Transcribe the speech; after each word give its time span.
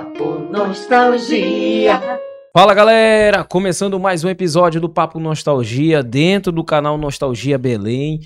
Papo 0.00 0.38
Nostalgia. 0.50 2.00
Fala 2.54 2.72
galera, 2.72 3.44
começando 3.44 4.00
mais 4.00 4.24
um 4.24 4.30
episódio 4.30 4.80
do 4.80 4.88
Papo 4.88 5.20
Nostalgia 5.20 6.02
dentro 6.02 6.50
do 6.50 6.64
canal 6.64 6.96
Nostalgia 6.96 7.58
Belém. 7.58 8.20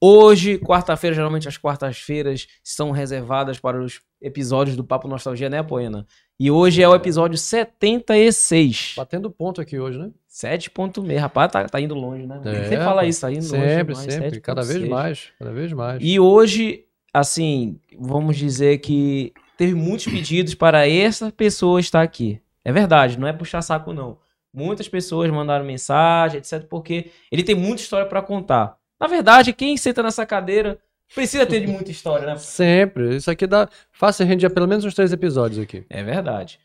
Hoje, 0.00 0.58
quarta-feira, 0.58 1.14
geralmente 1.14 1.46
as 1.46 1.56
quartas-feiras 1.56 2.48
são 2.64 2.90
reservadas 2.90 3.60
para 3.60 3.80
os 3.80 4.00
episódios 4.20 4.74
do 4.74 4.82
Papo 4.82 5.06
Nostalgia, 5.06 5.48
né, 5.48 5.62
Poena? 5.62 6.04
E 6.36 6.50
hoje 6.50 6.82
é 6.82 6.88
o 6.88 6.96
episódio 6.96 7.38
76. 7.38 8.94
Batendo 8.96 9.30
ponto 9.30 9.60
aqui 9.60 9.78
hoje, 9.78 10.00
né? 10.00 10.10
7.6, 10.28 11.16
rapaz, 11.16 11.52
tá, 11.52 11.64
tá 11.64 11.80
indo 11.80 11.94
longe, 11.94 12.26
né? 12.26 12.40
É, 12.44 12.64
Você 12.64 12.76
fala 12.78 13.06
isso, 13.06 13.20
tá 13.20 13.30
indo 13.30 13.44
longe. 13.44 13.68
Sempre, 13.68 13.94
sempre. 13.94 14.40
Cada 14.40 14.62
vez 14.62 14.82
7.6. 14.82 14.88
mais. 14.88 15.28
Cada 15.38 15.52
vez 15.52 15.72
mais. 15.72 16.02
E 16.02 16.18
hoje, 16.18 16.86
assim, 17.14 17.78
vamos 17.96 18.36
dizer 18.36 18.78
que 18.78 19.32
teve 19.60 19.74
muitos 19.74 20.06
pedidos 20.06 20.54
para 20.54 20.88
essa 20.88 21.30
pessoa 21.30 21.78
estar 21.78 22.00
aqui. 22.00 22.40
É 22.64 22.72
verdade, 22.72 23.18
não 23.18 23.28
é 23.28 23.32
puxar 23.32 23.60
saco, 23.60 23.92
não. 23.92 24.16
Muitas 24.54 24.88
pessoas 24.88 25.30
mandaram 25.30 25.66
mensagem, 25.66 26.38
etc., 26.38 26.64
porque 26.66 27.10
ele 27.30 27.42
tem 27.42 27.54
muita 27.54 27.82
história 27.82 28.06
para 28.06 28.22
contar. 28.22 28.76
Na 28.98 29.06
verdade, 29.06 29.52
quem 29.52 29.76
senta 29.76 30.02
nessa 30.02 30.24
cadeira 30.24 30.78
precisa 31.14 31.44
ter 31.44 31.60
de 31.60 31.66
muita 31.66 31.90
história, 31.90 32.26
né? 32.26 32.36
Sempre. 32.38 33.16
Isso 33.16 33.30
aqui 33.30 33.46
dá. 33.46 33.68
Fácil 33.92 34.24
render 34.24 34.48
pelo 34.48 34.66
menos 34.66 34.82
uns 34.82 34.94
três 34.94 35.12
episódios 35.12 35.62
aqui. 35.62 35.84
É 35.90 36.02
verdade. 36.02 36.58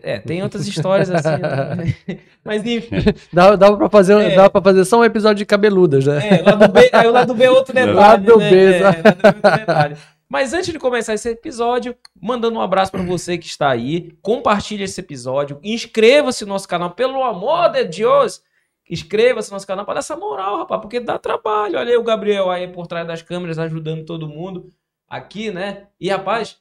É, 0.00 0.20
tem 0.20 0.40
outras 0.40 0.68
histórias 0.68 1.10
assim. 1.10 1.28
né? 1.42 2.18
Mas 2.44 2.64
enfim. 2.64 2.94
Dá, 3.32 3.56
dá, 3.56 3.76
pra 3.76 3.90
fazer, 3.90 4.14
É. 4.20 4.36
dá 4.36 4.48
pra 4.48 4.62
fazer 4.62 4.84
só 4.84 5.00
um 5.00 5.04
episódio 5.04 5.38
de 5.38 5.46
cabeludas, 5.46 6.06
né? 6.06 6.38
É, 6.38 6.42
lá 6.42 6.52
do 6.52 6.68
B, 6.72 6.90
aí 6.92 7.06
o 7.08 7.10
lado 7.10 7.34
B 7.34 7.42
é 7.44 7.50
outro 7.50 7.74
detalhe. 7.74 7.92
Lado 7.96 8.36
né? 8.38 8.50
B, 8.50 8.72
É, 8.74 8.80
lado 8.82 9.02
B 9.02 9.08
é 9.08 9.26
outro 9.26 9.58
detalhe. 9.58 9.96
Mas 10.30 10.54
antes 10.54 10.72
de 10.72 10.78
começar 10.78 11.12
esse 11.12 11.28
episódio, 11.28 11.96
mandando 12.22 12.56
um 12.56 12.62
abraço 12.62 12.92
pra 12.92 13.02
você 13.02 13.36
que 13.36 13.48
está 13.48 13.68
aí, 13.68 14.16
compartilhe 14.22 14.84
esse 14.84 15.00
episódio, 15.00 15.58
inscreva-se 15.60 16.44
no 16.44 16.50
nosso 16.52 16.68
canal, 16.68 16.92
pelo 16.92 17.24
amor 17.24 17.68
de 17.72 17.82
Deus, 17.82 18.40
inscreva-se 18.88 19.50
no 19.50 19.56
nosso 19.56 19.66
canal 19.66 19.84
para 19.84 19.94
dar 19.94 20.00
essa 20.00 20.16
moral, 20.16 20.58
rapaz, 20.58 20.80
porque 20.80 21.00
dá 21.00 21.18
trabalho. 21.18 21.76
Olha 21.76 21.90
aí 21.90 21.96
o 21.96 22.04
Gabriel 22.04 22.48
aí 22.48 22.68
por 22.68 22.86
trás 22.86 23.04
das 23.08 23.22
câmeras 23.22 23.58
ajudando 23.58 24.04
todo 24.04 24.28
mundo 24.28 24.72
aqui, 25.08 25.50
né? 25.50 25.88
E 25.98 26.08
rapaz, 26.08 26.56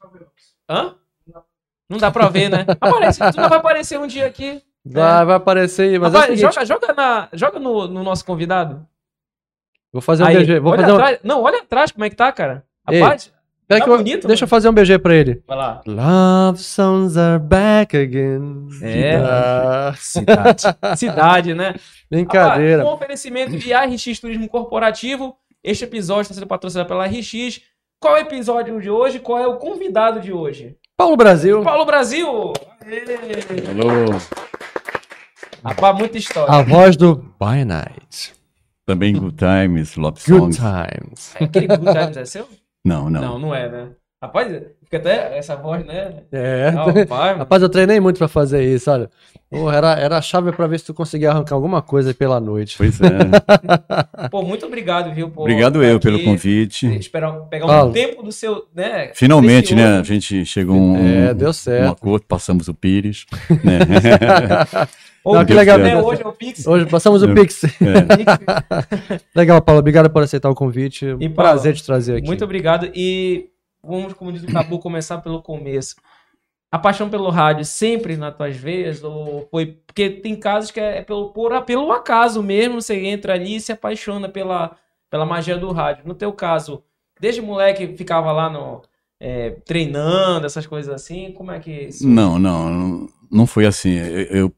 hã? 0.68 0.96
Não 1.88 2.00
dá 2.00 2.10
pra 2.10 2.28
ver, 2.28 2.50
né? 2.50 2.66
Aparece, 2.82 3.20
tu 3.32 3.40
não 3.40 3.50
vai 3.50 3.60
aparecer 3.60 4.00
um 4.00 4.08
dia 4.08 4.26
aqui. 4.26 4.64
Vai, 4.84 5.26
vai 5.26 5.36
aparecer 5.36 5.90
aí, 5.90 6.00
mas 6.00 6.12
é 6.12 6.18
o 6.18 6.20
Rapaz, 6.22 6.40
seguinte, 6.40 6.54
joga, 6.56 6.66
joga, 6.66 6.94
na, 6.94 7.30
joga 7.34 7.60
no, 7.60 7.88
no 7.88 8.04
nosso 8.04 8.26
convidado. 8.26 8.84
vou 9.94 10.02
fazer 10.02 10.24
um 10.24 10.26
Aí, 10.26 10.38
BG. 10.38 10.60
Vou 10.60 10.76
fazer 10.76 10.92
um... 10.92 10.98
Não, 11.24 11.44
olha 11.44 11.60
atrás 11.60 11.92
como 11.92 12.04
é 12.04 12.10
que 12.10 12.16
tá, 12.16 12.32
cara. 12.32 12.66
Ei, 12.90 13.00
Rapaz, 13.00 13.32
Pera 13.70 13.80
tá 13.82 13.86
que 13.86 13.92
eu- 13.92 13.98
bonito, 13.98 14.28
Deixa 14.28 14.46
eu 14.46 14.48
fazer 14.48 14.68
um 14.68 14.74
BG 14.74 14.98
pra 14.98 15.14
ele. 15.14 15.44
vai 15.48 15.56
lá. 15.56 15.82
Love 15.86 16.58
songs 16.58 17.16
are 17.16 17.38
back 17.42 17.96
again. 17.96 18.68
É. 18.82 19.16
Ah, 19.18 19.94
Cidade. 19.96 20.64
Cidade, 20.98 21.54
né? 21.54 21.76
brincadeira. 22.10 22.78
Rapaz, 22.80 22.90
um 22.90 22.96
oferecimento 22.96 23.56
de 23.58 23.72
RX 23.72 24.20
Turismo 24.20 24.50
Corporativo. 24.50 25.36
Este 25.64 25.84
episódio 25.84 26.24
está 26.24 26.34
sendo 26.34 26.48
patrocinado 26.48 26.88
pela 26.90 27.06
RX. 27.06 27.62
Qual 28.00 28.18
é 28.18 28.22
o 28.22 28.24
episódio 28.24 28.82
de 28.82 28.90
hoje? 28.90 29.20
Qual 29.20 29.38
é 29.38 29.46
o 29.48 29.58
convidado 29.58 30.20
de 30.20 30.34
hoje? 30.34 30.76
Paulo 30.98 31.16
Brasil. 31.16 31.62
Paulo 31.62 31.86
Brasil! 31.86 32.54
Aê! 32.84 33.04
Alô, 33.70 34.18
Rapaz, 35.64 35.98
muita 35.98 36.18
história. 36.18 36.54
A 36.54 36.62
voz 36.64 36.96
do 36.98 37.16
By 37.40 37.64
Night. 37.66 38.34
também 38.86 39.14
Good 39.14 39.36
Times, 39.36 39.96
Love 39.96 40.20
Good 40.28 40.56
Songs. 40.56 40.58
Times. 40.58 41.36
É 41.40 41.44
Aquele 41.44 41.68
Good 41.68 41.92
Times 41.92 42.18
é 42.18 42.26
seu? 42.26 42.48
Não, 42.90 43.10
não. 43.10 43.22
Não, 43.22 43.40
não 43.40 43.56
é, 43.56 43.70
né? 43.70 43.88
Rapaz, 44.22 44.52
fica 44.84 44.98
até 44.98 45.38
essa 45.38 45.56
voz, 45.56 45.86
né? 45.86 46.24
É. 46.32 46.70
Rapaz. 46.76 47.38
Rapaz, 47.38 47.62
eu 47.62 47.70
treinei 47.70 48.00
muito 48.02 48.18
pra 48.18 48.28
fazer 48.28 48.64
isso, 48.64 48.92
olha. 48.92 49.10
Porra, 49.50 49.78
era, 49.78 49.94
era 49.94 50.18
a 50.18 50.22
chave 50.22 50.52
pra 50.52 50.68
ver 50.68 50.78
se 50.80 50.86
tu 50.88 50.94
conseguia 50.94 51.32
arrancar 51.32 51.56
alguma 51.56 51.82
coisa 51.82 52.14
pela 52.14 52.40
noite. 52.40 52.76
Pois 52.78 53.00
é. 53.00 53.08
Pô, 54.30 54.42
muito 54.44 54.66
obrigado, 54.66 55.14
viu? 55.14 55.30
por 55.30 55.42
Obrigado 55.44 55.78
estar 55.78 55.90
eu 55.90 55.96
aqui, 55.96 56.06
pelo 56.06 56.24
convite. 56.24 56.86
Esperar 56.98 57.32
pegar 57.50 57.66
um 57.66 57.70
Paulo. 57.70 57.94
tempo 57.94 58.22
do 58.22 58.32
seu, 58.32 58.66
né? 58.76 59.12
Finalmente, 59.16 59.74
né? 59.74 60.00
A 60.00 60.04
gente 60.04 60.44
chegou 60.46 60.76
a 60.76 60.80
um, 60.80 61.28
É, 61.30 61.34
deu 61.34 61.50
um 61.50 61.54
certo. 61.54 61.92
acordo, 61.94 62.26
passamos 62.28 62.68
o 62.68 62.74
Pires. 62.74 63.26
Né? 63.64 63.80
Ou 65.30 65.36
Não, 65.36 65.46
que 65.46 65.54
legal. 65.54 65.78
né? 65.78 66.02
Hoje 66.02 66.24
é 66.24 66.28
o 66.28 66.34
Pix. 66.34 66.66
Hoje 66.66 66.88
passamos 66.88 67.22
o 67.22 67.30
É. 67.30 67.34
Pix. 67.36 67.64
É. 67.64 67.70
Legal, 69.36 69.62
Paulo. 69.62 69.80
Obrigado 69.80 70.10
por 70.10 70.24
aceitar 70.24 70.50
o 70.50 70.56
convite. 70.56 71.06
E, 71.06 71.14
Um 71.14 71.20
Paulo, 71.20 71.34
prazer 71.36 71.76
te 71.76 71.86
trazer 71.86 72.16
aqui. 72.18 72.26
Muito 72.26 72.44
obrigado. 72.44 72.90
E 72.96 73.50
vamos, 73.84 74.14
como 74.14 74.32
diz 74.32 74.44
o 74.44 74.48
Cabu, 74.48 74.80
começar 74.80 75.20
pelo 75.20 75.40
começo. 75.42 75.96
A 76.72 76.80
paixão 76.80 77.10
pelo 77.10 77.30
rádio 77.30 77.64
sempre 77.64 78.18
nas 78.18 78.36
tuas 78.36 78.56
veias? 78.56 79.04
Ou 79.04 79.48
foi. 79.52 79.78
Porque 79.86 80.10
tem 80.10 80.36
casos 80.36 80.72
que 80.72 80.80
é 80.80 81.02
pelo, 81.04 81.30
por, 81.30 81.62
pelo 81.64 81.92
acaso 81.92 82.42
mesmo, 82.42 82.82
você 82.82 82.96
entra 83.06 83.34
ali 83.34 83.58
e 83.58 83.62
se 83.62 83.72
apaixona 83.72 84.28
pela, 84.30 84.76
pela 85.12 85.26
magia 85.28 85.58
do 85.58 85.72
rádio. 85.72 86.04
No 86.08 86.16
teu 86.16 86.32
caso, 86.34 86.82
desde 87.22 87.40
moleque 87.40 87.96
ficava 87.96 88.32
lá 88.32 88.50
no. 88.50 88.82
é, 89.20 89.52
treinando, 89.64 90.46
essas 90.48 90.66
coisas 90.66 90.92
assim. 90.92 91.32
Como 91.34 91.52
é 91.52 91.60
que. 91.60 91.72
Isso... 91.72 92.08
Não, 92.08 92.40
não, 92.40 92.70
não, 92.72 93.08
não 93.32 93.46
foi 93.48 93.66
assim. 93.68 93.92
Eu, 93.98 94.22
eu- 94.46 94.54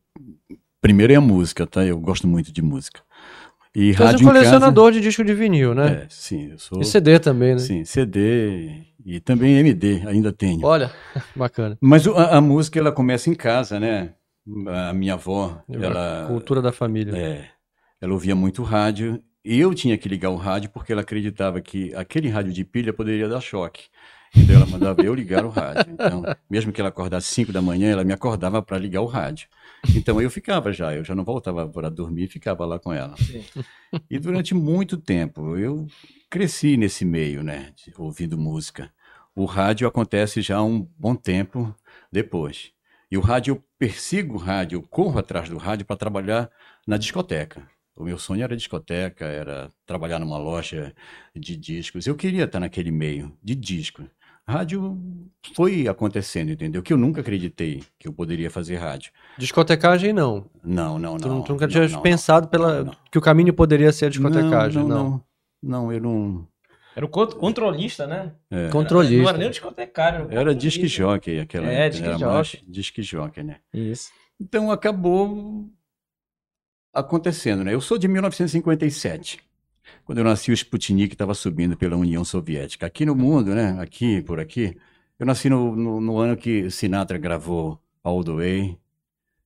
primeiro 0.82 1.14
é 1.14 1.16
a 1.16 1.22
música, 1.22 1.66
tá? 1.68 1.86
Eu 1.86 2.00
gosto 2.00 2.28
muito 2.28 2.52
de 2.52 2.62
música. 2.62 3.02
E 3.74 3.94
Tu 3.94 4.04
és 4.04 4.10
rádio 4.12 4.28
um 4.28 4.30
em 4.30 4.34
casa- 4.34 4.40
colecionador 4.50 4.92
de 4.92 5.00
disco 5.00 5.24
de 5.24 5.34
vinil, 5.34 5.74
né? 5.74 6.04
É, 6.04 6.08
sim, 6.10 6.52
eu 6.52 6.60
sou. 6.60 6.82
E 6.82 6.86
CD 6.86 7.20
também, 7.20 7.54
né? 7.54 7.60
Sim, 7.60 7.86
CD 7.86 8.84
e 9.06 9.20
também 9.22 9.58
MD, 9.58 10.04
ainda 10.06 10.34
tenho. 10.34 10.66
Olha, 10.66 10.92
bacana. 11.36 11.78
Mas 11.80 12.06
a, 12.08 12.38
a 12.38 12.42
música 12.42 12.78
ela 12.80 12.92
começa 12.92 13.30
em 13.30 13.36
casa, 13.36 13.80
né? 13.80 14.14
A 14.68 14.92
minha 14.94 15.14
avó, 15.14 15.62
A 15.70 15.74
ela 15.74 16.26
Cultura 16.28 16.62
da 16.62 16.72
família. 16.74 17.16
É, 17.16 17.46
ela 18.02 18.12
ouvia 18.12 18.36
muito 18.36 18.64
rádio 18.64 19.22
e 19.46 19.58
eu 19.60 19.74
tinha 19.74 19.98
que 19.98 20.10
ligar 20.10 20.32
o 20.32 20.36
rádio 20.36 20.70
porque 20.72 20.92
ela 20.92 21.02
acreditava 21.02 21.62
que 21.62 21.94
aquele 21.96 22.28
rádio 22.28 22.52
de 22.52 22.66
pilha 22.66 22.92
poderia 22.92 23.30
dar 23.30 23.40
choque. 23.40 23.84
Então 24.36 24.56
ela 24.56 24.66
mandava 24.66 25.02
eu 25.04 25.14
ligar 25.14 25.46
o 25.46 25.50
rádio. 25.50 25.92
Então, 25.94 26.24
mesmo 26.50 26.72
que 26.72 26.82
ela 26.82 26.90
acordasse 26.90 27.28
5 27.28 27.52
da 27.52 27.62
manhã, 27.62 27.92
ela 27.92 28.04
me 28.04 28.14
acordava 28.14 28.62
para 28.62 28.78
ligar 28.78 29.02
o 29.02 29.06
rádio. 29.06 29.48
Então 29.96 30.22
eu 30.22 30.30
ficava 30.30 30.72
já, 30.72 30.94
eu 30.96 31.04
já 31.04 31.16
não 31.16 31.24
voltava 31.24 31.68
para 31.68 31.90
dormir, 31.90 32.28
ficava 32.28 32.66
lá 32.66 32.80
com 32.80 32.94
ela. 32.94 33.16
Sim. 33.18 33.44
E 34.10 34.20
durante 34.20 34.54
muito 34.54 34.98
tempo 34.98 35.58
eu 35.58 35.88
cresci 36.30 36.78
nesse 36.78 37.04
meio, 37.04 37.44
né, 37.44 37.74
de- 37.76 37.94
ouvindo 37.98 38.38
música. 38.38 38.92
O 39.36 39.46
rádio 39.46 39.88
acontece 39.88 40.42
já 40.42 40.62
um 40.62 40.88
bom 40.98 41.16
tempo 41.16 41.76
depois. 42.12 42.72
E 43.10 43.18
o 43.18 43.22
rádio, 43.22 43.56
eu 43.56 43.64
persigo 43.78 44.36
o 44.36 44.38
rádio, 44.38 44.78
eu 44.78 44.82
corro 44.84 45.20
atrás 45.20 45.50
do 45.50 45.58
rádio 45.58 45.86
para 45.86 45.98
trabalhar 45.98 46.50
na 46.88 46.96
discoteca. 46.98 47.68
O 47.96 48.06
meu 48.06 48.18
sonho 48.18 48.44
era 48.44 48.56
discoteca, 48.56 49.26
era 49.26 49.70
trabalhar 49.86 50.18
numa 50.20 50.38
loja 50.38 50.94
de 51.36 51.58
discos. 51.58 52.08
Eu 52.08 52.16
queria 52.16 52.46
estar 52.46 52.60
naquele 52.60 52.92
meio 52.92 53.38
de 53.44 53.54
disco. 53.54 54.04
Rádio 54.52 54.98
foi 55.56 55.88
acontecendo, 55.88 56.52
entendeu? 56.52 56.84
Que 56.84 56.94
eu 56.94 56.98
nunca 56.98 57.22
acreditei 57.22 57.84
que 57.98 58.08
eu 58.08 58.14
poderia 58.14 58.50
fazer 58.52 58.76
rádio. 58.78 59.12
Discotecagem, 59.38 60.14
não. 60.14 60.46
Não, 60.64 61.00
não, 61.00 61.18
Tu, 61.18 61.28
não. 61.28 61.42
tu 61.42 61.52
nunca 61.54 61.66
não, 61.66 61.72
tinha 61.72 61.88
não, 61.88 62.02
pensado 62.02 62.46
não, 62.46 62.50
pela, 62.52 62.78
não, 62.80 62.84
não. 62.86 62.96
que 63.12 63.18
o 63.18 63.22
caminho 63.22 63.54
poderia 63.54 63.92
ser 63.92 64.06
a 64.06 64.10
discotecagem, 64.10 64.82
não, 64.84 64.88
não. 64.90 64.98
não, 64.98 65.10
não. 65.10 65.24
Não, 65.64 65.94
eu 65.94 66.00
não. 66.02 66.48
Era 66.96 67.06
o 67.06 67.10
cont- 67.10 67.36
controlista, 67.36 68.06
né? 68.06 68.34
é. 68.50 68.64
Não 68.66 68.70
Controlista. 68.72 69.30
era 69.30 69.38
nem 69.38 69.48
o 69.48 69.52
discotecário. 69.52 70.28
o 70.28 70.32
Era 70.32 70.54
disque 70.54 70.88
jockey, 70.88 71.40
aquela. 71.40 71.68
É, 71.68 71.88
disque 71.90 72.06
era 72.06 72.18
jockey. 72.18 72.64
disque 72.68 73.02
jockey, 73.02 73.44
né? 73.44 73.58
Isso. 73.74 74.12
Então 74.40 74.70
acabou 74.72 75.70
acontecendo, 76.94 77.64
né? 77.64 77.74
Eu 77.74 77.82
sou 77.82 77.98
de 77.98 78.08
1957. 78.08 79.40
Quando 80.06 80.20
eu 80.20 80.24
nasci, 80.24 80.52
o 80.52 80.54
Sputnik 80.54 81.14
estava 81.14 81.34
subindo 81.34 81.78
pela 81.78 81.96
União 81.96 82.24
Soviética. 82.24 82.86
Aqui 82.86 83.06
no 83.06 83.16
mundo, 83.16 83.54
né? 83.54 83.78
Aqui, 83.80 84.22
por 84.22 84.40
aqui. 84.40 84.78
Eu 85.20 85.26
nasci 85.26 85.50
no, 85.50 85.76
no, 85.76 86.02
no 86.02 86.18
ano 86.18 86.36
que 86.36 86.70
Sinatra 86.70 87.18
gravou 87.18 87.80
All 88.04 88.24
the 88.24 88.32
Way. 88.32 88.78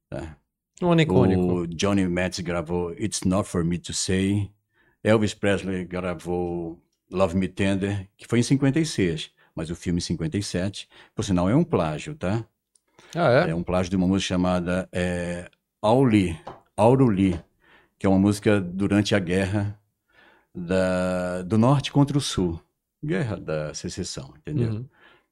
tá? 0.10 0.38
Um 0.82 0.92
ano 0.92 1.02
icônico. 1.02 1.54
O 1.54 1.68
Johnny 1.68 2.08
Metz 2.08 2.40
gravou 2.40 2.94
It's 2.94 3.22
Not 3.24 3.48
For 3.48 3.64
Me 3.64 3.78
To 3.80 3.94
Say. 3.94 4.52
Elvis 5.04 5.34
Presley 5.34 5.86
gravou 5.86 6.82
Love 7.12 7.38
Me 7.38 7.48
Tender, 7.48 8.10
que 8.18 8.28
foi 8.28 8.40
em 8.40 8.44
56, 8.44 9.32
mas 9.54 9.70
o 9.70 9.76
filme 9.76 10.00
em 10.00 10.02
57, 10.02 10.90
por 11.14 11.24
sinal, 11.24 11.48
é 11.48 11.56
um 11.56 11.64
plágio, 11.64 12.16
tá? 12.16 12.44
Ah, 13.16 13.32
é? 13.32 13.52
É 13.52 13.56
um 13.56 13.64
plágio 13.64 13.92
de 13.92 13.96
uma 13.96 14.08
música 14.08 14.30
chamada 14.30 14.90
é, 14.92 15.50
Auli, 15.82 16.38
Auruli, 16.76 17.40
que 18.00 18.06
é 18.06 18.10
uma 18.10 18.18
música 18.18 18.60
durante 18.60 19.14
a 19.14 19.20
guerra 19.20 19.80
da, 20.56 21.42
do 21.42 21.58
norte 21.58 21.92
contra 21.92 22.18
o 22.18 22.22
sul. 22.22 22.60
Guerra 23.04 23.36
da 23.36 23.74
secessão, 23.74 24.34
entendeu? 24.38 24.72
Uhum. 24.72 24.86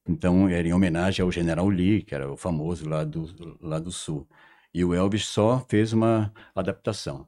Então 0.07 0.49
era 0.49 0.67
em 0.67 0.73
homenagem 0.73 1.23
ao 1.23 1.31
general 1.31 1.67
Lee, 1.69 2.03
que 2.03 2.13
era 2.13 2.29
o 2.29 2.35
famoso 2.35 2.87
lá 2.87 3.03
do, 3.03 3.57
lá 3.61 3.79
do 3.79 3.91
sul. 3.91 4.27
E 4.73 4.83
o 4.83 4.93
Elvis 4.93 5.25
só 5.25 5.65
fez 5.69 5.93
uma 5.93 6.33
adaptação. 6.53 7.27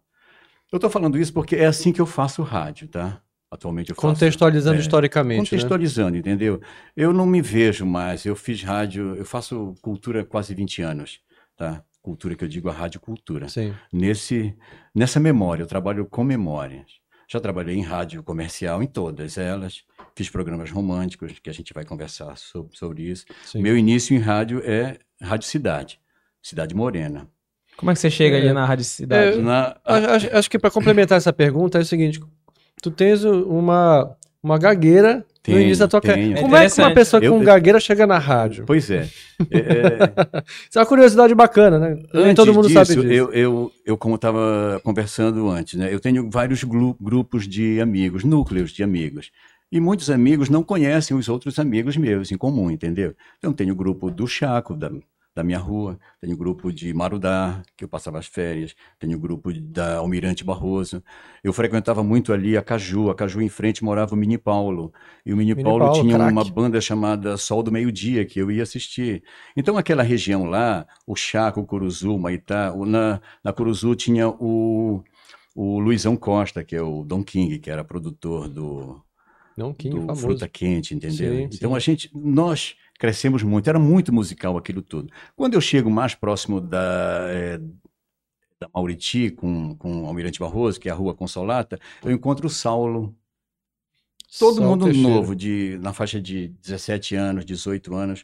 Eu 0.71 0.77
estou 0.77 0.89
falando 0.89 1.17
isso 1.17 1.31
porque 1.31 1.55
é 1.55 1.65
assim 1.65 1.93
que 1.93 2.01
eu 2.01 2.05
faço 2.05 2.41
rádio, 2.41 2.87
tá? 2.87 3.21
Atualmente 3.49 3.91
eu 3.91 3.95
faço. 3.95 4.07
Contextualizando 4.07 4.77
é, 4.77 4.79
historicamente. 4.79 5.37
né? 5.37 5.45
Contextualizando, 5.45 6.17
entendeu? 6.17 6.59
Eu 6.97 7.13
não 7.13 7.25
me 7.25 7.41
vejo 7.41 7.85
mais. 7.85 8.25
Eu 8.25 8.35
fiz 8.35 8.61
rádio, 8.61 9.15
eu 9.15 9.25
faço 9.25 9.73
cultura 9.81 10.21
há 10.21 10.25
quase 10.25 10.53
20 10.53 10.81
anos, 10.81 11.21
tá? 11.55 11.83
Cultura 12.01 12.35
que 12.35 12.43
eu 12.43 12.47
digo 12.47 12.67
a 12.67 12.73
rádio 12.73 12.99
cultura. 12.99 13.47
Sim. 13.47 13.73
Nesse, 13.91 14.55
nessa 14.93 15.19
memória, 15.19 15.63
eu 15.63 15.67
trabalho 15.67 16.05
com 16.05 16.23
memórias. 16.23 16.99
Já 17.27 17.39
trabalhei 17.39 17.75
em 17.75 17.81
rádio 17.81 18.21
comercial, 18.23 18.81
em 18.83 18.87
todas 18.87 19.37
elas. 19.37 19.83
Fiz 20.15 20.29
programas 20.29 20.69
românticos, 20.71 21.33
que 21.41 21.49
a 21.49 21.53
gente 21.53 21.73
vai 21.73 21.83
conversar 21.85 22.37
sobre, 22.37 22.77
sobre 22.77 23.03
isso. 23.03 23.25
sim. 23.45 23.61
Meu 23.61 23.77
início 23.77 24.15
em 24.15 24.19
rádio 24.19 24.61
é 24.63 24.97
Rádio 25.21 25.47
Cidade, 25.47 25.99
Cidade 26.41 26.75
Morena. 26.75 27.27
Como 27.77 27.91
é 27.91 27.93
que 27.93 27.99
você 27.99 28.09
chega 28.09 28.37
ali 28.37 28.53
na 28.53 28.65
Rádio 28.65 28.85
Cidade? 28.85 29.37
É, 29.39 29.41
Na, 29.41 29.75
acho- 29.83 30.29
acho 30.37 30.49
que 30.49 30.57
para 30.59 30.71
complementar 30.71 31.17
essa 31.17 31.33
pergunta 31.33 31.77
é 31.77 31.81
o 31.81 31.85
seguinte: 31.85 32.21
tu 32.81 32.89
tens 32.91 33.23
uma, 33.25 34.15
uma 34.45 34.57
gagueira 34.57 35.17
no 35.17 35.23
Tenho, 35.43 35.61
início 35.61 35.79
da 35.79 35.87
tua 35.87 36.01
carreira. 36.01 36.33
tenho. 36.35 36.41
Como 36.41 36.55
é 36.55 36.69
que 36.69 36.81
uma 36.81 36.93
pessoa 36.93 37.19
com 37.19 37.25
Eu- 37.27 37.39
gagueira 37.39 37.79
chega 37.79 38.07
na 38.07 38.17
rádio? 38.17 38.63
pois 38.65 38.89
é. 38.89 39.07
É, 39.51 39.57
é, 39.57 40.43
Isso 40.69 40.77
é 40.77 40.79
uma 40.79 40.85
curiosidade 40.85 41.35
bacana, 41.35 41.77
né? 41.77 41.97
Nem 42.13 42.23
Antes 42.23 42.35
todo 42.35 42.53
mundo 42.53 42.69
sabe 42.69 42.87
disso, 42.87 43.01
disso. 43.01 43.13
Eu, 43.13 43.33
eu, 43.33 43.71
eu 43.85 43.97
como 43.97 44.15
estava 44.15 44.79
conversando 44.83 45.49
antes, 45.49 45.77
né? 45.77 45.93
Eu 45.93 45.99
tenho 45.99 46.29
vários 46.31 46.63
grupos 46.63 47.45
de 47.47 47.81
amigos, 47.81 48.23
núcleos 48.23 48.71
de 48.71 48.81
amigos. 48.81 49.31
E 49.71 49.79
muitos 49.79 50.09
amigos 50.09 50.47
não 50.49 50.63
conhecem 50.63 51.17
os 51.17 51.27
outros 51.27 51.59
amigos 51.59 51.97
meus 51.97 52.31
em 52.31 52.37
comum, 52.37 52.71
entendeu? 52.71 53.13
Então, 53.39 53.51
tenho 53.51 53.73
o 53.73 53.75
grupo 53.75 54.09
do 54.09 54.25
Chaco, 54.25 54.73
da, 54.73 54.89
da 55.35 55.43
minha 55.43 55.59
rua, 55.59 55.99
tenho 56.21 56.33
o 56.33 56.37
grupo 56.37 56.71
de 56.71 56.93
Marudá, 56.93 57.61
que 57.75 57.83
eu 57.83 57.89
passava 57.89 58.17
as 58.17 58.25
férias, 58.25 58.73
tenho 58.97 59.17
o 59.17 59.19
grupo 59.19 59.51
da 59.53 59.97
Almirante 59.97 60.45
Barroso. 60.45 61.03
Eu 61.43 61.51
frequentava 61.51 62.01
muito 62.01 62.31
ali 62.31 62.55
a 62.55 62.61
Caju, 62.61 63.09
a 63.09 63.15
Caju 63.15 63.41
em 63.41 63.49
frente 63.49 63.83
morava 63.83 64.15
o 64.15 64.17
Mini 64.17 64.37
Paulo. 64.37 64.93
E 65.25 65.33
o 65.33 65.37
Mini, 65.37 65.53
Mini 65.53 65.63
Paulo, 65.63 65.85
Paulo, 65.85 66.01
tinha 66.01 66.15
craque. 66.15 66.31
uma 66.31 66.45
banda 66.45 66.79
chamada 66.79 67.35
Sol 67.35 67.61
do 67.61 67.69
Meio-Dia, 67.69 68.25
que 68.25 68.39
eu 68.39 68.49
ia 68.49 68.63
assistir. 68.63 69.23
Então, 69.57 69.77
aquela 69.77 70.03
região 70.03 70.45
lá, 70.45 70.87
o 71.05 71.17
Chaco, 71.17 71.59
o 71.59 71.65
Curuzu, 71.65 72.15
o 72.15 72.19
Maitá, 72.19 72.73
na, 72.73 73.19
na 73.43 73.51
Curuzu 73.51 73.93
tinha 73.93 74.29
o, 74.29 75.03
o 75.53 75.79
Luizão 75.79 76.15
Costa, 76.15 76.63
que 76.63 76.77
é 76.77 76.81
o 76.81 77.03
Don 77.03 77.21
King, 77.21 77.59
que 77.59 77.69
era 77.69 77.83
produtor 77.83 78.47
do, 78.47 79.01
Não, 79.57 79.73
King 79.73 79.95
do 79.95 80.01
famoso. 80.03 80.21
Fruta 80.21 80.47
Quente, 80.47 80.95
entendeu? 80.95 81.35
Sim, 81.35 81.49
então 81.51 81.71
sim. 81.71 81.75
a 81.75 81.79
gente, 81.79 82.09
nós 82.15 82.77
crescemos 82.97 83.43
muito, 83.43 83.69
era 83.69 83.79
muito 83.79 84.13
musical 84.13 84.57
aquilo 84.57 84.81
tudo. 84.81 85.11
Quando 85.35 85.53
eu 85.53 85.61
chego 85.61 85.89
mais 85.89 86.15
próximo 86.15 86.61
da, 86.61 87.25
eh, 87.29 87.59
da 88.59 88.69
Mauriti, 88.73 89.29
com, 89.29 89.75
com 89.75 90.03
o 90.03 90.05
Almirante 90.07 90.39
Barroso, 90.39 90.79
que 90.79 90.89
é 90.89 90.91
a 90.91 90.95
Rua 90.95 91.13
Consolata, 91.13 91.79
eu 92.03 92.11
encontro 92.11 92.47
o 92.47 92.49
Saulo, 92.49 93.15
todo 94.39 94.55
Saulo 94.55 94.69
mundo 94.69 94.85
Teixeira. 94.85 95.09
novo, 95.09 95.35
de, 95.35 95.77
na 95.81 95.93
faixa 95.93 96.21
de 96.21 96.49
17 96.61 97.15
anos, 97.15 97.45
18 97.45 97.93
anos. 97.95 98.23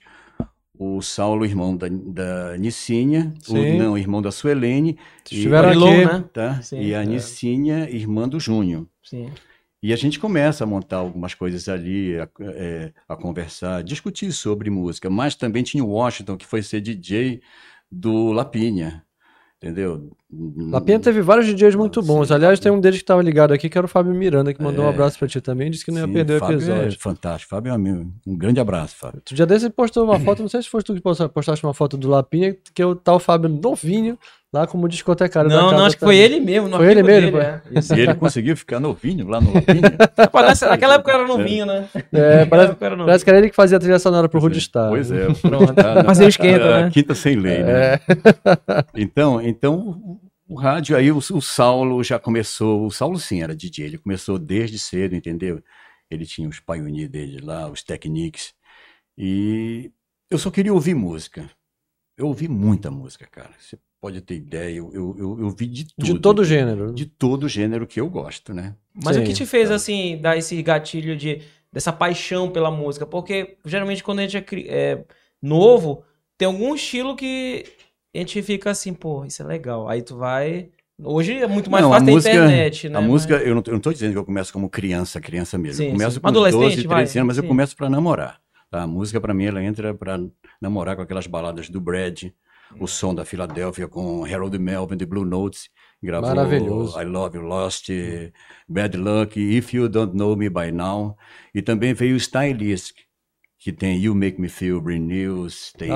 O 0.84 1.00
Saulo, 1.02 1.46
irmão 1.46 1.78
da, 1.78 1.88
da 1.90 2.58
Nicinha, 2.58 3.32
o, 3.48 3.54
não, 3.78 3.96
irmão 3.96 4.20
da 4.20 4.32
Suelene, 4.32 4.98
Estiveram 5.24 5.68
Marilou, 5.68 5.90
aqui. 5.90 6.06
né? 6.06 6.26
tá? 6.34 6.62
Sim, 6.64 6.82
e 6.82 6.96
a 6.96 7.04
é. 7.04 7.06
Nicinha, 7.06 7.88
irmã 7.88 8.28
do 8.28 8.40
Júnior. 8.40 8.88
Sim. 9.04 9.30
E 9.84 9.92
a 9.92 9.96
gente 9.96 10.20
começa 10.20 10.64
a 10.64 10.68
montar 10.68 10.98
algumas 10.98 11.34
coisas 11.34 11.68
ali, 11.68 12.20
a, 12.20 12.30
é, 12.42 12.92
a 13.10 13.16
conversar, 13.16 13.84
discutir 13.84 14.32
sobre 14.32 14.70
música. 14.70 15.10
Mas 15.10 15.36
também 15.36 15.64
tinha 15.64 15.84
o 15.84 15.90
Washington, 15.90 16.38
que 16.38 16.46
foi 16.46 16.62
ser 16.62 16.82
DJ 16.82 17.42
do 17.92 18.32
Lapinha, 18.32 19.04
entendeu? 19.58 20.12
Lapinha 20.72 21.00
teve 21.00 21.22
vários 21.22 21.48
DJs 21.48 21.76
muito 21.76 22.00
Sim, 22.02 22.08
bons. 22.08 22.32
Aliás, 22.32 22.60
tem 22.60 22.72
um 22.72 22.80
deles 22.80 23.00
que 23.00 23.04
estava 23.04 23.22
ligado 23.24 23.54
aqui, 23.54 23.68
que 23.70 23.78
era 23.78 23.86
o 23.86 23.90
Fábio 23.90 24.14
Miranda, 24.14 24.54
que 24.54 24.62
mandou 24.62 24.86
um 24.86 24.88
É. 24.88 24.92
abraço 24.92 25.18
pra 25.18 25.28
ti 25.28 25.42
também. 25.42 25.70
Disse 25.72 25.84
que 25.84 25.92
não 25.92 26.00
ia 26.00 26.06
Sim, 26.08 26.14
perder 26.14 26.36
o 26.36 26.40
Fábio 26.40 26.58
episódio. 26.58 26.88
É 26.88 26.92
fantástico. 26.92 27.50
Fábio 27.50 27.70
é 27.72 27.74
um 27.74 27.76
amigo. 27.76 28.14
Um 28.26 28.38
grande 28.38 28.60
abraço, 28.60 28.96
Fábio. 28.96 29.20
Tu 29.26 29.36
já 29.36 29.46
desse 29.46 29.70
postou 29.72 30.04
uma 30.06 30.20
foto, 30.20 30.42
não 30.44 30.48
sei 30.50 30.62
se 30.62 30.70
foi 30.70 30.84
tu 30.84 30.94
que 30.94 31.02
posta- 31.02 31.28
postaste 31.28 31.66
uma 31.66 31.74
foto 31.74 31.98
do 31.98 32.08
Lapinha, 32.08 32.56
que 32.74 32.82
é 32.82 32.86
o 32.86 32.96
tal 32.96 33.20
Fábio 33.20 33.50
novinho, 33.50 34.18
lá 34.54 34.68
como 34.68 34.88
discotecário 34.88 35.50
da 35.50 35.56
Não, 35.56 35.64
casa 35.70 35.78
não, 35.78 35.86
acho 35.86 35.98
que 35.98 36.04
foi 36.04 36.18
ele 36.18 36.40
mesmo. 36.40 36.68
no 36.68 36.78
Foi 36.78 36.92
ele 36.92 37.02
mesmo, 37.04 37.32
dele, 37.38 37.44
é. 37.46 37.62
E 37.96 38.00
ele 38.00 38.16
conseguiu 38.16 38.58
ficar 38.58 38.80
novinho 38.80 39.28
lá 39.28 39.40
no 39.40 39.54
Lapinha. 39.54 39.82
Nessa- 40.48 40.70
Naquela 40.70 40.96
época 40.96 41.12
era 41.14 41.26
novinho, 41.28 41.66
né? 41.66 41.88
É, 41.94 42.00
Naquela 42.40 42.48
parece, 42.48 42.76
era 42.82 42.90
novinho. 42.92 43.06
parece 43.06 43.24
que 43.24 43.30
era 43.30 43.40
ele 43.40 43.50
que 43.50 43.56
fazia 43.56 43.78
a 43.78 43.80
trilha 43.80 44.00
sonora 44.00 44.28
pro 44.28 44.40
Roodstar. 44.40 44.90
Pois 44.90 45.10
é. 45.12 45.28
Pronto. 45.42 45.74
Tá, 45.74 46.04
Fazer 46.04 46.26
o 46.26 46.30
esquenta, 46.30 46.82
né? 46.84 46.90
Quinta 46.92 47.16
sem 47.16 47.36
lei, 47.38 47.64
né? 47.64 47.72
É. 47.94 48.00
Então, 48.96 49.42
então 49.42 50.20
o 50.48 50.56
rádio, 50.56 50.98
aí 50.98 51.12
o, 51.12 51.18
o 51.18 51.42
Saulo 51.42 52.04
já 52.04 52.20
começou, 52.20 52.86
o 52.86 52.92
Saulo 52.92 53.18
sim 53.18 53.42
era 53.42 53.56
DJ, 53.56 53.86
ele 53.86 53.98
começou 53.98 54.38
desde 54.38 54.78
cedo, 54.78 55.16
entendeu? 55.16 55.64
Ele 56.10 56.26
tinha 56.26 56.50
os 56.50 56.60
Pioneer 56.60 57.10
dele 57.10 57.40
lá, 57.42 57.70
os 57.70 57.82
Technics, 57.84 58.54
e 59.18 59.92
eu 60.30 60.38
só 60.38 60.52
queria 60.52 60.74
ouvir 60.74 60.94
música. 60.94 61.50
Eu 62.18 62.28
ouvi 62.28 62.48
muita 62.50 62.92
música, 62.92 63.26
cara. 63.32 63.52
Você 63.58 63.78
pode 64.02 64.20
ter 64.22 64.34
ideia, 64.36 64.76
eu, 64.78 64.90
eu, 64.92 65.16
eu, 65.18 65.40
eu 65.40 65.46
ouvi 65.46 65.68
de 65.68 65.86
tudo. 65.96 66.06
De 66.06 66.20
todo 66.20 66.44
gênero. 66.44 66.92
De 66.92 67.06
todo 67.06 67.48
gênero 67.48 67.86
que 67.86 68.02
eu 68.02 68.10
gosto, 68.10 68.52
né? 68.52 68.76
Mas 68.94 69.16
o 69.16 69.22
que 69.22 69.28
Sim. 69.28 69.34
te 69.34 69.46
fez, 69.46 69.70
assim, 69.70 70.18
dar 70.20 70.36
esse 70.36 70.60
gatilho 70.64 71.16
de, 71.16 71.42
dessa 71.72 71.94
paixão 71.94 72.50
pela 72.50 72.72
música? 72.72 73.06
Porque, 73.06 73.58
geralmente, 73.64 74.04
quando 74.04 74.20
a 74.20 74.28
gente 74.28 74.38
é, 74.38 74.44
é 74.68 75.06
novo, 75.42 76.04
tem 76.38 76.48
algum 76.48 76.74
estilo 76.74 77.16
que 77.16 77.64
a 78.14 78.18
gente 78.18 78.42
fica 78.42 78.72
assim, 78.72 78.92
pô, 78.94 79.24
isso 79.24 79.44
é 79.44 79.46
legal. 79.46 79.88
Aí 79.88 80.02
tu 80.02 80.18
vai... 80.18 80.70
Hoje 81.04 81.34
é 81.34 81.48
muito 81.48 81.70
mais 81.72 81.84
Não, 81.84 81.92
a 81.92 81.94
fácil 81.96 82.06
ter 82.08 82.12
música- 82.12 82.34
internet, 82.36 82.90
né? 82.90 82.98
A 82.98 83.02
Mas- 83.02 83.10
música, 83.10 83.36
eu 83.36 83.56
não, 83.56 83.64
eu 83.66 83.74
não 83.74 83.80
tô 83.80 83.94
dizendo 83.94 84.12
que 84.14 84.18
eu 84.18 84.26
começo 84.26 84.52
como 84.52 84.70
criança, 84.70 85.22
criança 85.22 85.58
mesmo. 85.58 85.78
Sim, 85.78 85.86
eu 85.86 85.92
começo 85.94 86.16
sim. 86.16 86.20
com 86.20 86.28
Adolescente, 86.28 86.60
12, 86.62 86.76
13 86.76 86.88
vai, 86.88 87.02
anos, 87.04 87.28
mas 87.28 87.38
eu 87.38 87.44
sim. 87.44 87.48
começo 87.48 87.76
para 87.76 87.90
namorar. 87.90 88.40
tá? 88.70 88.82
A 88.84 88.88
música 88.88 89.20
para 89.22 89.34
mim 89.34 89.46
ela 89.46 89.64
entra 89.64 89.94
para 89.96 90.20
namorar 90.62 90.96
com 90.96 91.02
aquelas 91.02 91.26
baladas 91.26 91.70
do 91.70 91.80
Brad, 91.82 92.26
o 92.80 92.88
som 92.88 93.14
da 93.14 93.24
Filadélfia 93.26 93.88
com 93.88 94.24
Harold 94.26 94.58
Melvin 94.58 94.98
de 94.98 95.06
Blue 95.06 95.26
Notes, 95.26 95.70
gravou 96.02 96.30
Maravilhoso. 96.30 97.00
I 97.00 97.06
Love 97.06 97.38
You 97.38 97.44
Lost, 97.44 97.90
Bad 98.68 98.98
Luck, 98.98 99.40
If 99.40 99.74
You 99.74 99.88
Don't 99.90 100.16
Know 100.18 100.36
Me 100.36 100.50
By 100.50 100.72
Now, 100.72 101.16
e 101.54 101.62
também 101.62 101.94
veio 101.94 102.16
o 102.16 102.18
Stylist, 102.18 102.94
que 103.60 103.72
tem 103.72 104.00
You 104.02 104.16
Make 104.16 104.42
Me 104.42 104.50
Feel 104.50 104.82
Brand 104.82 105.02
News, 105.02 105.72
tem. 105.78 105.92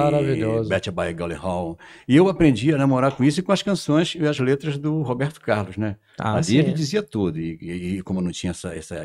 Betcha 0.70 0.92
by 0.92 1.12
Golly 1.14 1.34
Hall. 1.34 1.80
E 2.08 2.16
eu 2.16 2.28
aprendi 2.30 2.72
a 2.72 2.78
namorar 2.78 3.16
com 3.16 3.24
isso 3.24 3.40
e 3.40 3.44
com 3.44 3.52
as 3.52 3.64
canções 3.64 4.14
e 4.14 4.26
as 4.28 4.38
letras 4.40 4.78
do 4.78 5.02
Roberto 5.02 5.42
Carlos, 5.42 5.76
né? 5.76 5.98
Ah, 6.20 6.36
Ali 6.36 6.46
sim. 6.46 6.58
ele 6.60 6.74
dizia 6.74 7.02
tudo. 7.02 7.40
E, 7.40 7.58
e- 7.60 7.98
e 7.98 8.02
como 8.04 8.22
não 8.22 8.32
tinha 8.32 8.52
essa, 8.52 8.76
essa, 8.76 8.96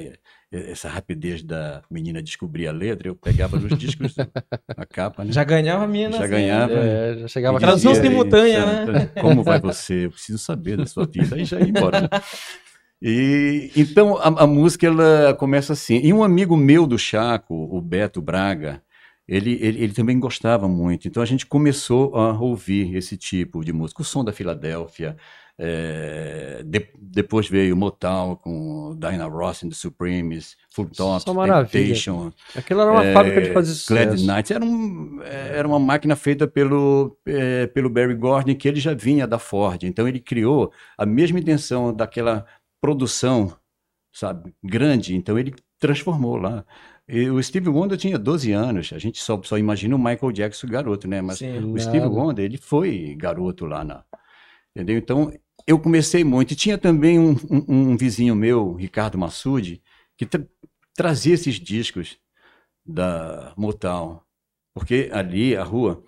essa 0.53 0.89
rapidez 0.89 1.43
da 1.43 1.83
menina 1.91 2.21
descobrir 2.23 2.67
a 2.67 2.73
letra, 2.73 3.09
eu 3.09 3.15
pegava 3.15 3.57
nos 3.59 3.79
discos 3.79 4.15
a 4.77 4.85
capa, 4.85 5.25
né? 5.25 5.33
Já 5.33 5.45
ganhava 5.45 5.85
a 5.85 5.87
mina. 5.87 6.13
Já 6.17 6.25
assim, 6.25 6.31
ganhava. 6.31 6.73
É, 6.75 7.19
já 7.21 7.29
chegava 7.29 7.57
E 7.57 7.61
Tradução 7.61 7.93
dizia, 7.93 8.11
simultânea, 8.11 8.61
"Santa, 8.63 8.93
né?" 8.93 9.11
Como 9.21 9.45
vai 9.45 9.61
você? 9.61 10.07
Eu 10.07 10.11
preciso 10.11 10.39
saber 10.39 10.77
da 10.77 10.87
sua 10.87 11.07
vida. 11.07 11.37
Aí 11.37 11.45
já 11.45 11.59
ia 11.61 11.69
embora. 11.69 12.01
né? 12.03 12.09
E, 13.03 13.71
então 13.77 14.19
a, 14.19 14.43
a 14.43 14.47
música 14.47 14.87
ela 14.87 15.35
começa 15.35 15.73
assim. 15.73 16.01
E 16.03 16.13
um 16.13 16.23
amigo 16.23 16.57
meu 16.57 16.87
do 16.87 16.99
Chaco, 16.99 17.55
o 17.55 17.81
Beto 17.81 18.21
Braga, 18.21 18.83
ele, 19.27 19.53
ele, 19.61 19.85
ele 19.85 19.93
também 19.93 20.19
gostava 20.19 20.69
muito. 20.69 21.07
Então 21.07 21.23
a 21.23 21.27
gente 21.27 21.47
começou 21.47 22.15
a 22.17 22.33
ouvir 22.39 22.95
esse 22.97 23.17
tipo 23.17 23.65
de 23.65 23.73
música. 23.73 24.03
O 24.03 24.05
som 24.05 24.25
da 24.25 24.33
Filadélfia. 24.33 25.17
É, 25.63 26.63
de- 26.65 26.89
depois 26.99 27.47
veio 27.47 27.77
Motown 27.77 28.35
com 28.37 28.97
Diana 28.99 29.27
Ross 29.27 29.63
and 29.63 29.69
the 29.69 29.75
Supremes, 29.75 30.57
Full 30.73 30.87
Top, 30.97 31.23
Só 31.23 31.35
maravilha. 31.35 31.71
Temptation, 31.71 32.33
Aquilo 32.57 32.81
era 32.81 32.91
uma 32.93 33.05
é, 33.05 33.13
fábrica 33.13 33.43
de 33.43 33.53
fazer 33.53 33.73
Glad 33.93 34.09
sucesso. 34.13 34.27
Nights 34.27 34.51
era, 34.53 34.65
um, 34.65 35.21
era 35.23 35.69
uma 35.69 35.79
máquina 35.79 36.17
feita 36.17 36.49
pelo, 36.49 37.19
é, 37.27 37.67
pelo 37.67 37.91
Barry 37.91 38.15
Gordon, 38.15 38.55
que 38.55 38.67
ele 38.67 38.81
já 38.81 38.95
vinha 38.95 39.27
da 39.27 39.39
Ford. 39.39 39.83
Então 39.83 40.09
ele 40.09 40.19
criou 40.19 40.73
a 40.97 41.05
mesma 41.05 41.39
intenção 41.39 41.93
daquela 41.93 42.47
produção, 42.81 43.55
sabe, 44.11 44.55
grande. 44.65 45.15
Então 45.15 45.39
ele 45.39 45.55
transformou 45.79 46.37
lá. 46.37 46.65
E 47.07 47.29
o 47.29 47.43
Steve 47.43 47.69
Wonder 47.69 47.99
tinha 47.99 48.19
12 48.19 48.53
anos. 48.53 48.93
A 48.95 48.99
gente 48.99 49.21
só, 49.21 49.39
só 49.43 49.59
imagina 49.59 49.95
o 49.95 49.99
Michael 49.99 50.33
Jackson 50.33 50.69
garoto, 50.69 51.07
né? 51.07 51.21
Mas 51.21 51.39
Sim. 51.39 51.59
o 51.59 51.67
Nada. 51.73 51.81
Steve 51.81 52.07
Wonder, 52.07 52.45
ele 52.45 52.57
foi 52.57 53.15
garoto 53.19 53.67
lá 53.67 53.85
na. 53.85 54.05
Entendeu? 54.75 54.97
Então 54.97 55.33
eu 55.67 55.79
comecei 55.79 56.25
muito. 56.25 56.53
E 56.53 56.57
tinha 56.57 56.79
também 56.79 57.19
um, 57.19 57.33
um- 57.51 57.91
um 57.93 57.97
vizinho 57.97 58.35
meu, 58.35 58.75
Ricardo 58.75 59.19
Massude, 59.19 59.83
que 60.17 60.27
tra- 60.27 60.45
trazia 60.95 61.35
esses 61.35 61.57
discos 61.57 62.19
da 62.85 63.53
Motown. 63.57 64.21
Porque 64.75 65.11
ali, 65.13 65.57
a 65.57 65.65
rua, 65.65 66.03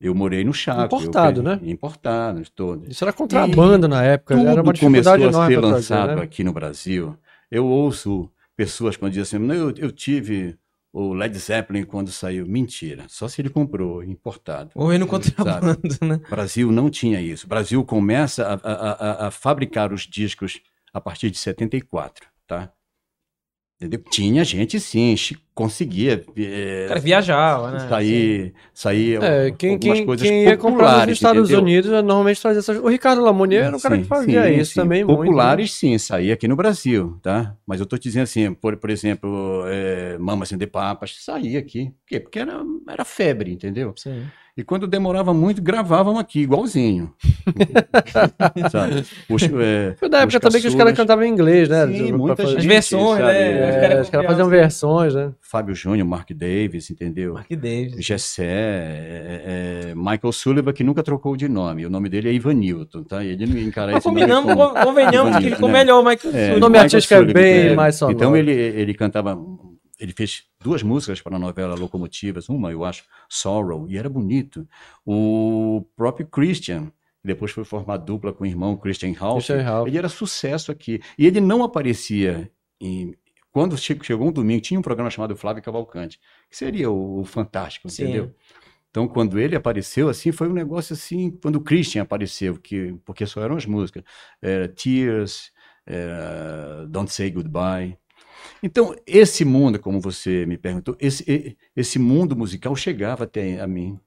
Eu 0.00 0.14
morei 0.14 0.44
no 0.44 0.52
Chaco. 0.52 0.96
Importado, 0.96 1.40
eu, 1.40 1.44
né? 1.44 1.60
Importado, 1.62 2.42
todos. 2.54 2.88
Isso 2.90 3.04
era 3.04 3.12
contrabando 3.12 3.88
na 3.88 4.02
época, 4.04 4.36
Tudo 4.36 4.48
era 4.48 4.62
uma 4.62 4.74
começou 4.74 5.12
a 5.14 5.32
ser 5.32 5.58
lançado 5.58 5.88
trazer, 5.88 6.16
né? 6.16 6.22
aqui 6.22 6.44
no 6.44 6.52
Brasil. 6.52 7.16
Eu 7.50 7.66
ouço 7.66 8.30
pessoas 8.56 8.96
quando 8.96 9.12
dizem 9.12 9.40
assim, 9.40 9.52
eu, 9.58 9.72
eu 9.76 9.92
tive 9.92 10.58
o 10.92 11.14
Led 11.14 11.36
Zeppelin 11.38 11.84
quando 11.84 12.10
saiu. 12.12 12.46
Mentira, 12.46 13.04
só 13.08 13.26
se 13.28 13.40
ele 13.40 13.48
comprou, 13.48 14.02
importado. 14.04 14.70
Ou 14.74 14.92
no 14.98 15.06
contrabando, 15.06 15.80
né? 16.02 16.20
O 16.26 16.30
Brasil 16.30 16.70
não 16.70 16.90
tinha 16.90 17.20
isso. 17.20 17.46
O 17.46 17.48
Brasil 17.48 17.82
começa 17.84 18.46
a, 18.46 18.54
a- 18.54 18.92
a- 19.24 19.26
a 19.28 19.30
fabricar 19.30 19.92
os 19.92 20.02
discos 20.02 20.60
a 20.92 21.00
partir 21.00 21.30
de 21.30 21.38
74, 21.38 22.26
tá? 22.46 22.70
Entendeu? 23.82 24.00
Tinha 24.10 24.44
gente, 24.44 24.78
sim, 24.78 25.16
conseguia 25.52 26.24
eh, 26.36 26.84
O 26.86 26.88
cara 26.88 27.00
viajava, 27.00 27.70
né? 27.72 27.88
sair, 27.88 28.54
sair 28.72 29.22
É, 29.22 29.50
quem, 29.50 29.72
algumas 29.72 29.98
quem, 29.98 30.06
coisas 30.06 30.28
quem 30.28 30.44
ia 30.44 30.56
comprar 30.56 31.06
nos 31.06 31.16
Estados 31.16 31.50
entendeu? 31.50 31.62
Unidos 31.62 31.90
é, 31.90 32.00
normalmente 32.00 32.40
trazia 32.40 32.60
essas. 32.60 32.78
O 32.78 32.88
Ricardo 32.88 33.20
Lamonier 33.22 33.64
era 33.64 33.76
o 33.76 33.80
cara 33.80 33.98
que 33.98 34.04
fazia 34.04 34.44
sim, 34.44 34.60
isso 34.60 34.74
sim. 34.74 34.80
também. 34.80 35.04
muito, 35.04 35.18
né? 35.18 35.26
Populares, 35.26 35.72
sim, 35.72 35.98
saía 35.98 36.34
aqui 36.34 36.46
no 36.46 36.54
Brasil, 36.54 37.18
tá? 37.20 37.56
Mas 37.66 37.80
eu 37.80 37.86
tô 37.86 37.98
te 37.98 38.04
dizendo 38.04 38.22
assim, 38.22 38.54
por, 38.54 38.76
por 38.76 38.88
exemplo, 38.88 39.64
é, 39.66 40.16
Mamas 40.18 40.50
de 40.50 40.66
Papas, 40.66 41.16
saía 41.18 41.58
aqui. 41.58 41.86
Por 41.86 42.06
quê? 42.06 42.20
Porque 42.20 42.38
era, 42.38 42.62
era 42.88 43.04
febre, 43.04 43.52
entendeu? 43.52 43.92
Sim. 43.96 44.22
E 44.54 44.62
quando 44.62 44.86
demorava 44.86 45.32
muito, 45.32 45.62
gravavam 45.62 46.18
aqui, 46.18 46.40
igualzinho. 46.40 47.10
Sabe? 48.70 49.02
Os, 49.30 49.42
é, 49.44 49.94
Foi 49.98 50.10
da 50.10 50.18
época 50.20 50.40
também 50.40 50.60
que 50.60 50.68
os 50.68 50.74
caras 50.74 50.94
cantavam 50.94 51.24
em 51.24 51.30
inglês, 51.30 51.70
né? 51.70 51.86
Sim, 51.86 52.08
Pra 52.08 52.18
muita 52.18 52.42
fazer- 52.42 52.60
versões, 52.60 53.18
sabe? 53.18 53.32
né? 53.32 53.70
Os 53.70 53.76
É, 53.76 53.80
caras 53.80 54.00
os 54.02 54.10
caras 54.10 54.26
faziam 54.26 54.46
copiavam, 54.46 54.48
versões, 54.50 55.14
né? 55.14 55.32
Fábio 55.40 55.74
Júnior, 55.74 56.06
Mark 56.06 56.30
Davis, 56.34 56.90
entendeu? 56.90 57.32
Mark 57.32 57.50
Davis. 57.50 57.94
Gessé, 58.04 58.44
é, 58.44 59.42
é, 59.90 59.94
Michael 59.94 60.32
Sullivan, 60.32 60.72
que 60.74 60.84
nunca 60.84 61.02
trocou 61.02 61.34
de 61.34 61.48
nome. 61.48 61.86
O 61.86 61.90
nome 61.90 62.10
dele 62.10 62.28
é 62.28 62.32
Ivan 62.34 62.52
Newton, 62.54 63.04
tá? 63.04 63.24
Ele 63.24 63.46
não 63.46 63.58
encara 63.58 63.92
Mas 63.92 63.98
esse 64.04 64.06
nome 64.08 64.20
combinamos, 64.20 64.54
como- 64.54 64.74
con- 64.74 64.80
convenhamos 64.84 65.36
que 65.38 65.50
ficou 65.50 65.68
né? 65.70 65.78
melhor 65.78 66.00
o 66.02 66.04
Michael 66.06 66.18
É, 66.24 66.28
O 66.28 66.30
Sullivan. 66.32 66.60
nome 66.60 66.72
Michael 66.72 66.84
artístico 66.84 67.14
é 67.14 67.16
Sullivan, 67.16 67.40
bem 67.40 67.74
mais 67.74 67.94
sonoro. 67.94 68.16
Então 68.18 68.36
ele, 68.36 68.52
ele 68.52 68.92
cantava, 68.92 69.34
ele 70.02 70.12
fez 70.12 70.44
duas 70.60 70.82
músicas 70.82 71.20
para 71.20 71.36
a 71.36 71.38
novela 71.38 71.76
Locomotivas, 71.76 72.48
uma 72.48 72.72
eu 72.72 72.84
acho, 72.84 73.04
Sorrow, 73.28 73.88
e 73.88 73.96
era 73.96 74.08
bonito. 74.08 74.68
O 75.06 75.86
próprio 75.94 76.26
Christian, 76.26 76.92
depois 77.24 77.52
foi 77.52 77.64
formar 77.64 77.98
dupla 77.98 78.32
com 78.32 78.42
o 78.42 78.46
irmão 78.46 78.76
Christian 78.76 79.12
Ralph, 79.12 79.48
ele 79.86 79.96
era 79.96 80.08
sucesso 80.08 80.72
aqui. 80.72 81.00
E 81.16 81.24
ele 81.26 81.40
não 81.40 81.62
aparecia 81.62 82.50
em... 82.80 83.14
Quando 83.52 83.76
che- 83.76 83.98
chegou 84.02 84.28
um 84.28 84.32
domingo, 84.32 84.62
tinha 84.62 84.80
um 84.80 84.82
programa 84.82 85.10
chamado 85.10 85.36
Flávio 85.36 85.62
Cavalcante, 85.62 86.18
que 86.50 86.56
seria 86.56 86.90
o, 86.90 87.20
o 87.20 87.24
Fantástico, 87.24 87.88
Sim. 87.88 88.04
entendeu? 88.04 88.34
Então, 88.90 89.06
quando 89.06 89.38
ele 89.38 89.54
apareceu, 89.54 90.08
assim, 90.08 90.32
foi 90.32 90.48
um 90.48 90.52
negócio 90.52 90.94
assim, 90.94 91.30
quando 91.30 91.56
o 91.56 91.60
Christian 91.60 92.02
apareceu, 92.02 92.56
que, 92.56 92.94
porque 93.04 93.24
só 93.24 93.42
eram 93.42 93.56
as 93.56 93.66
músicas, 93.66 94.02
era 94.40 94.68
Tears, 94.68 95.52
era 95.86 96.86
Don't 96.88 97.12
Say 97.12 97.30
Goodbye. 97.30 97.96
Então, 98.62 98.94
esse 99.06 99.44
mundo, 99.44 99.78
como 99.78 100.00
você 100.00 100.46
me 100.46 100.56
perguntou, 100.58 100.96
esse, 101.00 101.56
esse 101.76 101.98
mundo 101.98 102.36
musical 102.36 102.74
chegava 102.76 103.24
até 103.24 103.60
a 103.60 103.66
mim. 103.66 103.98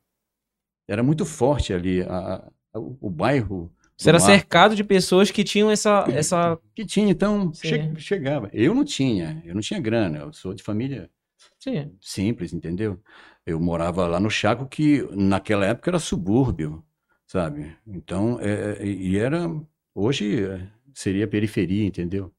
Era 0.88 1.02
muito 1.04 1.26
forte 1.26 1.74
ali, 1.74 2.02
a- 2.04 2.50
a- 2.74 2.80
o, 2.80 2.98
o 3.02 3.10
bairro. 3.10 3.72
Você 3.98 4.10
era 4.10 4.20
Marco, 4.20 4.34
cercado 4.34 4.76
de 4.76 4.84
pessoas 4.84 5.32
que 5.32 5.44
tinham 5.44 5.72
essa. 5.72 6.06
essa... 6.12 6.60
Que 6.76 6.86
tinha, 6.86 7.10
então, 7.10 7.52
che- 7.54 7.94
chegava. 7.98 8.50
Eu 8.54 8.76
não 8.76 8.84
tinha, 8.84 9.42
eu 9.46 9.54
não 9.56 9.62
tinha 9.62 9.80
grana, 9.80 10.20
eu 10.20 10.34
sou 10.34 10.54
de 10.54 10.62
família 10.62 11.10
Sim. 11.60 11.92
simples, 12.02 12.54
entendeu? 12.54 13.00
Eu 13.46 13.60
morava 13.60 14.06
lá 14.08 14.20
no 14.20 14.30
Chaco, 14.30 14.68
que 14.68 15.02
naquela 15.16 15.66
época 15.66 15.90
era 15.92 16.00
subúrbio, 16.00 16.84
sabe? 17.26 17.76
Então, 17.88 18.38
é, 18.42 18.78
é, 18.82 18.86
e 18.86 19.18
era, 19.18 19.50
hoje 19.94 20.44
é, 20.46 20.68
seria 20.94 21.28
periferia, 21.28 21.86
entendeu? 21.86 22.34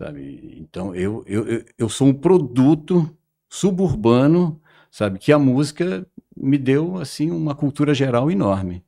Sabe? 0.00 0.56
Então, 0.58 0.94
eu, 0.94 1.22
eu, 1.26 1.62
eu, 1.76 1.88
sou 1.90 2.08
um 2.08 2.14
produto 2.14 3.14
suburbano, 3.50 4.58
sabe? 4.90 5.18
Que 5.18 5.30
a 5.30 5.38
música 5.38 6.06
me 6.34 6.56
deu, 6.56 6.96
assim, 6.96 7.30
uma 7.30 7.54
cultura 7.54 7.92
geral 7.92 8.30
enorme, 8.30 8.82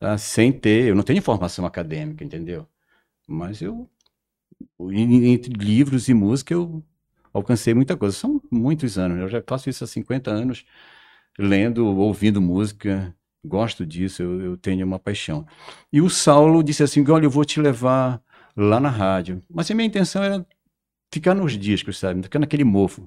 tá? 0.00 0.18
Sem 0.18 0.50
ter, 0.50 0.88
eu 0.88 0.96
não 0.96 1.04
tenho 1.04 1.22
formação 1.22 1.64
acadêmica, 1.64 2.24
entendeu? 2.24 2.66
Mas 3.24 3.62
eu, 3.62 3.88
entre 4.80 5.52
livros 5.52 6.08
e 6.08 6.14
música, 6.14 6.54
eu 6.54 6.82
alcancei 7.32 7.72
muita 7.72 7.96
coisa. 7.96 8.16
São 8.16 8.42
muitos 8.50 8.98
anos, 8.98 9.16
eu 9.20 9.28
já 9.28 9.40
faço 9.46 9.70
isso 9.70 9.84
há 9.84 9.86
50 9.86 10.28
anos, 10.28 10.64
lendo, 11.38 11.86
ouvindo 11.86 12.40
música, 12.40 13.14
gosto 13.44 13.86
disso, 13.86 14.24
eu, 14.24 14.40
eu 14.40 14.56
tenho 14.56 14.84
uma 14.84 14.98
paixão. 14.98 15.46
E 15.92 16.00
o 16.00 16.10
Saulo 16.10 16.64
disse 16.64 16.82
assim: 16.82 17.08
Olha, 17.08 17.26
eu 17.26 17.30
vou 17.30 17.44
te 17.44 17.60
levar 17.60 18.20
lá 18.58 18.80
na 18.80 18.90
rádio. 18.90 19.42
Mas 19.50 19.70
a 19.70 19.74
minha 19.74 19.86
intenção 19.86 20.22
era 20.22 20.46
ficar 21.12 21.34
nos 21.34 21.56
discos, 21.58 21.98
sabe? 21.98 22.22
Ficar 22.22 22.38
naquele 22.38 22.64
mofo. 22.64 23.06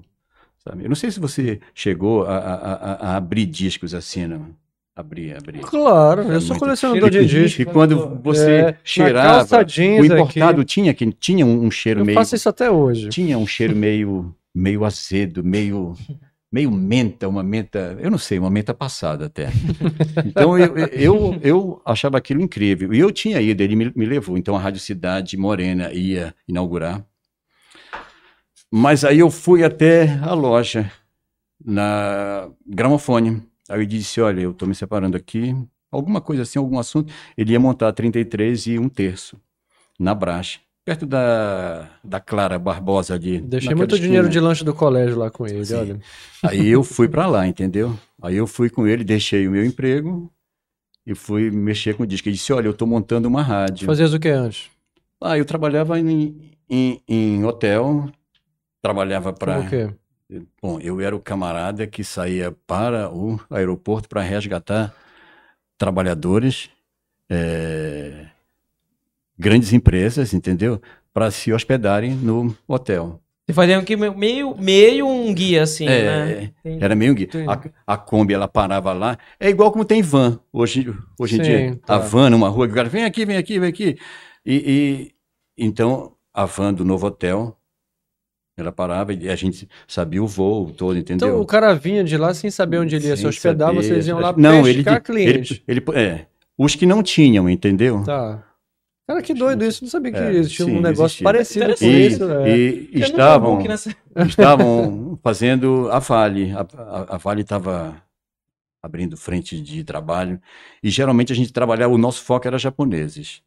Sabe? 0.64 0.84
Eu 0.84 0.88
não 0.88 0.96
sei 0.96 1.10
se 1.10 1.20
você 1.20 1.60
chegou 1.74 2.24
a, 2.24 2.36
a- 2.38 2.54
a- 2.54 2.94
a 3.12 3.16
abrir 3.16 3.46
discos 3.46 3.94
assim, 3.94 4.26
não? 4.26 4.54
Abrir, 4.94 5.36
abrir. 5.36 5.62
Claro, 5.62 6.22
eu 6.22 6.36
É 6.36 6.40
sou 6.40 6.56
colecionador 6.58 7.10
de 7.10 7.24
discos. 7.26 7.60
e 7.60 7.64
quando 7.64 8.20
você 8.22 8.66
É, 8.68 8.74
cheirava, 8.84 9.64
o 10.00 10.04
importado 10.04 10.60
aqui. 10.60 10.64
tinha, 10.66 10.94
que 10.94 11.12
tinha 11.12 11.46
um, 11.46 11.64
um 11.64 11.70
cheiro 11.70 12.00
Eu 12.00 12.06
meio 12.06 12.18
faço 12.18 12.34
isso 12.36 12.48
até 12.48 12.70
hoje. 12.70 13.08
tinha 13.08 13.38
um 13.38 13.46
cheiro 13.46 13.74
meio, 13.74 14.34
meio 14.54 14.84
azedo, 14.84 15.42
meio, 15.42 15.94
meio 16.52 16.70
menta, 16.70 17.26
uma 17.26 17.42
menta, 17.42 17.96
eu 17.98 18.10
não 18.10 18.18
sei, 18.18 18.38
uma 18.38 18.50
menta 18.50 18.74
passada 18.74 19.26
até. 19.26 19.48
Então 20.26 20.58
eu, 20.58 20.76
eu, 20.92 21.40
eu 21.42 21.82
achava 21.84 22.18
aquilo 22.18 22.42
incrível. 22.42 22.92
E 22.92 22.98
eu 22.98 23.10
tinha 23.10 23.40
ido, 23.40 23.62
ele 23.62 23.74
me, 23.74 23.90
me 23.96 24.04
levou. 24.04 24.36
Então 24.36 24.54
a 24.54 24.58
Rádio 24.60 24.80
Cidade 24.80 25.36
Morena 25.36 25.90
ia 25.92 26.34
inaugurar. 26.46 27.04
Mas 28.70 29.04
aí 29.04 29.18
eu 29.18 29.30
fui 29.30 29.64
até 29.64 30.18
a 30.22 30.34
loja, 30.34 30.90
na 31.64 32.50
gramofone. 32.66 33.42
Aí 33.68 33.80
eu 33.80 33.86
disse: 33.86 34.20
Olha, 34.20 34.40
eu 34.40 34.50
estou 34.50 34.68
me 34.68 34.74
separando 34.74 35.16
aqui, 35.16 35.54
alguma 35.90 36.20
coisa 36.20 36.42
assim, 36.42 36.58
algum 36.58 36.78
assunto. 36.78 37.12
Ele 37.36 37.52
ia 37.52 37.60
montar 37.60 37.92
33 37.92 38.66
e 38.66 38.78
um 38.78 38.88
terço 38.88 39.40
na 39.98 40.14
Brache, 40.14 40.60
perto 40.84 41.06
da, 41.06 41.88
da 42.02 42.20
Clara 42.20 42.58
Barbosa 42.58 43.14
ali. 43.14 43.40
Deixei 43.40 43.74
muito 43.74 43.98
dinheiro 43.98 44.24
de 44.28 44.36
esquina. 44.36 44.48
lanche 44.48 44.64
do 44.64 44.74
colégio 44.74 45.16
lá 45.18 45.30
com 45.30 45.46
ele, 45.46 45.64
Sim. 45.64 45.74
olha. 45.74 46.00
Aí 46.42 46.68
eu 46.68 46.82
fui 46.84 47.08
para 47.08 47.26
lá, 47.26 47.46
entendeu? 47.46 47.98
Aí 48.20 48.36
eu 48.36 48.46
fui 48.46 48.68
com 48.68 48.86
ele, 48.86 49.04
deixei 49.04 49.46
o 49.46 49.50
meu 49.50 49.64
emprego 49.64 50.32
e 51.06 51.14
fui 51.14 51.50
mexer 51.50 51.94
com 51.94 52.02
o 52.02 52.06
disco. 52.06 52.28
Ele 52.28 52.36
disse: 52.36 52.52
Olha, 52.52 52.66
eu 52.66 52.72
estou 52.72 52.86
montando 52.86 53.28
uma 53.28 53.42
rádio. 53.42 53.86
Fazias 53.86 54.12
o 54.12 54.18
que 54.18 54.28
antes? 54.28 54.70
Ah, 55.20 55.38
eu 55.38 55.44
trabalhava 55.44 55.98
em, 55.98 56.52
em, 56.68 57.00
em 57.08 57.44
hotel, 57.44 58.10
trabalhava 58.80 59.32
para. 59.32 59.60
O 59.60 59.68
quê? 59.68 59.90
Bom, 60.60 60.80
eu 60.80 61.00
era 61.00 61.14
o 61.14 61.20
camarada 61.20 61.86
que 61.86 62.02
saía 62.02 62.50
para 62.66 63.10
o 63.12 63.38
aeroporto 63.50 64.08
para 64.08 64.22
resgatar 64.22 64.94
trabalhadores, 65.76 66.70
eh, 67.28 68.26
grandes 69.42 69.72
empresas, 69.72 70.32
entendeu? 70.32 70.80
Para 71.12 71.30
se 71.30 71.52
hospedarem 71.52 72.12
no 72.14 72.56
hotel. 72.66 73.20
Você 73.46 73.52
fazia 73.52 73.76
aqui 73.76 73.96
meio, 73.96 74.56
meio 74.56 75.06
um 75.06 75.34
guia, 75.34 75.64
assim, 75.64 75.86
É, 75.86 76.02
né? 76.04 76.52
Entendi. 76.64 76.84
Era 76.84 76.94
meio 76.94 77.12
guia. 77.14 77.26
Entendi. 77.26 77.48
A, 77.86 77.94
a 77.94 77.96
Kombi, 77.96 78.32
ela 78.32 78.46
parava 78.46 78.92
lá. 78.92 79.18
É 79.38 79.48
igual 79.50 79.72
como 79.72 79.84
tem 79.84 80.00
van 80.00 80.38
hoje, 80.52 80.86
hoje 81.18 81.40
em 81.40 81.44
Sim, 81.44 81.50
dia. 81.50 81.80
tá. 81.84 81.96
A 81.96 81.98
van 81.98 82.30
numa 82.30 82.48
rua, 82.48 82.66
que 82.66 82.72
o 82.72 82.76
cara 82.76 82.88
vem 82.88 83.04
aqui, 83.04 83.26
vem 83.26 83.36
aqui, 83.36 83.58
vem 83.58 83.68
aqui. 83.68 83.98
E, 84.46 84.54
e- 84.54 85.64
então, 85.64 86.12
a 86.32 86.44
van 86.46 86.72
do 86.72 86.84
novo 86.84 87.06
hotel, 87.08 87.58
ela 88.56 88.70
parava 88.70 89.12
e 89.12 89.28
a 89.28 89.34
gente 89.36 89.68
sabia 89.88 90.22
o 90.22 90.26
voo 90.26 90.70
todo, 90.70 90.96
entendeu? 90.96 91.28
Então 91.28 91.40
o 91.40 91.44
cara 91.46 91.74
vinha 91.74 92.04
de 92.04 92.16
lá 92.16 92.32
sem 92.32 92.48
saber 92.50 92.78
onde 92.78 92.94
ele 92.96 93.08
ia 93.08 93.16
se 93.16 93.22
Sem 93.22 93.28
hospedar, 93.28 93.68
saber. 93.70 93.82
vocês 93.82 94.06
iam 94.06 94.20
lá 94.20 94.32
Não, 94.36 94.66
ele, 94.66 94.84
pescar 94.84 94.94
ele, 94.94 95.02
cliente. 95.04 95.64
ele- 95.66 95.82
é, 95.94 96.26
os 96.56 96.74
que 96.76 96.86
não 96.86 97.02
tinham, 97.02 97.50
entendeu? 97.50 98.02
Tá. 98.04 98.44
Cara, 99.06 99.22
que 99.22 99.34
doido 99.34 99.64
isso. 99.64 99.84
Não 99.84 99.90
sabia 99.90 100.12
que 100.12 100.18
É, 100.18 100.30
existia 100.32 100.64
sim, 100.64 100.76
um 100.76 100.80
negócio 100.80 101.04
existia. 101.04 101.24
parecido 101.24 101.76
com. 101.76 101.84
E, 101.86 102.06
isso. 102.06 102.26
né? 102.28 102.56
e 102.56 102.98
no 102.98 103.04
estavam, 103.04 103.62
nessa- 103.62 103.96
estavam 104.26 105.18
fazendo 105.22 105.88
a 105.90 105.98
Vale. 105.98 106.52
A, 106.52 106.60
a, 106.60 107.14
a 107.14 107.18
Vale 107.18 107.42
estava 107.42 107.96
abrindo 108.82 109.16
frente 109.16 109.60
de 109.60 109.84
trabalho. 109.84 110.40
E 110.82 110.90
geralmente 110.90 111.32
a 111.32 111.36
gente 111.36 111.52
trabalhava, 111.52 111.92
o 111.92 111.98
nosso 111.98 112.22
foco 112.22 112.46
era 112.46 112.58
japoneses. 112.58 113.42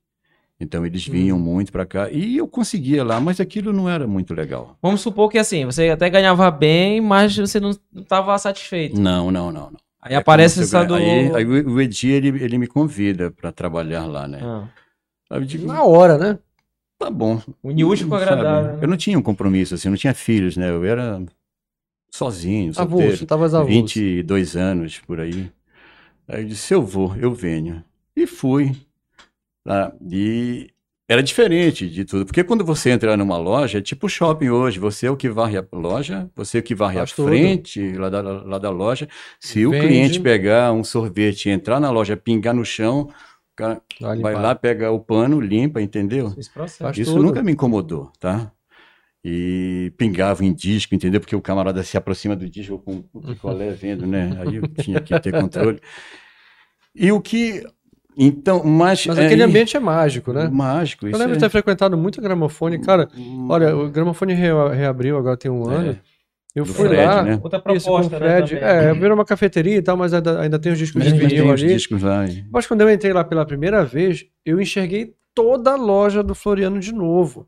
Então 0.57 0.85
eles 0.85 1.05
vinham 1.05 1.37
muito 1.37 1.71
para 1.71 1.85
cá. 1.85 2.09
E 2.09 2.37
eu 2.37 2.47
conseguia 2.47 3.03
lá, 3.03 3.19
mas 3.19 3.41
aquilo 3.41 3.73
não 3.73 3.89
era 3.89 4.07
muito 4.07 4.33
legal. 4.33 4.77
Vamos 4.81 5.01
supor 5.01 5.29
que 5.29 5.37
assim, 5.37 5.65
você 5.65 5.89
até 5.89 6.09
ganhava 6.09 6.49
bem, 6.49 7.01
mas 7.01 7.35
você 7.35 7.59
não 7.59 7.71
estava 7.93 8.37
satisfeito. 8.37 8.99
Não, 8.99 9.29
não, 9.31 9.51
não. 9.51 9.71
não. 9.71 9.79
Aí 10.01 10.15
aparece 10.15 10.53
se 10.53 10.59
eu 10.75 10.79
essa 10.79 10.87
do. 10.87 10.95
Aí, 10.95 11.35
aí 11.35 11.45
o 11.45 11.73
o 11.73 11.81
Edi, 11.81 12.09
ele, 12.11 12.27
ele 12.41 12.57
me 12.57 12.67
convida 12.67 13.31
para 13.31 13.51
trabalhar 13.51 14.05
lá, 14.05 14.27
né? 14.27 14.39
Ah, 14.41 14.67
digo, 15.45 15.65
Na 15.67 15.83
hora, 15.83 16.17
né? 16.17 16.39
tá 16.97 17.09
bom. 17.09 17.41
unir 17.63 17.83
útil 17.83 18.07
com 18.07 18.15
agradável. 18.15 18.73
né? 18.73 18.79
Eu 18.81 18.87
não 18.87 18.97
tinha 18.97 19.17
um 19.19 19.21
compromisso, 19.21 19.75
assim, 19.75 19.87
eu 19.87 19.91
não 19.91 19.97
tinha 19.97 20.13
filhos, 20.13 20.55
né? 20.57 20.69
Eu 20.69 20.83
era 20.85 21.21
sozinho, 22.09 22.71
Avulso, 22.77 23.01
solteiro. 23.03 23.25
tava 23.25 23.45
avulso. 23.45 23.65
22 23.67 24.55
anos, 24.55 24.99
por 24.99 25.19
aí. 25.19 25.51
Aí 26.27 26.41
eu 26.43 26.47
disse, 26.47 26.73
eu 26.73 26.81
vou, 26.81 27.15
eu 27.17 27.33
venho. 27.33 27.83
E 28.15 28.25
fui. 28.25 28.75
Tá? 29.63 29.91
E 30.09 30.69
era 31.07 31.21
diferente 31.21 31.87
de 31.89 32.05
tudo, 32.05 32.25
porque 32.25 32.43
quando 32.43 32.63
você 32.63 32.89
entra 32.89 33.15
numa 33.17 33.37
loja, 33.37 33.77
é 33.79 33.81
tipo 33.81 34.07
shopping 34.07 34.49
hoje, 34.49 34.79
você 34.79 35.05
é 35.07 35.11
o 35.11 35.17
que 35.17 35.29
varre 35.29 35.57
a 35.57 35.65
loja, 35.73 36.29
você 36.35 36.57
é 36.57 36.61
o 36.61 36.63
que 36.63 36.73
varre 36.73 36.97
Faz 36.97 37.11
a 37.11 37.15
tudo. 37.15 37.27
frente 37.27 37.91
lá 37.93 38.09
da, 38.09 38.21
lá 38.21 38.57
da 38.57 38.69
loja. 38.69 39.07
Se 39.39 39.65
o 39.65 39.71
Vende. 39.71 39.85
cliente 39.87 40.19
pegar 40.19 40.71
um 40.71 40.83
sorvete, 40.83 41.49
entrar 41.49 41.79
na 41.79 41.91
loja, 41.91 42.15
pingar 42.17 42.55
no 42.55 42.63
chão, 42.65 43.09
o 43.09 43.13
cara 43.55 43.81
Vai 43.99 44.19
vai 44.19 44.33
lá, 44.33 44.53
pega 44.55 44.91
o 44.91 44.99
pano, 44.99 45.39
limpa, 45.39 45.81
entendeu? 45.81 46.33
Isso 46.37 47.11
tudo. 47.13 47.23
nunca 47.23 47.41
me 47.43 47.51
incomodou, 47.53 48.11
tá? 48.19 48.51
E 49.23 49.91
pingava 49.97 50.45
em 50.45 50.53
disco, 50.53 50.93
entendeu? 50.93 51.19
Porque 51.19 51.35
o 51.35 51.41
camarada 51.41 51.81
se 51.83 51.97
aproxima 51.97 52.35
do 52.35 52.47
disco 52.47 52.77
com 52.79 53.03
o 53.13 53.21
picolé 53.21 53.71
vendo, 53.71 54.05
né? 54.05 54.37
Aí 54.39 54.55
eu 54.57 54.67
tinha 54.67 55.01
que 55.01 55.19
ter 55.19 55.31
controle. 55.31 55.79
E 56.93 57.11
o 57.11 57.19
que. 57.19 57.63
Então, 58.17 58.63
mas. 58.63 59.05
Mas 59.07 59.17
é, 59.17 59.25
aquele 59.25 59.41
e- 59.41 59.45
ambiente 59.45 59.75
é 59.75 59.79
mágico, 59.79 60.31
né? 60.31 60.47
Mágico, 60.47 61.05
Eu 61.05 61.09
isso 61.11 61.19
lembro 61.19 61.33
de 61.37 61.43
é- 61.43 61.47
ter 61.47 61.51
frequentado 61.51 61.97
muito 61.97 62.21
gramofone. 62.21 62.79
Cara, 62.79 63.09
olha, 63.49 63.75
o 63.75 63.89
gramofone 63.89 64.33
re- 64.33 64.75
reabriu, 64.75 65.17
agora 65.17 65.35
tem 65.35 65.49
um 65.51 65.69
É, 65.71 65.75
ano. 65.75 65.99
Eu 66.55 66.63
do 66.63 66.73
fui 66.73 66.87
Fred, 66.87 67.05
lá, 67.05 67.21
né? 67.23 67.39
Outra 67.43 67.57
isso, 67.73 67.85
com 67.87 67.91
o 67.95 67.99
proposta, 67.99 68.19
né, 68.19 68.37
Fred. 68.37 68.55
também. 68.55 68.63
É, 68.89 68.93
virou 68.93 69.13
uma 69.15 69.25
cafeteria 69.25 69.75
e 69.75 69.81
tal, 69.81 69.97
mas 69.97 70.13
ainda, 70.13 70.39
ainda 70.41 70.57
tem 70.57 70.71
os 70.71 70.77
discos 70.77 71.03
de 71.03 71.09
Mas 71.09 71.19
vinil 71.19 71.43
tem 71.43 71.53
os 71.53 71.61
ali. 71.61 71.73
discos 71.73 72.01
lá. 72.01 72.25
e- 72.25 72.45
Mas 72.51 72.65
quando 72.65 72.81
eu 72.81 72.89
entrei 72.89 73.11
lá 73.11 73.23
pela 73.25 73.45
primeira 73.45 73.83
vez, 73.83 74.25
eu 74.45 74.61
enxerguei 74.61 75.13
toda 75.33 75.71
a 75.71 75.75
loja 75.75 76.23
do 76.23 76.33
Floriano 76.33 76.79
de 76.79 76.93
novo. 76.93 77.45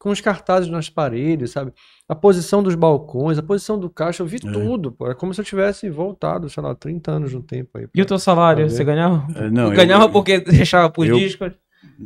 Com 0.00 0.10
os 0.10 0.20
cartazes 0.20 0.68
nas 0.70 0.88
paredes, 0.88 1.50
sabe? 1.50 1.72
A 2.08 2.14
posição 2.14 2.62
dos 2.62 2.74
balcões, 2.76 3.36
a 3.38 3.42
posição 3.42 3.76
do 3.78 3.90
caixa, 3.90 4.22
eu 4.22 4.26
vi 4.28 4.36
É. 4.36 4.50
tudo, 4.52 4.92
pô. 4.92 5.10
É 5.10 5.14
como 5.14 5.34
se 5.34 5.40
eu 5.40 5.44
tivesse 5.44 5.88
voltado, 5.90 6.48
sei 6.48 6.62
lá, 6.62 6.72
30 6.74 7.10
anos 7.12 7.32
no 7.34 7.42
tempo 7.42 7.78
aí. 7.78 7.86
E 7.94 8.02
o 8.02 8.06
teu 8.06 8.18
salário? 8.18 8.68
Você 8.70 8.84
ganhava? 8.84 9.26
É, 9.36 9.50
Não, 9.50 9.70
eu- 9.70 9.76
ganhava 9.76 10.08
porque 10.08 10.38
deixava 10.68 10.88
por 10.90 11.04
eu- 11.06 11.16
discos? 11.18 11.52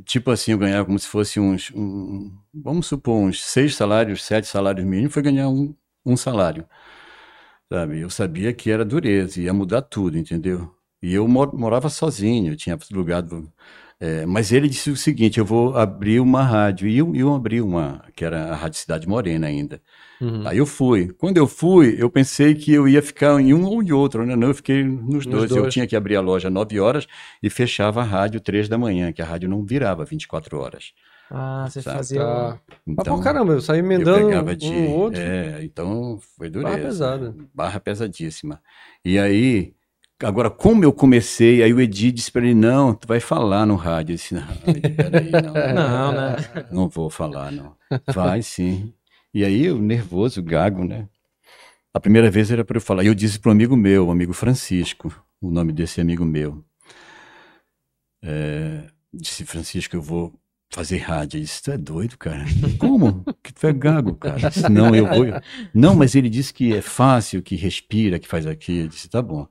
Tipo 0.07 0.31
assim, 0.31 0.53
eu 0.53 0.59
ganhava 0.59 0.85
como 0.87 0.99
se 0.99 1.07
fosse 1.07 1.39
uns. 1.39 1.71
um- 1.75 2.31
vamos 2.55 2.87
supor, 2.87 3.15
uns 3.17 3.43
seis 3.45 3.75
salários, 3.75 4.23
sete 4.25 4.47
salários 4.47 4.87
mínimos, 4.87 5.13
foi 5.13 5.23
ganhar 5.23 5.49
um, 5.51 5.75
um 6.05 6.17
salário. 6.17 6.67
Sabe? 7.71 8.01
Eu 8.01 8.11
sabia 8.11 8.53
que 8.53 8.71
era 8.71 8.85
dureza, 8.85 9.41
ia 9.41 9.53
mudar 9.53 9.83
tudo, 9.83 10.19
entendeu? 10.19 10.71
E 11.03 11.15
eu 11.15 11.27
mo- 11.27 11.51
morava 11.55 11.89
sozinho, 11.89 12.53
eu 12.53 12.57
tinha 12.57 12.79
alugado. 12.93 13.51
é, 14.01 14.27
mas 14.27 14.53
ele 14.53 14.69
disse 14.69 14.91
o 14.91 14.97
seguinte: 14.97 15.39
eu 15.39 15.45
vou 15.45 15.77
abrir 15.77 16.21
uma 16.21 16.43
rádio. 16.45 16.87
E 16.89 16.99
eu, 16.99 17.15
eu 17.15 17.35
abri 17.35 17.61
uma, 17.61 18.05
que 18.15 18.25
era 18.25 18.53
a 18.53 18.57
Rádio 18.57 18.79
Cidade 18.81 19.09
Morena 19.09 19.47
ainda. 19.47 19.81
Uhum. 20.21 20.47
Aí 20.47 20.59
eu 20.59 20.67
fui. 20.67 21.09
Quando 21.15 21.37
eu 21.39 21.47
fui, 21.49 21.97
eu 21.99 22.11
pensei 22.11 22.55
que 22.55 22.73
eu 22.73 22.87
ia 22.89 23.03
ficar 23.03 23.41
em 23.41 23.55
um 23.55 23.65
ou 23.65 23.83
em 23.83 23.93
outro, 23.93 24.25
né? 24.27 24.37
Não, 24.37 24.49
eu 24.49 24.55
fiquei 24.55 24.85
nos 24.85 25.27
dois. 25.27 25.55
Eu 25.55 25.67
dois. 25.67 25.75
tinha 25.75 25.87
que 25.87 25.97
abrir 25.97 26.17
a 26.17 26.21
loja 26.21 26.49
às 26.49 26.55
9 26.55 26.79
horas 26.81 27.07
e 27.43 27.51
fechava 27.51 28.01
a 28.03 28.05
rádio 28.05 28.41
três 28.41 28.69
da 28.69 28.79
manhã, 28.79 29.13
que 29.13 29.23
a 29.23 29.25
rádio 29.25 29.49
não 29.49 29.65
virava 29.65 30.05
24 30.05 30.59
horas. 30.59 30.93
Ah, 31.35 31.67
você 31.67 31.81
Sabe? 31.81 31.97
fazia. 31.97 32.21
Tá. 32.21 32.61
Mas, 32.85 32.97
Então, 32.99 33.17
pô, 33.17 33.23
caramba, 33.23 33.55
eu 33.55 33.61
saí 33.63 33.79
eu 33.79 33.85
emendando 33.87 34.27
pegava 34.27 34.55
de. 34.55 34.67
um 34.67 34.91
outro. 34.91 35.19
É, 35.19 35.65
então 35.65 36.21
foi 36.37 36.51
dureza. 36.51 36.77
Barra 36.77 36.83
pesada. 36.87 37.35
Barra 37.55 37.81
pesadíssima. 37.81 38.61
E 39.03 39.19
aí, 39.19 39.75
agora, 40.23 40.51
como 40.51 40.85
eu 40.85 40.93
comecei, 40.93 41.63
aí 41.63 41.73
o 41.73 41.81
Edi 41.81 42.13
disse 42.13 42.31
para 42.31 42.43
ele: 42.43 42.55
não, 42.55 42.93
tu 42.93 43.09
vai 43.09 43.19
falar 43.19 43.65
no 43.65 43.77
rádio. 43.77 44.13
Eu 44.13 44.17
disse: 44.17 44.35
não, 44.35 44.47
Edi, 44.67 44.91
peraí, 44.91 45.31
não. 45.33 45.55
Não, 45.75 46.13
né? 46.13 46.37
Não 46.71 46.89
vou 46.91 47.09
falar, 47.09 47.51
não. 47.51 47.75
Vai 48.13 48.43
sim. 48.43 48.93
E 49.33 49.43
aí, 49.43 49.65
eu 49.65 49.79
nervoso, 49.79 50.43
gago, 50.43 50.85
né? 50.85 51.09
A 51.95 52.01
primeira 52.01 52.31
vez 52.31 52.51
era 52.51 52.63
para 52.63 52.77
eu 52.77 52.81
falar. 52.83 53.05
E 53.05 53.07
eu 53.07 53.15
disse 53.15 53.39
para 53.39 53.49
um 53.49 53.53
amigo 53.53 53.75
meu, 53.75 54.09
o 54.09 54.11
amigo 54.11 54.35
Francisco, 54.35 55.11
o 55.41 55.51
nome 55.51 55.73
desse 55.73 55.99
amigo 55.99 56.27
meu. 56.27 56.63
É, 58.23 58.85
disse, 59.13 59.45
Francisco, 59.47 59.97
eu 59.97 60.03
vou 60.03 60.33
fazer 60.73 60.99
rádio. 60.99 61.37
Ele 61.39 61.45
disse, 61.45 61.63
tu 61.63 61.71
é 61.71 61.79
doido, 61.79 62.17
cara? 62.19 62.45
Como? 62.79 63.25
Que 63.43 63.53
tu 63.53 63.67
é 63.67 63.73
gago, 63.73 64.15
cara? 64.15 64.41
Eu 64.41 64.51
disse, 64.51 64.69
não, 64.69 64.95
eu 64.95 65.07
vou. 65.07 65.27
Não, 65.75 65.95
mas 65.95 66.15
ele 66.15 66.29
disse 66.29 66.53
que 66.53 66.75
é 66.75 66.81
fácil, 66.83 67.43
que 67.43 67.55
respira, 67.57 68.19
que 68.19 68.27
faz 68.29 68.47
aquilo. 68.47 68.85
Eu 68.85 68.89
disse, 68.89 69.09
tá 69.09 69.21
bom. 69.23 69.47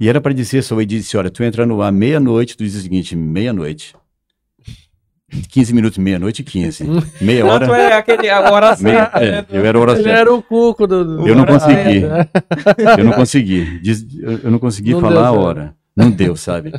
E 0.00 0.08
era 0.08 0.20
para 0.20 0.32
dizer 0.34 0.62
só, 0.62 0.74
ele 0.76 0.86
disse, 0.86 1.16
olha, 1.16 1.30
tu 1.30 1.42
entra 1.44 1.64
no 1.64 1.80
ar 1.80 1.92
meia-noite, 1.92 2.56
tu 2.56 2.64
diz 2.64 2.74
o 2.74 2.80
seguinte, 2.80 3.14
meia-noite. 3.14 3.94
15 5.48 5.72
minutos, 5.72 5.96
meia-noite 5.96 6.42
e 6.42 6.44
15. 6.44 6.84
Meia 7.20 7.46
hora. 7.46 7.60
Tanto 7.66 7.74
é 7.74 7.92
aquele, 7.94 8.28
a 8.28 8.50
hora 8.52 8.76
meia- 8.80 8.98
certa. 9.10 9.18
é, 9.24 9.30
né? 9.32 9.46
eu 9.50 9.64
era 9.64 9.78
hora 9.80 9.92
Ele 9.92 10.02
certa. 10.02 10.18
era 10.20 10.34
o 10.34 10.42
cuco 10.42 10.86
do. 10.86 11.04
do- 11.18 11.26
Eu 11.26 11.34
não 11.34 11.46
consegui. 11.46 12.02
Eu 12.98 13.04
não 13.04 13.12
consegui. 13.12 13.80
Diz- 13.80 14.06
eu, 14.18 14.38
eu 14.40 14.50
não 14.50 14.58
consegui 14.58 14.90
Não 14.92 15.00
falar 15.00 15.28
a 15.28 15.32
hora. 15.32 15.74
Não 15.96 16.10
deu, 16.10 16.36
sabe? 16.36 16.72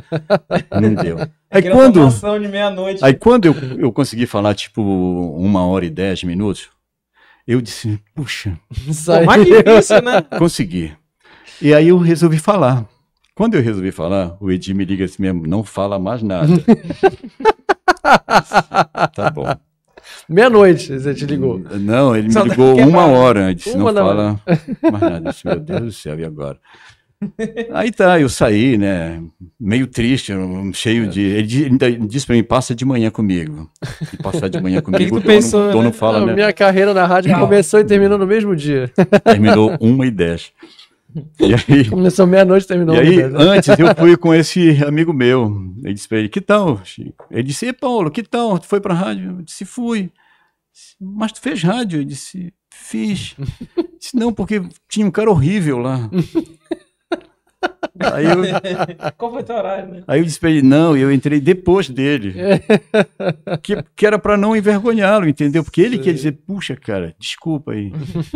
Não 0.80 0.94
deu. 0.94 1.18
Aí 1.50 1.60
Aquela 1.60 1.74
quando, 1.76 2.40
de 2.40 2.48
meia-noite. 2.48 3.04
aí 3.04 3.14
quando 3.14 3.46
eu, 3.46 3.54
eu 3.78 3.92
consegui 3.92 4.26
falar, 4.26 4.54
tipo, 4.54 4.82
uma 4.82 5.64
hora 5.66 5.84
e 5.84 5.90
dez 5.90 6.24
minutos, 6.24 6.68
eu 7.46 7.60
disse, 7.60 8.00
puxa, 8.14 8.58
Pô, 9.06 9.12
aí. 9.12 9.26
mais 9.26 9.44
difícil, 9.46 10.02
né? 10.02 10.22
consegui. 10.38 10.92
E 11.62 11.72
aí 11.72 11.88
eu 11.88 11.98
resolvi 11.98 12.38
falar. 12.38 12.84
Quando 13.34 13.54
eu 13.54 13.62
resolvi 13.62 13.90
falar, 13.92 14.36
o 14.40 14.50
Edi 14.50 14.74
me 14.74 14.84
liga 14.84 15.04
assim 15.04 15.22
mesmo, 15.22 15.46
não 15.46 15.62
fala 15.64 15.98
mais 15.98 16.22
nada. 16.22 16.48
tá 19.14 19.30
bom. 19.30 19.46
Meia-noite, 20.28 20.98
você 20.98 21.14
te 21.14 21.26
ligou. 21.26 21.58
Não, 21.58 22.16
ele 22.16 22.28
me 22.28 22.32
Só 22.32 22.42
ligou 22.42 22.76
quer 22.76 22.86
uma 22.86 23.06
hora. 23.06 23.50
Eu 23.50 23.54
disse, 23.54 23.76
Uma 23.76 23.92
não 23.92 24.06
fala 24.06 24.40
mais 24.82 25.00
nada. 25.02 25.28
Eu 25.28 25.32
disse, 25.32 25.46
meu 25.46 25.60
Deus 25.60 25.80
do 25.82 25.92
céu, 25.92 26.18
e 26.18 26.24
agora? 26.24 26.58
Aí 27.72 27.90
tá, 27.92 28.20
eu 28.20 28.28
saí, 28.28 28.76
né? 28.78 29.22
Meio 29.58 29.86
triste, 29.86 30.32
cheio 30.72 31.08
de. 31.08 31.20
Ele 31.20 31.64
ainda 31.66 31.90
disse 31.92 32.26
pra 32.26 32.34
mim: 32.36 32.42
passa 32.42 32.74
de 32.74 32.84
manhã 32.84 33.10
comigo. 33.10 33.70
E 34.12 34.16
passar 34.22 34.48
de 34.48 34.60
manhã 34.60 34.80
comigo. 34.82 35.04
que 35.04 35.16
o 35.16 35.20
dono, 35.20 35.26
pensou, 35.26 35.72
dono 35.72 35.84
né? 35.84 35.92
fala, 35.92 36.20
Não, 36.20 36.26
né? 36.26 36.34
Minha 36.34 36.52
carreira 36.52 36.92
na 36.94 37.06
rádio 37.06 37.34
começou 37.38 37.80
e 37.80 37.84
terminou 37.84 38.18
no 38.18 38.26
mesmo 38.26 38.54
dia. 38.54 38.90
Terminou 39.24 39.76
1 39.80 40.04
e 40.04 40.10
10. 40.10 40.52
E 41.40 41.54
aí, 41.76 41.88
Começou 41.88 42.26
meia-noite 42.26 42.64
e 42.64 42.68
terminou 42.68 42.96
e 42.96 42.98
aí 42.98 43.16
né? 43.18 43.30
antes 43.38 43.68
eu 43.78 43.94
fui 43.96 44.16
com 44.16 44.34
esse 44.34 44.82
amigo 44.84 45.12
meu. 45.12 45.56
Ele 45.84 45.94
disse 45.94 46.08
pra 46.08 46.18
ele: 46.18 46.28
Que 46.28 46.40
tal, 46.40 46.80
Chico? 46.84 47.26
Ele 47.30 47.42
disse: 47.44 47.66
E 47.66 47.72
Paulo, 47.72 48.10
que 48.10 48.22
tal? 48.22 48.58
Tu 48.58 48.66
foi 48.66 48.80
pra 48.80 48.94
rádio? 48.94 49.36
Eu 49.38 49.42
disse: 49.42 49.64
Fui. 49.64 50.10
Mas 51.00 51.30
tu 51.32 51.40
fez 51.40 51.62
rádio? 51.62 52.00
Eu 52.00 52.04
disse: 52.04 52.52
Fiz. 52.68 53.36
Disse: 54.00 54.16
Não, 54.16 54.32
porque 54.32 54.60
tinha 54.88 55.06
um 55.06 55.10
cara 55.10 55.30
horrível 55.30 55.78
lá. 55.78 56.10
Aí 58.12 58.24
eu, 58.24 58.42
Qual 59.16 59.32
foi 59.32 59.42
teu 59.44 59.56
horário, 59.56 59.88
né? 59.88 60.04
aí 60.06 60.20
eu 60.20 60.48
ele: 60.48 60.62
Não, 60.62 60.96
eu 60.96 61.12
entrei 61.12 61.40
depois 61.40 61.88
dele. 61.88 62.34
Que, 63.62 63.82
que 63.96 64.06
era 64.06 64.18
pra 64.18 64.36
não 64.36 64.56
envergonhá-lo, 64.56 65.28
entendeu? 65.28 65.62
Porque 65.64 65.80
ele 65.80 65.98
quer 65.98 66.12
dizer: 66.12 66.32
Puxa, 66.32 66.76
cara, 66.76 67.14
desculpa 67.18 67.72
aí. 67.72 67.92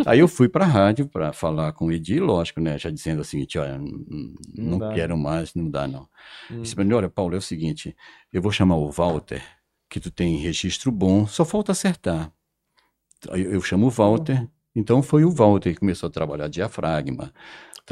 aí 0.07 0.19
eu 0.21 0.29
fui 0.29 0.49
pra 0.49 0.65
rádio 0.65 1.07
pra 1.07 1.33
falar 1.33 1.73
com 1.73 1.87
o 1.87 1.93
Edi, 1.93 2.21
lógico, 2.21 2.61
né? 2.61 2.79
Já 2.79 2.89
dizendo 2.91 3.21
o 3.21 3.25
seguinte: 3.25 3.59
Olha, 3.59 3.79
Não 3.79 4.79
não, 4.79 4.95
quero 4.95 5.17
mais, 5.17 5.55
não 5.55 5.69
dá 5.69 5.87
não. 5.87 6.09
Hum. 6.51 6.63
Disse 6.63 6.75
pra 6.75 6.85
ele, 6.85 6.95
olha, 6.95 7.09
Paulo, 7.09 7.35
é 7.35 7.39
o 7.39 7.43
seguinte, 7.43 7.95
eu 8.33 8.41
vou 8.41 8.53
chamar 8.53 8.77
o 8.77 8.91
Walter, 8.91 9.43
que 9.89 10.01
tu 10.01 10.11
tem 10.11 10.37
registro 10.37 10.91
bom, 10.91 11.27
só 11.27 11.45
falta 11.45 11.73
acertar. 11.73 12.33
Aí 13.31 13.43
eu, 13.43 13.53
eu 13.53 13.61
chamo 13.61 13.87
o 13.87 13.91
Walter, 13.91 14.47
então 14.75 15.03
foi 15.03 15.25
o 15.25 15.31
Walter 15.31 15.73
que 15.75 15.81
começou 15.81 16.09
a 16.09 16.13
trabalhar 16.13 16.49
diafragma. 16.49 17.33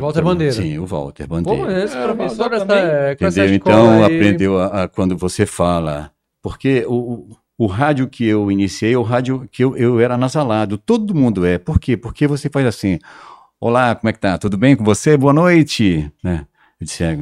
Walter 0.05 0.23
Bandeira. 0.23 0.53
Sim, 0.53 0.79
o 0.79 0.87
Walter 0.87 1.27
Pô, 1.27 1.35
Bandeira. 1.37 1.85
esse 1.85 1.97
É, 1.97 2.03
professor 2.03 2.53
essa, 2.53 2.67
também. 2.67 2.85
é, 2.85 3.17
com 3.17 3.27
Entendeu? 3.27 3.55
Então 3.55 4.05
aí- 4.05 4.17
aprendeu 4.17 4.59
a, 4.61 4.83
a- 4.85 4.89
quando 4.89 5.17
você 5.17 5.47
fala. 5.47 6.11
Porque 6.43 6.85
o, 6.87 6.95
o, 6.95 7.37
o 7.59 7.67
rádio 7.67 8.07
que 8.09 8.25
eu 8.27 8.51
iniciei 8.51 8.93
é 8.95 8.99
o 8.99 9.03
rádio 9.03 9.49
que 9.51 9.65
eu, 9.65 9.77
eu 9.77 9.99
era 10.01 10.17
nasalado. 10.17 10.79
Todo 10.79 11.15
mundo 11.15 11.45
é. 11.47 11.59
Por 11.59 11.79
quê? 11.81 11.97
Porque 11.97 12.27
você 12.27 12.49
faz 12.49 12.67
assim: 12.67 12.99
Olá, 13.61 13.95
como 13.95 14.09
é 14.09 14.13
que 14.13 14.21
tá? 14.21 14.37
Tudo 14.39 14.57
bem 14.57 14.77
com 14.77 14.85
você? 14.85 15.17
Boa 15.17 15.33
noite. 15.33 16.11
Né? 16.23 16.47
Eu 16.81 16.85
disse, 16.85 17.03
é. 17.03 17.19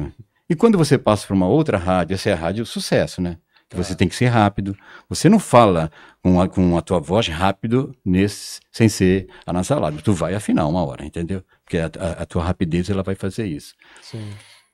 E 0.49 0.53
quando 0.55 0.77
você 0.77 0.97
passa 0.97 1.25
para 1.25 1.35
uma 1.35 1.47
outra 1.47 1.77
rádio, 1.77 2.13
essa 2.13 2.29
é 2.29 2.33
a 2.33 2.35
rádio 2.35 2.65
sucesso, 2.65 3.21
né? 3.21 3.37
Você 3.75 3.95
tem 3.95 4.07
que 4.07 4.15
ser 4.15 4.27
rápido. 4.27 4.75
Você 5.09 5.27
não 5.29 5.39
fala 5.39 5.91
com 6.21 6.39
a, 6.41 6.47
com 6.47 6.77
a 6.77 6.81
tua 6.81 6.99
voz 6.99 7.27
rápido 7.27 7.95
nesse, 8.03 8.59
sem 8.71 8.87
ser 8.89 9.27
anasalado. 9.45 10.01
Tu 10.01 10.13
vai 10.13 10.33
afinar 10.35 10.67
uma 10.67 10.83
hora, 10.85 11.05
entendeu? 11.05 11.43
Porque 11.63 11.77
a, 11.77 11.85
a- 11.99 12.23
a 12.23 12.25
tua 12.25 12.43
rapidez 12.43 12.89
ela 12.89 13.03
vai 13.03 13.15
fazer 13.15 13.45
isso. 13.45 13.73
Sim. 14.01 14.29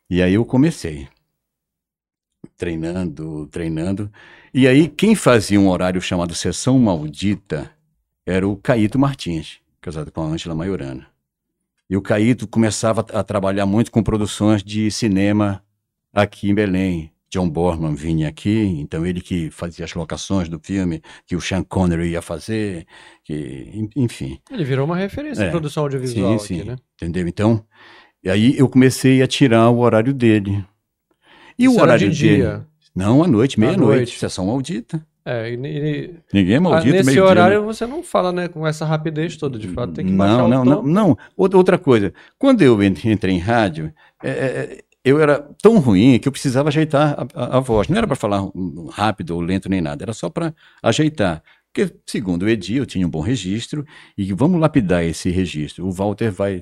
E 0.09 0.21
aí 0.21 0.33
eu 0.33 0.45
comecei. 0.45 1.07
Treinando, 2.57 3.47
treinando. 3.47 4.11
E 4.53 4.67
aí 4.67 4.87
quem 4.87 5.15
fazia 5.15 5.59
um 5.59 5.69
horário 5.69 6.01
chamado 6.01 6.33
Sessão 6.35 6.77
Maldita 6.79 7.71
era 8.25 8.47
o 8.47 8.55
Caíto 8.55 8.99
Martins, 8.99 9.59
casado 9.79 10.11
com 10.11 10.21
a 10.21 10.25
Ângela 10.25 10.53
Maiorana. 10.55 11.07
E 11.89 11.97
o 11.97 12.01
Caíto 12.01 12.47
começava 12.47 13.01
a 13.13 13.23
trabalhar 13.23 13.65
muito 13.65 13.91
com 13.91 14.01
produções 14.03 14.63
de 14.63 14.89
cinema 14.91 15.63
aqui 16.13 16.49
em 16.49 16.53
Belém. 16.55 17.11
John 17.31 17.49
Borman 17.49 17.95
vinha 17.95 18.27
aqui, 18.27 18.59
então 18.79 19.05
ele 19.05 19.21
que 19.21 19.49
fazia 19.49 19.85
as 19.85 19.93
locações 19.93 20.49
do 20.49 20.59
filme, 20.59 21.01
que 21.25 21.35
o 21.35 21.39
Sean 21.41 21.63
Connery 21.63 22.09
ia 22.09 22.21
fazer, 22.21 22.85
que, 23.23 23.69
en- 23.73 23.89
enfim. 23.95 24.37
Ele 24.51 24.65
virou 24.65 24.85
uma 24.85 24.97
referência 24.97 25.43
É. 25.43 25.47
em 25.47 25.51
produção 25.51 25.83
audiovisual 25.83 26.37
Sim, 26.39 26.55
aqui, 26.55 26.63
sim. 26.63 26.69
né? 26.69 26.75
Entendeu? 27.01 27.27
Então, 27.27 27.63
e 28.23 28.29
aí 28.29 28.57
eu 28.57 28.67
comecei 28.67 29.21
a 29.21 29.27
tirar 29.27 29.69
o 29.69 29.79
horário 29.79 30.13
dele. 30.13 30.63
E 31.57 31.67
o 31.67 31.71
Isso 31.71 31.79
era 31.79 31.83
horário 31.83 32.09
de 32.11 32.21
dele? 32.21 32.35
dia. 32.37 32.67
Não, 32.93 33.23
à 33.23 33.27
noite, 33.27 33.57
meia-noite. 33.59 33.97
noite. 33.97 34.19
Sessão 34.19 34.47
maldita. 34.47 35.01
É, 35.23 35.53
e, 35.53 35.55
Ninguém 36.33 36.55
é 36.55 36.59
maldito 36.59 36.91
nesse 36.93 37.05
meio-dia, 37.05 37.23
horário 37.23 37.59
né? 37.61 37.65
você 37.65 37.85
não 37.85 38.01
fala, 38.03 38.31
né, 38.33 38.47
com 38.49 38.65
essa 38.67 38.83
rapidez 38.85 39.37
toda, 39.37 39.57
de 39.57 39.67
fato, 39.69 39.93
tem 39.93 40.05
que 40.05 40.11
baixar 40.11 40.37
Não, 40.39 40.45
o 40.45 40.49
não, 40.49 40.63
tom. 40.65 40.69
não, 40.69 40.83
não. 41.09 41.17
Outra 41.37 41.57
outra 41.57 41.77
coisa. 41.77 42.11
Quando 42.39 42.61
eu 42.63 42.81
en- 42.83 42.95
entrei 43.05 43.35
em 43.35 43.39
rádio, 43.39 43.93
é, 44.23 44.29
é, 44.29 44.81
eu 45.03 45.19
era 45.19 45.39
tão 45.61 45.79
ruim 45.79 46.19
que 46.19 46.27
eu 46.27 46.31
precisava 46.31 46.69
ajeitar 46.69 47.15
a, 47.19 47.27
a- 47.43 47.57
a 47.57 47.59
voz. 47.59 47.87
Não 47.87 47.97
era 47.97 48.07
para 48.07 48.15
falar 48.15 48.41
rápido 48.91 49.31
ou 49.31 49.41
lento 49.41 49.69
nem 49.69 49.81
nada, 49.81 50.03
era 50.03 50.13
só 50.13 50.29
para 50.29 50.53
ajeitar. 50.83 51.43
Porque, 51.73 51.93
segundo 52.05 52.43
o 52.43 52.49
Edi, 52.49 52.75
eu 52.75 52.85
tinha 52.85 53.07
um 53.07 53.09
bom 53.09 53.21
registro 53.21 53.85
e 54.17 54.33
vamos 54.33 54.59
lapidar 54.59 55.03
esse 55.03 55.29
registro. 55.29 55.87
O 55.87 55.91
Walter 55.91 56.31
vai, 56.31 56.61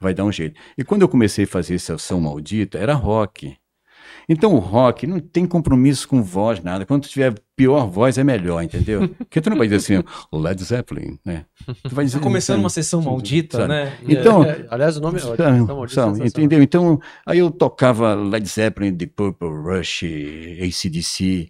vai 0.00 0.12
dar 0.14 0.24
um 0.24 0.32
jeito. 0.32 0.60
E 0.76 0.82
quando 0.84 1.02
eu 1.02 1.08
comecei 1.08 1.44
a 1.44 1.48
fazer 1.48 1.78
Sessão 1.78 2.20
Maldita, 2.20 2.78
era 2.78 2.94
rock. 2.94 3.56
Então 4.32 4.54
o 4.54 4.58
rock 4.60 5.08
não 5.08 5.18
tem 5.18 5.44
compromisso 5.44 6.06
com 6.06 6.22
voz, 6.22 6.62
nada. 6.62 6.86
Quando 6.86 7.02
tu 7.02 7.08
tiver 7.08 7.34
pior 7.56 7.86
voz, 7.88 8.16
é 8.16 8.22
melhor, 8.22 8.62
entendeu? 8.62 9.08
Porque 9.08 9.40
tu 9.40 9.50
não 9.50 9.58
vai 9.58 9.66
dizer 9.66 9.76
assim, 9.96 10.04
Led 10.32 10.62
Zeppelin, 10.62 11.18
né? 11.26 11.44
Tu 11.82 11.92
vai 11.94 12.04
dizer, 12.04 12.18
Tá 12.18 12.22
começando 12.22 12.54
sabe? 12.54 12.62
uma 12.62 12.70
sessão 12.70 13.02
maldita, 13.02 13.56
Sabe? 13.58 13.68
né? 13.68 13.92
Então, 14.08 14.44
É, 14.44 14.50
é, 14.50 14.66
aliás, 14.70 14.96
o 14.96 15.00
nome 15.00 15.18
é 15.18 15.22
Então, 15.22 15.36
maldito, 15.76 15.94
sabe, 15.94 16.12
sensacional. 16.12 16.26
entendeu? 16.28 16.62
Então, 16.62 17.00
aí 17.26 17.38
eu 17.40 17.50
tocava 17.50 18.14
Led 18.14 18.48
Zeppelin, 18.48 18.96
The 18.96 19.06
Purple, 19.06 19.48
Rush, 19.48 20.04
ACDC, 20.62 21.48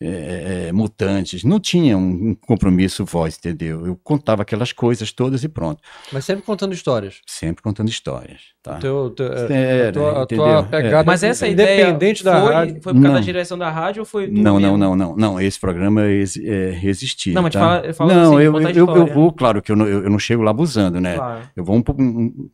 é, 0.00 0.66
é, 0.68 0.72
Mutantes. 0.72 1.42
Não 1.44 1.58
tinha 1.58 1.96
um, 1.98 2.30
um 2.30 2.34
compromisso 2.34 3.04
voz, 3.04 3.36
entendeu? 3.36 3.84
Eu 3.86 3.96
contava 4.02 4.42
aquelas 4.42 4.72
coisas 4.72 5.10
todas 5.12 5.42
e 5.42 5.48
pronto. 5.48 5.80
Mas 6.12 6.24
sempre 6.24 6.44
contando 6.44 6.72
histórias. 6.72 7.20
Sempre 7.26 7.62
contando 7.62 7.88
histórias, 7.88 8.40
tá? 8.62 8.76
Teu, 8.78 9.10
teu, 9.10 9.26
é, 9.32 9.78
Era, 9.78 9.88
a 9.88 9.92
tua, 9.92 10.20
a 10.20 10.22
entendeu? 10.22 10.44
tua 10.44 10.58
É. 10.58 10.82
pegada 10.82 11.04
Mas 11.04 11.22
essa 11.24 11.48
ideia 11.48 11.82
independente 11.88 12.22
da 12.22 12.40
foi, 12.40 12.52
rádio. 12.54 12.74
foi 12.82 12.92
por 12.94 13.00
causa 13.00 13.08
da 13.08 13.14
Não. 13.14 13.20
direção 13.20 13.58
da 13.58 13.70
rádio 13.70 14.00
ou 14.00 14.06
foi 14.06 14.28
Não, 14.28 14.60
não, 14.60 14.76
não, 14.76 14.94
não, 14.94 15.16
não. 15.16 15.40
Esse 15.40 15.58
programa 15.58 16.04
é, 16.06 16.80
existia. 16.84 17.34
Não, 17.34 17.42
mas 17.42 17.52
tá? 17.52 17.58
fala- 17.60 17.92
fala 17.94 18.14
não, 18.14 18.22
assim, 18.36 18.44
eu, 18.44 18.54
eu, 18.54 18.60
eu 18.62 18.70
história. 18.70 19.14
vou, 19.14 19.32
claro 19.32 19.60
que 19.60 19.72
eu 19.72 19.76
não, 19.76 19.86
eu, 19.86 20.04
eu 20.04 20.10
não 20.10 20.18
chego 20.18 20.42
lá 20.42 20.50
abusando, 20.52 21.00
né? 21.00 21.16
Claro. 21.16 21.40
Eu 21.56 21.64
vou 21.64 21.74
um 21.76 21.82
pouco, 21.82 22.00
um, 22.02 22.48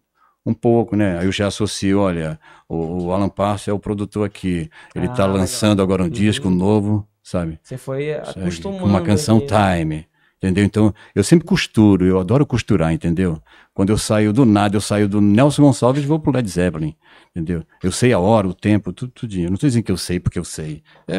um 0.46 0.54
pouco, 0.54 0.96
né? 0.96 1.18
Aí 1.18 1.26
eu 1.26 1.32
já 1.32 1.46
associo, 1.48 1.98
olha, 2.00 2.38
o, 2.68 3.04
o 3.04 3.12
Alan 3.12 3.28
Passo 3.28 3.68
é 3.68 3.72
o 3.72 3.78
produtor 3.78 4.24
aqui. 4.26 4.70
Ele 4.94 5.06
Ah, 5.06 5.10
tá 5.10 5.24
legal. 5.26 5.40
lançando 5.40 5.82
agora 5.82 6.02
um 6.02 6.06
Uhum. 6.06 6.10
disco 6.10 6.48
novo, 6.50 7.06
sabe? 7.24 7.58
Você 7.62 7.76
foi 7.76 8.12
acostumando. 8.12 8.82
Com 8.82 8.88
uma 8.88 9.00
canção 9.02 9.38
ali. 9.38 9.46
time. 9.46 10.06
Entendeu? 10.36 10.62
Então, 10.64 10.94
eu 11.14 11.24
sempre 11.24 11.46
costuro, 11.46 12.04
eu 12.04 12.20
adoro 12.20 12.44
costurar, 12.44 12.92
entendeu? 12.92 13.40
Quando 13.72 13.88
eu 13.88 13.96
saio 13.96 14.30
do 14.30 14.44
nada, 14.44 14.76
eu 14.76 14.80
saio 14.80 15.08
do 15.08 15.18
Nelson 15.18 15.62
Gonçalves 15.62 16.04
e 16.04 16.06
vou 16.06 16.20
pro 16.20 16.30
Led 16.30 16.46
Zeppelin, 16.46 16.94
entendeu? 17.30 17.64
Eu 17.82 17.90
sei 17.90 18.12
a 18.12 18.18
hora, 18.18 18.46
o 18.46 18.52
tempo, 18.52 18.92
tudo, 18.92 19.10
tudinho. 19.10 19.46
Eu 19.46 19.50
não 19.50 19.54
estou 19.54 19.66
dizendo 19.68 19.84
que 19.84 19.90
eu 19.92 19.96
sei 19.96 20.20
porque 20.20 20.38
eu 20.38 20.44
sei. 20.44 20.82
É, 21.08 21.16
é 21.16 21.18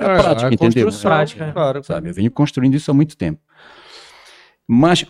a 0.00 0.12
É, 0.12 0.16
prática, 0.16 0.48
a 0.48 0.52
entendeu? 0.54 0.84
construção, 0.86 1.10
Prática. 1.10 1.52
Claro, 1.52 1.84
sabe? 1.84 2.08
Eu 2.08 2.14
venho 2.14 2.30
construindo 2.30 2.74
isso 2.74 2.90
há 2.90 2.94
muito 2.94 3.18
tempo. 3.18 3.38
Mas 4.66 5.04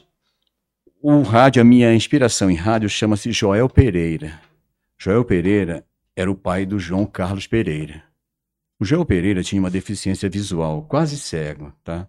o 1.01 1.23
rádio, 1.23 1.63
a 1.63 1.65
minha 1.65 1.95
inspiração 1.95 2.51
em 2.51 2.57
rádio 2.57 2.89
chama-se 2.89 3.31
Joel 3.31 3.69
Pereira. 3.69 4.41
Joel 4.99 5.25
Pereira 5.25 5.85
era 6.17 6.29
o 6.29 6.35
pai 6.35 6.67
do 6.67 6.77
João 6.77 7.07
Carlos 7.07 7.47
Pereira. 7.47 8.03
O 8.81 8.85
Joel 8.85 9.05
Pereira 9.05 9.43
tinha 9.43 9.61
uma 9.61 9.71
deficiência 9.71 10.29
visual, 10.31 10.83
quase 10.85 11.19
cego, 11.19 11.73
tá? 11.83 12.09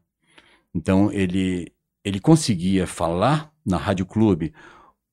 Então 0.74 1.12
ele 1.12 1.72
ele 2.04 2.20
conseguia 2.20 2.88
falar 2.88 3.52
na 3.66 3.78
Rádio 3.78 4.06
Clube 4.06 4.54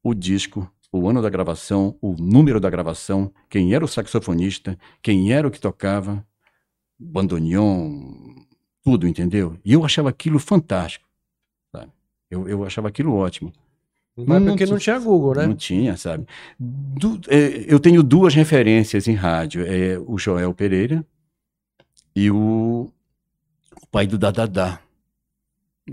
o 0.03 0.15
disco, 0.15 0.71
o 0.93 1.09
ano 1.09 1.21
da 1.21 1.29
gravação, 1.29 1.97
o 2.01 2.15
número 2.15 2.61
da 2.61 2.71
gravação, 2.71 3.33
quem 3.51 3.75
era 3.75 3.85
o 3.85 3.89
saxofonista, 3.89 4.79
quem 5.03 5.33
era 5.33 5.49
o 5.49 5.51
que 5.51 5.61
tocava, 5.61 6.25
bandoneon, 6.99 8.35
tudo, 8.85 9.09
entendeu? 9.09 9.59
E 9.65 9.73
eu 9.73 9.85
achava 9.85 10.09
aquilo 10.09 10.39
fantástico, 10.39 11.07
sabe? 11.75 11.91
Eu, 12.31 12.49
eu 12.49 12.65
achava 12.65 12.89
aquilo 12.89 13.15
ótimo. 13.15 13.53
Mas 14.17 14.27
Não, 14.41 14.47
porque 14.47 14.65
não 14.65 14.73
não 14.73 14.79
tinha 14.79 14.99
Google, 14.99 15.35
né? 15.35 15.47
Não 15.47 15.55
tinha, 15.57 15.97
sabe? 15.97 16.27
Du- 16.59 17.21
é, 17.29 17.67
eu 17.73 17.79
tenho 17.81 18.03
duas 18.03 18.35
referências 18.35 19.09
em 19.09 19.15
rádio. 19.15 19.67
É 19.67 19.99
o 19.99 20.17
Joel 20.19 20.55
Pereira 20.55 21.05
e 22.17 22.31
o, 22.31 22.91
o 23.83 23.87
pai 23.93 24.07
do 24.07 24.19
Dadadá. 24.19 24.81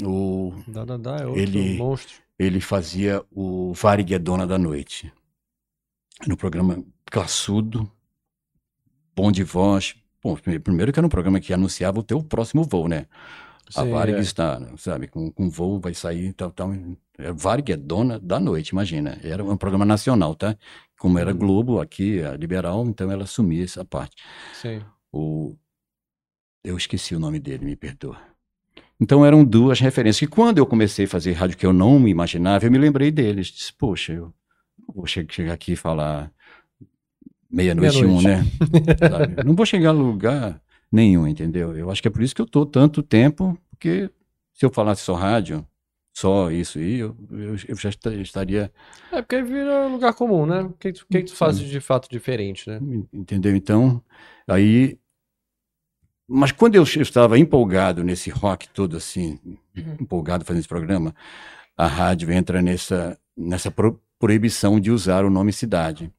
O, 0.04 0.54
Dá, 0.68 0.84
dá, 0.86 0.98
dá, 0.98 1.18
é 1.18 1.26
outro 1.28 1.40
Ele- 1.42 1.78
monstro. 1.78 2.16
ele 2.40 2.60
fazia 2.60 3.24
o 3.32 3.74
Variguedona 3.74 4.48
da 4.48 4.58
Noite. 4.58 5.14
No 6.28 6.36
programa 6.36 6.84
classudo, 7.12 7.90
bom 9.16 9.32
de 9.32 9.44
voz. 9.44 9.96
Bom, 10.24 10.36
primeiro 10.36 10.92
que 10.94 11.00
era 11.00 11.06
um 11.06 11.10
programa 11.10 11.40
que 11.40 11.54
anunciava 11.54 12.00
o 12.00 12.04
teu 12.04 12.24
próximo 12.24 12.64
voo, 12.64 12.88
né? 12.88 13.06
A 13.76 13.84
Sim, 13.84 13.92
Varig 13.92 14.18
é. 14.18 14.22
está, 14.22 14.60
sabe, 14.78 15.08
com, 15.08 15.32
com 15.32 15.50
voo 15.50 15.80
vai 15.80 15.94
sair, 15.94 16.34
tal, 16.34 16.52
tal. 16.52 16.72
É 17.18 17.32
Varig 17.32 17.72
é 17.74 17.78
dona 17.78 18.20
da 18.20 18.40
noite, 18.40 18.70
imagina. 18.70 19.20
Era 19.24 19.44
um 19.44 19.58
programa 19.58 19.86
nacional, 19.86 20.34
tá? 20.36 20.58
Como 20.98 21.20
era 21.20 21.32
Uhum. 21.32 21.38
Globo 21.38 21.82
aqui, 21.82 22.22
a 22.24 22.36
Liberal, 22.38 22.86
então 22.88 23.12
ela 23.12 23.24
assumia 23.24 23.64
essa 23.64 23.84
parte. 23.86 24.16
Sim. 24.54 24.82
O... 25.12 25.56
Eu 26.64 26.78
esqueci 26.78 27.16
o 27.16 27.20
nome 27.20 27.40
dele, 27.40 27.66
me 27.66 27.76
perdoa. 27.76 28.18
Então 29.00 29.26
eram 29.26 29.44
duas 29.44 29.80
referências. 29.80 30.24
E 30.24 30.28
quando 30.28 30.60
eu 30.60 30.66
comecei 30.66 31.06
a 31.06 31.10
fazer 31.10 31.34
rádio 31.34 31.58
que 31.58 31.66
eu 31.66 31.74
não 31.74 32.00
me 32.00 32.12
imaginava, 32.12 32.66
eu 32.66 32.72
me 32.72 32.78
lembrei 32.78 33.12
deles. 33.12 33.48
Disse, 33.48 33.74
poxa, 33.74 34.14
eu 34.14 34.34
vou 34.94 35.06
che- 35.08 35.26
chegar 35.30 35.54
aqui 35.54 35.74
e 35.74 35.78
falar 35.78 36.32
meia-noite 37.50 38.04
e 38.04 38.06
um, 38.06 38.22
né? 38.22 38.44
Não 39.46 39.56
vou 39.56 39.66
chegar 39.66 39.90
a 39.90 39.94
lugar 39.94 40.62
nenhum, 40.92 41.28
entendeu? 41.28 41.76
Eu 41.76 41.92
acho 41.92 42.02
que 42.02 42.08
é 42.08 42.12
por 42.12 42.22
isso 42.22 42.36
que 42.36 42.42
eu 42.42 42.46
tô 42.48 42.66
tanto 42.66 43.04
tempo, 43.04 43.58
porque 43.72 44.10
se 44.54 44.66
eu 44.66 44.72
falasse 44.72 45.02
só 45.04 45.14
rádio, 45.14 45.66
só 46.16 46.52
isso 46.52 46.78
aí, 46.80 47.00
eu, 47.00 47.16
eu, 47.32 47.56
eu 47.68 47.76
já 47.76 47.90
esta- 47.90 48.14
estaria 48.16 48.72
É 49.12 49.22
porque 49.22 49.42
vira 49.42 49.88
lugar 49.88 50.14
comum, 50.14 50.46
né? 50.46 50.62
O 50.62 50.74
que, 50.74 50.90
o 50.90 50.94
que, 50.94 51.20
que 51.20 51.24
tu 51.24 51.36
faz 51.36 51.58
de 51.60 51.80
fato 51.80 52.08
diferente, 52.10 52.70
né? 52.70 52.80
Entendeu? 53.12 53.56
Então, 53.56 54.02
aí. 54.48 54.98
Mas 56.36 56.52
quando 56.52 56.76
eu 56.76 56.84
estava 56.84 57.38
empolgado 57.38 58.04
nesse 58.04 58.30
rock 58.30 58.68
todo 58.70 58.98
assim, 58.98 59.40
empolgado 60.00 60.44
fazendo 60.44 60.62
esse 60.62 60.68
programa, 60.68 61.14
a 61.78 61.86
rádio 61.86 62.32
entra 62.32 62.62
nessa, 62.62 63.18
nessa 63.38 63.70
pro- 63.70 64.02
proibição 64.18 64.80
de 64.80 64.90
usar 64.90 65.26
o 65.26 65.30
nome 65.30 65.54
cidade. 65.54 66.12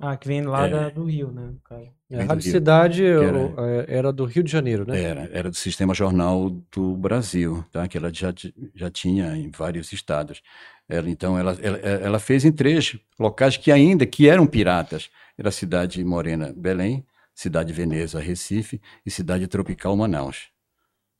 Ah, 0.00 0.16
que 0.16 0.28
vem 0.28 0.42
lá 0.42 0.66
É. 0.66 0.70
da- 0.70 0.88
do 0.90 1.04
Rio, 1.04 1.32
né? 1.32 1.42
no 1.52 1.60
caso. 1.64 1.88
A 2.12 2.16
Rádio 2.24 2.44
Rio. 2.44 2.52
Cidade 2.52 3.04
era- 3.04 3.36
o- 3.38 3.64
é, 3.64 3.84
era 3.88 4.12
do 4.12 4.24
Rio 4.24 4.42
de 4.44 4.50
Janeiro, 4.50 4.86
né? 4.86 5.00
Era, 5.02 5.28
era 5.32 5.50
do 5.50 5.56
Sistema 5.56 5.92
Jornal 5.92 6.50
do 6.70 6.94
Brasil, 6.96 7.64
tá? 7.72 7.88
que 7.88 7.98
ela 7.98 8.12
já, 8.12 8.32
já 8.74 8.90
tinha 8.90 9.36
em 9.36 9.50
vários 9.50 9.92
estados. 9.92 10.40
Ela, 10.88 11.10
então, 11.10 11.36
ela, 11.38 11.56
ela, 11.60 11.76
ela 11.78 12.18
fez 12.18 12.44
em 12.44 12.52
três 12.52 12.96
locais 13.18 13.56
que 13.56 13.72
ainda 13.72 14.06
que 14.06 14.28
eram 14.28 14.46
piratas. 14.46 15.10
Era 15.36 15.50
Cidade 15.50 16.02
Morena, 16.04 16.52
Belém, 16.56 17.04
Cidade 17.38 17.72
Veneza, 17.72 18.18
Recife 18.18 18.80
e 19.06 19.10
Cidade 19.12 19.46
Tropical, 19.46 19.96
Manaus. 19.96 20.48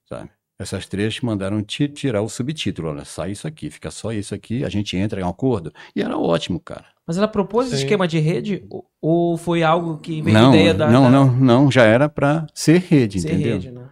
Sabe? 0.09 0.28
Essas 0.59 0.85
três 0.85 1.20
mandaram 1.20 1.62
ti- 1.62 1.87
tirar 1.87 2.22
o 2.22 2.28
subtítulo. 2.28 2.88
Olha, 2.88 3.04
sai 3.04 3.31
isso 3.31 3.46
aqui, 3.46 3.70
fica 3.70 3.88
só 3.92 4.12
isso 4.12 4.35
aqui, 4.35 4.64
a 4.64 4.68
gente 4.68 4.96
entra 4.96 5.20
em 5.20 5.22
um 5.24 5.28
acordo. 5.28 5.72
E 5.94 6.02
era 6.02 6.18
ótimo, 6.18 6.59
cara. 6.59 6.87
Mas 7.07 7.16
ela 7.16 7.28
propôs 7.28 7.68
esse 7.68 7.76
Sim. 7.76 7.83
esquema 7.85 8.09
de 8.09 8.18
rede? 8.18 8.66
Ou- 9.00 9.38
foi 9.38 9.62
algo 9.62 9.98
que 9.98 10.20
veio 10.20 10.35
Não, 10.37 10.50
ideia 10.52 10.74
da. 10.74 10.90
não, 10.90 11.04
da- 11.04 11.11
não, 11.11 11.26
não, 11.37 11.70
já 11.70 11.85
era 11.85 12.09
para 12.09 12.48
ser 12.52 12.81
rede, 12.81 13.20
ser 13.20 13.28
entendeu? 13.35 13.52
rede, 13.52 13.70
né? 13.70 13.88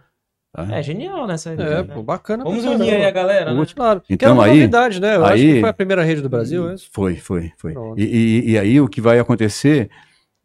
Tá? 0.53 0.67
É 0.75 0.83
genial 0.83 1.25
nessa 1.27 1.51
É, 1.51 1.53
ideia. 1.53 1.83
pô, 1.85 1.95
né? 1.99 2.03
bacana. 2.03 2.43
Vamos 2.43 2.61
pra 2.61 2.71
unir 2.71 2.93
aí 2.93 3.05
a 3.05 3.11
galera, 3.11 3.53
né? 3.53 3.65
Claro. 3.73 4.01
que 4.01 4.13
Então, 4.13 4.41
aí- 4.41 4.49
novidade, 4.59 4.99
né? 4.99 5.15
Eu 5.15 5.23
acho 5.25 5.35
que 5.41 5.51
aí- 5.53 5.59
foi 5.61 5.69
a 5.69 5.73
primeira 5.73 6.03
rede 6.03 6.19
do 6.21 6.27
Brasil, 6.27 6.69
é 6.69 6.73
isso? 6.73 6.89
Foi, 6.91 7.15
foi, 7.15 7.53
foi. 7.57 7.73
E, 7.95 8.03
e- 8.03 8.51
e 8.51 8.57
aí 8.59 8.81
o 8.81 8.89
que 8.89 8.99
vai 8.99 9.17
acontecer 9.17 9.89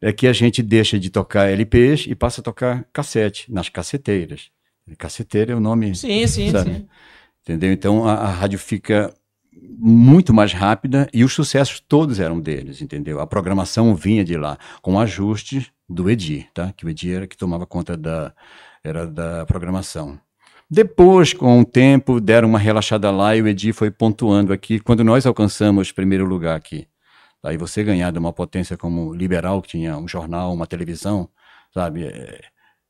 é 0.03 0.11
que 0.11 0.27
a 0.27 0.33
gente 0.33 0.61
deixa 0.61 0.99
de 0.99 1.09
tocar 1.09 1.49
LPs 1.49 2.05
e 2.07 2.13
passa 2.13 2.41
a 2.41 2.43
tocar 2.43 2.85
cassete, 2.91 3.49
nas 3.51 3.69
caceteiras. 3.69 4.49
Caceteira 4.97 5.53
é 5.53 5.55
o 5.55 5.61
nome, 5.61 5.95
Sim, 5.95 6.27
sim, 6.27 6.51
Sabe? 6.51 6.73
sim. 6.73 6.87
entendeu? 7.41 7.71
Então 7.71 8.05
a, 8.05 8.15
a 8.15 8.29
rádio 8.29 8.59
fica 8.59 9.13
muito 9.79 10.33
mais 10.33 10.51
rápida 10.51 11.09
e 11.13 11.23
os 11.23 11.31
sucessos 11.33 11.79
todos 11.79 12.19
eram 12.19 12.37
deles, 12.37 12.81
entendeu? 12.81 13.21
A 13.21 13.25
programação 13.25 13.95
vinha 13.95 14.25
de 14.25 14.35
lá, 14.35 14.57
com 14.81 14.99
ajustes 14.99 15.71
do 15.87 16.09
Edi, 16.09 16.47
tá? 16.53 16.73
Que 16.75 16.85
o 16.85 16.89
Edi 16.89 17.13
era 17.13 17.25
que 17.25 17.37
tomava 17.37 17.65
conta 17.65 17.95
da, 17.95 18.33
era 18.83 19.07
da 19.07 19.45
programação. 19.45 20.19
Depois, 20.69 21.33
com 21.33 21.61
o 21.61 21.65
tempo, 21.65 22.19
deram 22.19 22.49
uma 22.49 22.59
relaxada 22.59 23.09
lá 23.09 23.37
e 23.37 23.41
o 23.41 23.47
Edi 23.47 23.71
foi 23.71 23.89
pontuando 23.89 24.51
aqui. 24.51 24.79
Quando 24.81 25.01
nós 25.03 25.25
alcançamos 25.25 25.93
primeiro 25.93 26.25
lugar 26.25 26.57
aqui, 26.57 26.87
aí 27.43 27.57
você 27.57 27.83
ganhar 27.83 28.11
de 28.11 28.19
uma 28.19 28.31
potência 28.33 28.77
como 28.77 29.13
Liberal, 29.13 29.61
que 29.61 29.69
tinha 29.69 29.97
um 29.97 30.07
jornal, 30.07 30.53
uma 30.53 30.65
televisão, 30.67 31.29
sabe? 31.73 32.05
É, 32.05 32.39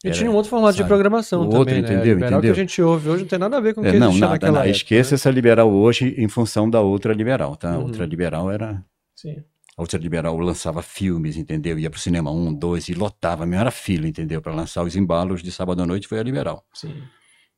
E 0.03 0.07
Era, 0.09 0.15
tinha 0.17 0.29
um 0.31 0.35
outro 0.35 0.49
formato 0.49 0.73
de 0.73 0.79
sabe? 0.79 0.87
programação 0.89 1.41
O 1.41 1.43
também, 1.45 1.59
outro, 1.59 1.73
né? 1.73 1.79
entendeu? 1.79 2.13
Liberal 2.15 2.39
Entendeu? 2.39 2.53
que 2.53 2.59
a 2.59 2.63
gente 2.63 2.81
ouve 2.81 3.09
hoje 3.09 3.21
não 3.23 3.29
tem 3.29 3.39
nada 3.39 3.57
a 3.57 3.59
ver 3.61 3.73
com 3.73 3.81
o 3.81 3.83
que 3.83 3.89
é, 3.89 3.93
não, 3.99 4.07
existia 4.07 4.19
nada, 4.21 4.33
naquela 4.33 4.51
nada. 4.53 4.65
época, 4.65 4.77
Esqueça 4.77 5.11
né? 5.11 5.15
essa 5.15 5.29
liberal 5.31 5.71
hoje 5.71 6.13
em 6.17 6.27
função 6.27 6.69
da 6.69 6.81
outra 6.81 7.13
liberal, 7.13 7.55
tá? 7.55 7.73
A 7.73 7.77
Uhum. 7.77 7.83
outra 7.85 8.05
liberal 8.05 8.51
era 8.51 8.83
sim. 9.15 9.35
A 9.75 9.81
ultraliberal 9.81 10.37
lançava 10.37 10.83
filmes, 10.83 11.35
entendeu? 11.35 11.79
Ia 11.79 11.89
pro 11.89 11.99
cinema 11.99 12.29
um, 12.29 12.53
dois 12.53 12.89
e 12.89 12.93
lotava, 12.93 13.43
mesmo 13.43 13.59
era 13.61 13.71
fila, 13.71 14.07
entendeu? 14.07 14.39
Para 14.39 14.53
lançar 14.53 14.83
os 14.83 14.95
embalos 14.95 15.41
de 15.41 15.51
sábado 15.51 15.81
à 15.81 15.85
noite 15.87 16.07
foi 16.07 16.19
a 16.19 16.23
liberal, 16.23 16.63
Sim. 16.75 16.93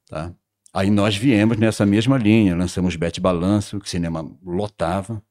tá? 0.09 0.31
Aí 0.73 0.89
nós 0.89 1.17
viemos 1.17 1.57
nessa 1.57 1.85
mesma 1.85 2.17
linha, 2.17 2.55
lançamos 2.55 2.95
Bete 2.95 3.19
Balanço, 3.19 3.79
que 3.81 3.85
o 3.85 3.89
cinema 3.89 4.25
lotava. 4.45 5.21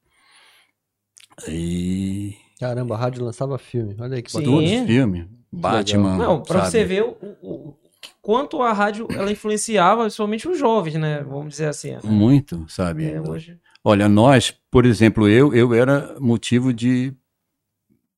E 1.47 2.35
Caramba, 2.59 2.95
a 2.95 2.97
rádio 2.97 3.23
lançava 3.23 3.57
filme. 3.57 3.95
Olha 3.99 4.15
aí 4.15 4.21
que 4.21 4.31
Sim. 4.31 4.39
bacana. 4.39 4.57
todos 4.57 4.71
os 4.71 4.85
filmes, 4.87 5.25
Batman, 5.51 6.17
Não, 6.17 6.41
pra 6.41 6.59
sabe? 6.59 6.71
você 6.71 6.83
ver 6.85 7.03
o, 7.03 7.17
o- 7.41 7.49
o- 7.51 7.77
quanto 8.21 8.61
a 8.61 8.71
rádio 8.71 9.07
ela 9.11 9.31
influenciava 9.31 10.03
principalmente 10.03 10.47
os 10.47 10.57
jovens, 10.57 10.95
né? 10.95 11.21
Vamos 11.27 11.49
dizer 11.49 11.67
assim. 11.67 11.91
né? 11.91 11.99
Muito, 12.03 12.65
sabe? 12.69 13.05
É, 13.11 13.19
hoje. 13.21 13.57
Olha, 13.83 14.07
nós, 14.09 14.53
por 14.71 14.85
exemplo, 14.85 15.27
eu, 15.27 15.53
eu 15.53 15.73
era 15.73 16.15
motivo 16.19 16.73
de, 16.73 17.13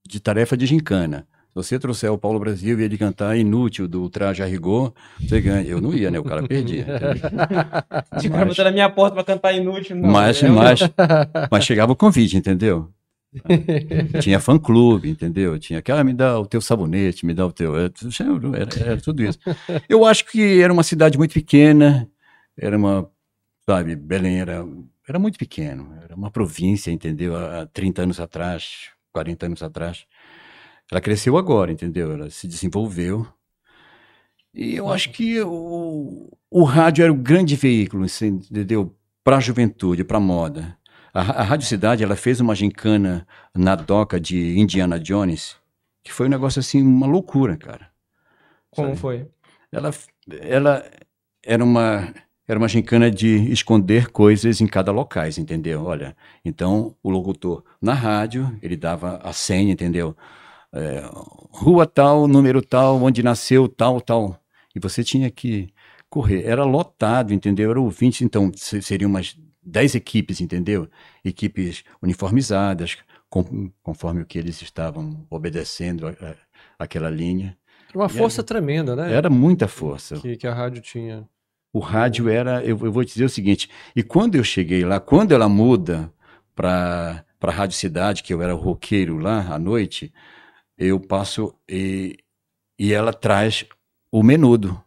de 0.08 0.20
tarefa 0.20 0.56
de 0.56 0.66
gincana. 0.66 1.28
Se 1.50 1.54
você 1.64 1.80
trouxer 1.80 2.12
o 2.12 2.18
Paulo 2.20 2.40
Brasil 2.40 2.80
e 2.80 2.84
ele 2.84 2.98
cantar 3.00 3.36
Inútil 3.36 3.88
do 3.88 4.08
Traje 4.10 4.44
a 4.44 4.46
Rigor, 4.46 4.94
você 5.20 5.42
ganha. 5.42 5.64
Eu 5.68 5.82
não 5.82 5.92
ia, 5.92 6.12
né? 6.12 6.20
O 6.20 6.24
cara 6.24 6.48
perdia. 6.48 6.86
De 8.22 8.30
cara 8.30 8.46
Mas- 8.46 8.58
na 8.58 8.72
minha 8.72 8.88
porta 8.90 9.16
pra 9.16 9.24
cantar 9.24 9.54
inútil. 9.54 9.96
Não, 9.96 10.08
mas, 10.10 10.40
mas, 10.44 10.80
mas 11.52 11.66
chegava 11.66 11.92
o 11.92 11.96
convite, 11.96 12.38
entendeu? 12.38 12.90
Tinha 14.20 14.40
fã-clube, 14.40 15.10
entendeu? 15.10 15.58
Tinha 15.60 15.82
que, 15.82 15.92
ah, 15.92 16.04
me 16.04 16.14
dá 16.14 16.40
o 16.40 16.46
teu 16.46 16.62
sabonete, 16.62 17.26
me 17.26 17.34
dá 17.34 17.46
o 17.46 17.52
teu... 17.52 17.76
Era, 17.76 17.92
era- 18.56 18.76
era 18.80 19.02
tudo 19.02 19.24
isso. 19.24 19.40
Eu 19.88 20.06
acho 20.06 20.26
que 20.26 20.62
era 20.62 20.72
uma 20.74 20.84
cidade 20.84 21.18
muito 21.18 21.34
pequena, 21.34 22.10
era 22.58 22.78
uma, 22.78 23.10
sabe, 23.68 23.96
Belém 23.96 24.40
era, 24.42 24.66
era 25.08 25.20
muito 25.20 25.38
pequeno, 25.40 25.94
era 26.04 26.16
uma 26.16 26.32
província, 26.32 26.92
entendeu? 26.92 27.36
Há 27.38 27.66
30 27.68 28.04
anos 28.04 28.20
atrás, 28.20 28.90
40 29.14 29.46
anos 29.48 29.64
atrás. 29.64 30.06
Ela 30.92 31.02
cresceu 31.02 31.38
agora, 31.38 31.72
entendeu? 31.72 32.12
Ela 32.14 32.30
se 32.30 32.48
desenvolveu. 32.48 33.28
E 34.54 34.76
eu 34.76 34.90
acho 34.92 35.12
que 35.12 35.40
o, 35.42 36.30
o 36.50 36.64
rádio 36.64 37.04
era 37.04 37.12
o 37.12 37.16
grande 37.16 37.56
veículo, 37.56 38.06
assim, 38.06 38.28
entendeu? 38.50 38.96
Para 39.24 39.38
a 39.38 39.40
juventude, 39.40 40.04
para 40.04 40.18
a 40.18 40.22
moda. 40.22 40.77
A, 41.18 41.42
a 41.42 41.44
Rádio 41.44 41.66
Cidade, 41.68 42.04
ela 42.04 42.16
fez 42.16 42.40
uma 42.40 42.54
gincana 42.54 43.28
na 43.56 43.74
doca 43.76 44.20
de 44.20 44.60
Indiana 44.60 45.00
Jones, 45.00 45.56
que 46.04 46.14
foi 46.14 46.28
um 46.28 46.30
negócio 46.30 46.60
assim, 46.60 46.80
uma 46.80 47.08
loucura, 47.08 47.58
cara. 47.58 47.90
Como 48.70 48.90
sabe? 48.90 49.00
foi? 49.00 49.28
Ela, 49.72 49.92
ela 50.42 50.86
era 51.44 51.64
uma 51.64 52.14
era 52.48 52.60
uma 52.60 52.68
gincana 52.70 53.10
de 53.12 53.52
esconder 53.52 54.10
coisas 54.12 54.62
em 54.62 54.68
cada 54.68 54.92
locais, 54.92 55.38
entendeu? 55.40 55.84
Olha, 55.84 56.16
então 56.46 56.96
o 57.04 57.10
locutor 57.10 57.64
na 57.82 57.94
rádio 57.94 58.56
ele 58.62 58.78
dava 58.78 59.18
a 59.24 59.34
senha, 59.34 59.74
entendeu? 59.74 60.16
É, 60.72 61.02
rua 61.52 61.86
tal, 61.88 62.28
número 62.28 62.62
tal, 62.62 63.02
onde 63.02 63.24
nasceu 63.24 63.68
tal, 63.68 64.00
tal, 64.00 64.40
e 64.76 64.80
você 64.80 65.04
tinha 65.04 65.30
que 65.32 65.70
correr. 66.10 66.46
Era 66.46 66.64
lotado, 66.64 67.34
entendeu? 67.34 67.72
Era 67.72 67.82
ouvinte, 67.82 68.24
então 68.24 68.52
se- 68.56 68.82
seriam 68.82 69.10
umas 69.10 69.36
10 69.68 69.96
equipes, 69.96 70.40
entendeu? 70.42 70.90
Equipes 71.24 71.84
uniformizadas, 72.02 72.98
com- 73.30 73.70
conforme 73.84 74.22
o 74.22 74.26
que 74.26 74.38
eles 74.40 74.62
estavam 74.62 75.26
obedecendo 75.30 76.08
a- 76.08 76.12
a- 76.12 76.36
aquela 76.80 77.10
linha. 77.10 77.58
Era 77.90 77.98
uma 78.00 78.10
força 78.10 78.44
tremenda, 78.44 78.96
né? 78.96 79.14
Era 79.14 79.30
muita 79.30 79.68
força. 79.68 80.16
Que, 80.20 80.36
que 80.38 80.48
a 80.48 80.54
rádio 80.54 80.82
tinha. 80.82 81.28
O 81.74 81.80
rádio 81.80 82.30
era, 82.30 82.64
eu, 82.64 82.78
eu 82.82 82.92
vou 82.92 83.04
te 83.04 83.14
dizer 83.14 83.26
o 83.26 83.30
seguinte, 83.30 83.70
e 83.96 84.02
quando 84.02 84.36
eu 84.36 84.44
cheguei 84.44 84.84
lá, 84.86 85.00
quando 85.00 85.34
ela 85.34 85.48
muda 85.50 86.12
para 86.56 87.24
a 87.42 87.52
Rádio 87.52 87.76
Cidade, 87.78 88.24
que 88.24 88.34
eu 88.34 88.42
era 88.42 88.54
roqueiro 88.54 89.18
lá 89.18 89.54
à 89.54 89.60
noite, 89.60 90.12
eu 90.78 91.00
passo 91.00 91.54
e, 91.70 92.18
e 92.80 92.94
ela 92.94 93.14
traz 93.14 93.66
o 94.12 94.24
menudo. 94.24 94.82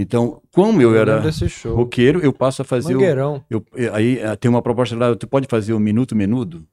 Então, 0.00 0.40
como 0.54 0.80
eu 0.80 0.90
lembro 0.90 1.10
era 1.10 1.20
desse 1.20 1.48
show. 1.48 1.74
roqueiro, 1.74 2.20
eu 2.20 2.32
passo 2.32 2.62
a 2.62 2.64
fazer 2.64 2.94
o, 2.94 2.98
Mangueirão. 2.98 3.44
eu, 3.50 3.64
aí 3.92 4.18
eh, 4.20 4.36
tem 4.36 4.48
uma 4.48 4.62
proposta 4.62 4.94
lá, 4.96 5.16
tu 5.16 5.26
pode 5.26 5.48
fazer 5.50 5.72
o 5.72 5.80
minuto 5.80 6.14
menudo? 6.14 6.64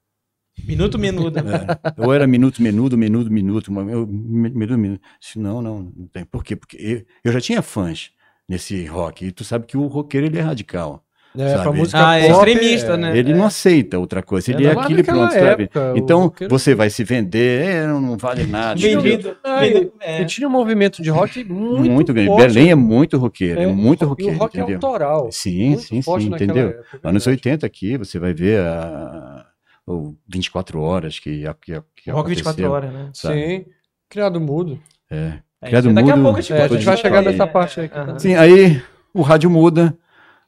Minuto 0.64 0.98
menudo. 1.00 1.40
É. 1.40 2.06
Ou 2.06 2.14
era 2.14 2.26
minuto, 2.28 2.62
menudo, 2.62 2.96
menudo, 2.98 3.30
minuto. 3.32 3.72
eu- 3.90 4.08
Minuto, 4.08 4.78
minuto. 4.78 5.02
Disse, 5.20 5.40
Não, 5.40 5.62
não, 5.62 5.92
não 5.96 6.08
tem. 6.08 6.24
Por 6.24 6.44
quê? 6.44 6.56
Porque 6.56 6.78
eu, 6.80 7.04
eu 7.24 7.32
já 7.32 7.42
tinha 7.42 7.62
fãs 7.62 8.12
nesse 8.48 8.86
rock. 8.86 9.26
E 9.26 9.32
tu 9.32 9.44
sabe 9.44 9.66
que 9.66 9.76
o 9.76 9.88
roqueiro 9.88 10.28
ele 10.28 10.38
é 10.38 10.42
radical. 10.42 11.05
É, 11.38 11.50
sabe? 11.52 11.62
pra 11.63 11.71
música 11.71 12.08
Ah, 12.10 12.15
é 12.17 12.30
pop, 12.32 12.50
extremista, 12.50 12.93
é. 12.93 12.98
né? 12.98 13.17
Ele 13.17 13.34
não 13.34 13.45
aceita 13.45 14.00
outra 14.00 14.21
coisa. 14.24 14.52
Ele 14.52 14.65
é, 14.67 14.71
aquele 14.71 15.04
pronto, 15.04 15.34
sabe? 15.34 15.69
o 15.93 15.98
Então, 15.98 16.34
você 16.50 16.74
vai 16.76 16.89
se 16.89 17.04
vender, 17.04 17.65
é, 17.65 17.88
não 17.88 18.17
vale 18.17 18.45
nada. 18.45 18.80
Vendido. 18.80 19.36
Ah, 19.43 19.65
E 19.65 19.91
é. 20.00 20.24
tinha 20.26 20.48
um 20.48 20.52
movimento 20.52 21.02
de 21.02 21.10
rock 21.10 21.43
muito, 21.43 21.91
Muito, 21.91 22.13
grande. 22.13 22.30
forte. 22.30 22.48
Belém 22.54 22.71
é 22.71 22.76
muito 22.76 23.17
roqueiro, 23.17 23.60
é, 23.62 23.67
muito 23.67 24.04
E 24.04 24.08
roqueiro, 24.08 24.36
o 24.36 24.38
rock 24.38 24.58
é 24.58 24.62
entendeu? 24.62 24.76
autoral. 24.78 25.30
Sim, 25.32 25.78
sim, 25.78 26.02
sim, 26.02 26.26
entendeu? 26.28 26.69
época, 26.69 27.00
é 27.04 27.10
Anos 27.10 27.26
verdade. 27.26 27.30
80 27.48 27.65
aqui, 27.65 27.98
você 27.98 28.17
vai 28.19 28.34
ver 28.34 28.60
a, 28.62 29.45
o 29.88 30.15
24 30.28 30.80
horas 30.82 31.19
que, 31.19 31.43
que, 31.62 31.82
que 31.95 32.12
Rock 32.12 32.30
24 32.30 32.65
aconteceu, 32.65 32.71
horas, 32.71 32.91
né? 32.93 33.10
sabe? 33.13 33.36
Sim. 33.39 33.65
Criado 34.10 34.39
mudo. 34.39 34.80
É. 35.10 35.34
É, 35.62 35.67
Criado 35.67 35.93
daqui 35.93 36.12
a 36.12 36.15
mudo, 36.15 36.24
pouco 36.26 36.39
a 36.39 36.41
gente, 36.41 36.54
É, 36.54 36.63
a 36.63 36.67
gente 36.67 36.86
vai 36.86 36.98
chegar 36.98 37.21
nessa 37.24 37.48
parte 37.48 37.80
aí. 37.80 37.89
Sim, 38.19 38.36
aí 38.36 38.82
o 39.13 39.21
rádio 39.21 39.50
muda, 39.50 39.98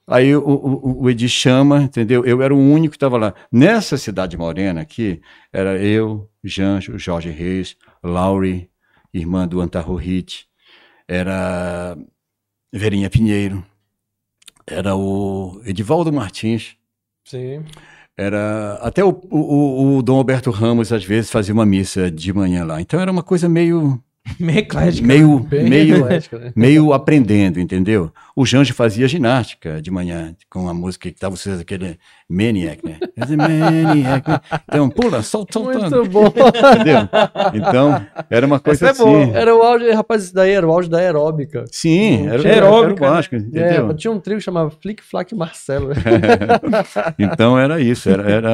aí 0.08 0.34
o, 0.36 0.41
o, 0.41 1.04
o 1.04 1.10
Edi 1.10 1.28
chama, 1.28 1.84
entendeu? 1.84 2.26
Eu 2.26 2.41
era 2.41 2.56
o 2.56 2.58
único 2.58 2.91
que 2.91 2.96
estava 2.98 3.17
lá. 3.17 3.34
Nessa 3.52 3.98
cidade 3.98 4.38
morena 4.38 4.82
aqui, 4.82 5.22
era 5.52 5.78
eu, 5.78 6.30
Janjo, 6.43 6.98
Jorge 6.98 7.30
Reis, 7.30 7.76
Laure, 8.02 8.70
irmã 9.13 9.48
do 9.48 9.60
Antarro 9.60 9.96
Hit, 9.96 10.48
era 11.08 11.98
Verinha 12.72 13.10
Pinheiro, 13.10 13.63
era 14.65 14.96
o 14.96 15.62
Edivaldo 15.65 16.12
Martins, 16.12 16.76
Sim. 17.26 17.63
era 18.15 18.74
até 18.82 19.04
o, 19.04 19.10
o, 19.30 19.98
o 19.98 20.02
Dom 20.02 20.17
Alberto 20.17 20.52
Ramos 20.52 20.91
às 20.91 21.04
vezes 21.04 21.32
fazia 21.32 21.54
uma 21.54 21.65
missa 21.65 22.10
de 22.10 22.34
manhã 22.34 22.63
lá. 22.63 22.82
Então 22.82 23.00
era 23.00 23.12
uma 23.12 23.24
coisa 23.24 23.48
meio 23.50 24.02
Meio 24.40 24.60
eclético. 24.60 25.08
meio 25.08 25.40
Bem 25.40 25.70
meio 25.70 25.98
eclética, 25.98 26.40
né? 26.40 26.54
meio 26.56 26.94
aprendendo, 26.94 27.60
entendeu? 27.60 28.12
O 28.36 28.46
Janjo 28.46 28.74
fazia 28.74 29.08
ginástica 29.08 29.82
de 29.82 29.90
manhã 29.90 30.36
com 30.50 30.68
a 30.68 30.74
música 30.74 31.10
que 31.10 31.20
tava 31.20 31.36
vocês 31.36 31.60
aquele 31.60 31.98
Maniac, 32.30 32.82
né? 32.86 32.98
Maniac. 33.38 34.30
né? 34.30 34.42
Então, 34.68 34.90
pula, 34.90 35.22
solta, 35.22 35.54
soltando, 35.54 35.96
Muito 35.98 36.10
bom. 36.12 36.26
entendeu? 36.28 37.10
Então, 37.54 38.06
era 38.30 38.46
uma 38.46 38.60
coisa 38.60 38.90
Essa 38.90 39.02
é 39.02 39.06
assim. 39.06 39.32
Era 39.34 39.56
o 39.56 39.62
auge, 39.62 39.90
rapaz, 39.92 40.26
isso 40.26 40.34
daí 40.34 40.52
era 40.52 40.68
o 40.68 40.72
auge 40.72 40.90
da 40.90 40.98
aeróbica. 40.98 41.63
Sim, 41.72 42.28
era, 42.28 42.34
Aeróbica, 42.48 42.50
era 42.50 42.94
o 42.94 42.96
básico, 42.98 43.36
entendeu? 43.36 43.90
É, 43.92 43.94
tinha 43.94 44.12
um 44.12 44.20
trio 44.20 44.38
que 44.38 44.44
chamava 44.44 44.70
Flick 44.70 45.02
Flack 45.04 45.34
Marcelo. 45.34 45.92
Então 47.18 47.58
era 47.58 47.80
isso, 47.80 48.10
era 48.10 48.30
era, 48.30 48.50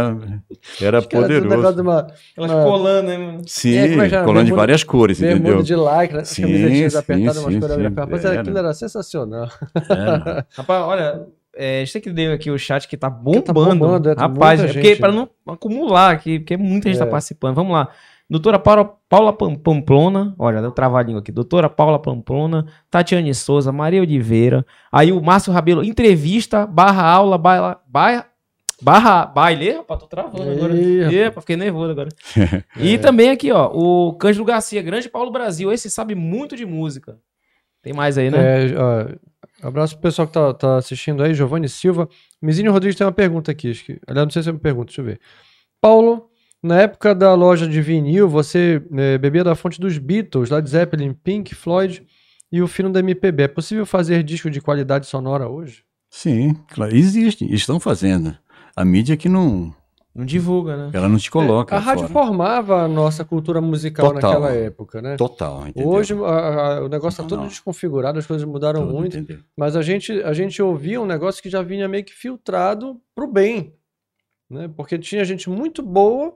era 0.81 0.99
um 0.99 1.01
negócio 1.01 1.01
de 1.01 1.07
poderoso. 1.09 1.81
uma 1.81 2.07
Elas 2.37 2.51
colando, 2.51 3.07
né? 3.07 3.37
Sim, 3.47 3.75
É, 3.75 3.85
é 3.87 3.93
era? 4.05 4.23
colando 4.23 4.23
de 4.23 4.33
Bermuda- 4.51 4.55
várias 4.55 4.83
cores, 4.83 5.19
bermuda 5.19 5.49
entendeu? 5.49 5.63
de 5.63 5.75
lycra, 5.75 6.25
Sim, 6.25 6.41
camisetinhas 6.43 6.93
sim, 6.93 6.99
apertadas, 6.99 7.37
umas 7.37 7.53
sim, 7.53 7.59
coreografias. 7.59 7.97
Rapaz, 7.97 8.25
era. 8.25 8.39
aquilo 8.41 8.57
era 8.57 8.73
sensacional. 8.73 9.49
Era. 9.89 10.45
Rapaz, 10.55 10.83
olha, 10.83 11.21
é, 11.55 11.77
a 11.81 11.85
gente 11.85 11.93
tem 11.93 12.01
que 12.01 12.09
ver 12.11 12.31
aqui 12.31 12.49
o 12.51 12.57
chat 12.57 12.87
que 12.87 12.97
tá 12.97 13.09
bombando. 13.09 13.41
Que 13.41 13.47
tá 13.47 13.53
bombando, 13.53 14.09
é, 14.09 14.15
tá 14.15 14.21
Rapaz, 14.21 14.59
é 14.61 14.67
porque 14.67 14.81
gente, 14.89 14.99
para 14.99 15.11
não 15.11 15.29
acumular 15.47 16.11
aqui, 16.11 16.39
porque 16.39 16.57
muita 16.57 16.89
gente 16.89 16.99
tá 16.99 17.05
É. 17.05 17.09
participando. 17.09 17.55
Vamos 17.55 17.73
lá. 17.73 17.89
Doutora 18.29 18.57
Paula, 18.57 18.93
Paula 19.07 19.33
Pam- 19.33 19.55
Pamplona, 19.55 20.33
olha, 20.39 20.61
deu 20.61 20.71
trabalhinho 20.71 21.17
aqui. 21.19 21.31
Doutora 21.31 21.69
Paula 21.69 21.99
Pamplona, 21.99 22.65
Tatiane 22.89 23.33
Souza, 23.35 23.71
Maria 23.71 24.01
Oliveira. 24.01 24.65
Aí 24.91 25.11
o 25.11 25.21
Márcio 25.21 25.51
Rabelo, 25.53 25.83
entrevista, 25.83 26.65
barra 26.65 27.03
aula, 27.03 27.37
baila, 27.37 27.79
baia, 27.85 28.25
barra 28.81 29.25
baile. 29.25 29.73
Rapaz, 29.73 29.99
tô 29.99 30.07
travando 30.07 30.41
agora. 30.41 30.73
Rapaz, 31.25 31.43
fiquei 31.43 31.57
nervoso 31.57 31.91
agora. 31.91 32.09
E 32.79 32.97
também 32.97 33.29
aqui, 33.29 33.51
ó, 33.51 33.69
o 33.71 34.13
Cândido 34.13 34.45
Garcia, 34.45 34.81
grande 34.81 35.09
Paulo 35.09 35.29
Brasil. 35.29 35.71
Esse 35.71 35.89
sabe 35.89 36.15
muito 36.15 36.55
de 36.55 36.65
música. 36.65 37.17
Tem 37.83 37.93
mais 37.93 38.17
aí, 38.17 38.31
né? 38.31 38.71
É, 38.71 38.75
ó, 38.77 39.15
abraço 39.67 39.95
pro 39.95 40.03
pessoal 40.03 40.27
que 40.27 40.33
tá, 40.33 40.53
tá 40.53 40.77
assistindo 40.77 41.23
aí, 41.23 41.33
Giovanni 41.33 41.69
Silva. 41.69 42.07
Mizinho 42.41 42.71
Rodrigues 42.71 42.97
tem 42.97 43.05
uma 43.05 43.13
pergunta 43.13 43.51
aqui. 43.51 43.71
Acho 43.71 43.85
que, 43.85 43.99
aliás, 44.07 44.25
não 44.25 44.31
sei 44.31 44.43
se 44.43 44.49
é 44.49 44.51
uma 44.51 44.59
pergunta, 44.59 44.87
deixa 44.87 45.01
eu 45.01 45.05
ver. 45.05 45.19
Paulo, 45.81 46.29
na 46.61 46.81
época 46.81 47.13
da 47.13 47.33
loja 47.33 47.67
de 47.67 47.81
vinil, 47.81 48.29
você 48.29 48.81
eh, 48.95 49.17
bebia 49.17 49.43
da 49.43 49.55
fonte 49.55 49.81
dos 49.81 49.97
Beatles, 49.97 50.49
Led 50.49 50.69
Zeppelin, 50.69 51.13
Pink, 51.13 51.53
Floyd 51.53 52.05
e 52.51 52.61
o 52.61 52.67
fino 52.67 52.89
da 52.89 52.99
MPB. 52.99 53.43
É 53.43 53.47
possível 53.47 53.85
fazer 53.85 54.23
disco 54.23 54.49
de 54.49 54.61
qualidade 54.61 55.05
sonora 55.05 55.49
hoje? 55.49 55.83
Sim, 56.09 56.53
claro, 56.69 56.95
existe, 56.95 57.51
estão 57.53 57.79
fazendo. 57.79 58.37
A 58.75 58.85
mídia 58.85 59.17
que 59.17 59.27
não, 59.27 59.73
Não 60.15 60.25
divulga, 60.25 60.77
né? 60.77 60.89
ela 60.93 61.09
não 61.09 61.17
te 61.17 61.31
coloca 61.31 61.75
a 61.75 61.79
rádio 61.79 62.07
fora. 62.07 62.25
formava 62.25 62.83
a 62.83 62.87
nossa 62.87 63.25
cultura 63.25 63.59
musical 63.59 64.13
Total. 64.13 64.31
naquela 64.33 64.51
época, 64.53 65.01
né? 65.01 65.15
Total, 65.17 65.67
entendeu? 65.67 65.89
Hoje 65.89 66.13
a- 66.13 66.17
a- 66.77 66.83
o 66.83 66.87
negócio 66.87 67.17
está 67.21 67.23
todo 67.23 67.39
não. 67.41 67.47
desconfigurado, 67.47 68.19
as 68.19 68.25
coisas 68.27 68.47
mudaram 68.47 68.81
Tudo, 68.85 68.93
muito. 68.93 69.17
entendeu? 69.17 69.43
Mas 69.57 69.75
a 69.75 69.81
gente, 69.81 70.11
a 70.21 70.31
gente 70.31 70.61
ouvia 70.61 71.01
um 71.01 71.05
negócio 71.07 71.41
que 71.41 71.49
já 71.49 71.63
vinha 71.63 71.87
meio 71.87 72.03
que 72.03 72.13
filtrado 72.13 73.01
pro 73.15 73.25
bem, 73.25 73.73
né? 74.47 74.69
Porque 74.77 74.99
tinha 74.99 75.25
gente 75.25 75.49
muito 75.49 75.81
boa 75.81 76.35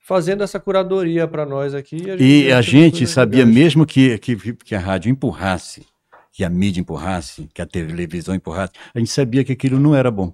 fazendo 0.00 0.44
essa 0.44 0.60
curadoria 0.60 1.26
para 1.26 1.44
nós 1.44 1.74
aqui. 1.74 1.96
E 2.20 2.52
a 2.52 2.60
gente 2.60 2.92
coisas 2.92 3.10
sabia 3.10 3.40
legais. 3.44 3.54
mesmo 3.56 3.84
que, 3.84 4.16
que, 4.18 4.36
que 4.54 4.72
a 4.72 4.78
rádio 4.78 5.10
empurrasse, 5.10 5.84
que 6.30 6.44
a 6.44 6.48
mídia 6.48 6.80
empurrasse, 6.80 7.48
que 7.52 7.60
a 7.60 7.66
televisão 7.66 8.36
empurrasse, 8.36 8.72
a 8.94 9.00
gente 9.00 9.10
sabia 9.10 9.42
que 9.42 9.50
aquilo 9.52 9.80
não 9.80 9.96
era 9.96 10.12
bom. 10.12 10.32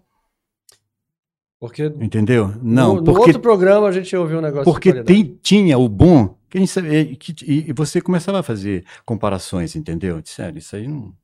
Porque 1.63 1.85
Entendeu? 2.01 2.53
Não, 2.61 2.95
no, 2.97 3.01
no 3.03 3.05
porque, 3.05 3.21
outro 3.21 3.39
programa 3.41 3.87
a 3.87 3.93
gente 3.93 4.17
ouviu 4.17 4.39
um 4.39 4.41
negócio 4.41 4.65
porque 4.65 4.93
tem, 5.05 5.39
tinha 5.41 5.79
o 5.79 5.89
bom, 5.89 6.37
que 6.51 6.59
a 6.59 6.61
gente 6.61 6.73
sabia, 6.73 7.01
e, 7.01 7.15
que- 7.15 7.33
e- 7.45 7.71
e 7.71 7.73
você 7.73 8.01
começava 8.01 8.41
a 8.41 8.43
fazer 8.43 8.85
comparações, 9.07 9.77
entendeu? 9.77 10.21
Sério, 10.25 10.59
isso 10.59 10.75
aí 10.75 10.89
não, 10.89 11.15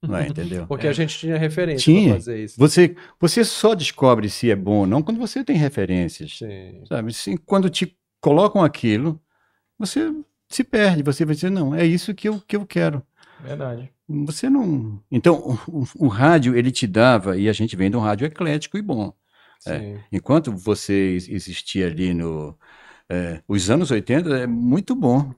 não 0.00 0.16
é, 0.16 0.28
entendeu? 0.28 0.64
Porque 0.66 0.88
a 0.88 0.94
gente 0.94 1.18
tinha 1.18 1.36
referência 1.36 1.84
Tinha. 1.92 2.08
para 2.14 2.20
fazer 2.20 2.42
isso. 2.42 2.54
Você, 2.58 2.96
você 3.20 3.44
só 3.44 3.74
descobre 3.74 4.30
se 4.30 4.50
é 4.50 4.56
bom 4.56 4.76
ou 4.78 4.86
não 4.86 5.02
quando 5.02 5.18
você 5.18 5.44
tem 5.44 5.56
referências. 5.58 6.38
Sim. 6.38 6.82
Sabe? 6.88 7.10
Assim, 7.10 7.36
quando 7.36 7.68
te 7.68 7.94
colocam 8.18 8.64
aquilo, 8.64 9.20
você 9.78 10.10
se 10.48 10.64
perde, 10.64 11.02
você 11.02 11.26
vai 11.26 11.34
dizer, 11.34 11.50
não, 11.50 11.74
é 11.74 11.84
isso 11.84 12.14
que 12.14 12.30
eu, 12.30 12.40
que 12.48 12.56
eu 12.56 12.64
quero. 12.64 13.02
Verdade. 13.44 13.90
Você 14.08 14.48
não. 14.48 14.98
Então, 15.10 15.58
o, 15.68 15.80
o- 15.82 16.06
o 16.06 16.08
rádio, 16.08 16.56
ele 16.56 16.70
te 16.70 16.86
dava, 16.86 17.36
e 17.36 17.46
a 17.46 17.52
gente 17.52 17.76
vem 17.76 17.90
de 17.90 17.96
um 17.98 18.00
rádio 18.00 18.24
eclético 18.26 18.78
e 18.78 18.82
bom. 18.82 19.12
É. 19.66 20.00
Enquanto 20.10 20.52
você 20.52 20.92
ex- 21.12 21.28
existia 21.28 21.86
ali 21.86 22.12
no. 22.14 22.58
é, 23.08 23.42
os 23.46 23.70
anos 23.70 23.90
80 23.90 24.30
é 24.38 24.46
muito 24.46 24.94
bom, 24.94 25.32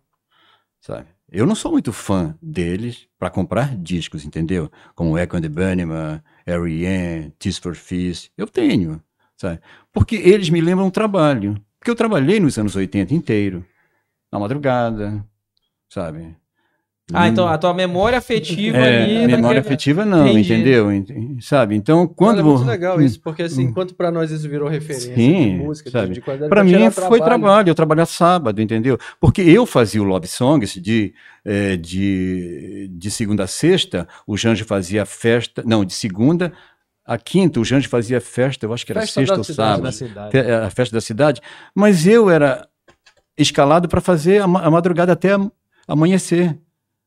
sabe? 0.81 1.09
Eu 1.31 1.47
não 1.47 1.55
sou 1.55 1.73
muito 1.73 1.93
fã 1.93 2.37
deles 2.41 3.09
para 3.19 3.31
comprar 3.31 3.77
discos, 3.77 4.25
entendeu? 4.25 4.71
Como 4.95 5.19
Echo 5.19 5.37
and 5.37 5.43
the 5.43 5.49
Bunnyman, 5.49 6.23
R.E.M., 6.47 7.31
Tears 7.39 7.59
for 7.59 7.75
Fears. 7.75 8.31
Eu 8.37 8.47
tenho, 8.47 9.03
sabe? 9.37 9.61
Porque 9.93 10.17
eles 10.17 10.49
me 10.51 10.61
lembram 10.61 10.87
um 10.87 10.91
trabalho. 10.91 11.61
Porque 11.79 11.91
eu 11.91 11.97
trabalhei 11.97 12.39
nos 12.39 12.57
anos 12.59 12.77
80 12.77 13.13
inteiro, 13.15 13.65
na 14.33 14.39
madrugada, 14.39 15.25
sabe? 15.89 16.37
Ah, 17.13 17.29
então 17.29 17.47
a 17.47 17.59
tua 17.59 17.75
memória 17.75 18.17
afetiva 18.17 18.79
É, 18.79 19.03
ali. 19.05 19.15
memória 19.27 19.39
daquele- 19.43 19.59
afetiva 19.61 20.07
não, 20.07 20.27
Entendi. 20.27 20.55
entendeu? 20.55 20.91
Ent- 20.91 21.11
Sabe? 21.43 21.75
Então, 21.77 22.07
Quando 22.09 22.41
é 22.41 22.43
muito 22.43 22.65
legal 22.65 22.99
isso, 23.03 23.21
porque 23.21 23.43
assim, 23.43 23.67
Hum. 23.67 23.69
enquanto 23.69 23.95
para 23.95 24.11
nós 24.11 24.31
isso 24.31 24.49
virou 24.49 24.67
referência 24.69 25.15
Sim, 25.15 25.59
de 25.59 25.63
música, 25.63 25.91
de- 25.91 25.93
sabe? 25.93 26.15
de, 26.15 26.21
qualidade, 26.23 26.49
Para 26.49 26.65
mim 26.65 26.71
tirar 26.71 26.91
foi 26.93 27.21
trabalho, 27.21 27.69
eu 27.69 27.75
trabalhava 27.75 28.07
sábado, 28.07 28.63
entendeu? 28.63 28.97
Porque 29.21 29.43
eu 29.43 29.67
fazia 29.67 30.01
o 30.01 30.05
Love 30.05 30.27
Songs 30.27 30.73
de, 30.81 31.13
eh, 31.45 31.77
de, 31.77 32.89
de 32.91 33.11
segunda 33.11 33.45
a 33.45 33.47
sexta, 33.47 34.09
o 34.27 34.35
Janjo 34.35 34.65
fazia 34.65 35.05
festa, 35.05 35.63
não, 35.67 35.85
de 35.85 35.93
segunda 35.93 36.55
a 37.05 37.19
quinta, 37.19 37.61
o 37.61 37.65
Janjo 37.67 37.87
fazia 37.87 38.19
festa, 38.19 38.65
eu 38.65 38.73
acho 38.73 38.87
que 38.87 38.93
era 38.93 39.03
Festa 39.03 39.21
sexta 39.21 39.37
ou 39.37 39.45
sábado, 39.45 39.83
da 39.83 39.93
cidade. 39.93 40.31
fe- 40.33 40.51
a 40.51 40.71
festa 40.71 40.97
da 40.97 41.01
cidade, 41.03 41.43
mas 41.75 42.07
eu 42.07 42.31
era 42.31 42.67
escalado 43.37 43.89
para 43.89 44.01
fazer 44.01 44.41
a, 44.41 44.47
ma- 44.47 44.63
a 44.63 44.71
madrugada 44.71 45.13
até 45.13 45.33
am- 45.33 45.53
amanhecer. 45.87 46.59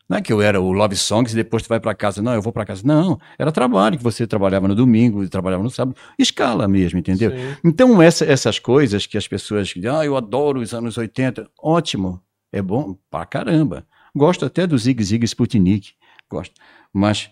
Não 0.10 0.18
é 0.18 0.22
que 0.22 0.32
eu 0.32 0.42
era 0.42 0.60
o 0.62 0.72
Love 0.72 0.96
Songs 0.96 1.34
e 1.34 1.36
depois 1.36 1.64
tu 1.64 1.70
vai 1.70 1.80
para 1.80 1.94
casa. 1.94 2.22
Não, 2.22 2.34
eu 2.34 2.42
vou 2.42 2.54
para 2.54 2.66
casa. 2.66 2.82
Não, 2.86 3.20
era 3.38 3.52
trabalho 3.52 3.98
que 3.98 4.04
você 4.04 4.26
trabalhava 4.26 4.68
no 4.68 4.74
domingo, 4.76 5.28
trabalhava 5.28 5.62
no 5.64 5.70
sábado. 5.70 5.98
Escala 6.18 6.68
mesmo, 6.68 6.98
entendeu? 7.00 7.32
Sim. 7.32 7.56
Então, 7.64 8.02
essa- 8.02 8.26
essas 8.26 8.58
coisas 8.58 9.06
que 9.06 9.18
as 9.18 9.28
pessoas 9.28 9.68
dizem, 9.68 9.90
ah, 9.90 10.06
eu 10.06 10.16
adoro 10.16 10.62
os 10.62 10.74
anos 10.74 10.98
80, 10.98 11.50
ótimo, 11.62 12.22
é 12.54 12.62
bom 12.62 12.96
pra 13.12 13.26
caramba. 13.26 13.86
Gosto 14.16 14.46
até 14.46 14.66
do 14.66 14.78
Zig 14.78 15.04
Zig 15.04 15.26
Sputnik, 15.26 15.92
gosto. 16.30 16.54
Mas, 16.94 17.30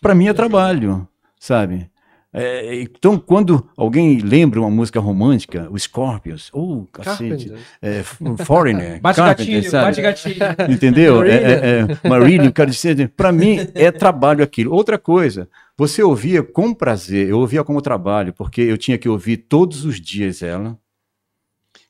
para 0.00 0.14
mim 0.14 0.28
é 0.28 0.32
trabalho, 0.32 1.08
sabe? 1.40 1.90
É, 2.32 2.82
então, 2.82 3.18
quando 3.18 3.66
alguém 3.76 4.18
lembra 4.18 4.60
uma 4.60 4.68
música 4.68 5.00
romântica, 5.00 5.68
o 5.70 5.78
Scorpions, 5.78 6.50
oh, 6.52 6.84
cacete, 6.92 7.50
é, 7.80 8.02
Foreigner, 8.44 9.00
Bate 9.00 9.16
Carpenter, 9.16 9.54
gatilho, 9.54 9.70
sabe? 9.70 9.84
bate 9.86 10.02
gatilho. 10.02 10.36
Entendeu? 10.70 11.22
É, 11.22 11.30
é, 11.30 11.86
é, 12.04 12.08
Marillion, 12.08 12.50
quero 12.52 12.70
dizer, 12.70 13.08
para 13.16 13.32
mim 13.32 13.58
é 13.74 13.90
trabalho 13.90 14.44
aquilo. 14.44 14.74
Outra 14.74 14.98
coisa, 14.98 15.48
você 15.78 16.02
ouvia 16.02 16.42
com 16.42 16.74
prazer, 16.74 17.28
eu 17.28 17.38
ouvia 17.38 17.64
como 17.64 17.80
trabalho, 17.80 18.34
porque 18.34 18.60
eu 18.60 18.76
tinha 18.76 18.98
que 18.98 19.08
ouvir 19.08 19.38
todos 19.38 19.86
os 19.86 19.98
dias 19.98 20.42
ela, 20.42 20.78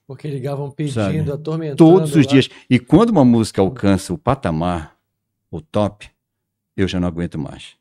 Porque 0.06 0.28
ligavam 0.28 0.70
pedindo, 0.70 0.94
Sabe? 0.94 1.18
atormentando. 1.28 1.76
todos 1.76 2.14
os 2.14 2.24
lá. 2.24 2.32
dias. 2.32 2.48
E 2.70 2.78
quando 2.78 3.10
uma 3.10 3.24
música 3.24 3.60
alcança 3.60 4.12
o 4.14 4.18
patamar, 4.18 4.96
o 5.50 5.60
top, 5.60 6.08
eu 6.76 6.86
já 6.86 7.00
não 7.00 7.08
aguento 7.08 7.38
mais. 7.38 7.74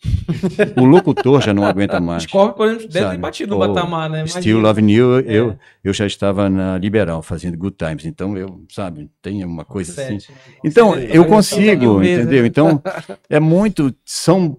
o 0.77 0.85
locutor 0.85 1.41
já 1.41 1.53
não 1.53 1.65
aguenta 1.65 1.99
mais. 1.99 2.23
Scorpio, 2.23 2.55
por 2.55 2.67
exemplo, 2.67 2.87
deve 2.87 3.09
ter 3.11 3.17
batido 3.17 3.57
no 3.57 3.67
patamar, 3.67 4.09
né? 4.09 4.25
Still 4.25 4.59
Imagina. 4.59 4.67
Loving 4.67 4.91
You, 4.91 5.19
É. 5.19 5.23
eu, 5.27 5.59
eu 5.83 5.93
já 5.93 6.05
estava 6.05 6.49
na 6.49 6.77
Liberal 6.77 7.21
fazendo 7.21 7.57
Good 7.57 7.75
Times, 7.77 8.05
então 8.05 8.37
eu, 8.37 8.63
sabe, 8.69 9.09
tem 9.21 9.43
uma 9.43 9.65
coisa 9.65 9.91
assim. 9.91 10.19
Sete, 10.19 10.31
né? 10.31 10.37
Então, 10.63 10.91
Você 10.91 11.09
eu 11.11 11.25
consigo, 11.25 12.01
entendeu? 12.03 12.41
né? 12.41 12.47
Então, 12.47 12.81
é 13.29 13.39
muito. 13.39 13.93
São 14.05 14.57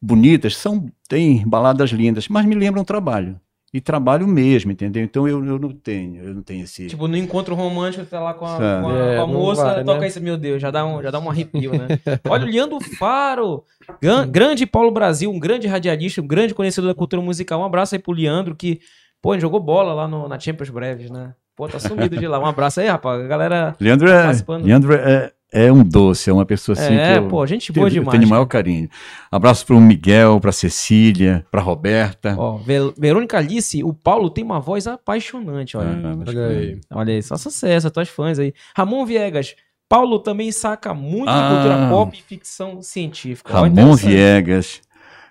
bonitas, 0.00 0.56
são, 0.56 0.86
tem 1.08 1.46
baladas 1.46 1.90
lindas, 1.90 2.28
mas 2.28 2.46
me 2.46 2.54
lembram 2.54 2.84
trabalho. 2.84 3.38
E 3.72 3.82
trabalho 3.82 4.26
mesmo, 4.26 4.72
entendeu? 4.72 5.02
Então 5.04 5.28
eu, 5.28 5.44
eu 5.44 5.58
não 5.58 5.68
tenho, 5.70 6.22
eu 6.24 6.34
não 6.34 6.42
tenho 6.42 6.64
esse. 6.64 6.86
Tipo, 6.86 7.06
no 7.06 7.16
encontro 7.18 7.54
romântico, 7.54 8.02
você 8.02 8.10
tá 8.10 8.18
lá 8.18 8.32
com 8.32 8.46
a, 8.46 8.56
com 8.56 8.62
a- 8.88 8.96
É, 8.98 9.16
com 9.16 9.22
a 9.22 9.26
não 9.26 9.32
moça, 9.34 9.62
vai, 9.64 9.84
toca 9.84 10.00
né? 10.00 10.06
isso, 10.08 10.20
meu 10.22 10.38
Deus, 10.38 10.62
já 10.62 10.70
dá 10.70 10.86
um, 10.86 11.02
já 11.02 11.10
dá 11.10 11.18
um 11.20 11.28
arrepio, 11.28 11.72
né? 11.72 11.86
Olha, 12.30 12.46
o 12.46 12.48
Leandro 12.50 12.78
Faro, 12.98 13.62
gran- 14.00 14.26
grande 14.26 14.64
Paulo 14.64 14.90
Brasil, 14.90 15.30
um 15.30 15.38
grande 15.38 15.66
radialista, 15.66 16.22
um 16.22 16.26
grande 16.26 16.54
conhecedor 16.54 16.88
da 16.88 16.94
cultura 16.94 17.20
musical. 17.20 17.60
Um 17.60 17.64
abraço 17.64 17.94
aí 17.94 17.98
pro 17.98 18.12
Leandro, 18.14 18.56
que, 18.56 18.80
pô, 19.20 19.34
ele 19.34 19.42
jogou 19.42 19.60
bola 19.60 19.92
lá 19.92 20.08
no, 20.08 20.26
na 20.28 20.38
Champions 20.40 20.70
Breves, 20.70 21.10
né? 21.10 21.34
Pô, 21.54 21.68
tá 21.68 21.78
sumido 21.78 22.16
de 22.16 22.26
lá. 22.26 22.38
Um 22.38 22.46
abraço 22.46 22.80
aí, 22.80 22.86
rapaz. 22.88 23.20
A 23.22 23.26
galera. 23.26 23.76
Leandro 23.78 24.08
é, 24.08 24.22
participando. 24.22 24.64
Leandro 24.64 24.94
é, 24.94 25.30
é 25.52 25.72
um 25.72 25.82
doce, 25.82 26.28
é 26.28 26.32
uma 26.32 26.44
pessoa 26.44 26.76
assim 26.78 26.94
é, 26.94 27.12
que 27.14 27.18
eu, 27.20 27.28
pô, 27.28 27.46
gente 27.46 27.72
boa 27.72 27.88
demais. 27.90 28.10
tenho 28.10 28.26
o 28.26 28.30
maior 28.30 28.44
carinho. 28.46 28.88
Abraço 29.30 29.64
para 29.66 29.76
o 29.76 29.80
Miguel, 29.80 30.38
para 30.40 30.52
Cecília, 30.52 31.46
para 31.50 31.60
Roberta. 31.60 32.34
Ó, 32.38 32.56
Ve- 32.58 32.92
Verônica 32.98 33.38
Alice, 33.38 33.82
o 33.82 33.92
Paulo 33.94 34.28
tem 34.30 34.44
uma 34.44 34.60
voz 34.60 34.86
apaixonante, 34.86 35.76
olha. 35.76 35.88
Ah, 36.04 36.16
Olha 36.28 36.46
aí. 36.48 36.80
Olha 36.90 37.14
aí, 37.14 37.22
só 37.22 37.36
sucesso, 37.36 37.90
tuas 37.90 38.08
fãs 38.08 38.38
aí. 38.38 38.52
Ramon 38.76 39.04
Viegas, 39.06 39.54
Paulo 39.88 40.18
também 40.18 40.52
saca 40.52 40.92
muito 40.92 41.24
de 41.24 41.30
Ah. 41.30 41.50
cultura 41.54 41.88
pop 41.88 42.18
e 42.18 42.22
ficção 42.22 42.82
científica. 42.82 43.52
Ramon. 43.52 43.94
Viegas, 43.94 44.82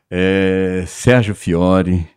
é, 0.10 0.84
Sérgio 0.88 1.36
Fiore. 1.36 2.08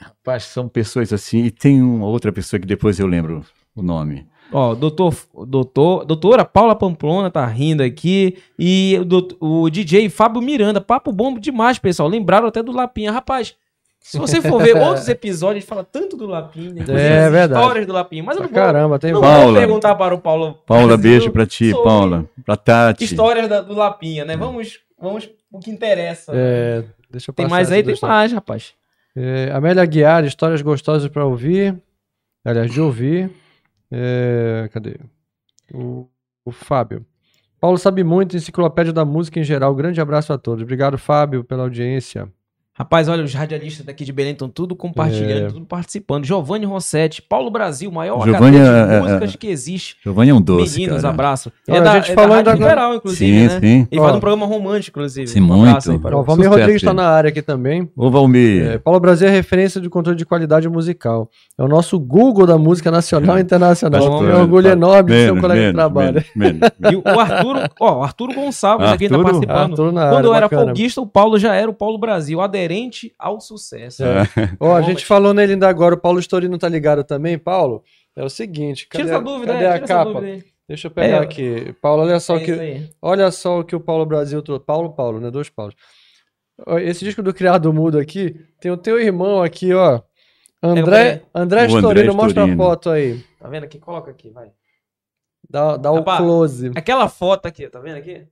Rapaz, 0.00 0.44
são 0.44 0.68
pessoas 0.68 1.12
assim. 1.12 1.44
E 1.44 1.50
tem 1.50 1.80
uma 1.82 2.06
outra 2.06 2.30
pessoa 2.32 2.60
que 2.60 2.66
depois 2.66 3.00
eu 3.00 3.06
lembro 3.06 3.44
o 3.74 3.82
nome. 3.82 4.26
Ó, 4.52 4.74
doutor, 4.74 5.14
doutor, 5.46 6.04
doutora 6.04 6.44
Paula 6.44 6.74
Pamplona 6.74 7.30
tá 7.30 7.44
rindo 7.46 7.82
aqui. 7.82 8.38
E 8.58 8.96
o, 9.00 9.04
doutor- 9.04 9.36
o 9.40 9.68
DJ 9.70 10.08
Fábio 10.08 10.40
Miranda. 10.40 10.80
Papo 10.80 11.12
bom 11.12 11.34
demais, 11.38 11.78
pessoal. 11.78 12.08
Lembraram 12.08 12.48
até 12.48 12.62
do 12.62 12.72
Lapinha. 12.72 13.12
Rapaz, 13.12 13.54
se 14.00 14.18
você 14.18 14.40
for 14.40 14.62
ver 14.62 14.74
outros 14.80 15.06
episódios, 15.08 15.56
a 15.56 15.60
gente 15.60 15.68
fala 15.68 15.84
tanto 15.84 16.16
do 16.16 16.26
Lapinha. 16.26 16.70
inclusive 16.70 16.98
É 16.98 17.28
verdade. 17.28 17.60
histórias 17.60 17.86
do 17.86 17.92
Lapinha. 17.92 18.22
Mas 18.22 18.36
eu 18.36 18.42
não 18.44 18.48
vou, 18.48 18.54
caramba, 18.56 18.98
tem 18.98 19.12
não 19.12 19.20
vários. 19.20 19.36
vou 19.36 19.44
Paula. 19.52 19.58
perguntar 19.66 19.94
para 19.96 20.14
o 20.14 20.18
Paulo. 20.18 20.58
Paula, 20.66 20.96
beijo 20.96 21.30
pra 21.30 21.44
ti, 21.46 21.72
Paula. 21.84 22.24
Pra 22.44 22.56
Tati. 22.56 23.04
Histórias 23.04 23.48
da- 23.48 23.60
do 23.60 23.74
Lapinha, 23.74 24.24
né? 24.24 24.34
Vamos, 24.36 24.78
vamos 24.98 25.28
o 25.52 25.58
que 25.58 25.70
interessa. 25.70 26.32
né? 26.32 26.38
É, 26.40 26.84
deixa 27.10 27.30
eu 27.30 27.34
Tem 27.34 27.46
mais 27.48 27.70
aí? 27.70 27.82
Tem 27.82 27.94
mais, 28.00 28.32
rapaz. 28.32 28.72
É, 29.14 29.50
Amélia 29.52 29.84
Guiar, 29.84 30.24
histórias 30.24 30.62
gostosas 30.62 31.10
para 31.10 31.26
ouvir. 31.26 31.76
Aliás, 32.44 32.70
de 32.72 32.80
ouvir. 32.80 33.30
É, 33.90 34.68
cadê? 34.72 34.98
O, 35.72 36.08
o 36.44 36.52
Fábio. 36.52 37.04
Paulo 37.60 37.76
sabe 37.76 38.04
muito, 38.04 38.36
enciclopédia 38.36 38.92
da 38.92 39.04
música 39.04 39.40
em 39.40 39.44
geral. 39.44 39.74
Grande 39.74 40.00
abraço 40.00 40.32
a 40.32 40.38
todos. 40.38 40.62
Obrigado, 40.62 40.96
Fábio, 40.96 41.42
pela 41.42 41.64
audiência. 41.64 42.32
Rapaz, 42.78 43.08
olha, 43.08 43.24
os 43.24 43.34
radialistas 43.34 43.84
daqui 43.84 44.04
de 44.04 44.12
Belém 44.12 44.32
estão 44.32 44.48
tudo 44.48 44.76
compartilhando, 44.76 45.46
É. 45.46 45.48
tudo 45.48 45.66
participando. 45.66 46.24
Giovanni 46.24 46.64
Rossetti, 46.64 47.20
Paulo 47.20 47.50
Brasil, 47.50 47.90
maior 47.90 48.22
Giovanni 48.24 48.56
HD 48.56 48.58
é- 48.58 48.86
de 48.86 48.92
é- 48.94 49.00
músicas 49.00 49.34
é- 49.34 49.36
que 49.36 49.46
existe. 49.48 49.96
Giovanni 50.04 50.30
é 50.30 50.34
um 50.34 50.40
doce, 50.40 50.78
Meninos, 50.78 51.02
cara. 51.02 51.12
abraço. 51.12 51.52
Olha, 51.68 51.76
É 51.76 51.80
a 51.80 51.82
da, 51.82 51.94
gente 51.98 52.12
é 52.12 52.14
falou 52.14 52.28
da 52.30 52.38
agora- 52.52 52.56
Liberal, 52.56 52.94
inclusive, 52.94 53.48
Sim, 53.48 53.54
né? 53.54 53.60
sim. 53.60 53.88
Ele 53.90 54.00
Ó. 54.00 54.04
faz 54.04 54.16
um 54.16 54.20
programa 54.20 54.46
romântico, 54.46 54.98
inclusive. 55.00 55.26
Sim, 55.26 55.40
Um 55.40 55.62
abraço 55.64 55.90
muito. 55.90 56.06
aí 56.06 56.14
o. 56.14 56.22
Valmir 56.22 56.44
Sucesso, 56.44 56.50
Rodrigues 56.60 56.82
está 56.82 56.94
na 56.94 57.08
área 57.08 57.28
aqui 57.30 57.42
também. 57.42 57.90
Ô, 57.96 58.10
Valmir. 58.12 58.62
É, 58.64 58.78
Paulo 58.78 59.00
Brasil 59.00 59.26
é 59.26 59.30
referência 59.32 59.80
de 59.80 59.90
controle 59.90 60.16
de 60.16 60.24
qualidade 60.24 60.68
musical. 60.68 61.28
É 61.58 61.62
o 61.64 61.68
nosso 61.68 61.98
Google 61.98 62.46
da 62.46 62.56
música 62.56 62.92
nacional 62.92 63.38
e 63.38 63.40
internacional. 63.42 64.00
Tem 64.00 64.08
um 64.28 64.40
orgulho 64.40 64.68
enorme 64.68 65.10
de 65.10 65.16
ser 65.16 65.32
um 65.32 65.34
Menos, 65.34 65.40
colega 65.40 65.60
de 65.60 65.66
menos, 65.66 65.74
trabalho. 65.74 66.12
menos, 66.12 66.28
menos, 66.36 66.60
menos. 66.78 66.78
E 67.08 67.16
o 67.16 67.20
Arturo, 67.20 67.60
ó, 67.80 67.98
o 67.98 68.02
Arturo 68.04 68.34
Gonçalves 68.34 68.88
aqui 68.88 69.08
tá 69.08 69.16
Arturo? 69.16 69.32
participando. 69.32 69.70
Arthur 69.72 69.92
na 69.92 70.02
Quando 70.10 70.14
área, 70.16 70.26
eu 70.28 70.34
era 70.34 70.48
folguista, 70.48 71.00
o 71.00 71.06
Paulo 71.06 71.38
já 71.40 71.54
era 71.56 71.68
o 71.68 71.74
Paulo 71.74 71.98
Brasil, 71.98 72.40
aderente 72.68 73.14
ao 73.18 73.40
sucesso. 73.40 74.04
É. 74.04 74.22
Ó, 74.60 74.74
a 74.76 74.82
gente 74.82 74.94
mas- 74.96 75.02
falou 75.04 75.32
nele 75.34 75.52
ainda 75.54 75.68
agora, 75.68 75.94
o 75.94 75.98
Paulo 76.00 76.18
Storino 76.20 76.58
tá 76.58 76.68
ligado 76.68 77.02
também, 77.04 77.38
Paulo? 77.38 77.82
É 78.14 78.24
o 78.24 78.28
seguinte, 78.28 78.86
cadê, 78.88 79.04
Tira 79.04 79.16
essa 79.16 79.24
dúvida, 79.24 79.52
cadê 79.52 79.64
é, 79.64 79.68
a 79.68 79.72
tira 79.74 79.84
essa 79.84 79.94
capa? 79.94 80.12
dúvida 80.12 80.26
aí. 80.32 80.44
Deixa 80.68 80.86
eu 80.86 80.90
pegar 80.90 81.16
É, 81.16 81.20
aqui. 81.20 81.72
Paulo, 81.80 82.02
olha 82.02 82.20
só 82.20 82.36
É 82.36 82.40
que 82.44 82.90
olha 83.00 83.30
só 83.30 83.60
o 83.60 83.64
que 83.64 83.74
o 83.74 83.80
Paulo 83.80 84.04
Brasil 84.04 84.42
trouxe. 84.42 84.64
Paulo, 84.66 84.92
Paulo, 84.92 85.18
né? 85.18 85.30
Dois 85.30 85.48
Paulos. 85.48 85.74
Esse 86.82 87.04
disco 87.04 87.22
do 87.22 87.32
Criado 87.32 87.72
Mudo 87.72 87.98
aqui, 87.98 88.34
tem 88.60 88.70
o 88.70 88.76
teu 88.76 89.00
irmão 89.00 89.42
aqui, 89.42 89.72
ó. 89.72 90.02
André, 90.62 91.22
André 91.32 91.66
O 91.68 91.78
Storino, 91.78 92.14
mostra 92.14 92.44
a 92.44 92.56
foto 92.56 92.90
aí. 92.90 93.24
Tá 93.38 93.48
vendo 93.48 93.64
aqui? 93.64 93.78
Coloca 93.78 94.10
aqui, 94.10 94.28
vai. 94.28 94.50
Dá, 95.48 95.76
dá 95.76 95.90
o 95.92 95.96
Rapaz, 95.96 96.18
close. 96.18 96.70
Aquela 96.74 97.08
foto 97.08 97.46
aqui, 97.46 97.68
tá 97.68 97.78
vendo 97.78 97.96
aqui? 97.96 98.26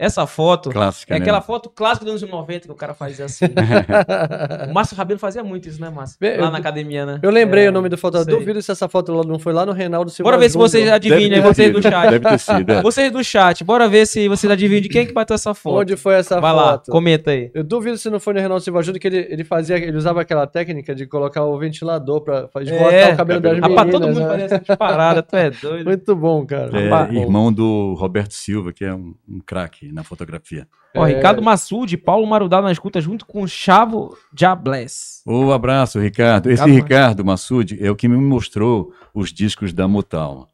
Essa 0.00 0.26
foto 0.28 0.70
Clássica, 0.70 1.12
é 1.14 1.18
né? 1.18 1.22
aquela 1.22 1.40
foto 1.40 1.68
clássica 1.68 2.04
dos 2.04 2.22
anos 2.22 2.30
90 2.30 2.66
que 2.66 2.70
o 2.72 2.74
cara 2.76 2.94
fazia 2.94 3.24
assim. 3.24 3.46
o 4.70 4.72
Márcio 4.72 4.96
Rabelo 4.96 5.18
fazia 5.18 5.42
muito 5.42 5.68
isso, 5.68 5.80
né, 5.80 5.90
Márcio? 5.90 6.16
Lá 6.22 6.28
eu- 6.28 6.50
na 6.50 6.58
academia, 6.58 7.04
né? 7.04 7.18
Eu 7.22 7.30
lembrei 7.30 7.66
É, 7.66 7.68
o 7.68 7.72
nome 7.72 7.88
do 7.88 7.98
foto. 7.98 8.24
Duvido 8.24 8.62
se 8.62 8.70
essa 8.70 8.88
foto 8.88 9.12
lá 9.12 9.24
não 9.24 9.38
foi 9.38 9.52
lá 9.52 9.66
no 9.66 9.72
Reinaldo 9.72 10.10
Silva 10.10 10.30
Bora 10.30 10.40
ver 10.40 10.48
se 10.50 10.56
vocês 10.56 10.88
adivinham, 10.88 11.30
ter 11.30 11.40
vocês 11.40 11.66
sido, 11.68 11.80
do 11.80 11.82
chat. 11.82 12.10
Deve 12.10 12.28
ter 12.28 12.38
sido. 12.38 12.72
é. 12.72 12.82
Vocês 12.82 13.10
do 13.12 13.24
chat, 13.24 13.64
bora 13.64 13.88
ver 13.88 14.06
se 14.06 14.28
vocês 14.28 14.50
adivinham 14.50 14.80
de 14.80 14.88
quem 14.88 15.04
que 15.06 15.12
bateu 15.12 15.34
essa 15.34 15.52
foto. 15.52 15.80
Onde 15.80 15.96
foi 15.96 16.14
essa 16.14 16.40
Vai 16.40 16.52
lá, 16.54 16.72
foto? 16.72 16.90
comenta 16.92 17.30
aí. 17.32 17.50
Eu 17.52 17.64
duvido 17.64 17.98
se 17.98 18.08
não 18.08 18.20
foi 18.20 18.34
no 18.34 18.38
Reinaldo 18.40 18.62
Silva 18.62 18.82
Júnior 18.82 19.00
que 19.00 19.08
ele, 19.08 19.26
ele 19.28 19.44
fazia, 19.44 19.76
ele 19.78 19.96
usava 19.96 20.20
aquela 20.20 20.46
técnica 20.46 20.94
de 20.94 21.06
colocar 21.06 21.44
o 21.44 21.58
ventilador 21.58 22.20
pra 22.20 22.48
esgotar 22.60 22.92
É, 22.92 23.12
o 23.14 23.16
cabelo 23.16 23.40
das 23.40 23.52
meninas. 23.52 23.70
Rapaz, 23.70 23.90
todo 23.90 24.06
mundo 24.06 24.20
né? 24.20 24.48
fazia 24.78 25.22
tu 25.22 25.36
é 25.36 25.50
doido. 25.60 25.86
Muito 25.86 26.14
bom, 26.16 26.46
cara. 26.46 26.78
É, 26.78 26.88
Rapaz, 26.88 27.12
irmão 27.16 27.52
do 27.52 27.94
Roberto 27.98 28.32
Silva, 28.32 28.72
que 28.72 28.84
é 28.84 28.94
um, 28.94 29.14
um 29.28 29.40
craque 29.44 29.87
na 29.92 30.02
fotografia. 30.04 30.66
Ó, 30.96 31.06
É. 31.06 31.14
Ricardo 31.14 31.42
Massude, 31.42 31.96
Paulo 31.96 32.26
Marudá 32.26 32.60
na 32.62 32.72
escuta 32.72 33.00
junto 33.00 33.24
com 33.26 33.42
o 33.42 33.48
Chavo 33.48 34.16
Jabless. 34.36 35.22
Ô, 35.26 35.52
abraço, 35.52 35.98
Ricardo. 36.00 36.50
Esse 36.50 36.62
Ricardo, 36.64 36.82
Ricardo 36.82 37.24
Massoud 37.24 37.78
é 37.84 37.90
o 37.90 37.96
que 37.96 38.08
me 38.08 38.16
mostrou 38.16 38.92
os 39.14 39.32
discos 39.32 39.72
da 39.72 39.86
Motown. 39.88 40.46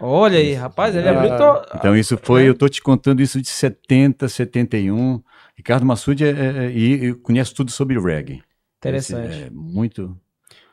Olha 0.00 0.38
aí, 0.38 0.52
rapaz, 0.54 0.96
ele 0.96 1.08
Ah. 1.08 1.12
abriu. 1.12 1.36
to- 1.36 1.76
Então, 1.76 1.96
isso 1.96 2.18
foi, 2.20 2.48
eu 2.48 2.54
tô 2.56 2.68
te 2.68 2.82
contando 2.82 3.20
isso 3.22 3.40
de 3.40 3.48
70, 3.48 4.28
71. 4.28 5.22
Ricardo 5.56 5.86
Massoud 5.86 6.24
é, 6.24 6.30
é- 6.30 7.08
é- 7.10 7.14
conhece 7.22 7.54
tudo 7.54 7.70
sobre 7.70 7.98
reggae. 8.00 8.42
Interessante. 8.78 9.30
Esse 9.32 9.42
É 9.44 9.50
muito. 9.50 10.16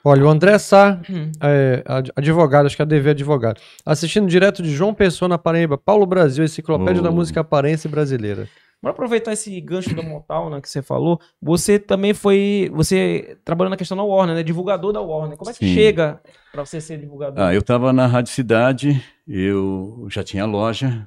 Olha, 0.04 0.26
o 0.26 0.30
André 0.30 0.58
Sá, 0.58 1.02
Hum. 1.10 1.32
é, 1.42 1.84
ad- 1.86 2.12
advogado, 2.16 2.66
acho 2.66 2.76
que 2.76 2.82
é 2.82 2.86
DV 2.86 3.10
advogado, 3.10 3.60
assistindo 3.86 4.28
direto 4.28 4.64
de 4.64 4.72
João 4.72 4.94
Pessoa 4.94 5.28
na 5.28 5.38
Paraíba, 5.38 5.78
Paulo 5.78 6.06
Brasil, 6.06 6.44
enciclopédia 6.44 7.02
Oh. 7.02 7.04
da 7.04 7.12
música 7.12 7.44
paraense 7.44 7.88
brasileira. 7.88 8.48
Bora 8.82 8.94
aproveitar 8.94 9.34
esse 9.34 9.60
gancho 9.60 9.94
da 9.94 10.02
Motown, 10.02 10.50
né, 10.52 10.62
que 10.62 10.70
você 10.70 10.82
falou. 10.82 11.20
Você 11.42 11.78
também 11.78 12.14
foi, 12.14 12.72
você 12.74 13.38
trabalhou 13.44 13.70
na 13.70 13.76
questão 13.76 13.98
da 13.98 14.04
Warner, 14.04 14.38
né, 14.38 14.42
divulgador 14.42 14.94
da 14.94 15.02
Warner. 15.02 15.36
Como 15.38 15.52
é 15.52 15.54
que 15.54 15.66
Sim. 15.66 15.74
chega 15.74 16.22
pra 16.54 16.66
você 16.66 16.80
ser 16.80 16.98
divulgador? 16.98 17.44
Ah, 17.44 17.54
eu 17.54 17.60
estava 17.60 17.92
na 17.92 18.08
Rádio 18.08 18.32
Cidade, 18.32 19.04
eu 19.28 20.08
já 20.10 20.24
tinha 20.24 20.46
loja. 20.46 21.06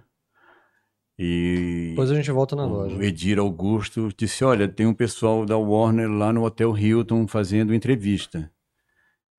E 1.18 1.88
Depois 1.90 2.11
a 2.11 2.14
gente 2.14 2.30
volta 2.30 2.55
na 2.57 2.64
loja. 2.66 2.97
o 2.97 3.03
Edir 3.03 3.38
Augusto 3.38 4.09
disse: 4.16 4.45
Olha, 4.45 4.66
tem 4.68 4.86
um 4.86 4.95
pessoal 4.95 5.45
da 5.47 5.57
Warner 5.57 6.11
lá 6.11 6.32
no 6.32 6.43
Hotel 6.45 6.76
Hilton 6.76 7.26
fazendo 7.26 7.74
entrevista. 7.74 8.51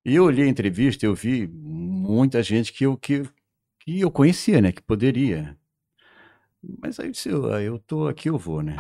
E 0.06 0.16
eu 0.16 0.26
olhei 0.26 0.45
a 0.45 0.49
entrevista, 0.49 1.06
eu 1.06 1.16
vi 1.16 1.47
muita 1.47 2.43
gente 2.43 2.74
que 2.74 2.86
eu, 2.86 2.97
que, 2.97 3.24
que 3.80 3.99
eu 4.01 4.12
conhecia, 4.12 4.62
né? 4.62 4.72
Que 4.72 4.82
poderia. 4.82 5.58
Mas 6.82 6.99
aí 6.99 7.08
eu 7.08 7.12
disse: 7.12 7.30
"Ah, 7.30 7.62
Eu 7.62 7.80
tô 7.80 8.08
aqui, 8.08 8.30
eu 8.30 8.38
vou, 8.38 8.62
né? 8.62 8.76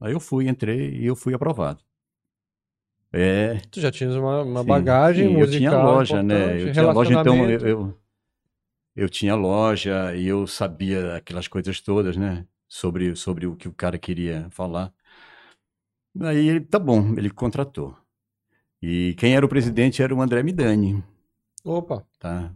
Aí 0.00 0.12
eu 0.12 0.20
fui, 0.20 0.48
entrei 0.48 0.94
e 1.00 1.06
eu 1.06 1.16
fui 1.16 1.34
aprovado. 1.34 1.82
É, 3.12 3.60
Tu 3.70 3.80
já 3.80 3.92
tinhas 3.92 4.14
uma, 4.16 4.42
uma 4.42 4.60
Sim, 4.60 4.68
bagagem 4.68 5.28
sim, 5.28 5.36
musical 5.36 5.52
Eu 5.52 6.04
tinha 6.04 6.20
loja, 6.20 6.22
né? 6.22 6.60
Eu 6.60 6.72
tinha 6.72 6.92
loja, 6.92 7.14
então 7.14 7.50
eu, 7.50 7.60
eu, 7.68 7.98
eu 8.96 9.08
tinha 9.08 9.34
loja 9.34 10.14
e 10.16 10.26
eu 10.26 10.46
sabia 10.46 11.16
aquelas 11.16 11.48
coisas 11.48 11.80
todas, 11.80 12.16
né? 12.16 12.46
Sobre, 12.68 13.14
sobre 13.16 13.46
o 13.46 13.56
que 13.56 13.68
o 13.68 13.72
cara 13.72 13.98
queria 13.98 14.48
falar. 14.50 14.92
Aí 16.20 16.48
ele, 16.48 16.60
tá 16.60 16.78
bom, 16.78 17.14
ele 17.16 17.30
contratou. 17.30 17.96
E 18.86 19.14
quem 19.14 19.34
era 19.34 19.46
o 19.46 19.48
presidente 19.48 20.02
era 20.02 20.14
o 20.14 20.20
André 20.20 20.42
Midani, 20.42 21.02
Opa, 21.64 22.06
tá? 22.18 22.54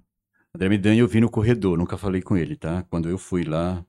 André 0.55 0.69
Midani 0.69 0.99
eu 0.99 1.09
vi 1.09 1.23
no 1.23 1.31
corredor, 1.31 1.79
nunca 1.79 1.97
falei 1.97 2.21
com 2.21 2.37
ele, 2.37 2.55
tá? 2.55 2.83
Quando 2.91 3.09
eu 3.09 3.17
fui 3.17 3.45
lá. 3.45 3.83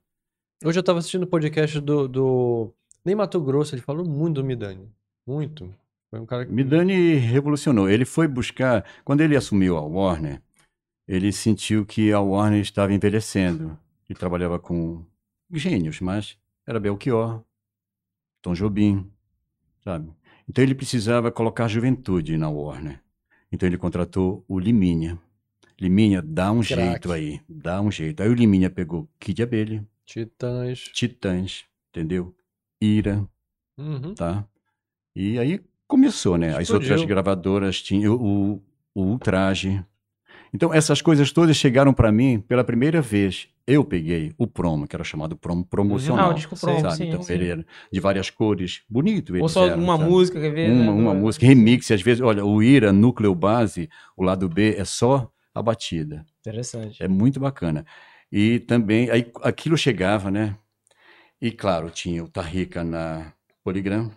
hoje 0.64 0.80
eu 0.80 0.84
tava 0.84 1.00
assistindo 1.00 1.24
o 1.24 1.28
podcast 1.28 1.82
do, 1.82 2.08
do... 2.08 2.74
Nem 3.04 3.14
Mato 3.14 3.42
Grosso, 3.42 3.76
ele 3.76 3.82
falou 3.82 4.06
muito 4.06 4.36
do 4.36 4.46
Midani. 4.46 4.90
Muito. 5.28 5.70
Foi 6.10 6.18
um 6.18 6.26
cara 6.26 6.46
que... 6.46 6.52
Midani 6.54 7.16
revolucionou. 7.16 7.90
Ele 7.90 8.06
foi 8.06 8.26
buscar. 8.26 8.86
Quando 9.04 9.20
ele 9.20 9.36
assumiu 9.36 9.76
a 9.76 9.82
Warner, 9.82 10.42
ele 11.06 11.34
sentiu 11.34 11.86
que 11.86 12.14
a 12.14 12.22
Warner 12.22 12.62
estava 12.62 12.94
envelhecendo. 12.94 13.78
Ele 14.10 14.18
trabalhava 14.18 14.58
com 14.58 15.04
gênios, 15.52 16.00
mas 16.00 16.38
era 16.66 16.80
Belchior, 16.80 17.44
Tom 18.42 18.54
Jobim, 18.54 19.12
sabe? 19.84 20.10
Então 20.50 20.64
ele 20.64 20.74
precisava 20.74 21.32
colocar 21.32 21.68
juventude 21.68 22.36
na 22.38 22.50
Warner. 22.50 23.00
Então 23.52 23.68
ele 23.70 23.78
contratou 23.78 24.44
o 24.48 24.60
Liminha. 24.60 25.18
Liminha, 25.80 26.22
dá 26.22 26.52
um 26.52 26.62
Craque. 26.62 26.74
jeito 26.84 27.12
aí, 27.12 27.40
dá 27.48 27.80
um 27.82 27.92
jeito. 27.92 28.22
Aí 28.24 28.30
o 28.30 28.34
Liminha 28.34 28.70
pegou 28.70 29.08
Kid 29.20 29.42
Abelha, 29.44 29.86
Titãs. 30.06 30.80
Titãs, 30.94 31.66
entendeu? 31.90 32.36
Ira, 32.82 33.26
Uhum. 33.78 34.14
tá? 34.14 34.46
E 35.16 35.40
aí 35.40 35.62
começou, 35.88 36.38
né? 36.38 36.50
As 36.56 36.64
Explodiu. 36.64 36.90
outras 36.92 37.08
gravadoras 37.08 37.82
tinham 37.82 38.16
o, 38.16 38.62
o 38.94 39.02
Ultraje. 39.04 39.84
Então, 40.54 40.74
essas 40.74 41.02
coisas 41.02 41.32
todas 41.32 41.56
chegaram 41.56 41.94
para 41.94 42.12
mim 42.12 42.40
pela 42.40 42.64
primeira 42.64 43.02
vez. 43.02 43.48
Eu 43.68 43.86
peguei 43.86 44.34
o 44.38 44.48
promo, 44.48 44.88
que 44.88 44.96
era 44.96 45.04
chamado 45.04 45.38
promo 45.38 45.64
promocional. 45.64 46.30
Ah, 46.30 46.32
o 46.32 46.34
disco 46.34 46.60
promo, 46.60 46.82
sabe? 46.82 46.96
sim, 46.96 47.08
então, 47.10 47.22
sim. 47.22 47.34
ele 47.34 47.50
era 47.50 47.66
de 47.92 48.00
várias 48.00 48.30
cores, 48.32 48.82
bonito. 48.90 49.32
Ou 49.32 49.40
eles 49.40 49.52
só 49.52 49.68
eram, 49.68 49.84
uma 49.84 49.98
sabe? 49.98 50.10
música, 50.10 50.40
quer 50.40 50.52
ver? 50.52 50.72
Uma, 50.72 50.86
né? 50.86 50.92
uma 50.92 51.14
música, 51.14 51.46
remix, 51.46 51.92
às 51.92 52.02
vezes, 52.02 52.22
olha, 52.22 52.44
o 52.44 52.64
Ira, 52.64 52.92
núcleo 52.92 53.36
base, 53.36 53.88
o 54.18 54.24
lado 54.24 54.50
B 54.50 54.76
é 54.76 54.84
só 54.84 55.32
a 55.54 55.62
batida. 55.62 56.26
Interessante. 56.40 57.04
É 57.04 57.08
muito 57.08 57.40
bacana. 57.40 57.86
E 58.32 58.60
também, 58.60 59.10
aí 59.12 59.32
aquilo 59.44 59.78
chegava, 59.78 60.32
né? 60.32 60.56
E 61.42 61.52
claro, 61.52 61.90
tinha 61.90 62.24
o 62.24 62.28
Tarrica 62.28 62.84
na 62.84 63.34
Poligram, 63.64 64.12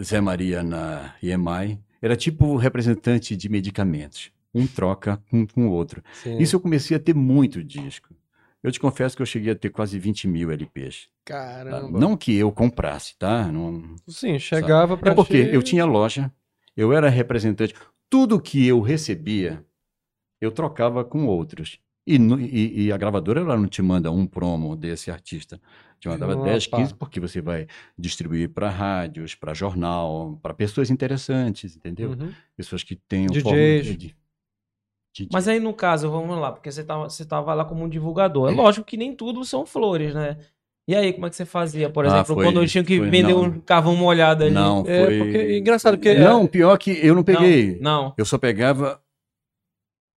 Zé 0.00 0.20
Maria 0.20 0.62
na 0.62 1.14
EMI. 1.22 1.78
Era 2.02 2.16
tipo 2.16 2.56
representante 2.56 3.36
de 3.36 3.48
medicamentos. 3.48 4.30
Um 4.54 4.66
troca 4.66 5.20
um 5.32 5.44
com 5.46 5.66
o 5.68 5.70
outro. 5.72 6.02
Sim. 6.12 6.38
Isso 6.38 6.54
eu 6.56 6.60
comecei 6.60 6.96
a 6.96 7.00
ter 7.00 7.14
muito 7.14 7.62
disco. 7.62 8.14
Eu 8.62 8.72
te 8.72 8.80
confesso 8.80 9.14
que 9.14 9.20
eu 9.20 9.26
cheguei 9.26 9.52
a 9.52 9.54
ter 9.54 9.68
quase 9.68 9.98
20 9.98 10.26
mil 10.26 10.50
LPs. 10.50 11.08
tá? 11.24 11.32
Caramba. 11.34 11.98
Não 11.98 12.16
que 12.16 12.34
eu 12.34 12.50
comprasse, 12.50 13.14
tá? 13.18 13.50
Não, 13.52 13.96
Sim, 14.08 14.38
chegava 14.38 14.96
pra 14.96 15.12
é 15.12 15.14
porque 15.14 15.36
eu 15.52 15.62
tinha 15.62 15.84
loja, 15.84 16.32
eu 16.76 16.92
era 16.92 17.08
representante. 17.10 17.74
Tudo 18.08 18.40
que 18.40 18.66
eu 18.66 18.80
recebia, 18.80 19.62
eu 20.40 20.50
trocava 20.50 21.04
com 21.04 21.26
outros. 21.26 21.78
E, 22.06 22.18
no- 22.18 22.38
e- 22.40 22.84
e 22.86 22.92
a 22.92 22.96
gravadora 22.98 23.40
ela 23.40 23.56
não 23.56 23.66
te 23.66 23.80
manda 23.80 24.10
um 24.12 24.26
promo 24.26 24.76
desse 24.76 25.10
artista. 25.10 25.60
Te 25.98 26.06
mandava 26.08 26.34
Opa. 26.34 26.44
10, 26.44 26.66
15, 26.66 26.94
porque 26.94 27.18
você 27.18 27.40
vai 27.40 27.66
distribuir 27.98 28.50
para 28.50 28.68
rádios, 28.68 29.34
para 29.34 29.54
jornal, 29.54 30.38
para 30.42 30.52
pessoas 30.52 30.90
interessantes, 30.90 31.74
entendeu? 31.76 32.10
Uhum. 32.10 32.30
Pessoas 32.56 32.82
que 32.82 32.94
tenham 32.96 33.28
DJs. 33.32 33.42
forma 33.42 34.14
de- 35.14 35.24
de- 35.26 35.28
Mas 35.32 35.46
aí, 35.48 35.60
no 35.60 35.72
caso, 35.72 36.10
vamos 36.10 36.36
lá, 36.38 36.50
porque 36.52 36.70
você 36.72 36.82
tava, 36.82 37.08
você 37.08 37.24
tava 37.24 37.54
lá 37.54 37.64
como 37.64 37.84
um 37.84 37.88
divulgador. 37.88 38.50
É 38.50 38.54
lógico 38.54 38.84
que 38.86 38.96
nem 38.96 39.14
tudo 39.14 39.44
são 39.44 39.64
flores, 39.64 40.14
né? 40.14 40.36
E 40.86 40.94
aí, 40.94 41.12
como 41.14 41.26
é 41.26 41.30
que 41.30 41.36
você 41.36 41.46
fazia, 41.46 41.88
por 41.88 42.04
Ah, 42.04 42.08
exemplo, 42.08 42.34
foi- 42.34 42.44
quando 42.44 42.60
eu 42.60 42.66
tinha 42.66 42.84
que 42.84 42.98
foi- 42.98 43.08
vender 43.08 43.32
não. 43.32 43.42
um 43.44 43.60
carvão 43.60 43.96
molhado 43.96 44.44
ali? 44.44 44.52
Não, 44.52 44.84
É, 44.86 45.06
foi... 45.06 45.18
porque- 45.18 45.58
engraçado, 45.58 45.96
porque- 45.96 46.14
Não, 46.14 46.46
pior 46.46 46.76
que 46.76 46.90
eu 47.06 47.14
não 47.14 47.22
peguei. 47.22 47.78
Não. 47.80 48.12
Eu 48.18 48.24
só 48.26 48.36
pegava 48.36 49.00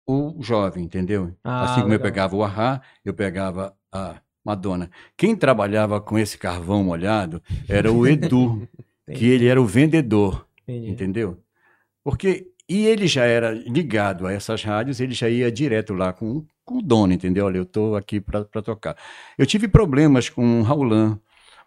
o 0.08 0.36
jovem, 0.40 0.84
entendeu? 0.84 1.32
Ah, 1.44 1.64
assim 1.64 1.80
como 1.82 1.86
eu 1.92 1.98
legal. 1.98 2.02
pegava 2.10 2.36
o 2.36 2.42
Ahá, 2.42 2.80
eu 3.04 3.12
pegava 3.14 3.76
a 3.92 4.16
Madonna. 4.44 4.90
Quem 5.16 5.34
trabalhava 5.36 6.00
com 6.00 6.18
esse 6.18 6.38
carvão 6.38 6.82
molhado 6.84 7.42
era 7.68 7.92
o 7.92 8.06
Edu, 8.06 8.66
que 9.12 9.26
ele 9.28 9.46
era 9.46 9.60
o 9.60 9.66
vendedor, 9.66 10.46
Entendi. 10.62 10.90
entendeu? 10.90 11.38
Porque 12.04 12.46
e 12.68 12.86
ele 12.86 13.06
já 13.06 13.24
era 13.24 13.52
ligado 13.52 14.26
a 14.26 14.32
essas 14.32 14.62
rádios, 14.64 15.00
ele 15.00 15.14
já 15.14 15.28
ia 15.28 15.50
direto 15.50 15.94
lá 15.94 16.12
com, 16.12 16.44
com 16.64 16.78
o 16.78 16.82
dono, 16.82 17.12
entendeu? 17.12 17.46
Olha, 17.46 17.58
eu 17.58 17.62
estou 17.62 17.96
aqui 17.96 18.20
para 18.20 18.44
tocar. 18.44 18.96
Eu 19.38 19.46
tive 19.46 19.68
problemas 19.68 20.28
com 20.28 20.60
o 20.60 20.62
Raulan, 20.62 21.18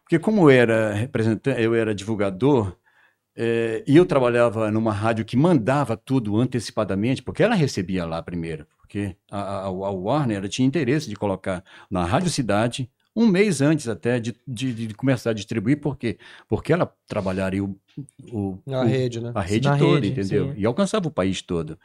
porque 0.04 0.20
como 0.20 0.41
eu 0.41 0.50
era 0.50 0.93
representante, 0.93 1.62
eu 1.62 1.74
era 1.76 1.95
divulgador, 1.95 2.76
eh, 3.36 3.84
e 3.88 3.95
eu 3.95 4.06
trabalhava 4.06 4.70
numa 4.72 4.91
rádio 4.91 5.24
que 5.26 5.38
mandava 5.38 5.95
tudo 5.95 6.38
antecipadamente, 6.38 7.24
porque 7.24 7.43
ela 7.43 7.56
recebia 7.56 8.06
lá 8.06 8.22
primeiro, 8.22 8.68
porque 8.80 9.16
a, 9.32 9.39
a, 9.39 9.66
a 9.66 9.91
Warner 9.91 10.50
tinha 10.50 10.68
interesse 10.68 11.08
de 11.10 11.16
colocar 11.16 11.64
na 11.89 12.04
Rádio 12.06 12.30
Cidade 12.30 12.89
um 13.22 13.28
mês 13.28 13.61
antes 13.61 13.88
até 13.88 14.20
de, 14.20 14.36
de, 14.47 14.74
de 14.88 14.93
começar 14.93 15.32
a 15.32 15.34
distribuir, 15.34 15.80
por 15.80 15.97
quê? 15.97 16.17
Porque 16.47 16.72
ela 16.72 16.91
trabalharia 17.07 17.63
o, 17.63 17.76
o, 18.32 18.57
Na 18.65 18.82
o- 18.82 18.86
rede, 18.86 19.20
né? 19.20 19.32
a 19.36 19.41
rede 19.41 19.67
Na 19.67 19.78
toda, 19.78 19.95
rede, 20.05 20.07
entendeu? 20.11 20.53
sim. 20.53 20.59
E 20.61 20.65
alcançava 20.65 21.07
o 21.07 21.11
país 21.11 21.41
todo. 21.41 21.78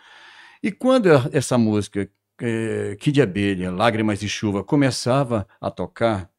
E 0.62 0.70
quando 0.70 1.10
a- 1.12 1.28
essa 1.32 1.58
música, 1.58 2.08
é, 2.40 2.96
Kid 3.00 3.20
Abelha, 3.20 3.70
Lágrimas 3.70 4.22
e 4.22 4.28
Chuva, 4.28 4.62
começava 4.64 5.46
a 5.60 5.70
tocar, 5.70 6.30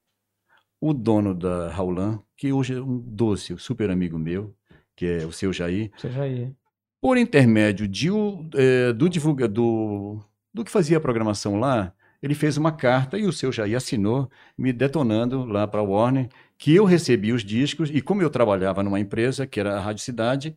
o 0.79 0.93
dono 0.93 1.33
da 1.33 1.69
Raulan, 1.69 2.19
que 2.37 2.51
hoje 2.53 2.75
é 2.75 2.81
um 2.81 2.99
doce, 2.99 3.53
um 3.53 3.57
super 3.57 3.89
amigo 3.89 4.19
meu, 4.19 4.53
que 4.95 5.05
é 5.05 5.25
o 5.25 5.31
seu 5.31 5.51
Jair, 5.51 5.91
já 6.03 6.27
ia. 6.27 6.53
por 7.01 7.17
intermédio 7.17 7.87
de, 7.87 8.09
eh, 8.55 8.93
do 8.93 9.09
divulgador, 9.09 10.23
do 10.53 10.63
que 10.63 10.71
fazia 10.71 10.97
a 10.97 11.01
programação 11.01 11.59
lá, 11.59 11.93
ele 12.21 12.33
fez 12.33 12.57
uma 12.57 12.71
carta 12.71 13.17
e 13.17 13.25
o 13.25 13.33
seu 13.33 13.51
Jair 13.51 13.77
assinou, 13.77 14.29
me 14.57 14.71
detonando 14.73 15.45
lá 15.45 15.67
para 15.67 15.81
a 15.81 15.83
Warner, 15.83 16.29
que 16.57 16.73
eu 16.73 16.85
recebi 16.85 17.31
os 17.31 17.43
discos 17.43 17.89
e 17.93 18.01
como 18.01 18.21
eu 18.21 18.29
trabalhava 18.29 18.81
numa 18.81 18.99
empresa, 18.99 19.45
que 19.45 19.59
era 19.59 19.75
a 19.75 19.79
Rádio 19.79 20.03
Cidade, 20.03 20.55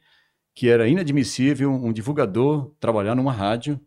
que 0.55 0.69
era 0.69 0.89
inadmissível 0.89 1.71
um 1.71 1.93
divulgador 1.93 2.73
trabalhar 2.81 3.15
numa 3.15 3.33
rádio, 3.33 3.81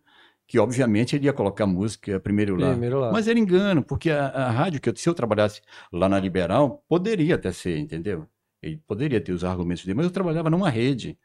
que 0.48 0.60
obviamente 0.60 1.16
ele 1.16 1.26
ia 1.26 1.34
colocar 1.34 1.66
música 1.66 2.20
primeiro 2.20 2.56
lá. 2.56 2.72
Primeiro 2.72 3.00
lá. 3.00 3.12
Mas 3.12 3.28
era 3.28 3.40
engano, 3.40 3.82
porque 3.82 4.10
a, 4.12 4.28
a 4.28 4.52
rádio, 4.52 4.82
que 4.82 4.94
se 4.96 5.08
eu 5.08 5.14
trabalhasse 5.14 5.62
lá 5.92 6.10
na 6.10 6.20
Liberal, 6.20 6.84
poderia 6.90 7.36
até 7.36 7.52
ser, 7.52 7.78
entendeu? 7.78 8.28
Ele 8.62 8.78
poderia 8.86 9.22
ter 9.22 9.32
os 9.32 9.44
argumentos 9.44 9.86
dele, 9.86 9.96
mas 9.96 10.06
eu 10.06 10.12
trabalhava 10.12 10.50
numa 10.50 10.70
rede. 10.70 11.18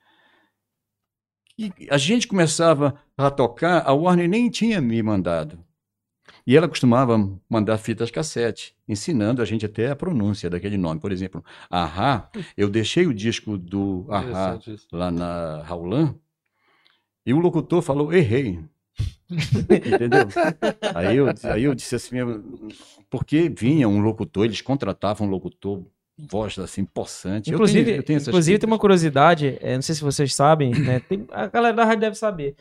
E 1.59 1.73
a 1.91 1.99
gente 1.99 2.29
começava 2.29 2.95
a 3.17 3.31
tocar, 3.31 3.83
a 3.87 3.93
Warner 3.93 4.29
nem 4.29 4.49
tinha 4.49 4.81
me 4.81 5.03
mandado. 5.03 5.59
E 6.47 6.57
ela 6.57 6.69
costumava 6.69 7.19
mandar 7.51 7.77
fitas 7.79 8.11
cassete, 8.11 8.75
ensinando 8.89 9.43
a 9.43 9.45
gente 9.45 9.67
até 9.67 9.91
a 9.91 9.97
pronúncia 9.97 10.49
daquele 10.49 10.77
nome. 10.77 11.01
Por 11.01 11.11
exemplo, 11.11 11.45
Ahá, 11.69 12.31
eu 12.57 12.69
deixei 12.71 13.07
o 13.07 13.13
disco 13.15 13.59
do 13.59 14.07
Ahá 14.09 14.59
lá 14.93 15.11
na 15.11 15.63
Raulan, 15.63 16.15
e 17.25 17.35
o 17.35 17.41
locutor 17.41 17.83
falou, 17.83 18.13
errei. 18.13 18.61
Entendeu? 19.29 20.29
Aí 20.95 21.17
eu, 21.17 21.27
aí 21.43 21.65
eu 21.65 21.75
disse 21.75 21.97
assim, 21.97 22.17
porque 23.11 23.49
vinha 23.49 23.89
um 23.89 24.01
locutor, 24.01 24.45
eles 24.45 24.61
contratavam 24.61 25.27
um 25.27 25.31
locutor, 25.31 25.83
voz 26.17 26.57
assim, 26.61 26.85
possante. 26.85 27.51
Eu 27.51 27.57
Inclusive, 27.57 27.85
tenho- 27.85 27.97
eu 27.97 28.03
tenho 28.05 28.21
inclusive 28.21 28.59
tem 28.59 28.67
uma 28.69 28.79
curiosidade, 28.79 29.59
é, 29.61 29.75
não 29.75 29.83
sei 29.83 29.95
se 29.97 30.03
vocês 30.03 30.33
sabem, 30.35 30.71
né? 30.71 31.01
tem- 31.01 31.27
a 31.33 31.47
galera 31.49 31.75
da 31.75 31.85
rádio 31.85 32.01
deve 32.03 32.17
saber. 32.17 32.55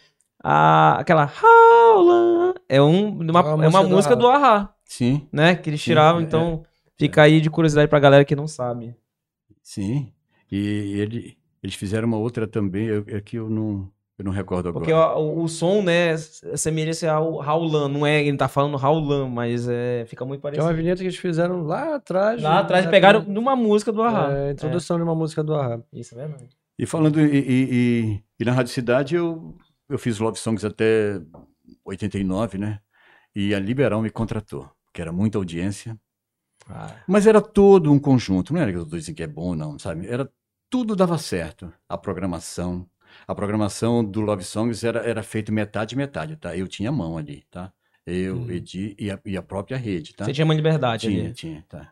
A, 0.48 1.00
aquela 1.00 1.26
Howland 1.42 2.60
é, 2.70 2.80
um, 2.82 3.10
uma, 3.20 3.40
É 3.40 3.54
uma 3.54 3.66
é 3.66 3.68
uma 3.68 3.84
música 3.84 4.16
do 4.16 4.28
Ahá, 4.28 4.70
Sim, 4.84 5.28
né? 5.34 5.56
Que 5.56 5.72
eles 5.72 5.82
tiravam, 5.82 6.22
é, 6.22 6.24
então 6.24 6.64
fica 6.98 7.24
aí 7.24 7.42
de 7.42 7.50
curiosidade 7.50 7.88
pra 7.90 8.00
galera 8.00 8.24
que 8.24 8.36
não 8.36 8.48
sabe. 8.48 8.96
sim. 9.64 10.12
E 10.52 11.00
ele, 11.00 11.38
eles 11.64 11.74
fizeram 11.76 12.08
uma 12.08 12.18
outra 12.18 12.48
também, 12.48 12.86
eu- 12.86 13.04
é 13.08 13.20
que 13.20 13.36
eu 13.38 13.50
não, 13.50 13.90
eu 14.20 14.24
não 14.24 14.32
recordo 14.32 14.70
agora. 14.70 14.86
Porque 14.86 14.94
o, 14.94 15.18
o, 15.18 15.44
o 15.44 15.48
som, 15.50 15.82
né, 15.82 16.16
semelha-se 16.56 17.08
ao 17.08 17.42
Howland, 17.42 17.92
não 17.92 18.06
é, 18.06 18.24
ele 18.24 18.38
tá 18.38 18.48
falando 18.48 18.78
Howland, 18.78 19.32
mas 19.34 19.68
é, 19.68 20.06
fica 20.06 20.24
muito 20.24 20.42
Que 20.42 20.48
é 20.48 20.52
parecido. 20.52 20.68
uma 20.68 20.74
vinheta 20.74 20.98
que 21.02 21.08
eles 21.08 21.18
fizeram 21.18 21.64
lá 21.64 21.96
atrás. 21.96 22.40
Lá 22.42 22.60
atrás 22.60 22.86
né, 22.86 22.92
pegaram 22.92 23.26
com- 23.26 23.32
numa 23.32 23.56
música 23.56 23.92
do 23.92 24.04
Ahá. 24.04 24.32
É, 24.32 24.50
a 24.50 24.52
introdução 24.52 24.98
de 24.98 25.04
uma 25.04 25.16
música 25.16 25.44
do 25.44 25.56
Ahá. 25.56 25.80
É, 25.92 26.00
isso 26.00 26.14
é 26.14 26.18
verdade. 26.20 26.50
E 26.78 26.86
falando, 26.86 27.20
e, 27.20 27.24
e- 27.26 27.70
e- 27.72 28.24
e 28.40 28.46
na 28.46 28.52
Rádio 28.52 28.72
Cidade 28.72 29.16
eu, 29.16 29.56
eu 29.90 29.98
fiz 29.98 30.20
Love 30.20 30.38
Songs 30.40 30.66
até 30.66 31.20
89, 31.84 32.58
né? 32.58 32.80
E 33.36 33.54
a 33.54 33.60
Liberal 33.60 34.02
me 34.02 34.10
contratou, 34.10 34.70
que 34.94 35.02
era 35.02 35.12
muita 35.12 35.38
audiência. 35.38 36.00
Ah, 36.70 36.96
Mas 37.08 37.28
era 37.28 37.42
todo 37.42 37.92
um 37.92 38.00
conjunto, 38.00 38.54
não 38.54 38.62
era 38.62 38.72
que 38.72 38.78
eu 38.78 38.84
estou 38.84 38.98
dizendo 38.98 39.16
que 39.16 39.24
é 39.24 39.28
bom, 39.28 39.56
não, 39.56 39.78
sabe? 39.78 40.08
Era, 40.08 40.30
tudo 40.70 40.96
dava 40.96 41.18
certo. 41.18 41.72
A 41.88 41.98
programação. 41.98 42.90
A 43.28 43.36
programação 43.36 44.04
do 44.04 44.20
Love 44.22 44.44
Songs 44.44 44.84
era, 44.84 45.00
era 45.00 45.24
feito 45.24 45.52
metade 45.54 45.96
metade, 45.96 46.36
tá? 46.36 46.56
Eu 46.58 46.68
tinha 46.68 46.92
mão 46.92 47.18
ali, 47.18 47.44
tá? 47.52 47.72
Eu, 48.06 48.38
Uhum. 48.38 48.52
Edi 48.52 48.96
e 49.00 49.10
a, 49.12 49.20
e 49.26 49.38
a 49.38 49.42
própria 49.42 49.78
rede, 49.78 50.14
tá? 50.14 50.26
Você 50.26 50.34
tinha 50.34 50.46
uma 50.46 50.54
liberdade 50.54 51.08
tinha, 51.08 51.26
ali. 51.26 51.34
tinha, 51.34 51.66
tá? 51.70 51.92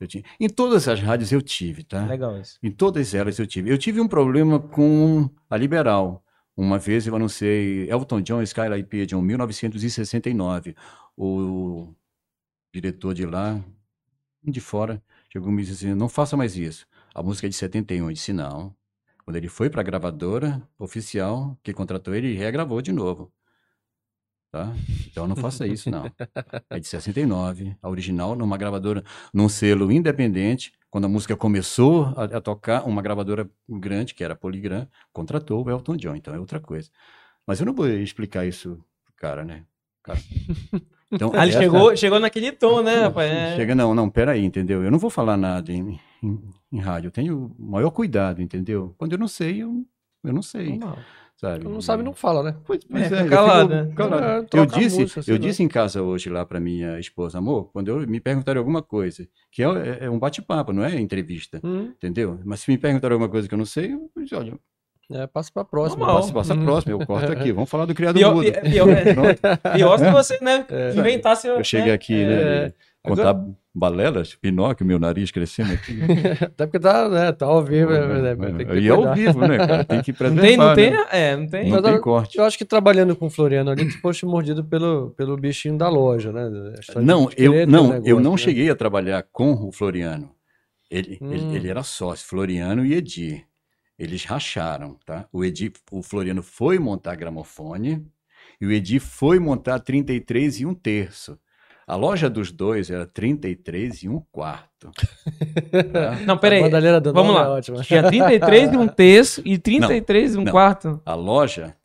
Eu 0.00 0.06
tinha. 0.06 0.24
Em 0.40 0.48
todas 0.48 0.88
as 0.88 1.00
rádios 1.00 1.30
eu 1.32 1.40
tive, 1.40 1.84
tá? 1.84 2.04
Legal 2.06 2.38
isso. 2.38 2.58
Em 2.62 2.70
todas 2.70 3.14
elas 3.14 3.38
eu 3.38 3.46
tive. 3.46 3.70
Eu 3.70 3.78
tive 3.78 4.00
um 4.00 4.08
problema 4.08 4.58
com 4.58 5.30
a 5.48 5.56
Liberal. 5.56 6.23
Uma 6.56 6.78
vez 6.78 7.06
eu 7.06 7.16
anunciei 7.16 7.90
Elton 7.90 8.20
John 8.20 8.42
Skyline 8.42 8.84
Pigeon, 8.84 9.20
1969. 9.20 10.76
O 11.16 11.92
diretor 12.72 13.12
de 13.14 13.26
lá, 13.26 13.60
de 14.42 14.60
fora, 14.60 15.02
chegou 15.32 15.50
e 15.50 15.52
me 15.52 15.62
disse 15.64 15.86
assim, 15.86 15.94
não 15.94 16.08
faça 16.08 16.36
mais 16.36 16.56
isso. 16.56 16.86
A 17.14 17.22
música 17.22 17.46
é 17.46 17.50
de 17.50 17.56
71. 17.56 18.06
Eu 18.08 18.12
disse, 18.12 18.32
não. 18.32 18.74
Quando 19.24 19.36
ele 19.36 19.48
foi 19.48 19.68
para 19.70 19.80
a 19.80 19.84
gravadora 19.84 20.62
oficial, 20.78 21.58
que 21.62 21.72
contratou 21.72 22.14
ele 22.14 22.34
regravou 22.34 22.80
de 22.82 22.92
novo. 22.92 23.32
Tá? 24.54 24.72
Então 25.10 25.26
não 25.26 25.34
faça 25.34 25.66
isso, 25.66 25.90
não. 25.90 26.08
É 26.70 26.78
de 26.78 26.86
69, 26.86 27.74
a 27.82 27.88
original, 27.88 28.36
numa 28.36 28.56
gravadora, 28.56 29.02
num 29.32 29.48
selo 29.48 29.90
independente. 29.90 30.72
Quando 30.88 31.06
a 31.06 31.08
música 31.08 31.34
começou 31.36 32.04
a, 32.16 32.22
a 32.36 32.40
tocar, 32.40 32.84
uma 32.86 33.02
gravadora 33.02 33.50
grande, 33.68 34.14
que 34.14 34.22
era 34.22 34.34
a 34.34 34.36
Polygram, 34.36 34.86
contratou 35.12 35.64
o 35.66 35.68
Elton 35.68 35.96
John, 35.96 36.14
então 36.14 36.32
é 36.32 36.38
outra 36.38 36.60
coisa. 36.60 36.88
Mas 37.44 37.58
eu 37.58 37.66
não 37.66 37.74
vou 37.74 37.88
explicar 37.88 38.46
isso 38.46 38.78
pro 39.04 39.14
cara, 39.16 39.44
né? 39.44 39.64
Cara. 40.04 40.20
Então, 41.10 41.32
Ah, 41.34 41.42
ele 41.42 41.50
essa- 41.50 41.60
chegou, 41.60 41.96
chegou 41.96 42.20
naquele 42.20 42.52
tom, 42.52 42.80
né, 42.80 43.00
rapaz? 43.00 43.32
É. 43.32 43.56
Chega, 43.56 43.74
não, 43.74 43.92
não, 43.92 44.08
peraí, 44.08 44.44
entendeu? 44.44 44.84
Eu 44.84 44.90
não 44.92 45.00
vou 45.00 45.10
falar 45.10 45.36
nada 45.36 45.72
em, 45.72 45.98
em, 46.22 46.40
em 46.70 46.78
rádio, 46.78 47.08
eu 47.08 47.12
tenho 47.12 47.52
o 47.58 47.70
maior 47.70 47.90
cuidado, 47.90 48.40
entendeu? 48.40 48.94
Quando 48.96 49.14
eu 49.14 49.18
não 49.18 49.26
sei, 49.26 49.64
eu, 49.64 49.84
eu 50.22 50.32
não 50.32 50.42
sei, 50.42 50.78
Normal. 50.78 50.98
Sabe? 51.36 51.64
Não 51.64 51.80
sabe, 51.80 52.02
não 52.02 52.14
fala, 52.14 52.42
né? 52.42 52.56
Pois, 52.64 52.84
pois 52.84 53.02
É, 53.02 53.06
é, 53.06 53.08
fica 53.08 53.24
eu 53.24 53.28
calado, 53.30 53.68
fico 53.70 53.84
né? 53.88 53.94
calado. 53.96 54.24
É, 54.24 54.58
eu 54.58 54.62
a 54.62 54.66
disse, 54.66 55.00
música, 55.00 55.22
sei 55.22 55.34
eu 55.34 55.38
disse 55.38 55.62
em 55.62 55.68
casa 55.68 56.02
hoje 56.02 56.28
lá 56.30 56.44
para 56.46 56.60
minha 56.60 56.98
esposa, 56.98 57.38
amor, 57.38 57.70
quando 57.72 57.88
eu 57.88 58.06
me 58.06 58.20
perguntaram 58.20 58.60
alguma 58.60 58.82
coisa, 58.82 59.26
que 59.50 59.62
é, 59.62 59.66
é- 59.66 60.04
é 60.06 60.10
um 60.10 60.18
bate-papo, 60.18 60.72
não 60.72 60.84
é 60.84 60.98
entrevista, 61.00 61.60
Hum, 61.64 61.92
entendeu? 61.96 62.38
Mas 62.44 62.60
se 62.60 62.70
me 62.70 62.78
perguntaram 62.78 63.14
alguma 63.14 63.30
coisa 63.30 63.48
que 63.48 63.54
eu 63.54 63.58
não 63.58 63.66
sei, 63.66 63.92
eu 63.92 64.10
disse, 64.22 64.34
olha, 64.34 64.58
é, 65.12 65.26
passa 65.26 65.50
pra 65.52 65.64
próxima. 65.64 65.98
Normal. 66.06 66.22
passa, 66.22 66.32
passa 66.32 66.54
a 66.54 66.56
próxima, 66.56 66.92
eu 66.92 67.06
corto 67.06 67.30
aqui, 67.30 67.52
vamos 67.52 67.68
falar 67.68 67.84
do 67.84 67.94
criado 67.94 68.14
Pior, 68.18 68.34
mudo. 68.34 68.50
pi- 68.50 68.70
pior, 68.70 68.88
é, 68.88 69.12
Pronto. 69.14 69.40
pior 69.74 69.98
se 69.98 70.10
você, 70.10 70.38
né, 70.40 70.66
inventasse... 70.96 71.46
Eu 71.46 71.62
cheguei 71.62 71.92
aqui, 71.92 72.24
né, 72.24 72.72
É. 73.04 73.08
contar 73.08 73.44
balelas, 73.74 74.34
Pinóquio, 74.34 74.86
meu 74.86 74.98
nariz 74.98 75.30
crescendo 75.30 75.72
aqui. 75.72 75.98
Até 76.42 76.66
porque 76.66 76.80
tá, 76.80 77.08
né, 77.08 77.32
tá 77.32 77.44
ao 77.46 77.62
vivo, 77.62 77.92
é, 77.92 78.34
né, 78.34 78.54
tem 78.64 78.78
e 78.78 78.88
é 78.88 78.90
ao 78.90 79.14
vivo, 79.14 79.40
né, 79.46 79.58
cara? 79.58 79.84
Tem 79.84 80.00
que 80.02 80.12
Não 80.14 80.16
preservar, 80.16 80.46
tem, 80.46 80.56
não 80.56 80.74
tem, 80.74 80.90
né? 80.90 81.06
é, 81.10 81.36
não 81.36 81.46
tem. 81.46 81.64
Não 81.64 81.82
Mas 81.82 81.82
tem 81.82 82.00
corte. 82.00 82.38
Eu 82.38 82.44
acho 82.44 82.56
que 82.56 82.64
trabalhando 82.64 83.14
com 83.14 83.26
o 83.26 83.30
Floriano 83.30 83.70
ali, 83.70 83.88
tu 83.88 84.00
foste 84.00 84.24
mordido 84.24 84.64
pelo, 84.64 85.10
pelo 85.10 85.36
bichinho 85.36 85.76
da 85.76 85.88
loja, 85.88 86.32
né? 86.32 86.48
Não, 87.02 87.28
eu 87.36 87.52
ter 87.52 87.66
não, 87.66 87.84
um 87.84 87.86
eu 87.88 88.00
negócio, 88.00 88.20
não 88.20 88.30
né? 88.32 88.36
cheguei 88.38 88.70
a 88.70 88.76
trabalhar 88.76 89.22
com 89.30 89.52
o 89.52 89.70
Floriano. 89.72 90.30
Ele, 90.90 91.18
Hum. 91.20 91.32
ele, 91.32 91.56
ele 91.56 91.68
era 91.68 91.82
sócio, 91.82 92.26
Floriano 92.26 92.86
e 92.86 92.94
Edir. 92.94 93.44
Eles 93.98 94.24
racharam, 94.24 94.96
tá? 95.04 95.26
O 95.32 95.44
Edir, 95.44 95.72
o 95.90 96.02
Floriano 96.02 96.42
foi 96.42 96.78
montar 96.78 97.16
gramofone 97.16 98.06
e 98.60 98.66
o 98.66 98.72
Edir 98.72 99.00
foi 99.00 99.38
montar 99.38 99.80
33 99.80 100.60
e 100.60 100.66
um 100.66 100.74
terço. 100.74 101.38
A 101.86 101.96
loja 101.96 102.30
dos 102.30 102.50
dois 102.50 102.90
era 102.90 103.06
33 103.06 104.04
e 104.04 104.08
um 104.08 104.20
quarto. 104.32 104.90
tá? 105.92 106.12
Não, 106.26 106.34
A 106.34 106.38
peraí. 106.38 106.62
bandalheira 106.62 107.00
do 107.00 107.12
Vamos 107.12 107.34
lá. 107.34 107.44
É 107.44 107.48
ótima. 107.48 107.82
Tinha 107.82 108.02
33 108.08 108.72
e 108.72 108.76
um 108.76 108.88
terço 108.88 109.42
e 109.44 109.58
33 109.58 110.34
e 110.34 110.38
um 110.38 110.44
não. 110.44 110.52
quarto. 110.52 111.00
A 111.04 111.14
loja, 111.14 111.76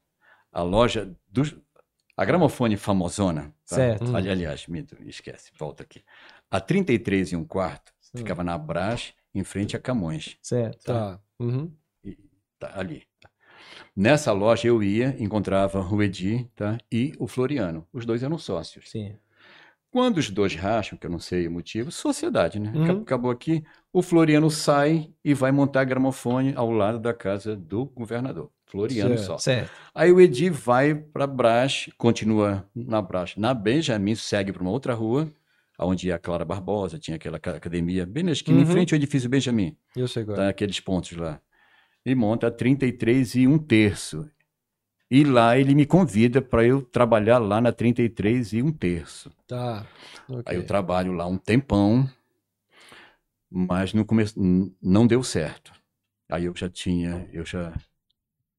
a 0.52 0.62
loja 0.62 1.12
dos 1.28 1.56
a 2.16 2.26
gramofone 2.26 2.76
famosona, 2.76 3.54
tá? 3.68 3.78
Certo. 3.78 4.14
Ali, 4.14 4.30
aliás, 4.30 4.68
Mito, 4.68 4.98
esquece, 5.06 5.52
volta 5.58 5.84
aqui. 5.84 6.02
A 6.52 6.60
33 6.60 7.32
e 7.32 7.36
um 7.38 7.46
quarto 7.46 7.94
ficava 8.14 8.44
na 8.44 8.58
Brás, 8.58 9.14
em 9.34 9.44
frente 9.44 9.78
a 9.78 9.80
Camões. 9.80 10.38
Certo. 10.42 10.84
Tá. 10.84 11.20
Uhum. 11.40 11.72
tá, 12.60 12.74
ali. 12.78 13.04
Nessa 13.96 14.32
loja 14.34 14.68
eu 14.68 14.84
ia, 14.84 15.16
encontrava 15.20 15.80
o 15.82 16.04
Edi 16.04 16.50
tá, 16.56 16.78
e 16.92 17.14
o 17.18 17.28
Floriano. 17.28 17.88
Os 17.94 18.06
dois 18.06 18.22
eram 18.22 18.38
sócios. 18.38 18.90
Sim. 18.90 19.16
Quando 19.92 20.18
os 20.18 20.30
dois 20.30 20.54
racham, 20.56 20.98
que 20.98 21.08
eu 21.08 21.10
não 21.12 21.20
sei 21.20 21.48
o 21.48 21.52
motivo, 21.52 21.92
sociedade, 21.92 22.60
né? 22.60 22.72
Uhum. 22.76 22.84
Acab- 22.84 23.02
Acabou 23.02 23.32
aqui, 23.32 23.64
o 23.92 24.02
Floriano 24.04 24.50
sai 24.52 25.10
e 25.26 25.34
vai 25.34 25.52
montar 25.52 25.84
gramofone 25.84 26.54
ao 26.56 26.70
lado 26.70 27.00
da 27.00 27.14
casa 27.14 27.56
do 27.56 27.86
governador. 27.86 28.52
Floriano 28.68 29.18
Certo. 29.18 29.26
só. 29.26 29.38
Certo. 29.40 29.72
Aí 29.96 30.12
o 30.12 30.22
Edi 30.22 30.48
vai 30.52 30.94
para 30.94 31.26
Brás, 31.26 31.90
continua 31.98 32.70
na 32.76 33.02
Brás, 33.02 33.34
na 33.36 33.52
Benjamin, 33.52 34.14
segue 34.14 34.54
para 34.54 34.62
uma 34.62 34.70
outra 34.70 34.94
rua, 34.94 35.28
onde 35.80 36.12
a 36.12 36.20
Clara 36.20 36.46
Barbosa 36.46 37.00
tinha 37.00 37.16
aquela 37.16 37.40
ca- 37.40 37.56
academia, 37.56 38.06
bem 38.06 38.22
na 38.24 38.32
esquina, 38.32 38.60
em 38.60 38.66
Uhum. 38.66 38.72
frente 38.72 38.94
ao 38.94 38.98
edifício 38.98 39.28
Benjamin 39.28 39.76
Eu 39.96 40.08
sei 40.08 40.24
qual 40.24 40.36
é. 40.38 40.40
tá, 40.42 40.50
aqueles 40.50 40.80
pontos 40.80 41.14
lá. 41.18 41.42
E 42.06 42.14
monta 42.14 42.52
33 42.52 43.34
e 43.34 43.48
um 43.48 43.58
terço. 43.58 44.30
E 45.10 45.24
lá 45.24 45.58
ele 45.58 45.74
me 45.74 45.86
convida 45.86 46.42
para 46.42 46.64
eu 46.66 46.82
trabalhar 46.82 47.40
lá 47.40 47.60
na 47.60 47.72
33 47.72 48.54
e 48.54 48.62
um 48.62 48.72
terço. 48.72 49.32
Tá. 49.48 49.86
ok. 50.30 50.44
Aí 50.46 50.56
eu 50.58 50.66
trabalho 50.66 51.14
lá 51.14 51.26
um 51.26 51.38
tempão, 51.38 52.08
mas 53.50 53.94
no 53.94 54.06
começo 54.06 54.36
não 54.82 55.08
deu 55.08 55.24
certo. 55.24 55.72
Aí 56.30 56.46
eu 56.46 56.56
já 56.56 56.70
tinha, 56.70 57.28
eu 57.34 57.46
já 57.46 57.74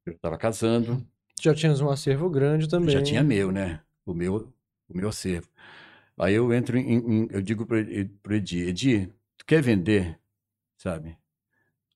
eu 0.04 0.14
estava 0.14 0.36
casando, 0.38 1.06
Já 1.40 1.54
tinhas 1.54 1.80
um 1.80 1.88
acervo 1.88 2.28
grande 2.28 2.68
também. 2.68 2.94
já 2.94 3.02
tinha 3.02 3.22
meu, 3.22 3.50
né? 3.52 3.80
O 4.04 4.12
meu, 4.12 4.52
o 4.88 4.96
meu 4.96 5.08
acervo. 5.08 5.48
Aí 6.18 6.34
eu 6.34 6.52
entro 6.52 6.76
em, 6.76 6.98
em- 7.24 7.28
eu 7.30 7.40
digo 7.42 7.66
para 7.66 7.78
o 7.78 8.34
Edi, 8.34 8.60
Edi, 8.68 9.06
tu 9.38 9.46
quer 9.46 9.62
vender, 9.62 10.18
sabe? 10.78 11.16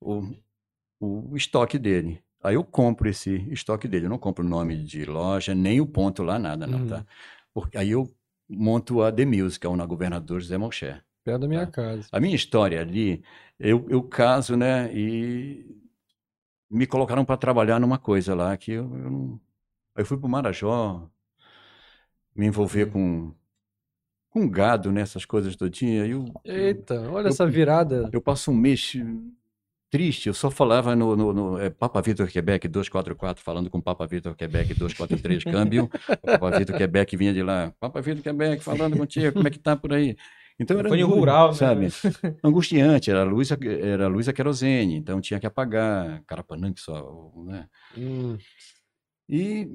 O, 0.01 0.23
o 1.01 1.37
estoque 1.37 1.79
dele. 1.79 2.23
Aí 2.45 2.55
eu 2.55 2.65
compro 2.65 3.09
esse 3.09 3.37
estoque 3.51 3.89
dele. 3.89 4.07
Eu 4.07 4.11
não 4.11 4.19
compro 4.19 4.45
o 4.45 4.49
nome 4.49 4.77
de 4.85 5.05
loja, 5.05 5.55
nem 5.55 5.81
o 5.81 5.87
ponto 5.87 6.23
lá, 6.23 6.39
nada, 6.39 6.67
não, 6.67 6.81
Uhum. 6.81 6.89
tá? 6.89 7.05
Porque 7.53 7.79
aí 7.79 7.91
eu 7.91 8.15
monto 8.49 9.03
a 9.03 9.11
The 9.11 9.25
Music, 9.25 9.67
na 9.69 9.87
Governador 9.87 10.41
José 10.41 10.59
Malcher. 10.59 11.03
Perto 11.25 11.41
da 11.41 11.49
minha 11.49 11.67
Tá. 11.67 11.73
casa. 11.73 12.09
A 12.13 12.21
minha 12.21 12.37
história 12.37 12.81
ali, 12.81 13.23
eu, 13.59 13.87
eu 13.89 14.03
caso, 14.03 14.57
né? 14.57 14.93
E 14.95 15.65
me 16.71 16.87
colocaram 16.87 17.25
para 17.25 17.37
trabalhar 17.37 17.81
numa 17.81 17.99
coisa 17.99 18.35
lá 18.35 18.57
que 18.57 18.73
eu, 18.73 18.85
eu 18.85 19.11
não. 19.11 19.41
Aí 19.97 20.03
eu 20.03 20.07
fui 20.07 20.19
para 20.19 20.27
o 20.27 20.31
Marajó, 20.31 21.09
me 22.35 22.47
envolver 22.47 22.91
com, 22.91 23.33
com 24.31 24.49
gado, 24.49 24.93
né? 24.93 25.03
Essas 25.03 25.25
coisas 25.25 25.57
todinha. 25.57 26.07
Eu, 26.07 26.25
Eita, 26.45 27.01
olha 27.11 27.29
eu- 27.29 27.31
essa 27.31 27.47
virada. 27.47 28.11
eu 28.13 28.21
passo 28.21 28.51
um 28.51 28.57
mês 28.57 28.95
triste, 29.95 30.27
eu 30.27 30.35
só 30.35 30.51
falava 30.51 30.97
no, 30.97 31.15
no, 31.15 31.33
no 31.33 31.57
é, 31.61 31.71
Papa 31.71 32.03
Vitor 32.03 32.27
Quebec 32.27 32.67
244, 32.67 33.45
falando 33.45 33.71
com 33.71 33.81
Papa 33.81 34.05
Vitor 34.09 34.35
Quebec 34.35 34.75
243, 34.75 35.45
câmbio. 35.47 35.89
O 36.21 36.29
Papa 36.29 36.51
Vitor 36.59 36.77
Quebec 36.77 37.17
vinha 37.17 37.33
de 37.33 37.45
lá, 37.45 37.73
Papa 37.79 38.01
Vitor 38.01 38.21
Quebec 38.21 38.65
falando 38.65 38.97
contigo, 38.97 39.33
como 39.33 39.47
é 39.47 39.51
que 39.53 39.59
tá 39.61 39.77
por 39.77 39.93
aí? 39.93 40.17
Então 40.59 40.77
era 40.81 40.89
Foi 40.89 41.01
ruim, 41.01 41.19
rural, 41.21 41.49
né? 41.51 41.55
sabe? 41.55 41.87
Angustiante, 42.43 43.09
era 43.09 43.21
a 43.21 43.25
luz, 43.25 43.53
a- 43.53 43.59
era 43.65 44.09
luz 44.09 44.29
a 44.29 44.33
querosene, 44.33 44.97
então 44.97 45.21
tinha 45.21 45.39
que 45.39 45.47
apagar, 45.47 46.25
carapanã 46.27 46.73
que 46.73 46.81
só, 46.81 47.33
né? 47.47 47.69
Hum, 47.97 48.37
E 49.29 49.69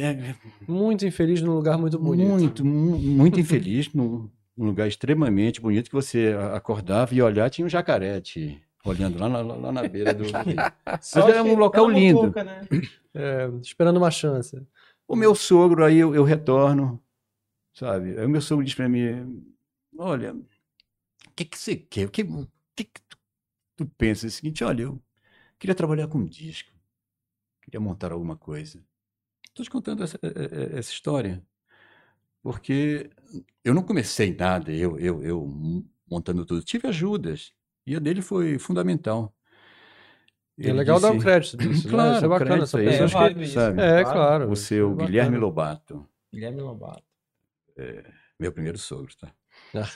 é, 0.00 0.34
muito 0.66 1.06
infeliz 1.06 1.40
num 1.40 1.54
lugar 1.54 1.78
muito 1.78 2.00
bonito. 2.00 2.30
muito, 2.30 2.64
mu- 2.64 2.98
muito 2.98 3.38
infeliz, 3.38 3.92
num, 3.92 4.28
num 4.56 4.66
lugar 4.66 4.88
extremamente 4.88 5.60
bonito, 5.60 5.88
que 5.88 5.94
você 5.94 6.34
acordava 6.52 7.14
e 7.14 7.22
olhar, 7.22 7.48
tinha 7.48 7.64
um 7.64 7.68
jacaré 7.68 8.20
te 8.20 8.60
olhando 8.84 9.18
lá 9.18 9.28
na, 9.28 9.40
lá- 9.42 9.72
na 9.72 9.82
beira 9.88 10.14
do. 10.14 10.24
Só 11.00 11.28
era 11.28 11.42
um 11.42 11.54
local 11.56 11.88
na 11.88 11.94
lindo. 11.94 12.20
muvuca, 12.20 12.44
né? 12.44 12.60
É, 13.16 13.46
esperando 13.62 13.98
uma 13.98 14.10
chance. 14.10 14.60
O 15.06 15.14
meu 15.14 15.36
sogro, 15.36 15.84
aí 15.84 15.98
eu, 15.98 16.16
eu 16.16 16.24
retorno, 16.24 17.00
sabe? 17.72 18.18
Aí 18.18 18.26
o 18.26 18.28
meu 18.28 18.40
sogro 18.40 18.64
diz 18.64 18.74
para 18.74 18.88
mim, 18.88 19.44
olha, 19.96 20.34
o 20.34 20.44
que 21.36 21.44
que 21.44 21.58
você 21.58 21.76
quer? 21.76 22.06
O 22.06 22.10
que, 22.10 22.24
que, 22.76 22.84
que 22.84 23.00
tu, 23.08 23.16
tu 23.76 23.86
pensa? 23.98 24.26
É 24.26 24.28
o 24.28 24.30
seguinte, 24.32 24.64
olha, 24.64 24.82
eu 24.82 25.02
queria 25.58 25.74
trabalhar 25.74 26.08
com 26.08 26.24
disco, 26.26 26.72
queria 27.62 27.80
montar 27.80 28.12
alguma 28.12 28.36
coisa. 28.36 28.84
Estou 29.50 29.64
te 29.64 29.70
contando 29.70 30.04
essa, 30.04 30.18
eh, 30.22 30.28
eh, 30.74 30.78
essa 30.78 30.92
história, 30.92 31.42
porque 32.42 33.10
eu 33.64 33.74
não 33.74 33.82
comecei 33.82 34.34
nada, 34.34 34.72
eu, 34.72 34.98
eu, 34.98 35.22
eu 35.22 35.46
montando 36.10 36.44
tudo. 36.44 36.62
Tive 36.62 36.88
ajudas, 36.88 37.52
e 37.86 37.94
a 37.96 37.98
dele 37.98 38.22
foi 38.22 38.58
fundamental. 38.58 39.34
E 40.56 40.68
é 40.68 40.72
legal 40.72 41.00
dar 41.00 41.10
o 41.10 41.14
disse- 41.14 41.24
crédito 41.24 41.56
disso. 41.56 41.86
né? 41.88 41.90
Claro, 41.90 42.16
Isso 42.16 42.24
é 42.24 42.28
bacana. 42.28 42.50
crédito 42.50 42.66
São 42.68 42.80
é 42.80 42.84
isso, 43.42 43.52
sabe? 43.54 43.80
É, 43.80 44.02
Claro. 44.02 44.18
claro. 44.18 44.50
O 44.50 44.56
seu 44.56 44.92
é 45.00 45.06
Guilherme. 45.06 45.36
Lobato. 45.36 46.06
Guilherme 46.32 46.60
Lobato. 46.60 47.02
Meu 48.38 48.52
primeiro 48.52 48.78
sogro, 48.78 49.12
tá? 49.16 49.32
Ah. 49.74 49.88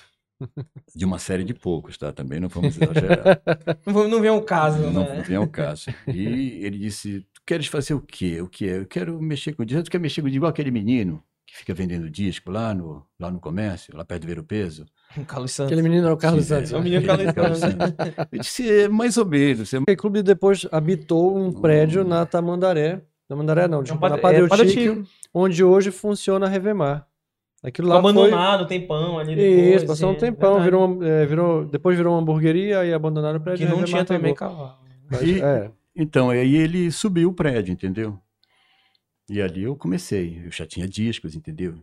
De 0.95 1.05
uma 1.05 1.19
série 1.19 1.43
de 1.45 1.53
poucos, 1.55 1.99
tá? 1.99 2.13
Também 2.13 2.39
não 2.41 2.49
vamos 2.49 2.77
exagerar. 2.81 3.41
Não, 3.87 4.09
não 4.09 4.21
vem 4.21 4.31
um 4.31 4.45
caso, 4.45 4.79
não 4.91 5.05
né? 5.05 5.23
vem 5.23 5.37
ao 5.37 5.49
caso. 5.49 5.91
E 6.07 6.65
ele 6.65 6.79
disse: 6.79 7.27
Tu 7.33 7.43
queres 7.45 7.67
fazer 7.67 7.95
o 7.95 8.01
quê? 8.01 8.41
O 8.41 8.49
que 8.49 8.69
é? 8.69 8.79
Eu 8.79 8.87
quero 8.87 9.21
mexer 9.21 9.53
com 9.55 9.65
disco. 9.65 9.83
Tu 9.85 9.91
quer 9.91 9.99
mexer 10.01 10.23
com 10.23 10.29
igual 10.29 10.51
aquele 10.51 10.71
menino 10.71 11.23
que 11.47 11.57
fica 11.57 11.75
vendendo 11.75 12.09
disco 12.11 12.51
lá 12.51 12.73
no, 12.75 13.05
lá 13.19 13.31
no 13.31 13.41
comércio, 13.41 13.97
lá 13.97 14.05
perto 14.05 14.23
do 14.23 14.27
Ver 14.29 14.39
o 14.39 14.45
Peso? 14.45 14.87
O 15.17 15.25
Carlos 15.27 15.53
Santos. 15.53 15.73
Aquele 15.73 15.83
menino 15.89 16.07
era 16.07 16.15
o 16.15 16.19
Carlos 16.19 16.45
Santos. 16.47 16.73
é. 16.73 16.77
É 16.77 16.79
o 16.79 16.83
menino 16.83 17.07
Carlos 17.07 17.33
Carlos 17.33 17.59
Santos. 17.59 17.95
Eu 18.33 18.39
disse: 18.41 18.71
é 18.71 18.89
mais 18.89 19.17
ou 19.17 19.27
menos. 19.27 19.73
É 19.73 19.79
O 19.79 19.97
clube 19.97 20.23
depois 20.23 20.67
habitou 20.71 21.37
um 21.37 21.53
prédio 21.53 22.05
na 22.05 22.25
Tamandaré. 22.27 23.03
Tamandaré 23.29 23.69
não, 23.69 23.83
desculpa, 23.83 24.09
pa- 24.09 24.17
na 24.17 24.23
Padre 24.23 24.45
é, 24.45 24.49
Padre 24.49 25.05
onde 25.35 25.63
hoje 25.63 25.91
funciona 25.91 26.47
a 26.47 26.49
Revemar. 26.49 27.07
Aquilo 27.63 27.89
lá 27.89 28.01
foi... 28.01 28.11
abandonado, 28.11 28.67
tem 28.67 28.87
pão 28.87 29.19
ali 29.19 29.35
depois. 29.35 29.75
Isso, 29.77 29.87
passou 29.87 30.11
um 30.11 30.15
é, 30.15 30.17
tempão, 30.17 30.63
virou, 30.63 30.85
uma- 30.87 31.07
é, 31.07 31.27
virou, 31.27 31.65
depois 31.67 31.97
virou 31.97 32.15
uma 32.15 32.23
hamburgueria 32.23 32.85
e 32.85 32.95
abandonaram 32.95 33.39
o 33.39 33.43
prédio. 33.43 33.67
Que 33.67 33.73
e 33.73 33.77
não 33.77 33.85
tinha 33.85 34.05
também 34.05 34.33
pegou. 34.33 34.37
cavalo. 34.37 34.75
Mas, 35.11 35.23
E- 35.23 35.43
é, 35.43 35.71
Então, 35.97 36.31
aí 36.31 36.55
ele 36.57 36.91
subiu 36.93 37.31
o 37.31 37.33
prédio, 37.35 37.73
entendeu? 37.73 38.17
E 39.29 39.43
ali 39.43 39.65
eu 39.65 39.75
comecei. 39.77 40.41
Eu 40.47 40.51
já 40.53 40.65
tinha 40.65 40.87
discos, 40.89 41.35
entendeu? 41.35 41.75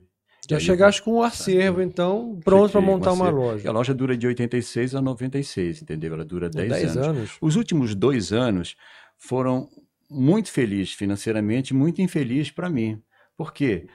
Já 0.47 0.59
chegaste 0.59 1.01
com 1.01 1.15
um 1.15 1.21
acervo, 1.23 1.81
então, 1.81 2.39
pronto 2.43 2.71
para 2.71 2.81
montar 2.81 3.13
uma 3.13 3.25
acervo. 3.25 3.41
E 3.41 3.45
loja. 3.45 3.69
a 3.69 3.71
loja 3.71 3.93
dura 3.93 4.15
de 4.17 4.27
86 4.27 4.95
a 4.95 5.01
96, 5.01 5.81
entendeu? 5.81 6.13
Ela 6.13 6.25
dura 6.25 6.49
10, 6.49 6.69
10 6.69 6.97
anos. 6.97 7.07
anos. 7.07 7.37
Os 7.41 7.55
últimos 7.55 7.95
dois 7.95 8.31
anos 8.31 8.75
foram 9.17 9.69
muito 10.09 10.51
felizes 10.51 10.93
financeiramente, 10.93 11.73
muito 11.73 12.01
infelizes 12.01 12.51
para 12.51 12.69
mim. 12.69 13.01
Por 13.35 13.53
quê? 13.53 13.87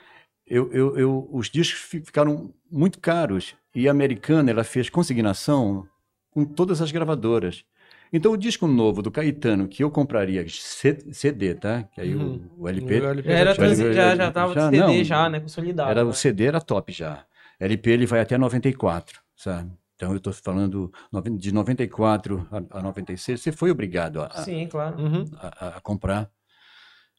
Eu, 0.47 0.73
eu, 0.73 0.99
eu, 0.99 1.29
os 1.33 1.49
discos 1.49 1.81
fi- 1.81 2.01
ficaram 2.01 2.53
muito 2.71 2.99
caros 2.99 3.55
e 3.75 3.87
a 3.87 3.91
Americana 3.93 4.51
ela 4.51 4.65
fez 4.65 4.91
consignação 4.91 5.87
com 6.31 6.45
todas 6.45 6.83
as 6.83 6.91
gravadoras. 6.91 7.65
Então 8.13 8.33
o 8.33 8.37
disco 8.37 8.67
novo 8.67 9.03
do 9.03 9.11
Caetano 9.11 9.69
que 9.69 9.85
eu 9.85 9.91
compraria 9.91 10.45
CD, 10.49 11.55
tá? 11.55 11.85
Que 11.85 12.01
aí 12.01 12.15
o- 12.15 12.19
Uhum. 12.21 12.51
o, 12.59 12.69
LP 12.69 13.01
O 13.01 13.07
LP 13.09 13.29
Já 13.31 13.35
era 13.39 13.51
já 13.51 13.55
tinha- 13.55 13.67
transi- 13.67 13.83
já, 13.93 13.93
já 13.93 14.17
já- 14.17 14.33
tava 14.33 14.55
já 14.55 14.65
CD 14.71 14.79
não. 14.79 15.05
já, 15.05 15.29
né? 15.29 15.41
Consolidado. 15.41 15.91
era 15.91 16.05
né? 16.05 16.11
o 16.11 16.13
CD 16.13 16.45
era 16.47 16.61
top 16.61 16.93
já. 16.93 17.25
LP 17.61 17.91
ele 17.91 18.07
vai 18.07 18.21
até 18.21 18.37
94, 18.37 19.21
sabe? 19.37 19.71
Então 19.95 20.11
eu 20.13 20.17
estou 20.17 20.33
falando 20.33 20.91
de 21.39 21.53
94 21.53 22.49
a, 22.51 22.79
a 22.79 22.83
96, 22.83 23.41
você 23.41 23.53
foi 23.53 23.71
obrigado 23.71 24.23
a, 24.23 24.27
a- 24.27 24.43
Sim, 24.43 24.67
claro. 24.67 24.99
Uhum. 25.01 25.25
a, 25.37 25.77
a 25.77 25.81
comprar 25.81 26.31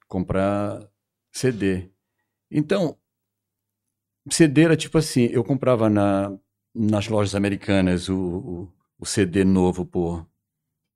comprar 0.07 0.81
CD. 1.31 1.89
Então, 2.49 2.97
CD 4.29 4.63
era 4.63 4.75
tipo 4.75 4.97
assim, 4.97 5.25
eu 5.31 5.43
comprava 5.43 5.89
na, 5.89 6.31
nas 6.75 7.07
lojas 7.07 7.33
americanas 7.35 8.09
o, 8.09 8.17
o, 8.17 8.73
o 8.99 9.05
CD 9.05 9.43
novo 9.43 9.85
por 9.85 10.25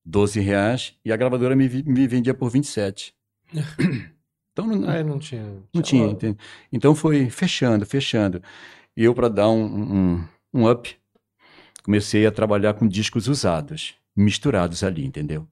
12 0.05 0.39
reais 0.39 0.93
e 1.03 1.11
a 1.11 1.17
gravadora 1.17 1.55
me, 1.55 1.67
me 1.83 2.07
vendia 2.07 2.33
por 2.33 2.49
27. 2.49 3.13
Então 4.53 4.65
não, 4.67 4.89
Aí 4.89 5.03
não 5.03 5.19
tinha. 5.19 5.43
não 5.73 5.81
tinha, 5.81 6.07
entende? 6.07 6.37
Então 6.71 6.95
foi 6.95 7.29
fechando, 7.29 7.85
fechando. 7.85 8.41
E 8.95 9.03
eu, 9.03 9.13
para 9.13 9.27
dar 9.27 9.49
um, 9.49 10.13
um, 10.15 10.27
um 10.53 10.71
up, 10.71 10.95
comecei 11.83 12.25
a 12.25 12.31
trabalhar 12.31 12.73
com 12.73 12.87
discos 12.87 13.27
usados, 13.27 13.95
misturados 14.15 14.81
ali, 14.81 15.05
entendeu? 15.05 15.45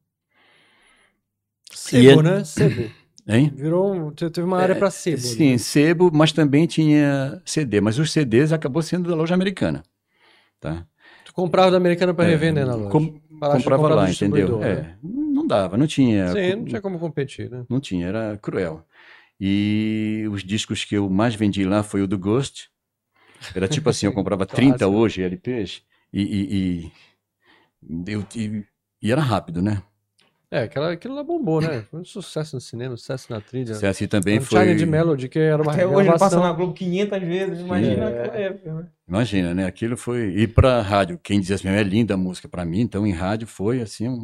Sebo, 1.72 2.22
E- 2.22 2.24
né? 2.24 2.44
Sebo. 2.46 2.92
Hein? 3.28 3.52
Virou. 3.56 3.94
um- 3.94 4.12
te- 4.12 4.30
Teve 4.30 4.46
uma 4.48 4.58
área 4.60 4.76
para 4.76 4.90
sebo. 4.92 5.18
É, 5.18 5.22
Sim, 5.22 5.52
né? 5.52 5.58
sebo, 5.58 6.10
mas 6.14 6.32
também 6.32 6.68
tinha 6.68 7.42
CD. 7.46 7.82
Mas 7.82 7.98
os 8.00 8.12
CDs 8.12 8.52
acabou 8.54 8.82
sendo 8.82 9.10
da 9.10 9.16
loja 9.16 9.34
americana. 9.34 9.84
Tá? 10.60 10.86
Tu 11.26 11.34
comprava 11.34 11.72
da 11.72 11.78
americana 11.78 12.14
para 12.14 12.26
É, 12.26 12.32
revender 12.32 12.66
na 12.66 12.76
loja. 12.76 12.92
com- 12.92 13.20
comprava 13.40 13.90
lá, 13.96 14.10
entendeu? 14.10 14.48
distribuidor, 14.48 14.64
É, 14.64 14.76
né? 14.82 14.98
não 15.04 15.46
dava, 15.48 15.78
não 15.78 15.88
tinha. 15.88 16.28
Sim, 16.30 16.56
não 16.56 16.66
tinha 16.66 16.82
como 16.82 17.00
competir, 17.00 17.50
né? 17.50 17.66
Não 17.70 17.80
tinha, 17.80 18.08
era 18.08 18.38
cruel. 18.42 18.86
E 19.40 20.26
os 20.32 20.44
discos 20.44 20.86
que 20.86 20.96
eu 20.96 21.10
mais 21.10 21.36
vendi 21.36 21.64
lá 21.66 21.84
foi 21.84 22.02
o 22.02 22.08
do 22.08 22.18
Ghost. 22.18 22.70
Era 23.54 23.68
tipo 23.68 23.90
assim, 23.90 24.06
eu 24.06 24.14
comprava 24.14 24.46
30 24.46 24.78
Clássico. 24.80 24.92
hoje 24.98 25.22
LPs 25.22 25.82
e, 26.14 26.22
e, 26.22 26.92
e, 28.08 28.12
eu, 28.12 28.26
e, 28.36 28.64
e 29.02 29.12
era 29.12 29.22
rápido, 29.22 29.62
né? 29.62 29.82
É, 30.56 30.64
aquela, 30.64 30.92
aquilo 30.92 31.16
lá 31.16 31.24
bombou, 31.24 31.60
né? 31.60 31.84
Foi 31.90 32.00
um 32.02 32.06
sucesso 32.06 32.56
no 32.56 32.62
cinema, 32.62 32.96
sucesso 32.96 33.26
na 33.34 33.42
trilha. 33.42 33.74
Se 33.74 33.88
assim 33.88 34.06
também 34.06 34.40
foi. 34.40 34.60
Charlie 34.60 34.86
Melody, 34.86 35.28
que 35.28 35.40
era 35.40 35.62
uma 35.64 35.72
Até 35.72 35.88
hoje 35.88 36.10
ele 36.10 36.12
passa 36.20 36.36
gravação. 36.36 36.44
na 36.44 36.52
Globo 36.54 36.74
500 36.74 37.20
vezes, 37.24 37.60
imagina 37.62 38.06
É. 38.10 38.18
naquela 38.20 38.38
época, 38.38 38.74
né? 38.76 38.86
Imagina, 39.10 39.54
né? 39.56 39.66
Aquilo 39.66 39.98
foi. 39.98 40.30
E 40.38 40.48
pra 40.48 40.82
rádio, 40.82 41.20
quem 41.24 41.40
dizia 41.40 41.56
assim, 41.56 41.68
é 41.68 41.82
linda 41.82 42.14
a 42.14 42.18
música 42.18 42.48
pra 42.48 42.64
mim, 42.64 42.82
então 42.82 43.06
em 43.08 43.12
rádio 43.12 43.48
foi 43.48 43.82
assim. 43.82 44.08
Um... 44.08 44.20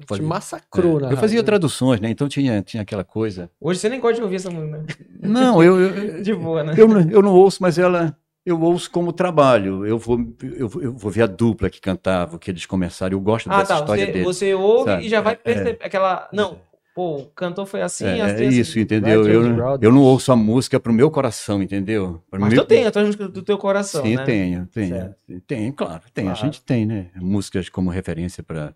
Te 0.00 0.06
fazia- 0.06 0.26
massacrou, 0.26 0.98
É, 0.98 1.02
na 1.02 1.10
Eu 1.12 1.16
fazia 1.16 1.36
rádio. 1.38 1.44
traduções, 1.46 2.00
né? 2.00 2.10
Então 2.10 2.28
tinha, 2.28 2.60
tinha 2.60 2.82
aquela 2.82 3.04
coisa. 3.04 3.48
Hoje 3.60 3.78
você 3.78 3.88
nem 3.88 4.00
gosta 4.00 4.16
de 4.16 4.22
ouvir 4.22 4.36
essa 4.36 4.50
música, 4.50 4.78
né? 4.78 4.84
Não, 5.22 5.62
eu, 5.62 5.78
eu, 5.80 6.22
De 6.22 6.34
boa, 6.34 6.64
né? 6.64 6.74
eu, 6.76 6.88
eu 7.10 7.22
não 7.22 7.32
ouço, 7.34 7.58
mas 7.62 7.78
ela. 7.78 8.16
Eu 8.48 8.60
ouço 8.62 8.90
como 8.90 9.12
trabalho. 9.12 9.84
Eu 9.84 9.98
vou, 9.98 10.18
eu, 10.42 10.68
vou- 10.68 10.82
eu 10.82 10.92
vou 10.92 11.10
ver 11.10 11.22
a 11.22 11.26
dupla 11.26 11.68
que 11.68 11.80
cantava, 11.80 12.38
que 12.38 12.50
eles 12.50 12.64
começaram. 12.64 13.14
Eu 13.16 13.20
gosto 13.20 13.50
Ah, 13.50 13.58
dessa 13.58 13.74
tá. 13.74 13.80
história 13.80 14.04
Você, 14.06 14.12
deles. 14.12 14.26
você 14.26 14.54
ouve 14.54 14.84
sabe? 14.90 15.04
e 15.06 15.08
já 15.10 15.20
vai 15.20 15.34
É, 15.34 15.36
perceber 15.36 15.84
aquela. 15.84 16.28
Não, 16.32 16.58
pô, 16.94 17.18
o 17.18 17.26
cantor 17.26 17.66
foi 17.66 17.82
assim, 17.82 18.06
É, 18.06 18.22
as 18.22 18.32
é 18.32 18.36
três- 18.36 18.54
isso, 18.54 18.78
entendeu? 18.78 19.28
Eu, 19.28 19.78
eu 19.82 19.92
não 19.92 20.00
ouço 20.02 20.32
a 20.32 20.36
música 20.36 20.80
pro 20.80 20.92
meu 20.94 21.10
coração, 21.10 21.62
entendeu? 21.62 22.22
Pro 22.30 22.40
Mas 22.40 22.54
meu- 22.54 22.62
tu 22.62 22.68
tem 22.68 22.86
as 22.86 22.92
tuas 22.92 23.04
músicas 23.04 23.30
do 23.30 23.42
teu 23.42 23.58
coração, 23.58 24.02
Sim, 24.02 24.16
né? 24.16 24.24
tenho, 24.24 24.66
tenho. 24.66 24.88
Certo. 24.96 25.40
Tem, 25.46 25.70
claro, 25.72 26.02
tem. 26.14 26.24
A 26.24 26.32
Claro. 26.32 26.46
gente 26.46 26.62
tem, 26.64 26.86
né? 26.86 27.10
Músicas 27.16 27.68
como 27.68 27.90
referência 27.90 28.42
para 28.42 28.74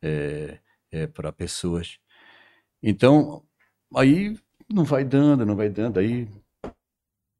é, 0.00 1.06
para 1.08 1.32
pessoas. 1.32 1.98
Então, 2.82 3.42
aí 3.96 4.36
não 4.72 4.84
vai 4.84 5.04
dando, 5.04 5.44
não 5.44 5.56
vai 5.56 5.68
dando. 5.68 5.98
Aí 5.98 6.28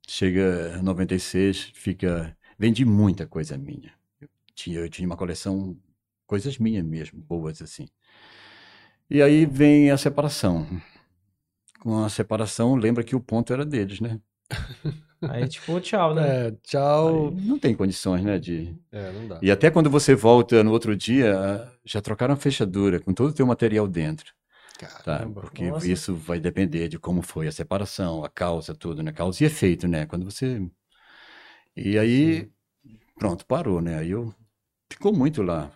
chega 0.09 0.80
96, 0.82 1.70
fica. 1.74 2.36
Vendi 2.59 2.84
muita 2.84 3.26
coisa 3.26 3.56
minha. 3.56 3.92
Eu 4.20 4.28
tinha, 4.54 4.78
eu 4.80 4.88
tinha 4.88 5.06
uma 5.06 5.16
coleção, 5.16 5.76
coisas 6.26 6.59
minhas 6.59 6.84
mesmo, 6.84 7.20
boas 7.20 7.62
assim. 7.62 7.86
E 9.09 9.22
aí 9.22 9.46
vem 9.46 9.90
a 9.90 9.96
separação. 9.96 10.66
Com 11.80 12.02
a 12.02 12.09
separação, 12.09 12.74
lembra 12.74 13.04
que 13.04 13.14
o 13.14 13.20
ponto 13.20 13.52
era 13.52 13.64
deles, 13.64 14.00
né? 14.00 14.20
Aí, 15.20 15.48
tipo, 15.48 15.80
tchau, 15.80 16.14
né? 16.14 16.46
É, 16.46 16.50
tchau. 16.62 17.28
Aí 17.28 17.34
não 17.44 17.59
tem 17.59 17.74
condições, 17.74 18.22
né? 18.22 18.38
De... 18.38 18.72
É, 18.92 19.11
não 19.12 19.26
dá. 19.26 19.40
E 19.42 19.50
até 19.50 19.68
quando 19.68 19.90
você 19.90 20.14
volta 20.14 20.62
no 20.62 20.70
outro 20.70 20.94
dia, 20.94 21.68
já 21.84 22.00
trocaram 22.00 22.34
a 22.34 22.36
fechadura 22.36 23.00
com 23.00 23.12
todo 23.12 23.30
o 23.30 23.34
teu 23.34 23.44
material 23.44 23.88
dentro. 23.88 24.32
Tá? 24.86 25.18
Caramba. 25.18 25.40
Porque 25.40 25.70
Nossa. 25.70 25.88
isso 25.88 26.14
vai 26.14 26.38
depender 26.38 26.88
de 26.88 26.98
como 26.98 27.22
foi 27.22 27.48
a 27.48 27.52
separação, 27.52 28.24
a 28.24 28.28
causa, 28.28 28.74
tudo, 28.74 29.02
né? 29.02 29.12
Causa 29.12 29.42
e 29.42 29.46
efeito, 29.46 29.88
né? 29.88 30.06
Quando 30.06 30.24
você. 30.24 30.68
E 31.76 31.98
aí, 31.98 32.48
pronto, 33.18 33.44
parou, 33.46 33.80
né? 33.80 33.98
Aí 33.98 34.10
eu. 34.10 34.34
Ficou 34.90 35.12
muito 35.12 35.42
lá. 35.42 35.70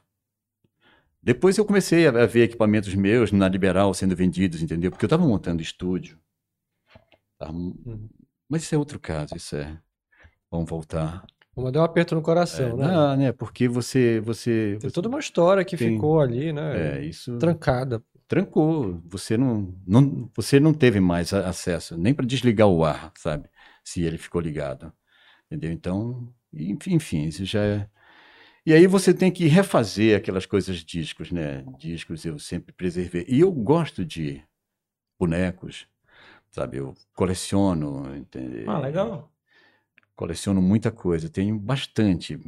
Depois 1.22 1.57
eu 1.57 1.64
comecei 1.64 2.07
a 2.07 2.26
ver 2.26 2.44
equipamentos 2.44 2.94
meus 2.94 3.30
na 3.30 3.48
Liberal 3.48 3.92
sendo 3.94 4.16
vendidos, 4.16 4.61
entendeu? 4.62 4.90
Porque 4.90 5.05
eu 5.05 5.09
estava 5.09 5.24
montando 5.26 5.62
estúdio. 5.62 6.18
Tava- 7.38 7.53
Mas 8.48 8.62
isso 8.62 8.74
é 8.74 8.78
outro 8.78 8.98
caso, 8.98 9.36
isso 9.36 9.55
é. 9.57 9.78
Vamos 10.50 10.68
voltar. 10.68 11.24
Uma 11.55 11.70
deu 11.70 11.82
um 11.82 11.84
aperto 11.84 12.14
no 12.14 12.22
coração, 12.22 12.70
É, 12.70 12.74
né? 12.76 12.86
não, 12.88 13.16
né? 13.16 13.32
Porque 13.32 13.68
você. 13.68 14.20
você, 14.20 14.78
Tem 14.80 14.88
você- 14.88 14.94
toda 14.94 15.09
uma 15.09 15.20
história 15.20 15.64
que 15.64 15.76
Tem- 15.76 15.94
ficou 15.94 16.20
ali, 16.20 16.53
né? 16.53 16.98
É, 16.98 17.05
isso. 17.05 17.38
Trancada. 17.38 18.03
Trancou. 18.33 18.99
Você 19.05 19.37
não, 19.37 19.74
não, 19.87 20.30
você 20.35 20.59
não 20.59 20.72
teve 20.72 21.01
mais 21.01 21.35
acesso, 21.35 21.99
nem 21.99 22.14
para 22.14 22.24
desligar 22.24 22.66
o 22.66 22.83
ar, 22.83 23.12
sabe? 23.14 23.51
Se 23.85 24.03
ele 24.03 24.16
ficou 24.16 24.41
ligado. 24.41 24.91
Entendeu? 25.47 25.70
Então, 25.70 26.33
enfim, 26.51 26.95
enfim, 26.95 27.24
isso 27.26 27.45
já 27.45 27.62
é. 27.62 27.87
E 28.64 28.72
aí 28.72 28.87
você 28.87 29.12
tem 29.12 29.30
que 29.30 29.47
refazer 29.47 30.16
aquelas 30.16 30.47
coisas 30.47 30.78
discos, 30.78 31.30
né? 31.30 31.62
Discos 31.78 32.24
eu 32.24 32.39
sempre 32.39 32.72
preservei. 32.72 33.26
E 33.28 33.41
eu 33.41 33.53
gosto 33.53 34.03
de 34.03 34.43
bonecos, 35.18 35.87
sabe? 36.51 36.78
Eu 36.78 36.95
coleciono, 37.12 38.16
entendeu? 38.16 38.70
Ah, 38.70 38.78
legal. 38.78 39.30
coleciono 40.16 40.62
muita 40.62 40.91
coisa, 40.91 41.28
tenho 41.28 41.59
bastante. 41.59 42.41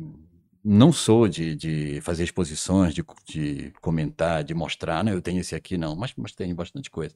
Não 0.65 0.93
sou 0.93 1.29
de, 1.29 1.55
de 1.55 2.01
fazer 2.01 2.25
exposições, 2.25 2.95
de, 2.95 3.05
de 3.27 3.71
comentar, 3.83 4.43
de 4.43 4.55
mostrar, 4.55 5.05
né? 5.05 5.13
Eu 5.13 5.21
tenho 5.21 5.41
esse 5.41 5.55
aqui, 5.55 5.77
não, 5.77 5.95
mas, 5.95 6.15
mas 6.17 6.33
tenho 6.33 6.55
bastante 6.55 6.91
coisa. 6.91 7.15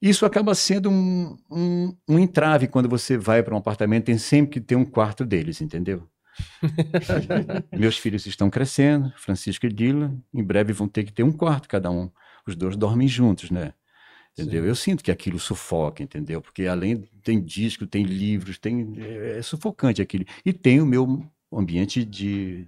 Isso 0.00 0.24
acaba 0.24 0.54
sendo 0.54 0.88
um, 0.88 1.36
um, 1.50 1.96
um 2.08 2.18
entrave 2.18 2.68
quando 2.68 2.88
você 2.88 3.18
vai 3.18 3.42
para 3.42 3.54
um 3.54 3.58
apartamento, 3.58 4.06
tem 4.06 4.16
sempre 4.16 4.52
que 4.52 4.60
ter 4.60 4.76
um 4.76 4.84
quarto 4.84 5.24
deles, 5.26 5.60
entendeu? 5.60 6.08
Meus 7.76 7.98
filhos 7.98 8.24
estão 8.24 8.48
crescendo, 8.48 9.12
Francisco 9.16 9.66
e 9.66 9.68
Dila, 9.68 10.16
em 10.32 10.42
breve 10.42 10.72
vão 10.72 10.88
ter 10.88 11.04
que 11.04 11.12
ter 11.12 11.24
um 11.24 11.32
quarto 11.32 11.68
cada 11.68 11.90
um. 11.90 12.10
Os 12.46 12.54
dois 12.54 12.76
dormem 12.76 13.08
juntos, 13.08 13.50
né? 13.50 13.74
Entendeu? 14.32 14.64
Eu 14.64 14.74
sinto 14.76 15.02
que 15.02 15.10
aquilo 15.10 15.38
sufoca, 15.38 16.00
entendeu? 16.00 16.40
Porque 16.40 16.66
além 16.66 17.02
tem 17.24 17.42
disco, 17.42 17.86
tem 17.86 18.04
livros, 18.04 18.56
tem 18.56 18.94
é, 18.96 19.38
é 19.38 19.42
sufocante 19.42 20.00
aquilo. 20.00 20.24
E 20.46 20.52
tem 20.52 20.80
o 20.80 20.86
meu 20.86 21.28
ambiente 21.52 22.04
de 22.04 22.66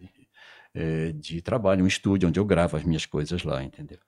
é, 0.75 1.13
de 1.13 1.43
trabalho, 1.43 1.83
um 1.85 1.87
estúdio 1.89 2.29
onde 2.29 2.39
eu 2.39 2.45
gravo 2.45 2.77
as 2.77 2.85
minhas 2.85 3.05
coisas 3.05 3.43
lá, 3.43 3.63
entendeu? 3.63 3.99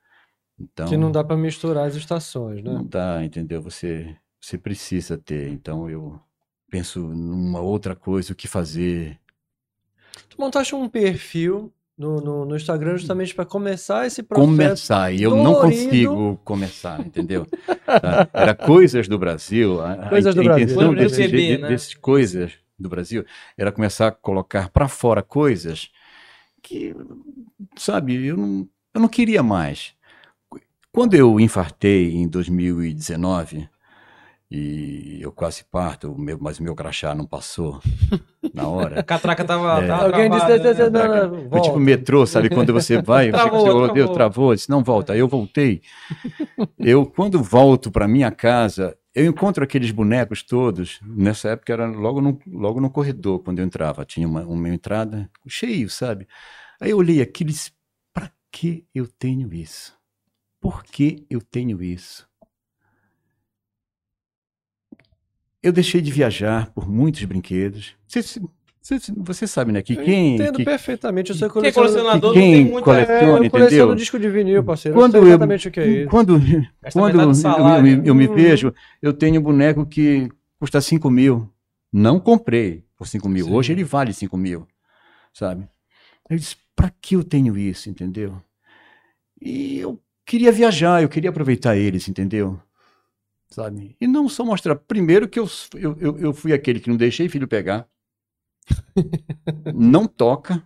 Então 0.59 0.87
Que 0.87 0.95
não 0.95 1.11
dá 1.11 1.23
pra 1.23 1.35
misturar 1.35 1.87
as 1.87 1.95
estações, 1.95 2.63
né? 2.63 2.71
não 2.71 2.83
dá, 2.85 3.23
entendeu? 3.23 3.61
Você 3.61 4.15
você 4.39 4.57
precisa 4.57 5.17
ter. 5.17 5.49
Então 5.49 5.89
eu 5.89 6.19
penso 6.69 6.99
numa 6.99 7.59
outra 7.59 7.95
coisa, 7.95 8.33
o 8.33 8.35
que 8.35 8.47
fazer. 8.47 9.19
Tu 10.29 10.39
montaste 10.39 10.73
um 10.75 10.87
perfil 10.89 11.71
no, 11.97 12.19
no, 12.21 12.45
no 12.45 12.55
Instagram 12.55 12.97
justamente 12.97 13.33
pra 13.35 13.45
começar 13.45 14.05
esse 14.07 14.21
processo. 14.23 14.47
começar, 14.51 15.11
e 15.13 15.21
eu 15.23 15.35
não 15.35 15.53
dolorido. 15.53 15.83
consigo 15.83 16.37
começar, 16.43 16.99
entendeu? 17.05 17.45
Tá? 17.85 18.27
Era 18.33 18.55
coisas 18.55 19.07
do 19.07 19.17
Brasil, 19.19 19.79
a, 19.81 19.93
a 19.93 20.09
Coisas 20.09 20.33
do 20.35 20.43
Brasil. 20.43 20.63
intenção 20.65 20.87
Coisas 20.93 21.11
do 21.11 21.17
desse- 21.17 21.31
de- 21.31 21.57
né? 21.57 21.67
desses 21.67 21.93
coisas 21.93 22.53
do 22.77 22.89
Brasil 22.89 23.25
era 23.57 23.71
começar 23.71 24.07
a 24.07 24.11
colocar 24.11 24.69
para 24.69 24.87
fora 24.87 25.21
coisas 25.21 25.89
que, 26.61 26.95
sabe, 27.77 28.25
eu 28.25 28.37
não, 28.37 28.67
eu 28.93 29.01
não 29.01 29.07
queria 29.07 29.43
mais. 29.43 29.93
Quando 30.91 31.13
eu 31.15 31.39
infartei 31.39 32.13
em 32.15 32.27
2019 32.27 33.67
e 34.51 35.17
eu 35.21 35.31
quase 35.31 35.63
parto, 35.63 36.11
o 36.11 36.19
meu- 36.19 36.37
mas 36.39 36.59
o 36.59 36.63
meu 36.63 36.75
crachá 36.75 37.15
não 37.15 37.25
passou 37.25 37.81
na 38.53 38.67
hora. 38.67 38.99
A 38.99 39.03
catraca 39.03 39.43
tava, 39.43 39.81
É. 39.83 39.87
tava 39.87 40.03
Alguém 40.05 40.29
disse, 40.29 40.45
travada, 40.45 40.89
"Não, 40.91 40.91
né? 40.91 41.07
não, 41.07 41.31
não, 41.31 41.39
Foi 41.39 41.49
volta." 41.49 41.61
tipo 41.67 41.79
metrô, 41.79 42.25
sabe? 42.27 42.49
Quando 42.49 42.71
você 42.73 43.01
vai, 43.01 43.27
você, 43.31 43.37
Travou, 43.37 43.59
você 43.59 43.63
Deus, 43.63 43.87
travou. 43.93 44.13
travou, 44.13 44.51
eu 44.51 44.55
disse, 44.55 44.69
não 44.69 44.83
volta. 44.83 45.13
Aí 45.13 45.19
eu 45.19 45.27
voltei. 45.27 45.81
Eu, 46.77 47.05
quando 47.05 47.41
volto 47.41 47.89
para 47.91 48.07
minha 48.07 48.29
casa, 48.29 48.95
eu 49.13 49.25
encontro 49.25 49.63
aqueles 49.63 49.91
bonecos 49.91 50.41
todos. 50.41 50.99
Nessa 51.03 51.49
época 51.49 51.71
era 51.71 51.85
logo 51.85 52.19
no, 52.21 52.39
logo 52.47 52.81
no 52.81 52.89
corredor, 52.89 53.39
quando 53.39 53.59
eu 53.59 53.65
entrava. 53.65 54.05
Tinha 54.05 54.27
uma, 54.27 54.41
uma 54.43 54.69
entrada 54.69 55.29
cheio, 55.47 55.89
sabe? 55.89 56.27
Aí 56.79 56.89
eu 56.91 56.97
olhei 56.97 57.21
aqueles. 57.21 57.71
Para 58.11 58.31
que 58.51 58.87
eu 58.93 59.07
tenho 59.07 59.53
isso? 59.53 59.95
Por 60.59 60.83
que 60.83 61.25
eu 61.29 61.41
tenho 61.41 61.83
isso? 61.83 62.27
Eu 65.61 65.71
deixei 65.71 66.01
de 66.01 66.11
viajar 66.11 66.71
por 66.71 66.89
muitos 66.89 67.23
brinquedos. 67.23 67.95
Você, 68.83 68.97
você 69.15 69.47
sabe, 69.47 69.71
né? 69.71 69.81
Que 69.81 69.93
Eu 69.93 70.03
quem. 70.03 70.35
entendo 70.35 70.57
que- 70.57 70.65
perfeitamente. 70.65 71.31
Eu 71.31 71.37
sou 71.37 71.49
Quem 71.49 71.65
é 71.67 71.71
colecionador 71.71 72.33
Que 72.33 72.39
não 72.39 72.45
tem 72.45 72.53
quem 72.53 72.65
muita... 72.71 72.85
coleciona- 72.85 73.19
É, 73.19 73.23
eu 73.29 73.43
entendeu? 73.43 73.95
disco 73.95 74.19
de 74.19 74.29
vinil, 74.29 74.63
parceiro. 74.63 74.97
Quando 74.97 75.15
eu 75.15 75.21
sei 75.21 75.29
eu- 75.29 75.33
exatamente 75.33 75.67
o 75.67 75.71
que 75.71 75.79
é 75.79 75.87
isso. 75.87 76.09
Quando, 76.09 76.37
Gasta 76.39 76.99
quando 76.99 77.13
metade 77.13 77.27
eu, 77.29 77.33
salário. 77.35 77.87
eu- 77.87 78.03
eu 78.05 78.15
me 78.15 78.27
Hum. 78.27 78.33
vejo, 78.35 78.73
eu 79.01 79.13
tenho 79.13 79.39
um 79.39 79.43
boneco 79.43 79.85
que 79.85 80.29
custa 80.59 80.81
5 80.81 81.09
mil. 81.09 81.49
Não 81.91 82.19
comprei 82.19 82.83
por 82.97 83.07
5 83.07 83.29
mil. 83.29 83.45
Sim. 83.45 83.53
Hoje 83.53 83.71
ele 83.71 83.83
vale 83.83 84.11
5 84.13 84.35
mil, 84.35 84.67
sabe? 85.33 85.67
Eu 86.29 86.35
disse, 86.37 86.55
pra 86.75 86.91
que 87.01 87.15
eu 87.15 87.23
tenho 87.23 87.57
isso, 87.57 87.89
entendeu? 87.89 88.35
E 89.41 89.77
eu 89.79 90.01
queria 90.25 90.51
viajar, 90.51 91.01
eu 91.03 91.09
queria 91.09 91.29
aproveitar 91.29 91.75
eles, 91.77 92.07
entendeu? 92.07 92.59
Sabe? 93.49 93.95
E 94.01 94.07
não 94.07 94.27
só 94.27 94.43
mostrar. 94.43 94.75
Primeiro 94.75 95.27
que 95.27 95.39
eu, 95.39 95.47
eu, 95.75 95.95
eu, 95.99 96.17
eu 96.17 96.33
fui 96.33 96.51
aquele 96.53 96.79
que 96.79 96.89
não 96.89 96.97
deixei 96.97 97.29
filho 97.29 97.47
pegar. 97.47 97.85
não 99.73 100.05
toca, 100.07 100.61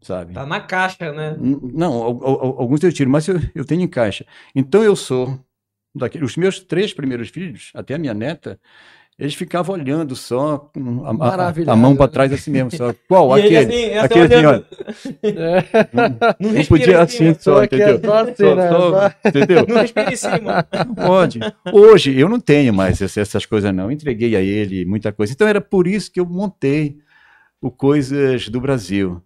sabe? 0.00 0.32
Tá 0.34 0.44
na 0.46 0.60
caixa, 0.60 1.12
né? 1.12 1.36
Não, 1.38 1.92
al- 2.02 2.20
al- 2.26 2.60
alguns 2.60 2.82
eu 2.82 2.92
tiro, 2.92 3.10
mas 3.10 3.26
eu, 3.28 3.40
eu 3.54 3.64
tenho 3.64 3.82
em 3.82 3.88
caixa. 3.88 4.24
Então 4.54 4.82
eu 4.82 4.96
sou 4.96 5.38
daqueles. 5.94 6.30
Os 6.30 6.36
meus 6.36 6.60
três 6.60 6.92
primeiros 6.92 7.28
filhos, 7.28 7.70
até 7.74 7.94
a 7.94 7.98
minha 7.98 8.14
neta, 8.14 8.58
eles 9.16 9.34
ficavam 9.34 9.76
olhando 9.76 10.16
só 10.16 10.58
com 10.58 11.04
a, 11.04 11.10
a- 11.10 11.76
mão 11.76 11.94
para 11.96 12.08
trás 12.08 12.32
assim 12.32 12.50
mesmo. 12.50 12.70
Só, 12.72 12.92
qual? 13.06 13.38
Ele 13.38 13.56
aquele? 13.56 13.94
assim, 13.94 13.98
aquele 13.98 14.34
assim, 14.34 14.44
olha. 14.46 14.64
Não 16.40 16.48
Não 16.48 16.50
respira 16.50 16.66
podia 16.66 17.02
em 17.02 17.06
cima. 17.08 17.30
assim, 17.30 17.40
só, 17.40 17.62
é 17.62 17.64
entendeu? 17.66 18.00
só 18.04 18.14
assim, 18.24 18.34
Só- 18.34 18.54
né? 18.56 18.68
só- 18.68 18.90
Só- 18.90 19.28
entendeu? 19.28 19.66
Não 19.68 19.76
respira 19.80 20.12
em 20.12 20.16
cima. 20.16 20.66
Não 20.86 20.94
pode. 20.96 21.40
Hoje 21.72 22.18
eu 22.18 22.28
não 22.28 22.40
tenho 22.40 22.74
mais 22.74 23.00
essa- 23.00 23.20
essas 23.20 23.46
coisas, 23.46 23.72
não. 23.72 23.90
Entreguei 23.90 24.34
a 24.34 24.40
ele 24.40 24.84
muita 24.84 25.12
coisa. 25.12 25.32
Então 25.32 25.46
era 25.46 25.60
por 25.60 25.86
isso 25.86 26.10
que 26.10 26.18
eu 26.18 26.26
montei 26.26 26.98
o 27.66 27.70
Coisas 27.70 28.48
do 28.48 28.60
Brasil. 28.60 29.22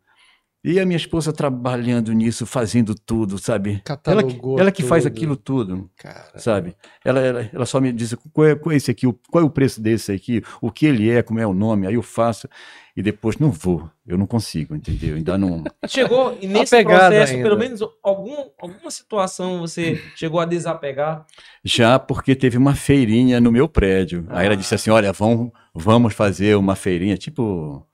E 0.65 0.81
a 0.81 0.85
minha 0.85 0.97
esposa 0.97 1.33
trabalhando 1.33 2.13
nisso, 2.13 2.45
fazendo 2.45 2.93
tudo, 2.95 3.39
sabe? 3.39 3.71
Ela 3.71 3.79
que, 3.79 3.85
Catalogou 3.85 4.59
ela 4.59 4.73
que 4.73 4.83
faz 4.83 5.05
tudo. 5.05 5.13
aquilo 5.13 5.37
tudo, 5.37 5.89
Cara, 5.97 6.33
sabe? 6.37 6.77
Ela, 7.05 7.21
ela, 7.21 7.51
ela 7.53 7.65
só 7.65 7.81
me 7.81 7.93
diz 7.93 8.15
qual 8.33 8.45
é, 8.47 8.55
qual 8.57 8.73
é 8.73 8.77
esse 8.77 8.91
aqui, 8.91 9.07
o- 9.07 9.17
qual 9.31 9.43
é 9.45 9.47
o 9.47 9.51
preço 9.51 9.81
desse 9.81 10.11
aqui, 10.11 10.43
o 10.61 10.71
que 10.73 10.85
ele 10.85 11.09
é, 11.09 11.23
como 11.23 11.39
é 11.39 11.47
o 11.47 11.55
nome, 11.55 11.87
aí 11.87 11.95
eu 11.95 12.03
faço 12.03 12.49
e 12.97 13.01
depois 13.03 13.39
não 13.39 13.53
vou, 13.53 13.89
eu 14.05 14.19
não 14.19 14.27
consigo, 14.27 14.75
entendeu? 14.75 15.15
Ainda 15.15 15.39
não. 15.39 15.63
Chegou, 15.87 16.37
e 16.41 16.49
nesse 16.49 16.75
Apegado 16.75 16.99
processo, 17.09 17.33
ainda. 17.35 17.45
pelo 17.49 17.59
menos 17.59 17.81
algum, 18.03 18.35
alguma 18.61 18.91
situação 18.91 19.61
você 19.61 20.03
chegou 20.17 20.41
a 20.41 20.45
desapegar? 20.45 21.25
Já 21.65 22.01
porque 22.01 22.35
teve 22.35 22.59
uma 22.59 22.75
feirinha 22.75 23.41
no 23.41 23.53
meu 23.53 23.69
prédio. 23.69 24.27
Aí 24.29 24.45
ela 24.45 24.55
Ah. 24.55 24.59
disse 24.59 24.75
assim: 24.75 24.91
olha, 24.91 25.13
vamos, 25.13 25.53
vamos 25.73 26.13
fazer 26.15 26.57
uma 26.57 26.75
feirinha, 26.75 27.17
tipo. 27.17 27.87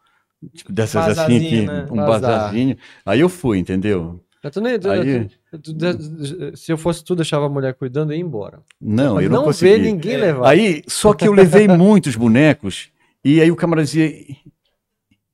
Tipo 0.53 0.72
dessas 0.72 1.03
assim, 1.07 1.14
Bazarzinho, 1.16 1.49
que, 1.51 1.66
né? 1.66 1.86
um 1.90 1.97
Bazar. 1.97 2.20
bazarzinho. 2.20 2.76
Aí 3.07 3.20
eu 3.20 3.28
fui, 3.28 3.59
entendeu? 3.59 4.20
Eu 4.42 4.51
tô 4.51 4.61
nem- 4.61 4.74
Aí- 4.74 5.28
tu- 5.51 5.59
tu- 5.59 5.74
tu- 5.74 6.57
se 6.57 6.70
eu 6.70 6.76
fosse 6.76 7.03
tu, 7.03 7.14
deixava 7.16 7.47
a 7.47 7.49
mulher 7.49 7.72
cuidando 7.74 8.12
e 8.12 8.16
ia 8.16 8.20
embora. 8.22 8.61
Não, 8.80 9.18
eu 9.20 9.30
não, 9.30 9.38
não 9.38 9.45
consegui. 9.47 9.72
ver 9.72 9.78
ninguém 9.80 10.16
levar. 10.18 10.49
Aí, 10.51 10.82
só 10.86 11.14
que 11.14 11.26
eu 11.26 11.32
levei 11.32 11.66
muitos 11.66 12.14
bonecos, 12.14 12.90
e 13.24 13.40
aí 13.40 13.51
o 13.51 13.57
camarada 13.57 13.86
dizia. 13.86 14.12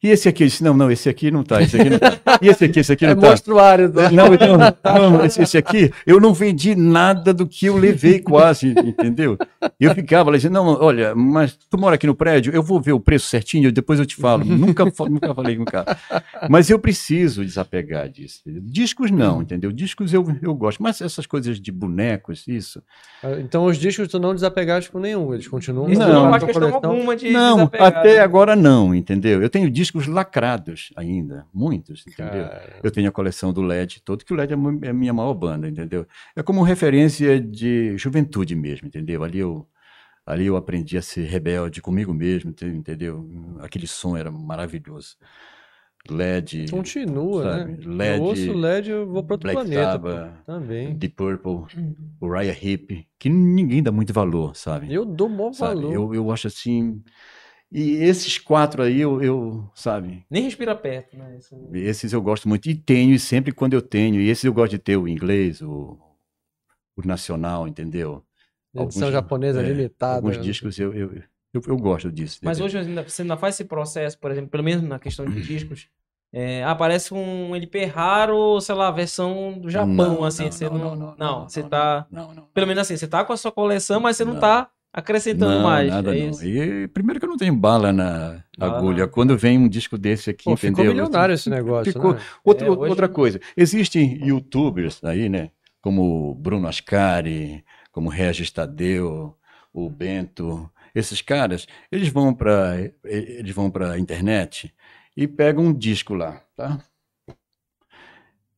E 0.02 0.08
esse 0.08 0.28
aqui? 0.28 0.44
Eu 0.44 0.48
disse, 0.48 0.64
não, 0.64 0.72
não, 0.74 0.90
esse 0.90 1.08
aqui 1.08 1.30
não 1.30 1.42
tá, 1.42 1.60
esse 1.60 1.78
aqui 1.78 1.90
não 1.90 1.98
tá. 1.98 2.18
E 2.40 2.48
esse 2.48 2.64
aqui, 2.64 2.80
esse 2.80 2.92
aqui 2.92 3.04
não 3.06 3.12
É 3.12 3.16
tá. 3.16 3.28
monstruário. 3.30 3.88
né? 3.92 4.08
Não, 4.10 4.32
então, 4.32 4.56
não, 4.84 5.24
esse, 5.24 5.42
esse 5.42 5.58
aqui, 5.58 5.92
eu 6.06 6.18
não 6.18 6.32
vendi 6.32 6.74
nada 6.74 7.34
do 7.34 7.46
que 7.46 7.66
eu 7.66 7.76
levei 7.76 8.18
quase, 8.18 8.68
entendeu? 8.70 9.36
Eu 9.78 9.94
ficava 9.94 10.30
lá 10.30 10.36
dizendo, 10.36 10.54
não, 10.54 10.66
olha, 10.68 11.14
mas 11.14 11.54
tu 11.68 11.76
mora 11.78 11.96
aqui 11.96 12.06
no 12.06 12.14
prédio, 12.14 12.50
eu 12.54 12.62
vou 12.62 12.80
ver 12.80 12.92
o 12.92 13.00
preço 13.00 13.26
certinho, 13.28 13.70
depois 13.70 13.98
eu 14.00 14.06
te 14.06 14.16
falo. 14.16 14.42
nunca, 14.44 14.84
nunca 14.84 15.34
falei 15.34 15.56
com 15.56 15.62
o 15.64 15.66
cara. 15.66 15.96
Mas 16.48 16.70
eu 16.70 16.78
preciso 16.78 17.44
desapegar 17.44 18.08
disso. 18.08 18.40
Discos 18.46 19.10
não, 19.10 19.42
entendeu? 19.42 19.70
Discos 19.70 20.14
eu, 20.14 20.24
eu 20.40 20.54
gosto, 20.54 20.82
mas 20.82 21.00
essas 21.02 21.26
coisas 21.26 21.60
de 21.60 21.70
bonecos, 21.70 22.44
isso. 22.48 22.82
Então 23.40 23.66
os 23.66 23.76
discos 23.76 24.08
tu 24.08 24.18
não 24.18 24.34
desapegaste 24.34 24.90
com 24.90 24.98
nenhum, 24.98 25.34
eles 25.34 25.46
continuam 25.46 25.88
Não, 25.88 26.08
não, 26.08 26.24
na 26.24 26.30
faz 26.30 26.44
questão 26.44 26.74
alguma 26.74 27.14
de 27.14 27.30
Não, 27.30 27.56
desapegar. 27.56 27.86
até 27.86 28.20
agora 28.20 28.56
não, 28.56 28.94
entendeu? 28.94 29.42
Eu 29.42 29.50
tenho 29.50 29.68
discos 29.70 29.89
lacrados 30.06 30.90
ainda, 30.96 31.46
muitos, 31.52 32.06
entendeu? 32.06 32.46
Cara, 32.46 32.80
Eu 32.82 32.90
tenho 32.90 33.08
a 33.08 33.12
coleção 33.12 33.52
do 33.52 33.62
LED 33.70 34.02
todo, 34.02 34.24
que 34.24 34.32
o 34.32 34.36
LED 34.36 34.52
é 34.52 34.56
mu- 34.56 34.80
é 34.84 34.88
a 34.90 34.92
minha 34.92 35.12
maior 35.12 35.34
banda, 35.34 35.68
entendeu? 35.68 36.06
É 36.36 36.42
como 36.42 36.62
referência 36.62 37.40
de 37.40 37.96
juventude 37.98 38.54
mesmo, 38.56 38.88
entendeu? 38.88 39.22
Ali 39.24 39.38
eu, 39.38 39.68
ali 40.26 40.46
eu 40.46 40.56
aprendi 40.56 40.96
a 40.98 41.02
ser 41.02 41.24
rebelde 41.26 41.82
comigo 41.82 42.12
mesmo, 42.14 42.50
ente- 42.50 42.64
entendeu? 42.66 43.28
Aquele 43.60 43.86
som 43.86 44.16
era 44.16 44.30
maravilhoso. 44.30 45.16
LED, 46.08 46.66
Continua, 46.70 47.44
sabe? 47.44 47.72
né? 47.96 48.06
LED, 48.06 48.16
eu 48.16 48.22
ouço 48.22 48.52
LED, 48.52 48.90
eu 48.90 49.06
vou 49.06 49.22
para 49.22 49.34
outro 49.34 49.50
Black 49.52 49.62
planeta. 49.70 49.90
Sabbath, 49.90 50.46
Também. 50.46 50.94
Deep 50.94 51.14
Purple, 51.14 51.66
Uriah 52.20 52.56
Heep, 52.62 53.06
que 53.18 53.28
ninguém 53.28 53.82
dá 53.82 53.92
muito 53.92 54.12
valor, 54.12 54.56
sabe? 54.56 54.92
Eu 54.92 55.04
dou 55.04 55.28
maior 55.28 55.52
Sabe? 55.52 55.82
valor. 55.82 55.92
Eu, 55.92 56.14
eu 56.14 56.32
acho 56.32 56.46
assim... 56.46 57.02
E 57.72 57.92
esses 58.02 58.36
quatro 58.38 58.82
aí, 58.82 59.00
eu, 59.00 59.22
eu 59.22 59.70
sabe? 59.74 60.24
Nem 60.28 60.42
respira 60.42 60.74
perto, 60.74 61.16
né? 61.16 61.36
Isso- 61.38 61.56
Esses 61.72 62.12
eu 62.12 62.20
gosto 62.20 62.48
muito 62.48 62.68
e 62.68 62.74
tenho, 62.74 63.14
e 63.14 63.18
sempre 63.18 63.52
quando 63.52 63.74
eu 63.74 63.82
tenho. 63.82 64.20
E 64.20 64.28
esses 64.28 64.44
eu 64.44 64.52
gosto 64.52 64.72
de 64.72 64.78
ter 64.78 64.96
o 64.96 65.06
inglês, 65.06 65.62
o, 65.62 65.96
o 66.96 67.02
nacional, 67.06 67.68
entendeu? 67.68 68.24
Edição 68.74 69.02
alguns- 69.08 69.12
japonesa 69.12 69.60
é, 69.62 69.68
limitada. 69.68 70.16
Alguns 70.16 70.36
né? 70.36 70.42
discos 70.42 70.78
eu, 70.78 70.92
eu, 70.92 71.12
eu, 71.54 71.62
eu 71.66 71.76
gosto 71.76 72.10
disso. 72.10 72.40
Mas 72.42 72.58
entendeu? 72.58 72.80
hoje 72.80 72.88
ainda- 72.90 73.08
você 73.08 73.22
ainda 73.22 73.36
faz 73.36 73.54
esse 73.54 73.64
processo, 73.64 74.18
por 74.18 74.30
exemplo, 74.32 74.50
pelo 74.50 74.64
menos 74.64 74.82
na 74.82 74.98
questão 74.98 75.24
de 75.26 75.40
discos. 75.40 75.88
É, 76.32 76.62
aparece 76.64 77.12
um 77.12 77.54
LP 77.56 77.84
raro, 77.86 78.60
sei 78.60 78.74
lá, 78.76 78.86
a 78.88 78.92
versão 78.92 79.58
do 79.58 79.68
Japão, 79.68 80.14
Não, 80.14 80.24
assim, 80.24 80.44
não, 80.44 80.52
você 80.52 80.68
não, 80.68 80.78
não, 80.78 80.96
não, 80.96 81.16
não, 81.16 81.48
você 81.48 81.60
tá, 81.62 82.06
Não, 82.08 82.32
não. 82.32 82.44
pelo 82.54 82.68
menos 82.68 82.82
assim, 82.82 82.96
você 82.96 83.08
tá 83.08 83.24
com 83.24 83.32
a 83.32 83.36
sua 83.36 83.50
coleção, 83.50 83.98
mas 84.00 84.16
você 84.16 84.24
não, 84.24 84.34
Não. 84.34 84.40
tá 84.40 84.70
acrescentando 84.92 85.54
Não, 85.54 85.62
mais, 85.62 85.88
nada 85.88 86.16
é? 86.16 86.30
E 86.42 86.88
primeiro 86.88 87.18
que 87.20 87.26
eu 87.26 87.30
não 87.30 87.36
tenho 87.36 87.54
bala 87.54 87.92
na 87.92 88.42
Bala 88.58 88.78
agulha. 88.78 89.04
não. 89.04 89.12
Quando 89.12 89.36
vem 89.38 89.58
um 89.58 89.68
disco 89.68 89.96
desse 89.96 90.30
aqui, 90.30 90.44
Pô, 90.44 90.56
ficou 90.56 90.70
entendeu? 90.72 90.92
milionário 90.92 91.32
esse 91.34 91.48
negócio, 91.50 91.92
Ficou- 91.92 92.14
né? 92.14 92.20
Outra, 92.44 92.66
É, 92.66 92.70
hoje- 92.70 92.90
outra 92.90 93.08
coisa, 93.08 93.40
existem 93.56 94.18
youtubers 94.26 95.02
aí, 95.04 95.28
né? 95.28 95.50
Como 95.80 96.30
o 96.30 96.34
Bruno 96.34 96.66
Ascari, 96.68 97.64
como 97.92 98.08
Regis 98.10 98.50
Tadeu, 98.50 99.36
o 99.72 99.88
Bento, 99.88 100.70
esses 100.94 101.22
caras, 101.22 101.66
eles 101.90 102.08
vão 102.08 102.34
para 102.34 102.76
eles 103.04 103.54
vão 103.54 103.70
para 103.70 103.98
internet 103.98 104.74
e 105.16 105.26
pegam 105.28 105.64
um 105.66 105.72
disco 105.72 106.14
lá, 106.14 106.42
tá? 106.56 106.78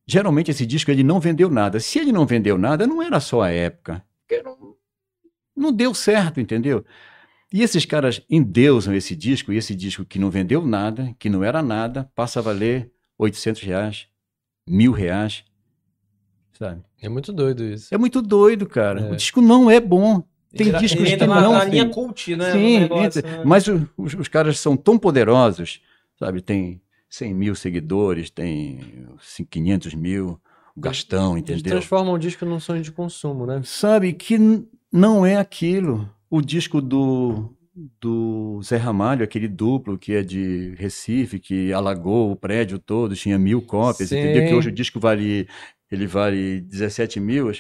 Geralmente 0.07 0.51
esse 0.51 0.67
disco 0.67 0.91
ele 0.91 1.05
não 1.05 1.21
vendeu 1.21 1.49
nada. 1.49 1.79
Se 1.79 1.99
ele 1.99 2.11
não 2.13 2.27
vendeu 2.27 2.59
nada, 2.59 2.87
não 2.87 3.01
era 3.03 3.21
só 3.21 3.43
a 3.43 3.51
época. 3.51 4.05
Porque 4.27 4.43
não, 4.43 4.72
não 5.57 5.73
deu 5.73 5.93
certo, 5.95 6.41
entendeu? 6.41 6.85
E 7.53 7.63
esses 7.63 7.85
caras 7.85 8.23
endeusam 8.31 8.95
esse 8.95 9.15
disco, 9.15 9.53
e 9.53 9.57
esse 9.59 9.75
disco 9.75 10.05
que 10.05 10.19
não 10.19 10.31
vendeu 10.31 10.65
nada, 10.67 11.15
que 11.19 11.29
não 11.29 11.45
era 11.45 11.63
nada, 11.63 12.11
passa 12.15 12.39
a 12.41 12.43
valer 12.43 12.91
800 13.19 13.61
reais, 13.63 14.07
mil 14.67 14.93
reais, 14.93 15.45
sabe? 16.59 16.83
É 17.01 17.09
muito 17.09 17.33
doido 17.33 17.65
isso. 17.65 17.95
É 17.95 17.99
muito 17.99 18.23
doido, 18.23 18.67
cara. 18.67 19.01
É. 19.01 19.13
O 19.13 19.17
disco 19.17 19.41
não 19.41 19.71
é 19.71 19.81
bom. 19.81 20.23
Tem 20.55 20.69
Ele- 20.69 20.79
discos 20.79 21.09
que 21.09 21.17
na, 21.27 21.41
não 21.41 21.53
na 21.53 21.61
tem. 21.61 21.71
linha 21.71 21.89
cult, 21.89 22.37
né? 22.37 22.53
Sim, 22.53 22.81
negócio, 22.81 23.19
entra. 23.21 23.23
né? 23.39 23.43
mas 23.45 23.67
o- 23.69 23.89
os, 23.97 24.15
os 24.15 24.29
caras 24.29 24.59
são 24.59 24.77
tão 24.77 24.99
poderosos, 24.99 25.81
sabe? 26.19 26.41
Tem 26.43 26.81
100 27.09 27.35
mil 27.35 27.55
seguidores, 27.55 28.31
tem 28.31 29.07
500 29.51 29.95
mil, 29.95 30.41
o 30.77 30.81
Gastão, 30.81 31.37
Eles 31.39 31.43
entendeu? 31.61 31.73
transformam 31.73 32.15
o 32.15 32.19
disco 32.19 32.45
num 32.45 32.61
sonho 32.61 32.83
de 32.83 32.93
consumo, 32.93 33.47
né? 33.47 33.61
Sabe 33.65 34.13
que 34.13 34.39
não 34.93 35.25
é 35.25 35.37
aquilo. 35.37 36.09
O 36.31 36.41
disco 36.41 36.81
do, 36.81 37.55
do 38.01 38.61
Zé 38.63 38.77
Ramalho, 38.77 39.25
aquele 39.25 39.49
duplo 39.49 39.99
que 39.99 40.15
é 40.15 40.23
de 40.23 40.75
Recife, 40.77 41.39
que 41.39 41.73
alagou 41.73 42.31
o 42.31 42.37
prédio 42.37 42.79
todo, 42.79 43.15
tinha 43.15 43.39
mil 43.39 43.63
cópias, 43.63 44.09
Sim. 44.11 44.19
entendeu? 44.19 44.49
Que 44.49 44.55
hoje 44.55 44.69
o 44.69 44.73
disco 44.73 45.01
vale, 45.01 45.49
ele 45.91 46.07
vale 46.07 46.61
17 46.63 47.19
mil, 47.21 47.51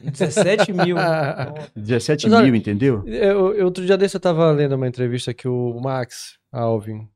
17 0.00 0.72
mil. 0.72 0.96
17 1.74 2.28
Mas 2.28 2.32
olha, 2.32 2.44
mil, 2.46 2.54
entendeu? 2.54 3.02
Eu, 3.06 3.54
eu- 3.54 3.64
outro 3.64 3.84
dia 3.84 3.96
desse 3.96 4.16
eu 4.16 4.20
tava 4.20 4.50
lendo 4.52 4.74
uma 4.76 4.86
entrevista 4.86 5.34
que 5.34 5.48
o 5.48 5.78
Max 5.80 6.38
Alvin 6.52 7.08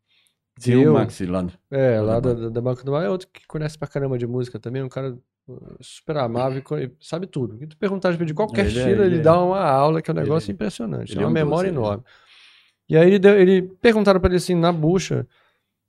Tem 0.60 0.86
o. 0.86 0.94
Maxi 0.94 1.24
lá. 1.26 1.46
É, 1.70 2.00
lá 2.00 2.18
da 2.18 2.34
da, 2.34 2.48
da, 2.48 2.60
Banca 2.60 2.82
do 2.82 2.92
Mar 2.92 3.04
é 3.04 3.08
outro 3.08 3.28
que 3.32 3.46
conhece 3.46 3.78
pra 3.78 3.86
caramba 3.88 4.18
de 4.18 4.26
música 4.26 4.58
também, 4.58 4.82
um 4.82 4.88
cara 4.88 5.16
super 5.80 6.16
amável 6.18 6.62
e 6.78 6.90
sabe 7.00 7.26
tudo. 7.26 7.62
E 7.62 7.66
tu 7.66 7.76
perguntar 7.76 8.12
de 8.16 8.34
qualquer 8.34 8.66
Ele 8.66 8.78
é- 8.78 8.82
estilo, 8.82 9.02
ele, 9.02 9.14
ele 9.14 9.20
é- 9.20 9.22
dá 9.22 9.40
uma 9.42 9.60
aula 9.62 10.00
que 10.00 10.10
é 10.10 10.14
um 10.14 10.16
ele- 10.16 10.22
negócio 10.24 10.50
impressionante. 10.52 11.12
ele 11.12 11.20
é 11.20 11.22
é 11.22 11.26
uma 11.26 11.30
um 11.30 11.34
doce, 11.34 11.44
memória 11.44 11.68
ele 11.68 11.76
é. 11.76 11.80
enorme. 11.80 12.04
E 12.88 12.96
aí 12.96 13.06
ele, 13.08 13.18
deu- 13.18 13.38
ele 13.40 13.62
perguntaram 13.62 14.20
pra 14.20 14.28
ele 14.28 14.36
assim, 14.36 14.54
na 14.54 14.70
bucha, 14.72 15.26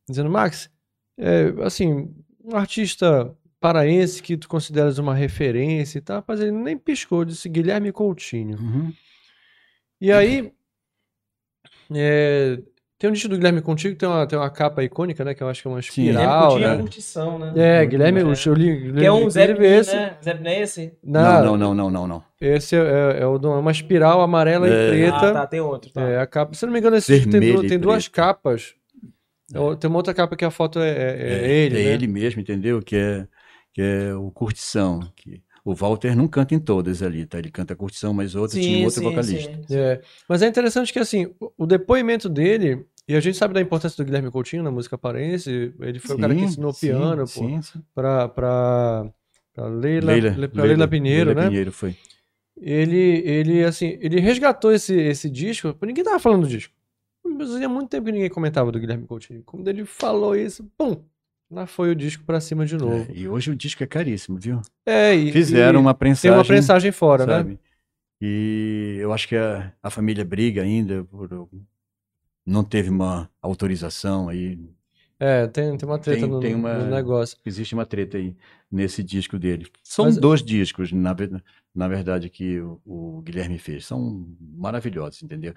dizendo, 0.07 0.29
Max, 0.29 0.69
é, 1.17 1.53
assim, 1.63 2.13
um 2.43 2.55
artista 2.55 3.35
paraense 3.59 4.21
que 4.21 4.35
tu 4.37 4.47
consideras 4.47 4.97
uma 4.97 5.13
referência 5.15 5.97
e 5.97 6.01
tal, 6.01 6.23
mas 6.27 6.39
ele 6.41 6.51
nem 6.51 6.77
piscou, 6.77 7.23
disse 7.23 7.47
Guilherme 7.47 7.91
Coutinho. 7.91 8.57
Uhum. 8.59 8.93
E 10.01 10.11
aí, 10.11 10.51
é, 11.93 12.59
tem 13.03 13.09
um 13.09 13.13
disco 13.13 13.27
do 13.27 13.35
Guilherme 13.35 13.61
Contigo, 13.61 13.97
tem 13.97 14.07
uma, 14.07 14.25
tem 14.25 14.39
uma 14.39 14.49
capa 14.49 14.81
icônica, 14.81 15.25
né? 15.25 15.33
Que 15.33 15.43
eu 15.43 15.49
acho 15.49 15.61
que 15.61 15.67
é 15.67 15.71
uma 15.71 15.81
Sim. 15.81 16.03
Guilherme 16.05 16.21
espiral, 16.23 16.57
é 16.57 16.61
né? 16.61 16.77
curtição, 16.77 17.37
né? 17.37 17.51
É, 17.53 17.85
Guilherme, 17.85 18.21
É. 18.21 18.23
o 18.23 18.33
eu 18.45 18.53
li, 18.53 18.93
Que 18.93 19.05
é 19.05 19.11
um 19.11 19.29
Zé 19.29 19.51
esse. 19.51 19.93
né? 19.93 20.15
Zé 20.23 20.33
não 20.39 20.49
é 20.49 20.61
esse? 20.61 20.93
Na- 21.03 21.41
Não, 21.43 21.57
não, 21.57 21.73
não, 21.75 21.91
não, 21.91 22.07
não. 22.07 22.23
Esse 22.39 22.77
é, 22.77 22.79
é, 22.79 23.17
é 23.23 23.37
de 23.39 23.45
uma 23.45 23.71
espiral 23.71 24.21
amarela 24.21 24.69
É. 24.69 24.71
e 24.71 24.89
preta. 24.89 25.17
Ah, 25.17 25.33
tá, 25.33 25.47
tem 25.47 25.59
outro, 25.59 25.91
tá. 25.91 26.01
É, 26.01 26.17
a 26.21 26.25
capa. 26.25 26.53
Se 26.53 26.65
não 26.65 26.71
me 26.71 26.79
engano, 26.79 26.95
esse 26.95 27.13
disco 27.13 27.29
tem, 27.29 27.41
Vermelho 27.41 27.65
e 27.65 27.67
tem 27.67 27.77
duas 27.77 28.07
capas. 28.07 28.73
É, 29.53 29.75
Tem 29.75 29.89
uma 29.89 29.97
outra 29.99 30.13
capa 30.13 30.37
que 30.37 30.45
a 30.45 30.49
foto 30.49 30.79
é, 30.79 30.89
é- 30.89 31.45
é 31.45 31.51
ele, 31.65 31.81
é 31.81 31.83
né? 31.83 31.91
ele 31.91 32.07
mesmo, 32.07 32.39
entendeu? 32.39 32.81
Que 32.81 32.95
é, 32.95 33.27
que 33.73 33.81
é 33.81 34.13
o 34.15 34.31
Curtição. 34.31 35.01
Que 35.13 35.41
o 35.65 35.73
Walter 35.73 36.13
não 36.15 36.27
canta 36.27 36.53
em 36.53 36.59
todas 36.59 37.01
ali, 37.01 37.25
tá? 37.25 37.37
Ele 37.39 37.49
canta 37.51 37.73
Curtição, 37.75 38.13
mas 38.13 38.35
outras 38.35 38.61
tinha 38.61 38.85
outro 38.85 39.01
vocalista. 39.03 39.51
sim. 39.67 39.77
É, 39.77 40.01
Mas 40.27 40.41
é 40.41 40.47
interessante 40.47 40.91
que, 40.91 40.99
assim, 40.99 41.33
o 41.57 41.65
depoimento 41.65 42.27
dele, 42.27 42.85
e 43.07 43.15
a 43.15 43.19
gente 43.19 43.37
sabe 43.37 43.53
da 43.53 43.61
importância 43.61 43.97
do 43.97 44.05
Guilherme 44.05 44.31
Coutinho 44.31 44.63
na 44.63 44.71
música 44.71 44.97
paraense, 44.97 45.73
ele 45.79 45.99
foi 45.99 46.15
o 46.15 46.19
cara 46.19 46.33
que 46.33 46.39
Sim, 46.39 46.45
ensinou 46.45 46.73
sim, 46.73 46.87
piano, 46.87 47.17
pô, 47.25 47.27
sim, 47.27 47.61
sim. 47.61 47.83
pra, 47.93 48.29
pra, 48.29 49.05
pra 49.53 49.67
Leila, 49.67 50.13
Leila, 50.13 50.35
Le- 50.37 50.47
pra 50.47 50.63
Leila 50.63 50.87
Pinheiro, 50.87 51.25
Leila 51.29 51.41
né? 51.41 51.47
Pinheiro 51.47 51.71
foi. 51.71 51.95
Ele, 52.55 53.21
ele, 53.25 53.63
assim, 53.63 53.97
ele 53.99 54.19
resgatou 54.19 54.71
esse, 54.71 54.95
esse 54.95 55.29
disco, 55.29 55.73
pô, 55.73 55.85
ninguém 55.85 56.03
tava 56.03 56.19
falando 56.19 56.43
do 56.43 56.47
disco. 56.47 56.73
Fazia 57.37 57.67
muito 57.67 57.89
tempo 57.89 58.05
que 58.05 58.11
ninguém 58.11 58.29
comentava 58.29 58.71
do 58.71 58.79
Guilherme 58.79 59.07
Coutinho. 59.07 59.41
Quando 59.43 59.67
ele 59.67 59.85
falou 59.85 60.35
isso, 60.35 60.63
pum, 60.77 61.03
lá 61.49 61.65
foi 61.65 61.89
o 61.91 61.95
disco 61.95 62.23
pra 62.23 62.39
cima 62.39 62.65
de 62.65 62.77
novo. 62.77 63.11
É, 63.11 63.17
e 63.17 63.27
hoje 63.27 63.51
o 63.51 63.55
disco 63.55 63.83
é 63.83 63.87
caríssimo, 63.87 64.37
viu? 64.37 64.61
É, 64.85 65.15
e, 65.15 65.31
Fizeram 65.31 65.79
e 65.79 65.81
uma 65.81 65.93
tem 65.93 65.99
prensagem, 65.99 66.37
uma 66.37 66.45
prensagem 66.45 66.91
fora, 66.91 67.25
né? 67.25 67.33
sabe? 67.37 67.59
E 68.21 68.97
eu 69.01 69.11
acho 69.11 69.27
que 69.27 69.35
a, 69.35 69.73
a 69.81 69.89
família 69.89 70.23
briga 70.23 70.61
ainda 70.61 71.03
por 71.05 71.49
não 72.45 72.63
teve 72.63 72.89
uma 72.89 73.29
autorização 73.41 74.29
aí. 74.29 74.59
É, 75.19 75.47
tem, 75.47 75.77
tem 75.77 75.87
uma 75.87 75.99
treta 75.99 76.21
Tem- 76.21 76.29
no, 76.29 76.39
tem 76.39 76.55
uma- 76.55 76.73
no 76.79 76.89
negócio. 76.89 77.37
Existe 77.45 77.73
uma 77.73 77.85
treta 77.85 78.17
aí 78.17 78.35
nesse 78.71 79.01
disco 79.03 79.39
dele. 79.39 79.67
São 79.83 80.05
Mas- 80.05 80.17
dois 80.17 80.43
discos, 80.43 80.91
na, 80.91 81.15
na 81.73 81.87
verdade, 81.87 82.29
que 82.29 82.59
o, 82.59 82.81
o 82.85 83.21
Guilherme 83.21 83.57
fez. 83.57 83.85
São 83.85 84.27
maravilhosos, 84.57 85.21
entendeu? 85.23 85.53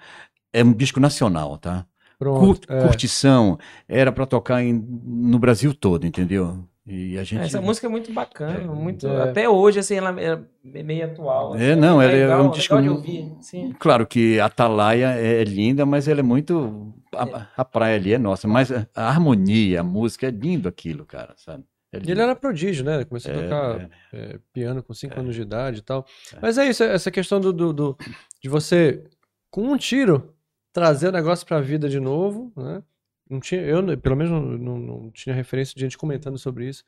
É 0.53 0.63
um 0.63 0.71
disco 0.73 0.99
nacional, 0.99 1.57
tá? 1.57 1.85
Pronto. 2.17 2.39
Cur- 2.67 2.75
é. 2.75 2.81
Curtição 2.87 3.57
era 3.87 4.11
para 4.11 4.25
tocar 4.25 4.63
em- 4.63 4.73
no 4.73 5.37
Brasil 5.37 5.73
todo, 5.73 6.05
entendeu? 6.07 6.63
E 6.87 7.17
a 7.17 7.23
gente. 7.23 7.41
É, 7.41 7.45
Essa 7.45 7.59
música 7.61 7.85
é 7.85 7.89
muito 7.89 8.13
bacana, 8.13 8.73
muito, 8.73 9.05
É. 9.07 9.23
até 9.23 9.49
hoje, 9.49 9.79
assim, 9.79 9.95
ela 9.95 10.15
é 10.21 10.83
meio 10.83 11.05
atual. 11.05 11.53
assim, 11.53 11.63
É, 11.63 11.75
não, 11.75 12.01
ela 12.01 12.11
é 12.13 12.21
legal, 12.21 12.45
um 12.45 12.49
disco 12.51 12.75
legal 12.75 12.83
de 12.93 12.97
ouvir, 12.97 13.35
sim. 13.41 13.73
Claro 13.77 14.07
que 14.07 14.39
a 14.39 14.45
Atalaia 14.45 15.07
é 15.09 15.43
linda, 15.43 15.85
mas 15.85 16.07
ela 16.07 16.21
é 16.21 16.23
muito. 16.23 16.93
A, 17.13 17.47
a 17.57 17.65
praia 17.65 17.95
ali 17.97 18.13
é 18.13 18.17
nossa, 18.17 18.47
mas 18.47 18.71
a, 18.71 18.87
a 18.95 19.09
harmonia, 19.09 19.81
a 19.81 19.83
música, 19.83 20.27
é 20.27 20.31
lindo 20.31 20.69
aquilo, 20.69 21.05
cara, 21.05 21.33
sabe? 21.37 21.63
É 21.91 21.97
E 21.97 22.11
ele 22.11 22.21
era 22.21 22.35
prodígio, 22.35 22.85
né? 22.85 23.03
Começou 23.05 23.31
a 23.31 23.35
É, 23.35 23.41
tocar 23.43 23.81
é. 23.81 23.89
é, 24.13 24.39
piano 24.53 24.81
com 24.83 24.93
5 24.93 25.19
anos 25.19 25.35
de 25.35 25.41
idade 25.41 25.79
e 25.79 25.81
tal. 25.81 26.05
Mas 26.41 26.57
é 26.57 26.67
isso, 26.69 26.83
essa 26.83 27.11
questão 27.11 27.39
do, 27.41 27.51
do- 27.51 27.73
do- 27.73 27.97
de 28.41 28.47
você, 28.49 29.03
com 29.49 29.63
um 29.63 29.77
tiro, 29.77 30.33
trazer 30.71 31.09
o 31.09 31.11
negócio 31.11 31.45
pra 31.45 31.59
vida 31.59 31.89
de 31.89 31.99
novo, 31.99 32.51
né? 32.55 32.81
Não 33.29 33.39
tinha, 33.39 33.61
eu 33.61 33.97
pelo 33.97 34.15
menos 34.15 34.31
não, 34.31 34.41
não, 34.41 34.77
não 34.79 35.11
tinha 35.11 35.33
referência 35.35 35.73
de 35.75 35.81
gente 35.81 35.97
comentando 35.97 36.37
sobre 36.37 36.67
isso 36.67 36.83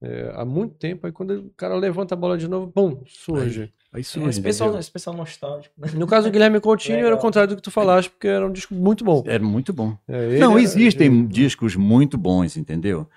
é, 0.00 0.32
há 0.34 0.44
muito 0.44 0.74
tempo. 0.74 1.06
Aí 1.06 1.12
quando 1.12 1.30
o 1.46 1.50
cara 1.56 1.74
levanta 1.76 2.14
a 2.14 2.16
bola 2.16 2.36
de 2.36 2.48
novo, 2.48 2.72
bum, 2.74 3.02
surge. 3.06 3.72
Aí 3.92 4.00
É, 4.00 4.04
surge, 4.04 4.28
esse, 4.30 4.40
pessoal, 4.42 4.78
esse 4.78 4.90
pessoal 4.90 5.16
nostálgico. 5.16 5.74
né? 5.78 5.88
No 5.94 6.06
caso 6.06 6.28
do 6.28 6.32
Guilherme 6.32 6.60
Coutinho 6.60 7.04
era 7.06 7.14
o 7.14 7.18
contrário 7.18 7.50
do 7.50 7.56
que 7.56 7.62
tu 7.62 7.70
falaste, 7.70 8.10
porque 8.10 8.26
era 8.26 8.46
um 8.46 8.50
disco 8.52 8.74
muito 8.74 9.04
bom. 9.04 9.22
Era 9.26 9.44
muito 9.44 9.72
bom. 9.72 9.96
É, 10.08 10.38
Não, 10.38 10.52
era- 10.52 10.62
existem 10.62 11.26
discos 11.26 11.76
muito 11.76 12.16
bons, 12.18 12.56
entendeu? 12.56 13.08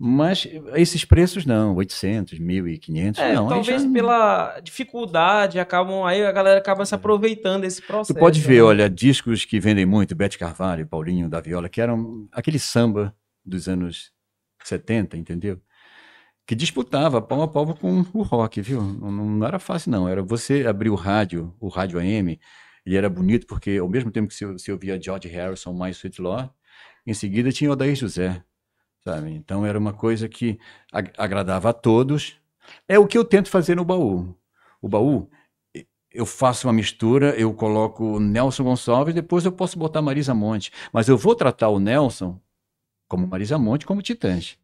Mas 0.00 0.46
esses 0.74 1.04
preços 1.04 1.44
não, 1.44 1.74
800, 1.74 2.38
1.500, 2.38 3.20
É, 3.20 3.34
não. 3.34 3.48
talvez 3.48 3.82
já- 3.82 3.90
pela 3.90 4.60
dificuldade, 4.60 5.58
acabam 5.58 6.04
aí 6.04 6.24
a 6.24 6.30
galera 6.30 6.58
acaba 6.60 6.86
se 6.86 6.94
aproveitando 6.94 7.62
desse 7.62 7.82
Tu 7.82 7.86
processo. 7.86 8.18
pode 8.18 8.40
ver, 8.40 8.56
né? 8.58 8.62
olha, 8.62 8.88
discos 8.88 9.44
que 9.44 9.58
vendem 9.58 9.84
muito, 9.84 10.14
Bete 10.14 10.38
Carvalho, 10.38 10.86
Paulinho 10.86 11.28
da 11.28 11.40
Viola, 11.40 11.68
que 11.68 11.80
eram 11.80 12.28
aquele 12.30 12.60
samba 12.60 13.12
dos 13.44 13.66
anos 13.68 14.12
70, 14.62 15.16
entendeu? 15.16 15.60
Que 16.46 16.54
disputava 16.54 17.20
pau 17.20 17.42
a 17.42 17.48
pau 17.48 17.74
com 17.74 18.04
o 18.14 18.22
rock, 18.22 18.60
viu? 18.60 18.80
Não, 18.80 19.10
não 19.10 19.46
era 19.46 19.58
fácil, 19.58 19.90
não. 19.90 20.08
Era 20.08 20.22
você 20.22 20.64
abrir 20.66 20.90
o 20.90 20.94
rádio, 20.94 21.52
o 21.60 21.68
rádio 21.68 21.98
AM, 21.98 22.38
e 22.86 22.96
era 22.96 23.10
bonito, 23.10 23.46
porque 23.48 23.76
ao 23.78 23.88
mesmo 23.88 24.10
tempo 24.12 24.28
que 24.28 24.34
você, 24.34 24.46
você 24.46 24.70
ouvia 24.72 24.98
George 25.02 25.28
Harrison, 25.28 25.72
mais 25.74 25.96
Sweet 25.96 26.22
Lord, 26.22 26.50
em 27.06 27.12
seguida 27.12 27.50
tinha 27.52 27.70
Odair 27.70 27.94
José, 27.96 28.42
sabe? 29.04 29.30
Então 29.32 29.64
era 29.66 29.78
uma 29.78 29.92
coisa 29.92 30.28
que 30.28 30.58
ag- 30.92 31.12
agradava 31.16 31.70
a 31.70 31.72
todos. 31.72 32.36
É 32.86 32.98
o 32.98 33.06
que 33.06 33.16
eu 33.18 33.24
tento 33.24 33.48
fazer 33.50 33.74
no 33.76 33.84
baú. 33.84 34.34
O 34.80 34.88
baú, 34.88 35.30
eu 36.12 36.26
faço 36.26 36.66
uma 36.68 36.72
mistura, 36.72 37.34
eu 37.38 37.54
coloco 37.54 38.20
Nelson 38.20 38.64
Gonçalves, 38.64 39.14
depois 39.14 39.44
eu 39.44 39.52
posso 39.52 39.78
botar 39.78 40.02
Marisa 40.02 40.34
Monte. 40.34 40.72
Mas 40.92 41.08
eu 41.08 41.18
vou 41.18 41.34
tratar 41.34 41.68
o 41.70 41.80
Nelson 41.80 42.40
como 43.08 43.26
Marisa 43.28 43.58
Monte, 43.58 43.86
como 43.86 44.02
Titãs. 44.02 44.58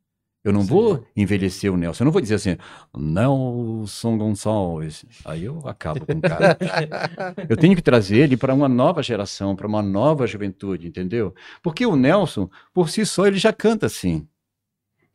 Eu 0.44 0.52
não 0.52 0.62
vou 0.62 1.02
envelhecer 1.16 1.72
o 1.72 1.76
Nelson. 1.76 2.02
Eu 2.02 2.06
não 2.06 2.12
vou 2.12 2.20
dizer 2.20 2.34
assim, 2.34 2.56
Nelson 2.94 4.18
Gonçalves. 4.18 5.04
Aí 5.24 5.44
eu 5.44 5.60
acabo 5.66 6.04
com 6.04 6.12
o 6.18 6.20
cara. 6.20 6.58
eu 7.48 7.56
tenho 7.56 7.74
que 7.74 7.80
trazer 7.82 8.18
ele 8.18 8.36
para 8.36 8.52
uma 8.52 8.68
nova 8.68 9.02
geração, 9.02 9.56
para 9.56 9.66
uma 9.66 9.82
nova 9.82 10.26
juventude, 10.26 10.86
entendeu? 10.86 11.34
Porque 11.62 11.86
o 11.86 11.96
Nelson, 11.96 12.50
por 12.74 12.90
si 12.90 13.06
só, 13.06 13.26
ele 13.26 13.38
já 13.38 13.52
canta 13.52 13.86
assim. 13.86 14.28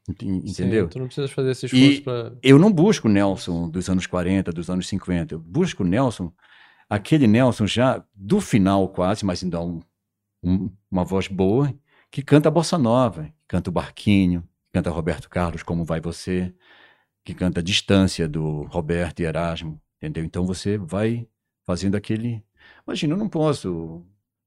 Enten- 0.09 0.41
Sim, 0.41 0.49
Entendeu? 0.49 0.87
tu 0.87 0.97
não 0.97 1.05
precisa 1.05 1.27
fazer 1.27 1.51
esse 1.51 1.67
esforço 1.67 2.01
pra. 2.03 2.33
Eu 2.41 2.57
não 2.57 2.71
busco 2.71 3.07
o 3.07 3.11
Nelson 3.11 3.69
dos 3.69 3.87
anos 3.87 4.07
40, 4.07 4.51
dos 4.51 4.67
anos 4.69 4.87
50. 4.87 5.35
Eu 5.35 5.39
busco 5.39 5.83
o 5.83 5.85
Nelson, 5.85 6.33
aquele 6.89 7.27
Nelson 7.27 7.67
já 7.67 8.03
do 8.15 8.41
final 8.41 8.87
quase, 8.89 9.23
mas 9.23 9.43
ainda 9.43 9.61
um, 9.61 9.79
um- 10.43 10.71
uma 10.89 11.03
voz 11.05 11.27
boa, 11.27 11.71
que 12.09 12.23
canta 12.23 12.49
bossa 12.49 12.75
nova, 12.79 13.29
canta 13.47 13.69
o 13.69 13.73
Barquinho, 13.73 14.43
canta 14.73 14.89
Roberto 14.89 15.29
Carlos, 15.29 15.63
Como 15.63 15.83
Vai 15.85 15.99
Você, 16.01 16.53
que 17.23 17.33
canta 17.33 17.61
Distância 17.63 18.27
do 18.27 18.63
Roberto 18.63 19.19
e 19.19 19.23
Erasmo, 19.25 19.79
entendeu? 19.97 20.23
Então 20.23 20.45
você 20.45 20.77
vai 20.77 21.27
fazendo 21.65 21.95
aquele... 21.95 22.43
Imagina, 22.87 23.13
eu 23.13 23.17
não 23.17 23.29
posso... 23.29 24.03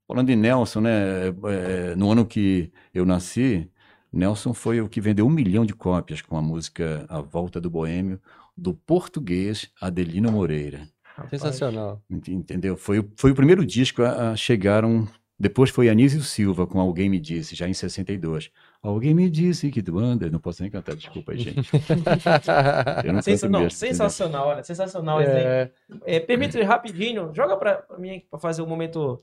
Falando 0.07 0.27
de 0.27 0.37
Nelson, 0.37 0.81
né? 0.81 1.29
é, 1.29 1.95
no 1.97 2.11
ano 2.11 2.27
que 2.27 2.71
eu 2.93 3.07
nasci, 3.07 3.71
Nelson 4.13 4.53
foi 4.53 4.81
o 4.81 4.89
que 4.89 5.01
vendeu 5.01 5.27
um 5.27 5.31
milhão 5.31 5.65
de 5.65 5.73
cópias 5.73 6.21
com 6.21 6.37
a 6.37 6.43
música 6.43 7.07
A 7.09 7.21
Volta 7.21 7.61
do 7.61 7.71
Boêmio, 7.71 8.21
do 8.57 8.75
português 8.75 9.71
Adelino 9.81 10.31
Moreira. 10.31 10.87
Sensacional. 11.31 12.03
Ent- 12.11 12.29
Entendeu? 12.29 12.77
Foi, 12.77 12.99
o- 12.99 13.11
foi 13.17 13.31
o 13.31 13.35
primeiro 13.35 13.65
disco 13.65 14.03
a, 14.03 14.33
a 14.33 14.37
chegar 14.37 14.85
um. 14.85 15.07
Depois 15.39 15.71
foi 15.71 15.89
Anísio 15.89 16.23
Silva 16.23 16.67
com 16.67 16.79
Alguém 16.81 17.09
Me 17.09 17.19
Disse, 17.19 17.55
já 17.55 17.67
em 17.69 17.75
62. 17.75 18.51
Alguém 18.83 19.15
me 19.15 19.31
disse 19.31 19.71
que 19.71 19.81
tu 19.81 19.97
anda. 19.99 20.29
Não 20.29 20.41
posso 20.41 20.61
nem 20.63 20.71
cantar, 20.71 20.97
desculpa 20.97 21.33
aí, 21.33 21.39
gente. 21.39 21.71
Eu 23.05 23.13
não 23.13 23.23
Sensa- 23.23 23.49
não, 23.49 23.71
sensacional, 23.71 24.49
olha, 24.49 24.65
sensacional. 24.65 25.21
É, 25.21 25.71
É, 26.05 26.19
permite 26.19 26.61
rapidinho, 26.63 27.31
joga 27.35 27.57
pra, 27.57 27.75
pra 27.77 27.97
mim 27.99 28.11
aqui 28.17 28.27
pra 28.31 28.41
fazer 28.41 28.61
o 28.63 28.67
momento. 28.67 29.21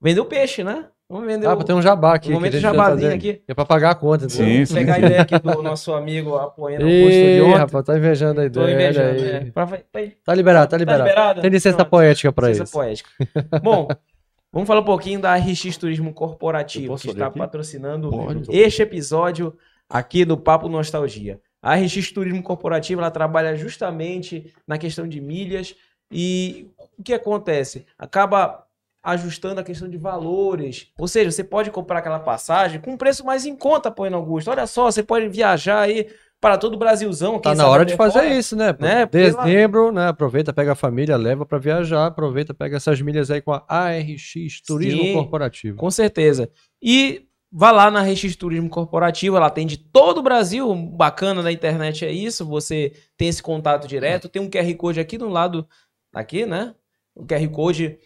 Vender 0.00 0.20
o 0.20 0.24
peixe, 0.24 0.62
né? 0.62 0.86
Vamos 1.10 1.26
vender 1.26 1.46
ah, 1.46 1.54
o, 1.54 1.56
pra 1.56 1.64
ter 1.64 1.72
um 1.72 1.80
jabá 1.82 2.14
aqui. 2.14 2.28
o 2.30 2.34
momento 2.34 2.52
que 2.52 2.60
jabazinho 2.60 3.14
aqui. 3.14 3.42
É 3.48 3.54
pra 3.54 3.64
pagar 3.64 3.90
a 3.90 3.94
conta. 3.94 4.28
Sim, 4.28 4.64
sim. 4.64 4.74
Pegar 4.74 4.94
a 4.94 4.98
ideia 4.98 5.22
aqui 5.22 5.38
do 5.38 5.62
nosso 5.62 5.92
amigo 5.94 6.36
Apoena 6.36 6.84
Augusto 6.84 7.08
de 7.10 7.16
Ih, 7.16 7.40
ontem. 7.40 7.56
rapaz, 7.58 7.84
tá 7.84 7.96
invejando 7.96 8.40
a 8.42 8.50
Tô 8.50 8.62
ideia. 8.62 8.74
invejando, 8.74 9.08
olha 9.20 9.38
aí. 9.40 9.46
é. 9.48 9.50
Pra- 9.50 9.66
Tá 10.24 10.34
liberado, 10.34 10.66
tá 10.66 10.70
Tá 10.72 10.76
liberado. 10.76 11.04
liberado? 11.08 11.40
Tem 11.40 11.50
licença 11.50 11.76
Pronto. 11.78 11.88
poética 11.90 12.30
pra 12.32 12.48
Licença 12.48 12.64
isso. 12.64 12.72
poética. 12.72 13.10
Bom, 13.62 13.88
vamos 14.52 14.66
falar 14.66 14.80
um 14.80 14.84
pouquinho 14.84 15.20
da 15.20 15.34
RX 15.36 15.76
Turismo 15.76 16.12
Corporativo, 16.12 16.96
que 16.96 17.10
está 17.10 17.26
aqui? 17.26 17.38
patrocinando 17.38 18.10
Pode. 18.10 18.48
este 18.50 18.82
episódio 18.82 19.56
aqui 19.88 20.24
do 20.24 20.36
Papo 20.36 20.68
Nostalgia. 20.68 21.40
A 21.62 21.74
RX 21.74 22.12
Turismo 22.12 22.42
Corporativo 22.42 23.00
ela 23.00 23.10
trabalha 23.10 23.56
justamente 23.56 24.54
na 24.66 24.78
questão 24.78 25.08
de 25.08 25.20
milhas 25.20 25.74
e 26.10 26.70
o 26.96 27.02
que 27.02 27.12
acontece? 27.12 27.84
Acaba 27.98 28.64
ajustando 29.02 29.60
a 29.60 29.64
questão 29.64 29.88
de 29.88 29.96
valores. 29.96 30.88
Ou 30.98 31.08
seja, 31.08 31.30
você 31.30 31.44
pode 31.44 31.70
comprar 31.70 32.00
aquela 32.00 32.18
passagem 32.18 32.80
com 32.80 32.92
um 32.92 32.96
preço 32.96 33.24
mais 33.24 33.46
em 33.46 33.56
conta, 33.56 33.90
Poena 33.90 34.16
Augusto. 34.16 34.50
Olha 34.50 34.66
só, 34.66 34.90
você 34.90 35.02
pode 35.02 35.28
viajar 35.28 35.80
aí 35.80 36.08
para 36.40 36.56
todo 36.56 36.74
o 36.74 36.78
Brasilzão. 36.78 37.38
Tá 37.38 37.54
na 37.54 37.66
hora 37.66 37.84
de 37.84 37.96
fazer 37.96 38.20
fora. 38.20 38.34
isso, 38.34 38.56
né? 38.56 38.74
Né? 38.78 39.06
Dezembro, 39.06 39.90
né? 39.90 40.08
Aproveita, 40.08 40.52
pega 40.52 40.72
a 40.72 40.76
família, 40.76 41.16
leva 41.16 41.44
pra 41.44 41.58
viajar, 41.58 42.06
aproveita, 42.06 42.54
pega 42.54 42.76
essas 42.76 43.00
milhas 43.00 43.30
aí 43.30 43.40
com 43.40 43.52
a 43.52 43.64
ARX 43.68 44.60
Turismo 44.66 45.02
Sim. 45.02 45.14
Corporativo. 45.14 45.76
Com 45.76 45.90
certeza. 45.90 46.50
E 46.82 47.26
vá 47.50 47.70
lá 47.70 47.90
na 47.90 48.02
RX 48.02 48.36
Turismo 48.36 48.68
Corporativo, 48.68 49.36
ela 49.36 49.46
atende 49.46 49.76
todo 49.76 50.18
o 50.18 50.22
Brasil. 50.22 50.74
Bacana 50.74 51.42
da 51.42 51.50
internet 51.50 52.04
é 52.04 52.12
isso, 52.12 52.46
você 52.46 52.92
tem 53.16 53.28
esse 53.28 53.42
contato 53.42 53.88
direto. 53.88 54.28
Tem 54.28 54.40
um 54.40 54.50
QR 54.50 54.72
Code 54.76 55.00
aqui 55.00 55.18
do 55.18 55.28
lado, 55.28 55.66
aqui, 56.14 56.46
né? 56.46 56.74
O 57.14 57.26
QR 57.26 57.48
Code, 57.48 57.98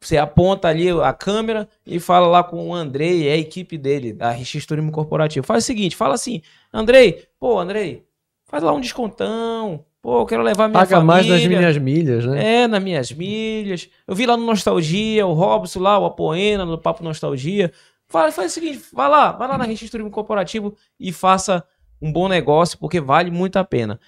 você 0.00 0.16
aponta 0.16 0.68
ali 0.68 0.90
a 0.90 1.12
câmera 1.12 1.68
e 1.86 1.98
fala 1.98 2.26
lá 2.26 2.42
com 2.44 2.68
o 2.68 2.74
Andrei 2.74 3.24
e 3.24 3.28
a 3.28 3.36
equipe 3.36 3.78
dele, 3.78 4.12
da 4.12 4.30
RX 4.30 4.66
Turismo 4.66 4.92
Corporativo. 4.92 5.46
Faz 5.46 5.64
o 5.64 5.66
seguinte, 5.66 5.96
fala 5.96 6.14
assim, 6.14 6.42
Andrei, 6.72 7.26
pô, 7.38 7.58
Andrei, 7.58 8.04
faz 8.44 8.62
lá 8.62 8.72
um 8.72 8.80
descontão. 8.80 9.84
Pô, 10.00 10.20
eu 10.20 10.26
quero 10.26 10.42
levar 10.42 10.68
minha 10.68 10.78
Paga 10.78 11.00
família. 11.00 11.04
mais 11.04 11.26
das 11.26 11.44
minhas 11.44 11.78
milhas, 11.78 12.26
né? 12.26 12.62
É, 12.62 12.68
nas 12.68 12.82
minhas 12.82 13.10
milhas. 13.10 13.88
Eu 14.06 14.14
vi 14.14 14.24
lá 14.24 14.36
no 14.36 14.46
Nostalgia, 14.46 15.26
o 15.26 15.32
Robson 15.32 15.80
lá, 15.80 15.98
o 15.98 16.04
Apoena, 16.04 16.64
no 16.64 16.78
Papo 16.78 17.02
Nostalgia. 17.02 17.72
Fala, 18.06 18.30
faz 18.30 18.52
o 18.52 18.54
seguinte, 18.54 18.84
vai 18.92 19.08
lá, 19.08 19.32
vai 19.32 19.48
lá 19.48 19.58
na 19.58 19.66
Turismo 19.66 20.10
Corporativo 20.10 20.76
e 21.00 21.12
faça 21.12 21.64
um 22.00 22.12
bom 22.12 22.28
negócio, 22.28 22.78
porque 22.78 23.00
vale 23.00 23.32
muito 23.32 23.56
a 23.56 23.64
pena. 23.64 23.98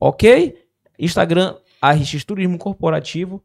Ok? 0.00 0.56
Instagram, 0.98 1.56
RX 1.82 2.24
Turismo 2.24 2.56
Corporativo 2.56 3.44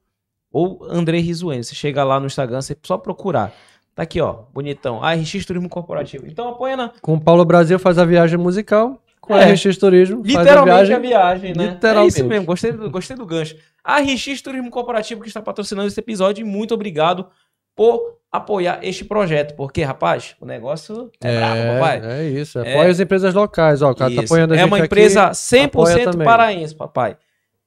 ou 0.51 0.85
André 0.89 1.19
Risuene. 1.19 1.63
Você 1.63 1.75
chega 1.75 2.03
lá 2.03 2.19
no 2.19 2.25
Instagram, 2.27 2.61
você 2.61 2.75
só 2.83 2.97
procurar. 2.97 3.53
Tá 3.95 4.03
aqui, 4.03 4.21
ó, 4.21 4.43
bonitão. 4.53 5.03
ARX 5.03 5.45
Turismo 5.45 5.67
Corporativo. 5.69 6.25
Então, 6.27 6.47
Apoena, 6.49 6.93
Com 7.01 7.15
o 7.15 7.19
Paulo 7.21 7.43
Brasil 7.43 7.77
faz 7.77 7.97
a 7.97 8.05
viagem 8.05 8.37
musical, 8.37 9.01
com 9.19 9.33
a 9.33 9.41
É. 9.41 9.53
RX 9.53 9.77
Turismo 9.77 10.23
faz 10.23 10.35
a 10.35 10.39
Literalmente 10.41 10.93
a 10.93 10.99
viagem. 10.99 11.01
viagem, 11.01 11.53
né? 11.55 11.71
Literalmente. 11.73 12.15
É 12.15 12.19
isso 12.19 12.25
mesmo, 12.27 12.45
gostei 12.45 12.71
do, 12.71 12.89
gostei 12.89 13.17
do 13.17 13.25
gancho. 13.25 13.55
A 13.83 13.99
RX 13.99 14.41
Turismo 14.41 14.69
Corporativo 14.71 15.21
que 15.21 15.27
está 15.27 15.41
patrocinando 15.41 15.87
esse 15.87 15.99
episódio 15.99 16.41
e 16.41 16.45
muito 16.45 16.73
obrigado 16.73 17.27
por 17.75 18.17
apoiar 18.31 18.79
este 18.81 19.03
projeto, 19.03 19.55
porque, 19.55 19.83
rapaz, 19.83 20.35
o 20.39 20.45
negócio 20.45 21.11
é, 21.21 21.37
brabo, 21.37 21.61
papai. 21.79 22.01
É, 22.03 22.21
é 22.21 22.29
isso. 22.29 22.59
É. 22.59 22.73
Apoia 22.73 22.89
as 22.91 22.99
empresas 23.01 23.33
locais. 23.33 23.81
Ó, 23.81 23.91
o 23.91 23.95
cara 23.95 24.13
tá 24.15 24.21
apoiando 24.21 24.53
a 24.53 24.57
é 24.57 24.59
gente 24.61 24.67
uma 24.69 24.77
aqui. 24.77 24.85
empresa 24.85 25.23
apoia 25.25 25.97
100% 25.97 26.11
também. 26.11 26.25
paraense, 26.25 26.73
papai. 26.75 27.17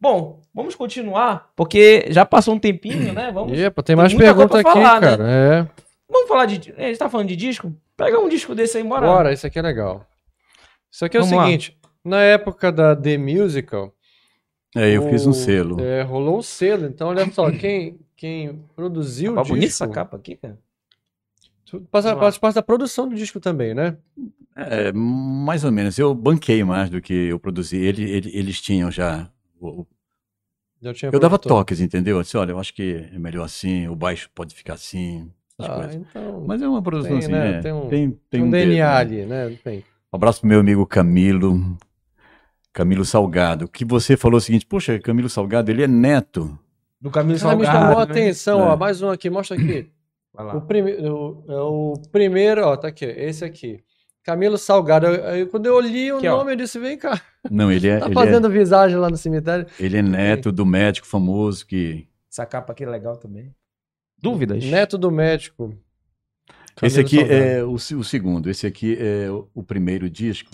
Bom, 0.04 0.42
vamos 0.52 0.74
continuar, 0.74 1.50
porque 1.56 2.04
já 2.10 2.26
passou 2.26 2.52
um 2.54 2.58
tempinho, 2.58 3.14
né? 3.14 3.32
Vamos, 3.32 3.52
pô, 3.74 3.82
tem 3.82 3.96
mais 3.96 4.12
coisa 4.12 4.34
pergunta 4.34 4.60
aqui, 4.60 4.70
falar, 4.70 5.00
né? 5.00 5.08
cara. 5.16 5.24
É. 5.30 5.68
vamos 6.06 6.28
falar 6.28 6.44
de... 6.44 6.74
A 6.76 6.82
gente 6.82 6.98
tá 6.98 7.08
falando 7.08 7.28
de 7.28 7.36
disco? 7.36 7.72
Pega 7.96 8.20
um 8.20 8.28
disco 8.28 8.54
desse 8.54 8.76
aí, 8.76 8.84
bora. 8.84 9.06
Bora, 9.06 9.32
isso 9.32 9.46
aqui 9.46 9.58
é 9.58 9.62
legal. 9.62 10.06
Isso 10.92 11.06
aqui 11.06 11.16
é 11.16 11.20
Vamos 11.20 11.32
o 11.32 11.36
lá. 11.38 11.46
seguinte. 11.46 11.78
Na 12.04 12.20
época 12.20 12.70
da 12.70 12.94
The 12.94 13.16
Musical, 13.16 13.94
É, 14.76 14.90
eu 14.94 15.08
fiz 15.08 15.26
um 15.26 15.30
o- 15.30 15.32
selo. 15.32 15.80
é, 15.80 16.02
rolou 16.02 16.36
um 16.38 16.42
selo. 16.42 16.84
Então, 16.84 17.08
olha 17.08 17.24
só, 17.32 17.48
quem, 17.56 17.98
quem 18.14 18.60
produziu 18.76 19.32
o 19.32 19.34
Tá 19.36 19.40
disco... 19.40 19.54
bonita 19.54 19.72
essa 19.72 19.88
capa 19.88 20.18
aqui, 20.18 20.36
cara. 20.36 20.58
tu 21.64 21.80
Passa, 21.90 22.12
lá. 22.12 22.20
faz 22.20 22.36
parte 22.36 22.56
da 22.56 22.62
produção 22.62 23.08
do 23.08 23.14
disco 23.14 23.40
também, 23.40 23.72
né? 23.72 23.96
É, 24.54 24.92
mais 24.92 25.64
ou 25.64 25.72
menos. 25.72 25.98
Eu 25.98 26.14
banquei 26.14 26.62
mais 26.62 26.90
do 26.90 27.00
que 27.00 27.14
eu 27.14 27.38
produzi. 27.40 27.78
Ele, 27.78 28.02
ele- 28.10 28.30
eles 28.36 28.60
tinham 28.60 28.90
já. 28.90 29.30
o- 29.58 29.86
Eu 31.12 31.20
dava 31.20 31.38
toques, 31.38 31.80
entendeu? 31.80 32.16
Eu 32.18 32.22
disse, 32.22 32.36
olha, 32.36 32.52
eu 32.52 32.58
acho 32.58 32.74
que 32.74 33.08
é 33.12 33.18
melhor 33.18 33.44
assim, 33.44 33.88
o 33.88 33.94
baixo 33.96 34.28
pode 34.34 34.54
ficar 34.54 34.74
assim. 34.74 35.30
essas 35.58 35.72
Ah, 35.72 35.74
coisas. 35.76 35.94
então... 35.96 36.44
Mas 36.46 36.60
é 36.62 36.68
uma 36.68 36.82
produção 36.82 37.10
tem, 37.10 37.18
assim, 37.18 37.32
né? 37.32 37.58
é, 37.58 37.60
Tem 37.60 37.72
um- 37.72 37.88
tem, 37.88 38.18
tem 38.30 38.42
um 38.42 38.50
dedo, 38.50 38.68
DNA 38.70 38.84
né? 38.86 38.96
ali, 38.96 39.26
né? 39.26 39.58
Tem. 39.62 39.78
Um 40.12 40.16
abraço 40.16 40.40
pro 40.40 40.48
meu 40.48 40.60
amigo 40.60 40.84
Camilo. 40.86 41.76
Camilo 42.72 43.04
Salgado. 43.04 43.68
Que 43.68 43.84
você 43.84 44.16
falou 44.16 44.38
o 44.38 44.40
seguinte, 44.40 44.66
poxa, 44.66 44.98
Camilo 44.98 45.28
Salgado, 45.28 45.70
ele 45.70 45.82
é 45.84 45.88
neto. 45.88 46.58
Do 47.00 47.10
Camilo 47.10 47.34
me 47.34 47.38
Salgado. 47.38 47.64
chamou 47.64 47.98
a 48.00 48.06
né? 48.06 48.10
atenção, 48.12 48.60
É. 48.60 48.62
ó. 48.70 48.76
Mais 48.76 49.00
um 49.02 49.10
aqui, 49.10 49.30
mostra 49.30 49.56
aqui. 49.56 49.88
Vai 50.32 50.56
O, 50.56 50.60
prime... 50.62 50.92
o, 51.08 51.44
é 51.48 51.60
o 51.60 51.92
primeiro, 52.10 52.62
ó, 52.66 52.76
tá 52.76 52.88
aqui, 52.88 53.04
esse 53.04 53.44
aqui. 53.44 53.80
Camilo 54.24 54.56
Salgado. 54.58 55.06
Aí 55.06 55.46
quando 55.46 55.66
eu 55.66 55.78
li 55.78 56.10
o 56.10 56.18
ó. 56.18 56.20
nome, 56.22 56.52
eu 56.52 56.56
disse: 56.56 56.78
vem 56.78 56.98
cá, 56.98 57.20
Não, 57.50 57.70
ele 57.70 57.86
é, 57.88 57.98
tá 58.00 58.06
ele, 58.06 58.14
fazendo 58.14 58.50
visagem 58.50 58.96
lá 58.96 59.08
no 59.10 59.16
cemitério. 59.16 59.66
é, 59.78 59.84
ele 59.84 59.98
é 59.98 60.02
neto 60.02 60.50
do 60.50 60.66
médico 60.66 61.06
famoso 61.06 61.66
que. 61.66 62.08
Essa 62.32 62.44
capa 62.46 62.72
aqui 62.72 62.82
é 62.82 62.88
legal 62.88 63.16
também. 63.16 63.54
Dúvidas? 64.20 64.64
Neto 64.64 64.98
do 64.98 65.10
médico. 65.10 65.72
Esse 66.82 67.04
Camilo 67.04 67.06
aqui 67.06 67.16
Salgado. 67.16 67.44
é 67.44 67.64
o, 67.64 67.72
o 68.00 68.04
segundo, 68.04 68.50
esse 68.50 68.66
aqui 68.66 68.96
é 68.98 69.30
o, 69.30 69.48
o 69.54 69.62
primeiro 69.62 70.10
disco. 70.10 70.50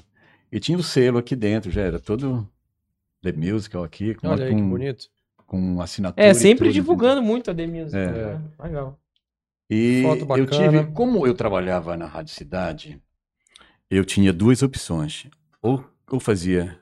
E 0.52 0.58
tinha 0.58 0.76
o 0.76 0.82
selo 0.82 1.18
aqui 1.18 1.36
dentro, 1.36 1.70
já 1.70 1.82
era 1.82 1.98
todo 1.98 2.46
The 3.22 3.32
Musical 3.32 3.84
aqui, 3.84 4.14
com, 4.14 4.28
Olha 4.28 4.44
aí 4.44 4.54
que 4.54 4.60
com, 4.60 4.68
bonito. 4.68 5.06
com 5.46 5.80
assinatura. 5.80 6.26
É, 6.26 6.34
sempre 6.34 6.66
tudo, 6.66 6.74
divulgando 6.74 7.22
muito 7.22 7.50
a 7.50 7.54
The 7.54 7.66
Music. 7.66 7.96
É. 7.96 8.10
né? 8.10 8.42
Legal. 8.62 8.98
E 9.70 10.02
Foto 10.02 10.20
eu 10.22 10.26
bacana. 10.26 10.48
tive, 10.48 10.92
como 10.92 11.24
eu 11.24 11.32
trabalhava 11.34 11.96
na 11.96 12.06
Rádio 12.06 12.34
Cidade, 12.34 13.00
eu 13.90 14.04
tinha 14.04 14.32
duas 14.32 14.62
opções. 14.62 15.26
Ou 15.60 15.84
eu 16.10 16.20
fazia 16.20 16.78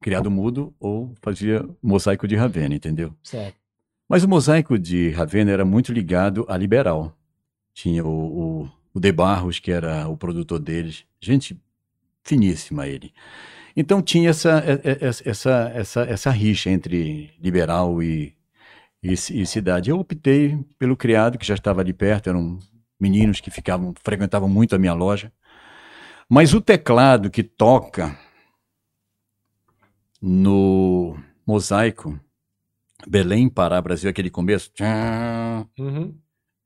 criado 0.00 0.30
mudo 0.30 0.74
ou 0.78 1.14
fazia 1.20 1.68
mosaico 1.82 2.26
de 2.26 2.36
Ravenna, 2.36 2.74
entendeu? 2.74 3.14
Certo. 3.22 3.56
Mas 4.08 4.24
o 4.24 4.28
mosaico 4.28 4.78
de 4.78 5.10
Ravenna 5.10 5.50
era 5.50 5.64
muito 5.64 5.92
ligado 5.92 6.44
a 6.48 6.56
liberal. 6.56 7.16
Tinha 7.72 8.04
o, 8.04 8.62
o, 8.62 8.70
o 8.94 9.00
De 9.00 9.12
Barros, 9.12 9.58
que 9.58 9.70
era 9.70 10.08
o 10.08 10.16
produtor 10.16 10.58
deles. 10.58 11.04
Gente 11.20 11.56
finíssima 12.22 12.86
ele. 12.86 13.12
Então 13.76 14.02
tinha 14.02 14.30
essa, 14.30 14.62
essa, 15.00 15.72
essa, 15.74 16.00
essa 16.02 16.30
rixa 16.30 16.70
entre 16.70 17.30
liberal 17.40 18.02
e, 18.02 18.34
e, 19.02 19.12
e 19.12 19.46
cidade. 19.46 19.90
Eu 19.90 19.98
optei 19.98 20.58
pelo 20.78 20.96
criado, 20.96 21.38
que 21.38 21.46
já 21.46 21.54
estava 21.54 21.80
ali 21.80 21.92
perto, 21.92 22.28
eram 22.28 22.58
meninos 23.00 23.40
que 23.40 23.50
ficavam, 23.50 23.94
frequentavam 24.02 24.48
muito 24.48 24.74
a 24.74 24.78
minha 24.78 24.92
loja. 24.92 25.32
Mas 26.28 26.54
o 26.54 26.60
teclado 26.60 27.30
que 27.30 27.42
toca 27.42 28.16
no 30.20 31.16
mosaico, 31.46 32.18
Belém, 33.06 33.48
Pará, 33.48 33.80
Brasil, 33.80 34.10
aquele 34.10 34.30
começo, 34.30 34.70
tchan, 34.74 35.66
Uhum. 35.78 36.14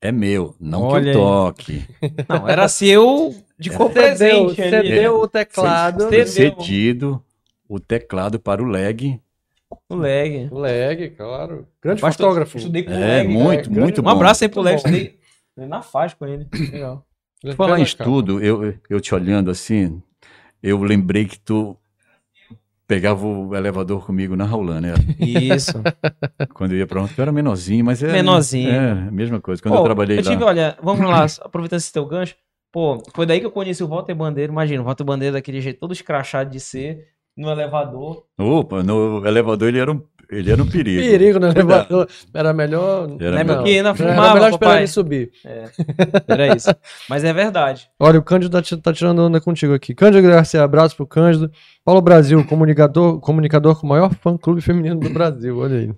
é 0.01 0.11
meu, 0.11 0.55
não 0.61 0.82
Olha 0.82 1.05
que 1.12 1.16
eu 1.18 1.22
toque. 1.22 1.85
Não, 2.28 2.49
era 2.49 2.68
seu 2.68 3.35
de 3.59 3.70
cor 3.70 3.93
Cedeu, 3.93 4.03
presente 4.03 4.57
cedeu 4.57 5.20
o 5.20 5.28
teclado. 5.28 6.03
Cedeu. 6.11 6.26
Cedido 6.26 7.24
o 7.68 7.78
teclado 7.78 8.39
para 8.41 8.62
o 8.62 8.66
leg. 8.66 9.20
O 9.89 9.95
leg. 9.95 10.49
O 10.51 10.59
leg, 10.59 11.11
claro. 11.11 11.66
Grande 11.80 12.01
Basta- 12.03 12.22
fotógrafo. 12.22 12.59
Estudei 12.59 12.82
com 12.82 12.91
o 12.91 12.95
É, 12.95 13.22
leg. 13.22 13.28
muito, 13.28 13.70
grande- 13.70 13.80
muito 13.80 14.01
Um 14.01 14.05
bom. 14.05 14.11
abraço 14.11 14.45
aí 14.45 14.49
pro 14.51 14.61
leg. 14.61 14.76
Estudei 14.76 15.18
na 15.57 15.83
faz 15.83 16.15
com 16.15 16.27
ele. 16.27 16.47
Legal. 16.73 17.07
Falar 17.57 17.79
em 17.79 17.83
estudo, 17.83 18.43
eu, 18.43 18.75
eu 18.89 19.01
te 19.01 19.15
olhando 19.15 19.51
assim, 19.51 20.03
eu 20.63 20.83
lembrei 20.83 21.27
que 21.27 21.39
tu 21.39 21.77
pegava 22.87 23.27
o 23.27 23.55
elevador 23.55 24.05
comigo 24.05 24.37
na 24.37 24.45
Raulã, 24.45 24.81
né? 24.81 24.95
Isso. 25.19 25.83
Quando 26.55 26.73
eu 26.73 26.79
ia 26.79 26.87
pra 26.87 27.03
onde? 27.03 27.13
Eu 27.17 27.23
era 27.23 27.33
menorzinho, 27.33 27.85
mas 27.85 28.03
é. 28.03 28.13
Menorzinho. 28.13 28.71
É, 28.71 28.93
a 28.93 29.11
mesma 29.11 29.41
coisa. 29.41 29.61
Quando 29.61 29.75
Pô, 29.75 29.81
eu 29.81 29.85
trabalhei 29.85 30.19
eu 30.19 30.23
tive, 30.23 30.43
lá. 30.43 30.47
olha, 30.47 30.79
vamos 30.83 31.07
lá, 31.07 31.27
aproveitando 31.43 31.79
esse 31.79 31.93
teu 31.93 32.07
gancho. 32.07 32.35
Pô, 32.73 33.03
foi 33.15 33.27
daí 33.27 33.41
que 33.41 33.47
eu 33.47 33.53
conheci 33.53 33.85
o 33.85 33.89
Walter 33.89 34.15
Bandeira. 34.15 34.51
Imagina, 34.51 34.83
o 34.83 34.85
Walter 34.85 35.05
Bandeira 35.05 35.35
daquele 35.35 35.61
jeito 35.61 35.79
todo 35.79 35.93
escrachado 35.93 36.51
de 36.51 36.59
ser, 36.59 37.09
no 37.37 37.51
elevador. 37.51 38.25
Opa, 38.39 38.83
no 38.83 39.25
elevador 39.27 39.69
ele 39.69 39.79
era 39.79 39.93
um, 39.93 40.03
ele 40.31 40.51
era 40.51 40.62
um 40.62 40.66
perigo. 40.66 41.01
Perigo 41.01 41.39
no 41.39 41.47
Cuidado. 41.47 41.61
elevador. 41.70 42.09
Era 42.33 42.53
melhor. 42.53 43.16
Era 43.20 43.37
Lembra 43.37 43.45
melhor. 43.45 43.64
que 43.64 43.77
ainda 43.77 43.89
Era 43.91 43.95
filmava, 43.97 44.35
melhor 44.35 44.51
esperar 44.51 44.79
ele 44.79 44.87
subir. 44.87 45.31
Era 46.27 46.57
isso. 46.57 46.70
Mas 47.09 47.25
é 47.25 47.33
verdade. 47.33 47.89
Olha, 47.99 48.18
o 48.18 48.22
Cândido 48.22 48.61
tá, 48.61 48.77
tá 48.83 48.93
tirando 48.93 49.20
onda 49.20 49.41
contigo 49.41 49.75
aqui. 49.75 49.95
Cândido 49.95 50.27
Garcia, 50.27 50.62
abraço 50.62 50.97
pro 50.97 51.07
Cândido. 51.07 51.51
Paulo 51.85 52.01
Brasil, 52.01 52.45
comunicador, 52.47 53.20
comunicador 53.20 53.79
com 53.79 53.87
o 53.87 53.91
maior 53.91 54.14
fã-clube 54.14 54.61
feminino 54.61 54.99
do 54.99 55.11
Brasil. 55.11 55.59
Olha 55.59 55.79
aí. 55.79 55.91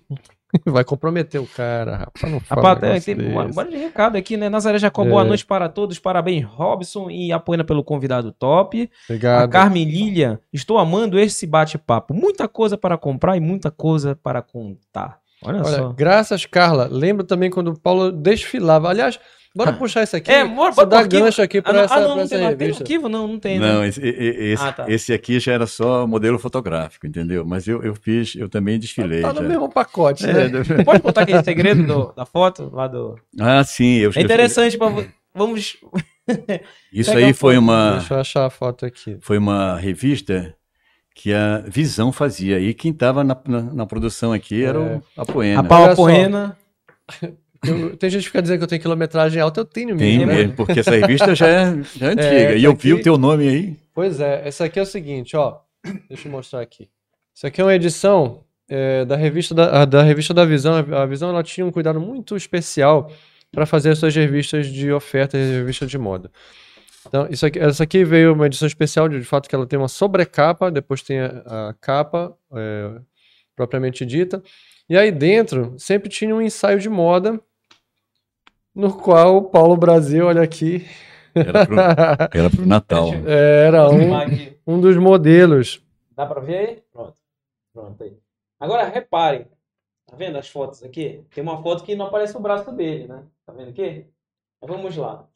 Vai 0.64 0.84
comprometer 0.84 1.40
o 1.40 1.47
cara, 1.47 1.97
rapaz. 1.97 2.32
Não 2.32 2.40
fala 2.40 2.62
Rapaz, 2.62 3.05
tem, 3.05 3.16
desse. 3.16 3.30
um 3.30 3.68
de 3.70 3.76
recado 3.76 4.16
aqui, 4.16 4.36
né? 4.36 4.49
Nazaré 4.49 4.78
Jacó, 4.78 5.05
É. 5.05 5.09
boa 5.09 5.24
noite 5.24 5.44
para 5.44 5.68
todos. 5.68 5.99
Parabéns, 5.99 6.44
Robson 6.44 7.11
e 7.11 7.32
apoiando 7.32 7.64
pelo 7.64 7.82
convidado 7.82 8.32
top. 8.32 8.82
A 8.82 9.12
Obrigado. 9.12 9.51
Carmen 9.51 9.84
Lilia, 9.84 10.40
estou 10.53 10.78
amando 10.78 11.18
esse 11.18 11.47
bate-papo. 11.47 12.14
Muita 12.14 12.47
coisa 12.49 12.78
para 12.78 12.97
comprar 12.97 13.36
e 13.36 13.40
muita 13.40 13.70
coisa 13.70 14.14
para 14.14 14.40
contar. 14.40 15.18
Olha, 15.44 15.59
Olha, 15.59 15.76
só. 15.78 15.92
graças, 15.92 16.47
Carla. 16.47 16.88
Lembro 16.90 17.24
também 17.24 17.51
quando 17.51 17.68
o 17.72 17.78
Paulo 17.78 18.11
desfilava. 18.11 18.88
Aliás, 18.88 19.18
bora 19.57 19.73
puxar 19.75 20.03
isso 20.05 20.15
aqui. 20.17 20.31
É, 20.31 20.45
bora- 20.47 20.73
bora 20.73 20.99
arquivo. 20.99 21.25
gancho 21.25 21.43
aqui 21.43 21.59
Ah, 21.59 21.63
pra 21.63 21.73
não, 21.73 21.81
essa, 21.81 21.95
ah, 21.95 22.01
não, 22.01 22.07
pra 22.07 22.15
não 22.17 22.23
essa 22.23 22.35
tem, 22.37 22.45
não 22.51 22.57
tem 22.57 22.69
arquivo? 22.71 23.09
Não, 23.09 23.27
não 23.29 23.39
tem. 23.41 23.59
né? 23.59 23.73
Não, 23.73 23.85
esse, 23.85 24.01
e- 24.01 24.09
e- 24.09 24.53
esse, 24.53 24.63
Ah, 24.63 24.73
tá. 24.73 24.85
esse 24.89 25.13
aqui 25.13 25.41
já 25.41 25.53
era 25.53 25.67
só 25.67 26.07
modelo 26.07 26.39
fotográfico, 26.39 27.07
entendeu? 27.07 27.45
Mas 27.45 27.67
eu, 27.67 27.83
eu 27.83 27.95
fiz, 27.95 28.35
eu 28.37 28.49
também 28.49 28.79
desfilei. 28.79 29.23
Tá 29.23 29.33
no 29.33 29.43
já. 29.43 29.49
mesmo 29.49 29.69
pacote, 29.69 30.25
É, 30.27 30.49
né? 30.49 30.63
Pode 30.85 31.01
contar 31.01 31.23
aquele 31.23 31.43
segredo 31.43 31.85
do- 31.87 32.13
da 32.15 32.25
foto 32.27 32.71
lá 32.73 32.87
do. 32.87 33.19
Ah, 33.41 33.65
sim. 33.65 33.95
Eu, 33.97 34.13
É 34.15 34.21
interessante 34.21 34.77
para 34.79 35.07
vamos. 35.35 35.77
Isso 36.93 37.11
Pega 37.13 37.25
aí 37.27 37.31
a 37.31 37.35
foi 37.35 37.57
uma, 37.57 37.93
Deixa 37.99 38.15
eu 38.15 38.21
achar 38.21 38.47
a 38.47 38.51
foto 38.51 38.85
aqui. 38.85 39.17
foi 39.21 39.39
uma 39.39 39.77
revista 39.79 40.55
que 41.15 41.33
a 41.33 41.59
Visão 41.67 42.11
fazia. 42.13 42.59
E 42.59 42.75
quem 42.75 42.91
estava 42.91 43.23
na, 43.25 43.37
na, 43.47 43.63
na 43.63 43.87
produção 43.87 44.33
aqui 44.33 44.63
era 44.65 44.79
É. 44.79 44.97
o. 44.97 45.59
A 45.59 45.63
Paula 45.63 45.87
Olha 45.87 45.97
só. 45.97 46.03
Poena. 46.03 46.57
Eu- 47.65 47.97
tem 47.97 48.11
gente 48.11 48.23
que 48.23 48.27
fica 48.29 48.43
dizendo 48.43 48.59
que 48.59 48.65
eu 48.65 48.69
tenho 48.69 48.83
quilometragem 48.83 49.41
alta, 49.41 49.61
eu 49.61 49.65
tenho 49.65 49.97
Tem 49.97 50.19
mesmo. 50.19 50.27
né? 50.27 50.35
mesmo, 50.39 50.53
porque 50.55 50.81
essa 50.81 50.91
revista 50.91 51.35
já 51.35 51.47
é, 51.49 51.83
já 51.97 52.07
é 52.07 52.11
antiga. 52.13 52.25
É, 52.25 52.59
e 52.59 52.65
eu 52.65 52.73
essa 52.73 52.83
vi 52.83 52.91
aqui- 52.93 53.01
o 53.01 53.03
teu 53.03 53.17
nome 53.19 53.49
aí. 53.49 53.77
Pois 53.95 54.21
é, 54.21 54.43
essa 54.47 54.65
aqui 54.65 54.79
é 54.79 54.83
o 54.83 54.87
seguinte, 54.87 55.37
ó. 55.37 55.59
Deixa 56.09 56.29
eu 56.29 56.33
mostrar 56.33 56.61
aqui. 56.61 56.89
Isso 57.35 57.47
aqui 57.47 57.61
é 57.61 57.65
uma 57.65 57.75
edição 57.75 58.43
é, 58.69 59.05
da 59.05 59.15
revista 59.17 59.55
da, 59.55 59.83
a- 59.83 59.85
da 59.85 60.03
revista 60.03 60.35
da 60.35 60.45
Visão. 60.45 60.75
A 60.77 61.07
Visão 61.07 61.31
ela 61.31 61.43
tinha 61.43 61.65
um 61.65 61.71
cuidado 61.71 62.01
muito 62.01 62.37
especial 62.37 63.11
para 63.53 63.65
fazer 63.65 63.91
as 63.91 63.99
suas 63.99 64.15
revistas 64.15 64.67
de 64.67 64.91
oferta 64.93 65.39
e 65.39 65.53
revista 65.59 65.87
de 65.87 65.97
moda. 65.97 66.31
Então, 67.09 67.29
isso 67.31 67.47
aqui, 67.47 67.59
essa 67.61 67.85
aqui 67.85 68.05
veio 68.05 68.33
uma 68.33 68.47
edição 68.47 68.67
especial 68.67 69.09
de, 69.09 69.19
de 69.21 69.25
fato 69.25 69.49
que 69.49 69.55
ela 69.55 69.65
tem 69.67 69.79
uma 69.79 69.87
sobrecapa, 69.87 70.71
depois 70.73 71.03
tem 71.03 71.21
a, 71.21 71.69
a 71.69 71.75
capa 71.81 72.35
é, 72.53 72.91
propriamente 73.55 74.05
dita. 74.05 74.43
E 74.89 74.97
aí 74.97 75.11
dentro 75.11 75.74
sempre 75.78 76.09
tinha 76.09 76.34
um 76.34 76.41
ensaio 76.41 76.78
de 76.78 76.89
moda 76.89 77.41
no 78.74 78.97
qual 78.97 79.39
o 79.39 79.43
Paulo 79.43 79.76
Brasil, 79.76 80.26
olha 80.26 80.43
aqui, 80.43 80.87
Era 81.37 81.66
pro, 81.66 81.76
era 82.41 82.51
pro 82.51 82.66
Natal. 82.66 83.11
era 83.26 83.91
um, 83.91 84.11
um 84.66 84.80
dos 84.80 84.97
modelos. 84.97 85.82
Dá 86.14 86.24
pra 86.24 86.41
ver 86.41 86.57
aí? 86.57 86.82
Pronto. 86.93 87.14
Pronto 87.74 88.03
aí. 88.03 88.16
Agora 88.59 88.89
reparem. 88.89 89.47
Tá 90.07 90.16
vendo 90.16 90.39
as 90.39 90.49
fotos 90.49 90.82
aqui? 90.82 91.24
Tem 91.34 91.43
uma 91.43 91.61
foto 91.62 91.84
que 91.84 91.95
não 91.95 92.07
aparece 92.07 92.37
o 92.37 92.41
braço 92.41 92.72
dele, 92.72 93.07
né? 93.07 93.22
Tá 93.45 93.53
vendo 93.53 93.70
aqui? 93.70 94.07
Mas 94.62 94.70
vamos 94.70 94.97
lá. 94.97 95.26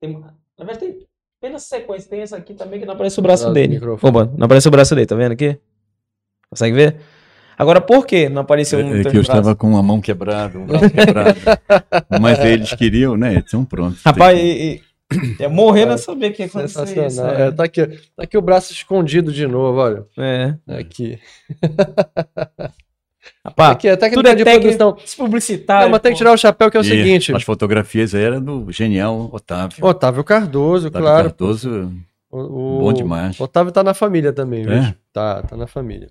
Tem, 0.00 0.12
na 0.12 0.64
verdade, 0.64 0.78
tem 0.78 1.08
apenas 1.40 1.62
sequência. 1.64 2.10
Tem 2.10 2.20
essa 2.20 2.36
aqui 2.36 2.54
também 2.54 2.78
que 2.78 2.86
não 2.86 2.94
aparece 2.94 3.18
o 3.18 3.22
braço 3.22 3.52
dele. 3.52 3.74
microfone. 3.74 4.16
Opa, 4.16 4.32
não 4.36 4.44
aparece 4.44 4.68
o 4.68 4.70
braço 4.70 4.94
dele, 4.94 5.06
tá 5.06 5.16
vendo 5.16 5.32
aqui? 5.32 5.58
Consegue 6.50 6.76
ver? 6.76 7.00
Agora, 7.58 7.80
por 7.80 8.06
que 8.06 8.28
não 8.28 8.42
apareceu 8.42 8.78
um 8.78 8.94
É, 8.94 9.00
é 9.00 9.04
que 9.04 9.16
eu 9.16 9.20
estava 9.20 9.56
com 9.56 9.76
a 9.76 9.82
mão 9.82 10.00
quebrada, 10.00 10.58
um 10.58 10.64
braço 10.64 10.90
quebrado. 10.90 11.38
Mas 12.20 12.38
eles 12.38 12.72
queriam, 12.74 13.16
né? 13.16 13.34
Então 13.34 13.64
pronto. 13.64 13.98
Rapaz, 14.04 14.38
e, 14.38 14.42
e, 14.42 14.80
eu 15.40 15.50
morrendo 15.50 15.92
a 15.92 15.98
saber 15.98 16.30
o 16.30 16.34
que 16.34 16.44
aconteceu 16.44 17.06
isso. 17.06 17.20
É. 17.20 17.48
É, 17.48 17.50
tá, 17.50 17.64
aqui, 17.64 17.86
tá 17.86 18.22
aqui 18.22 18.38
o 18.38 18.42
braço 18.42 18.72
escondido 18.72 19.32
de 19.32 19.46
novo, 19.46 19.80
olha. 19.80 20.04
É. 20.16 20.54
Aqui. 20.78 21.18
Rapaz, 23.44 23.72
aqui 23.72 23.88
é 23.88 23.96
técnica 23.96 24.14
tudo 24.22 24.28
é 24.28 24.34
de 24.34 24.44
produção. 24.44 24.96
publicitário. 25.16 25.84
Não, 25.86 25.90
mas 25.90 26.00
tem 26.00 26.12
que 26.12 26.18
tirar 26.18 26.32
o 26.32 26.36
chapéu, 26.36 26.70
que 26.70 26.76
é 26.76 26.80
o 26.80 26.82
E 26.82 26.88
seguinte. 26.88 27.34
As 27.34 27.42
fotografias 27.42 28.14
eram 28.14 28.40
do 28.40 28.70
genial 28.70 29.28
Otávio. 29.32 29.84
Otávio 29.84 30.22
Cardoso, 30.24 30.88
Otávio 30.88 31.06
claro. 31.06 31.24
Cardoso, 31.24 31.92
O, 32.30 32.38
o- 32.38 32.78
bom 32.80 32.92
demais. 32.92 33.40
Otávio 33.40 33.72
tá 33.72 33.82
na 33.82 33.94
família 33.94 34.32
também, 34.32 34.62
viu? 34.62 34.72
É? 34.72 34.94
Tá, 35.12 35.42
tá 35.42 35.56
na 35.56 35.66
família. 35.66 36.08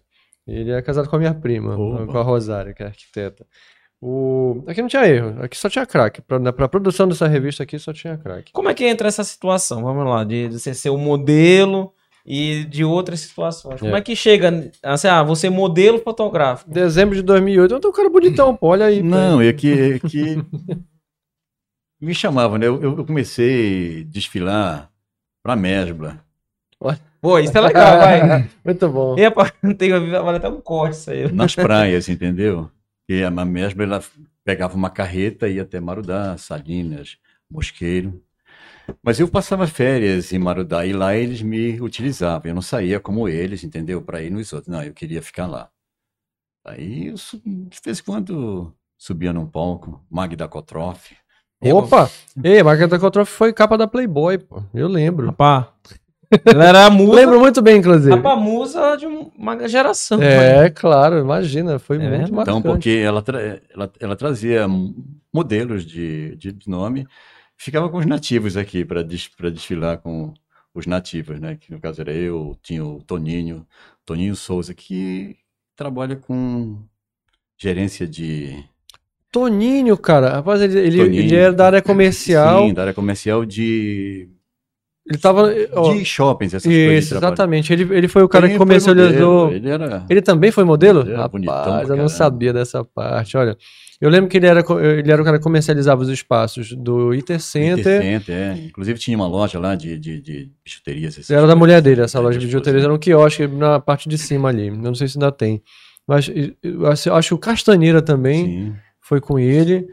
Ele 0.47 0.71
é 0.71 0.81
casado 0.81 1.09
com 1.09 1.15
a 1.15 1.19
minha 1.19 1.33
prima, 1.33 1.75
Opa. 1.77 2.05
com 2.07 2.17
a 2.17 2.21
Rosária, 2.23 2.73
que 2.73 2.81
é 2.81 2.85
arquiteta. 2.87 3.45
O... 4.01 4.63
Aqui 4.67 4.81
não 4.81 4.87
tinha 4.87 5.05
erro, 5.07 5.43
aqui 5.43 5.57
só 5.57 5.69
tinha 5.69 5.85
craque. 5.85 6.21
Pra, 6.21 6.37
na- 6.39 6.53
pra 6.53 6.67
produção 6.69 7.07
dessa 7.07 7.27
revista 7.27 7.63
aqui 7.63 7.77
só 7.79 7.91
tinha 7.91 8.15
craque. 8.17 8.51
Como 8.53 8.69
é 8.69 8.73
que 8.73 8.85
entra 8.85 9.07
essa 9.07 9.23
situação? 9.23 9.81
Vamos 9.83 10.05
lá, 10.05 10.23
de, 10.23 10.47
de 10.47 10.59
você 10.59 10.73
ser 10.73 10.91
o 10.91 10.97
modelo 10.97 11.91
e 12.25 12.63
de 12.65 12.83
outras 12.85 13.21
situações. 13.21 13.79
Como 13.79 13.95
É. 13.95 13.99
é 13.99 14.01
que 14.01 14.15
chega, 14.15 14.71
assim, 14.83 15.07
ah, 15.07 15.23
você 15.23 15.49
modelo 15.49 15.97
fotográfico. 15.99 16.69
Dezembro 16.71 17.15
de 17.15 17.21
2008, 17.23 17.73
eu 17.73 17.79
tô 17.79 17.89
um 17.89 17.93
cara 17.93 18.09
bonitão, 18.09 18.55
pô, 18.55 18.67
olha 18.67 18.85
aí. 18.85 19.01
Não, 19.01 19.41
é 19.41 19.51
que, 19.51 19.71
é 19.95 19.99
que 19.99 20.37
me 21.99 22.13
chamavam, 22.13 22.57
né? 22.57 22.67
Eu, 22.67 22.81
eu 22.81 23.05
comecei 23.05 24.01
a 24.01 24.11
desfilar 24.11 24.91
pra 25.43 25.55
Mesbla. 25.55 26.23
Pô, 27.27 27.39
isso 27.39 27.57
é 27.57 27.59
legal, 27.59 27.97
vai. 27.97 28.49
Muito 28.63 28.87
bom. 28.87 29.17
Epa, 29.19 29.51
tem, 29.77 29.89
vale 29.91 30.37
até 30.37 30.47
um 30.47 30.61
corte 30.61 30.95
isso 30.95 31.11
aí. 31.11 31.29
nas 31.29 31.53
praias, 31.55 32.07
entendeu? 32.07 32.71
E 33.09 33.21
a 33.21 33.29
mesma 33.29 33.83
ela 33.83 34.01
pegava 34.45 34.77
uma 34.77 34.89
carreta 34.89 35.45
e 35.49 35.55
ia 35.55 35.63
até 35.63 35.77
Marudá, 35.77 36.37
Salinas, 36.37 37.17
Mosqueiro. 37.51 38.23
Mas 39.03 39.19
eu 39.19 39.27
passava 39.27 39.67
férias 39.67 40.31
em 40.31 40.39
Marudá 40.39 40.85
e 40.85 40.93
lá 40.93 41.17
eles 41.17 41.41
me 41.41 41.81
utilizavam. 41.81 42.49
Eu 42.49 42.55
não 42.55 42.61
saía 42.61 42.97
como 42.97 43.27
eles, 43.27 43.61
entendeu? 43.61 44.01
Para 44.01 44.21
ir 44.21 44.29
nos 44.29 44.53
outros. 44.53 44.73
Não, 44.73 44.81
eu 44.81 44.93
queria 44.93 45.21
ficar 45.21 45.47
lá. 45.47 45.69
Aí 46.63 47.07
eu 47.07 47.15
de 47.45 47.81
vez 47.83 47.99
em 47.99 48.03
quando 48.03 48.73
subia 48.97 49.33
num 49.33 49.45
palco, 49.45 50.01
Magda 50.09 50.47
Kotroff. 50.47 51.13
Opa! 51.61 52.09
Ei, 52.41 52.59
a 52.59 52.63
Margarida 52.63 52.97
Kotroff 52.97 53.29
foi 53.29 53.51
capa 53.51 53.77
da 53.77 53.85
Playboy, 53.85 54.37
pô. 54.37 54.63
Eu 54.73 54.87
lembro. 54.87 55.25
Rapá, 55.25 55.73
ela 56.45 56.65
era 56.65 56.85
a 56.85 56.89
musa, 56.91 57.15
Lembro 57.15 57.39
muito 57.39 57.61
bem, 57.61 57.77
inclusive. 57.77 58.15
rapá, 58.15 58.35
musa 58.35 58.95
de 58.95 59.05
um- 59.07 59.31
uma 59.37 59.67
geração. 59.67 60.21
É, 60.21 60.69
claro, 60.69 61.19
imagina. 61.19 61.79
Foi 61.79 61.95
É 61.97 61.99
muito 61.99 62.11
verdade. 62.11 62.31
marcante. 62.33 62.59
Então, 62.59 62.71
porque 62.73 62.89
ela, 63.03 63.21
tra- 63.21 63.41
ela, 63.73 63.91
ela 63.99 64.15
trazia 64.15 64.67
modelos 65.33 65.85
de, 65.85 66.35
de 66.35 66.55
nome, 66.67 67.07
ficava 67.55 67.89
com 67.89 67.97
os 67.97 68.05
nativos 68.05 68.57
aqui 68.57 68.83
para 68.85 69.01
desfilar 69.03 69.97
com 69.99 70.33
os 70.73 70.85
nativos, 70.85 71.39
né? 71.39 71.57
Que 71.59 71.71
no 71.71 71.79
caso 71.79 72.01
era 72.01 72.11
eu, 72.13 72.55
tinha 72.61 72.83
o 72.85 73.01
Toninho, 73.01 73.65
Toninho 74.05 74.35
Souza, 74.35 74.73
que 74.73 75.35
trabalha 75.75 76.15
com 76.15 76.77
gerência 77.57 78.07
de. 78.07 78.63
Toninho, 79.31 79.97
cara. 79.97 80.29
Rapaz, 80.35 80.61
ele, 80.61 80.79
ele, 80.79 80.97
Toninho. 81.03 81.21
ele 81.23 81.35
era 81.35 81.53
da 81.53 81.65
área 81.65 81.81
comercial. 81.81 82.67
Sim, 82.67 82.73
da 82.73 82.81
área 82.83 82.93
comercial 82.93 83.45
de, 83.45 84.29
Ele 85.09 85.17
tava. 85.17 85.53
ó, 85.73 85.93
de 85.93 86.03
shoppings, 86.05 86.53
essas 86.53 86.71
coisas. 86.71 87.03
isso, 87.03 87.09
trabalho. 87.11 87.33
exatamente. 87.33 87.71
Ele, 87.73 87.95
ele 87.95 88.07
foi 88.07 88.23
o 88.23 88.27
cara 88.29 88.43
Toninho 88.43 88.59
que 88.59 88.65
comercializou. 88.65 89.51
Ele 89.51 89.69
era. 89.69 90.05
Ele 90.09 90.21
também 90.21 90.51
foi 90.51 90.63
modelo? 90.63 91.01
Ele 91.01 91.15
bonitão 91.29 91.55
Rapaz, 91.55 91.87
pra 91.87 91.95
eu 91.95 92.01
não 92.01 92.09
sabia 92.09 92.51
dessa 92.53 92.83
parte. 92.83 93.37
Olha, 93.37 93.57
eu 94.01 94.09
lembro 94.09 94.29
que 94.29 94.37
ele 94.37 94.45
era, 94.47 94.63
ele 94.99 95.11
era 95.11 95.21
o 95.21 95.25
cara 95.25 95.37
que 95.37 95.43
comercializava 95.43 96.01
os 96.01 96.09
espaços 96.09 96.73
do 96.73 97.13
Iter 97.13 97.39
Center. 97.39 98.01
Center, 98.01 98.35
é. 98.35 98.53
Inclusive 98.67 98.99
tinha 98.99 99.15
uma 99.17 99.27
loja 99.27 99.57
lá 99.59 99.75
de, 99.75 99.97
de, 99.97 100.21
de 100.21 100.51
bijuterias. 100.63 101.17
Era 101.29 101.41
da 101.41 101.47
coisas. 101.47 101.57
mulher 101.57 101.81
dele, 101.81 102.01
essa 102.01 102.17
É, 102.17 102.21
loja 102.21 102.37
de 102.37 102.45
bijuterias. 102.45 102.83
Era 102.83 102.93
um 102.93 102.97
quiosque 102.99 103.47
na 103.47 103.79
parte 103.79 104.09
de 104.09 104.17
cima 104.17 104.49
ali. 104.49 104.67
Eu 104.67 104.75
não 104.75 104.93
sei 104.95 105.07
se 105.07 105.17
ainda 105.17 105.31
tem. 105.31 105.61
Mas 106.07 106.29
eu 106.63 106.87
acho, 106.87 107.29
que 107.29 107.33
o 107.33 107.37
Castanheira 107.37 108.01
também 108.01 108.45
Sim. 108.45 108.73
foi 109.01 109.19
com 109.19 109.39
ele. 109.39 109.87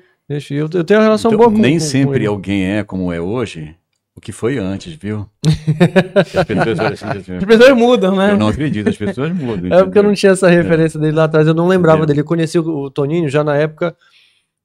Eu, 0.50 0.68
eu 0.74 0.84
tenho 0.84 0.98
uma 1.00 1.04
relação 1.06 1.30
Então, 1.30 1.38
boa 1.38 1.50
com 1.52 1.58
nem 1.60 1.74
com- 1.74 1.80
sempre 1.84 2.20
ele. 2.20 2.26
alguém 2.26 2.64
é 2.64 2.82
como 2.84 3.12
é 3.12 3.20
hoje 3.20 3.74
o 4.16 4.20
que 4.20 4.30
foi 4.30 4.58
antes, 4.58 4.94
viu? 4.94 5.28
As 6.14 6.44
pessoas 6.44 7.02
As 7.02 7.44
pessoas 7.44 7.76
mudam, 7.76 8.16
né? 8.16 8.32
eu 8.32 8.36
não 8.36 8.48
acredito, 8.48 8.88
as 8.88 8.96
pessoas 8.96 9.32
mudam. 9.32 9.70
É 9.76 9.82
porque 9.82 9.98
eu 9.98 10.02
não 10.02 10.10
entendeu? 10.10 10.14
tinha 10.14 10.32
essa 10.32 10.48
referência 10.48 11.00
dele 11.00 11.16
lá 11.16 11.24
atrás, 11.24 11.46
eu 11.46 11.54
não 11.54 11.66
lembrava 11.66 11.98
Entendeu? 11.98 12.06
dele. 12.08 12.20
Eu 12.20 12.24
conheci 12.24 12.58
o, 12.58 12.90
Toninho 12.90 13.28
já 13.28 13.42
na 13.42 13.56
época 13.56 13.96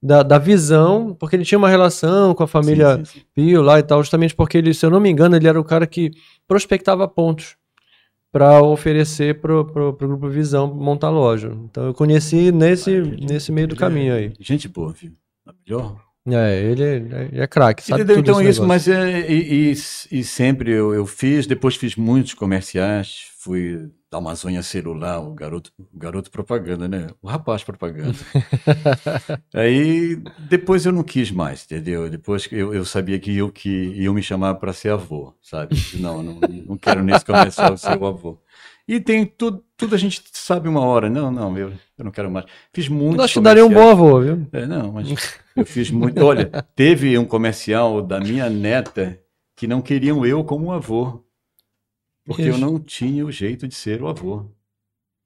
da, 0.00 0.22
da 0.22 0.38
visão, 0.38 1.16
porque 1.18 1.34
ele 1.34 1.44
tinha 1.44 1.58
uma 1.58 1.68
relação 1.68 2.32
com 2.34 2.44
a 2.44 2.46
família 2.46 2.96
Sim, 2.98 3.04
sim, 3.04 3.18
sim. 3.18 3.24
Pio 3.34 3.60
lá 3.60 3.78
e 3.78 3.82
tal, 3.82 4.02
justamente 4.02 4.34
porque 4.34 4.56
ele, 4.56 4.72
se 4.72 4.86
eu 4.86 4.90
não 4.90 5.00
me 5.00 5.10
engano, 5.10 5.34
ele 5.34 5.48
era 5.48 5.60
o 5.60 5.64
cara 5.64 5.86
que 5.86 6.12
prospectava 6.46 7.08
pontos 7.08 7.56
para 8.32 8.62
oferecer 8.62 9.40
pro, 9.40 9.64
pro, 9.64 9.92
pro 9.94 10.08
grupo 10.08 10.28
Visão 10.28 10.72
montar 10.72 11.10
loja. 11.10 11.52
Então 11.64 11.86
eu 11.86 11.94
conheci 11.94 12.52
nesse, 12.52 13.00
nesse 13.00 13.50
meio 13.50 13.66
do 13.66 13.74
caminho 13.74 14.12
é 14.12 14.16
aí. 14.16 14.32
Gente 14.38 14.68
boa, 14.68 14.92
viu? 14.92 15.12
A 15.44 15.52
melhor. 15.52 16.09
É, 16.32 16.62
ele 16.62 16.82
é, 16.84 17.42
é 17.42 17.46
craque, 17.46 17.82
sabe 17.82 18.02
Entendeu? 18.02 18.20
Então 18.20 18.40
esse 18.40 18.50
isso, 18.50 18.62
negócio. 18.62 18.68
mas 18.68 18.88
é, 18.88 19.30
e, 19.30 19.72
e- 19.72 20.18
e 20.20 20.24
sempre 20.24 20.70
eu, 20.72 20.94
eu 20.94 21.06
fiz, 21.06 21.46
depois 21.46 21.76
fiz 21.76 21.96
muitos 21.96 22.34
comerciais, 22.34 23.26
fui 23.38 23.90
da 24.10 24.18
Amazônia 24.18 24.62
Celular, 24.62 25.20
o 25.20 25.32
garoto, 25.34 25.70
o 25.78 25.98
garoto 25.98 26.30
propaganda, 26.30 26.88
né? 26.88 27.06
O 27.22 27.28
rapaz 27.28 27.62
propaganda. 27.62 28.16
Aí 29.54 30.16
depois 30.48 30.84
eu 30.84 30.92
não 30.92 31.02
quis 31.02 31.30
mais, 31.30 31.64
entendeu? 31.64 32.10
Depois 32.10 32.48
eu, 32.50 32.74
eu 32.74 32.84
sabia 32.84 33.18
que 33.18 33.36
eu 33.36 33.50
que 33.52 33.68
iam 33.68 34.12
me 34.14 34.22
chamar 34.22 34.54
para 34.56 34.72
ser 34.72 34.90
avô, 34.92 35.32
sabe? 35.40 35.76
Não, 36.00 36.22
não, 36.22 36.34
não 36.66 36.76
quero 36.76 37.02
nesse 37.04 37.24
comercial 37.24 37.76
ser 37.76 37.96
o 37.96 38.06
avô. 38.06 38.38
E 38.90 38.98
tem 38.98 39.24
tudo, 39.24 39.64
tudo 39.76 39.94
a 39.94 39.98
gente 39.98 40.20
sabe 40.32 40.68
uma 40.68 40.80
hora. 40.80 41.08
Não, 41.08 41.30
não, 41.30 41.56
eu, 41.56 41.70
eu 41.96 42.04
não 42.04 42.10
quero 42.10 42.28
mais. 42.28 42.44
Fiz 42.72 42.88
muito. 42.88 43.22
Acho 43.22 43.34
que 43.34 43.40
daria 43.40 43.64
um 43.64 43.72
bom 43.72 43.88
avô, 43.88 44.20
viu? 44.20 44.48
É, 44.50 44.66
não, 44.66 44.90
mas 44.94 45.08
eu 45.54 45.64
fiz 45.64 45.92
muito. 45.92 46.20
Olha, 46.24 46.50
teve 46.74 47.16
um 47.16 47.24
comercial 47.24 48.02
da 48.02 48.18
minha 48.18 48.50
neta 48.50 49.16
que 49.54 49.68
não 49.68 49.80
queriam 49.80 50.26
eu 50.26 50.42
como 50.42 50.72
avô. 50.72 51.24
Porque 52.24 52.42
eu 52.42 52.48
Ixi. 52.48 52.60
não 52.60 52.80
tinha 52.80 53.24
o 53.24 53.30
jeito 53.30 53.68
de 53.68 53.76
ser 53.76 54.02
o 54.02 54.08
avô. 54.08 54.50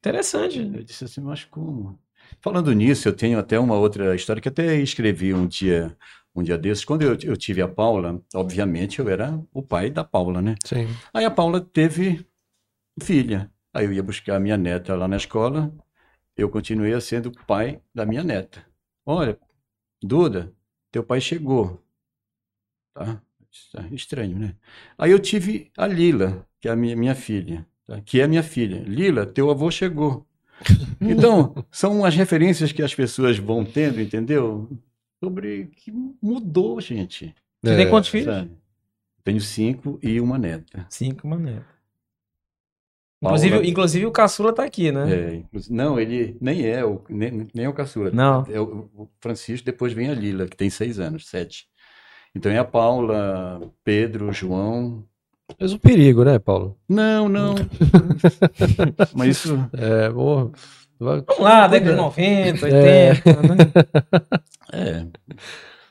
Interessante. 0.00 0.58
Eu 0.58 0.84
disse 0.84 1.04
assim, 1.04 1.22
mas 1.22 1.44
como? 1.44 1.98
Falando 2.42 2.70
nisso, 2.70 3.08
eu 3.08 3.16
tenho 3.16 3.38
até 3.38 3.58
uma 3.58 3.76
outra 3.78 4.14
história 4.14 4.42
que 4.42 4.48
até 4.48 4.76
escrevi 4.76 5.32
um 5.32 5.46
dia, 5.46 5.96
um 6.36 6.42
dia 6.42 6.58
desses. 6.58 6.84
Quando 6.84 7.00
eu, 7.00 7.16
eu 7.22 7.34
tive 7.34 7.62
a 7.62 7.68
Paula, 7.68 8.22
obviamente 8.34 8.98
eu 8.98 9.08
era 9.08 9.42
o 9.54 9.62
pai 9.62 9.88
da 9.88 10.04
Paula, 10.04 10.42
né? 10.42 10.54
Sim. 10.66 10.86
Aí 11.14 11.24
a 11.24 11.30
Paula 11.30 11.62
teve 11.62 12.26
filha. 13.00 13.50
Aí 13.74 13.84
eu 13.86 13.92
ia 13.92 14.02
buscar 14.02 14.36
a 14.36 14.40
minha 14.40 14.56
neta 14.56 14.94
lá 14.94 15.08
na 15.08 15.16
escola. 15.16 15.74
Eu 16.36 16.48
continuei 16.48 16.98
sendo 17.00 17.26
o 17.28 17.46
pai 17.46 17.80
da 17.94 18.06
minha 18.06 18.22
neta. 18.22 18.64
Olha, 19.04 19.36
Duda, 20.02 20.52
teu 20.92 21.02
pai 21.02 21.20
chegou. 21.20 21.82
Tá? 22.94 23.20
Tá 23.72 23.82
Estranho, 23.92 24.38
né? 24.38 24.54
Aí 24.98 25.10
eu 25.10 25.18
tive 25.18 25.70
a 25.76 25.86
Lila, 25.86 26.46
que 26.60 26.68
é 26.68 26.72
a 26.72 26.76
minha, 26.76 26.96
minha 26.96 27.14
filha, 27.14 27.66
tá? 27.86 28.00
que 28.00 28.20
é 28.20 28.26
minha 28.26 28.42
filha. 28.42 28.82
Lila, 28.82 29.26
teu 29.26 29.50
avô 29.50 29.70
chegou. 29.70 30.26
Então, 31.00 31.52
são 31.70 32.04
as 32.04 32.14
referências 32.14 32.72
que 32.72 32.82
as 32.82 32.94
pessoas 32.94 33.36
vão 33.36 33.64
tendo, 33.64 34.00
entendeu? 34.00 34.70
Sobre 35.22 35.66
que 35.66 35.92
mudou, 36.22 36.80
gente. 36.80 37.34
Você 37.62 37.76
tem 37.76 37.90
quantos 37.90 38.08
filhos? 38.08 38.26
sabe? 38.26 38.50
Tenho 39.22 39.40
cinco 39.40 39.98
e 40.02 40.20
uma 40.20 40.38
neta. 40.38 40.86
Cinco 40.88 41.26
maneiras. 41.26 41.64
Paula- 41.64 41.73
Inclusive, 43.24 43.68
inclusive 43.68 44.06
o 44.06 44.10
caçula 44.12 44.52
tá 44.52 44.64
aqui, 44.64 44.90
né? 44.92 45.10
É, 45.12 45.34
inclusive- 45.36 45.74
não, 45.74 45.98
ele 45.98 46.36
nem 46.40 46.66
é 46.66 46.84
o, 46.84 47.02
nem, 47.08 47.48
nem 47.54 47.64
é 47.66 47.68
o 47.68 47.72
caçula. 47.72 48.10
Não. 48.12 48.44
É 48.50 48.60
o, 48.60 48.88
o 48.94 49.08
Francisco, 49.20 49.64
depois 49.66 49.92
vem 49.92 50.10
a 50.10 50.14
Lila, 50.14 50.46
que 50.46 50.56
tem 50.56 50.68
seis 50.70 50.98
anos, 50.98 51.26
sete. 51.28 51.66
Então 52.34 52.50
é 52.50 52.58
a 52.58 52.64
Paula, 52.64 53.60
Pedro, 53.84 54.32
João. 54.32 55.04
Mas 55.60 55.72
o 55.72 55.78
perigo, 55.78 56.24
né, 56.24 56.38
Paulo? 56.38 56.76
Não, 56.88 57.28
não. 57.28 57.54
Mas 59.14 59.28
isso. 59.36 59.68
É, 59.72 60.10
porra. 60.10 60.50
Vamos 60.98 61.24
lá, 61.38 61.66
década 61.66 61.90
de 61.90 61.96
90, 61.96 62.68
É. 62.68 63.10
80, 63.12 63.42
né? 63.42 63.72
É. 64.72 65.06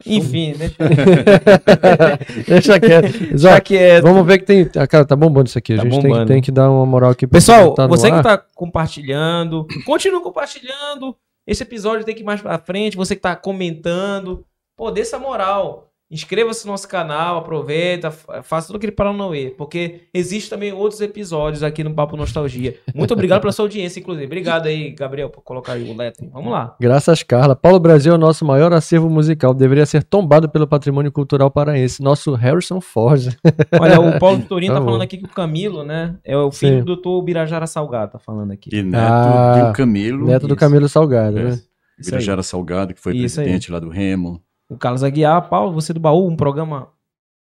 Enfim, 0.06 0.54
deixa 0.58 0.76
Deixa 2.48 2.80
quieto. 2.80 3.38
já 3.38 3.60
que 3.62 3.78
é. 3.78 4.02
Vamos 4.02 4.26
ver 4.26 4.40
que 4.40 4.46
tem. 4.46 4.70
Ah, 4.76 4.88
cara, 4.88 5.06
tá 5.06 5.16
bombando 5.16 5.48
isso 5.48 5.58
aqui. 5.58 5.74
A 5.74 5.78
Tá 5.78 5.84
gente 5.84 6.02
tem 6.02 6.12
que, 6.14 6.26
tem 6.26 6.42
que 6.42 6.52
dar 6.52 6.70
uma 6.70 6.86
moral 6.86 7.12
aqui 7.12 7.26
pra 7.28 7.38
Pessoal, 7.38 7.74
tá 7.74 7.88
você 7.88 8.10
que 8.10 8.18
ar. 8.18 8.24
tá 8.24 8.38
compartilhando, 8.56 9.66
continua 9.86 10.22
compartilhando. 10.22 11.16
Esse 11.48 11.64
episódio 11.64 12.06
tem 12.06 12.16
que 12.16 12.22
ir 12.22 12.26
mais 12.26 12.42
pra 12.42 12.58
frente. 12.58 12.96
Você 12.98 13.16
que 13.16 13.22
tá 13.22 13.36
comentando, 13.36 14.46
pô, 14.78 14.90
dê 14.92 15.02
essa 15.02 15.20
moral. 15.20 15.90
Inscreva-se 16.12 16.64
no 16.68 16.72
nosso 16.74 16.88
canal, 16.88 17.38
aproveita, 17.38 18.12
fa- 18.12 18.44
faça 18.44 18.68
tudo 18.68 18.76
aquele 18.76 18.92
Paranauê, 18.92 19.50
porque 19.58 20.02
existe 20.14 20.48
também 20.48 20.72
outros 20.72 21.02
episódios 21.02 21.64
aqui 21.64 21.84
no 21.84 21.92
Papo 21.92 22.16
Nostalgia. 22.16 22.76
Muito 22.94 23.12
obrigado 23.14 23.42
pela 23.42 23.52
sua 23.52 23.66
audiência, 23.66 24.00
inclusive. 24.00 24.26
Obrigado 24.28 24.68
aí, 24.68 24.92
Gabriel, 24.92 25.30
por 25.32 25.42
colocar 25.42 25.74
aí 25.74 25.90
o 25.90 25.98
lettering. 25.98 26.30
Vamos 26.30 26.52
lá. 26.52 26.76
Graças, 26.80 27.24
Carla. 27.24 27.56
Paulo 27.56 27.80
Brasil 27.80 28.12
é 28.12 28.16
o 28.16 28.20
nosso 28.20 28.46
maior 28.46 28.72
acervo 28.74 29.10
musical. 29.10 29.56
Deveria 29.56 29.88
ser 29.88 30.04
tombado 30.04 30.48
pelo 30.48 30.68
patrimônio 30.68 31.12
cultural 31.12 31.50
paraense. 31.50 32.04
Nosso 32.04 32.34
Harrison 32.36 32.80
Ford. 32.80 33.36
Olha, 33.82 34.00
o 34.00 34.20
Paulo 34.20 34.38
Vitorino 34.44 34.74
tá 34.76 34.80
Tá 34.80 34.86
falando 34.86 35.02
aqui 35.02 35.18
que 35.18 35.26
o 35.26 35.30
Camilo, 35.30 35.84
né, 35.84 36.16
é 36.24 36.38
o 36.38 36.52
filho 36.52 36.74
Sim. 36.74 36.80
do 36.80 36.86
doutor 36.86 37.24
Birajara 37.24 37.66
Salgado, 37.66 38.12
tá 38.12 38.20
falando 38.20 38.52
aqui. 38.52 38.70
E 38.72 38.84
neto 38.84 39.02
Ah, 39.02 39.70
do 39.72 39.74
Camilo. 39.76 40.28
Neto 40.28 40.42
do 40.48 40.54
Isso. 40.54 40.60
Camilo 40.60 40.88
Salgado, 40.88 41.40
É. 41.40 41.44
né? 41.44 41.50
Isso 41.98 42.10
aí. 42.10 42.12
Birajara 42.12 42.44
Salgado, 42.44 42.94
que 42.94 43.00
foi 43.00 43.16
Isso 43.16 43.40
aí. 43.40 43.46
presidente 43.46 43.72
lá 43.72 43.80
do 43.80 43.90
Remo. 43.90 44.40
O 44.74 44.78
Carlos 44.78 45.04
Aguiar, 45.04 45.50
Paulo, 45.50 45.74
você 45.74 45.94
do 45.94 46.00
baú, 46.00 46.28
um 46.28 46.36
programa 46.36 46.90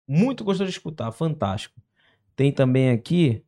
muito 0.07 0.43
gostoso 0.43 0.65
de 0.69 0.71
escutar, 0.75 1.11
fantástico. 1.11 1.75
Tem 2.35 2.51
também 2.51 2.91
aqui 2.91 3.41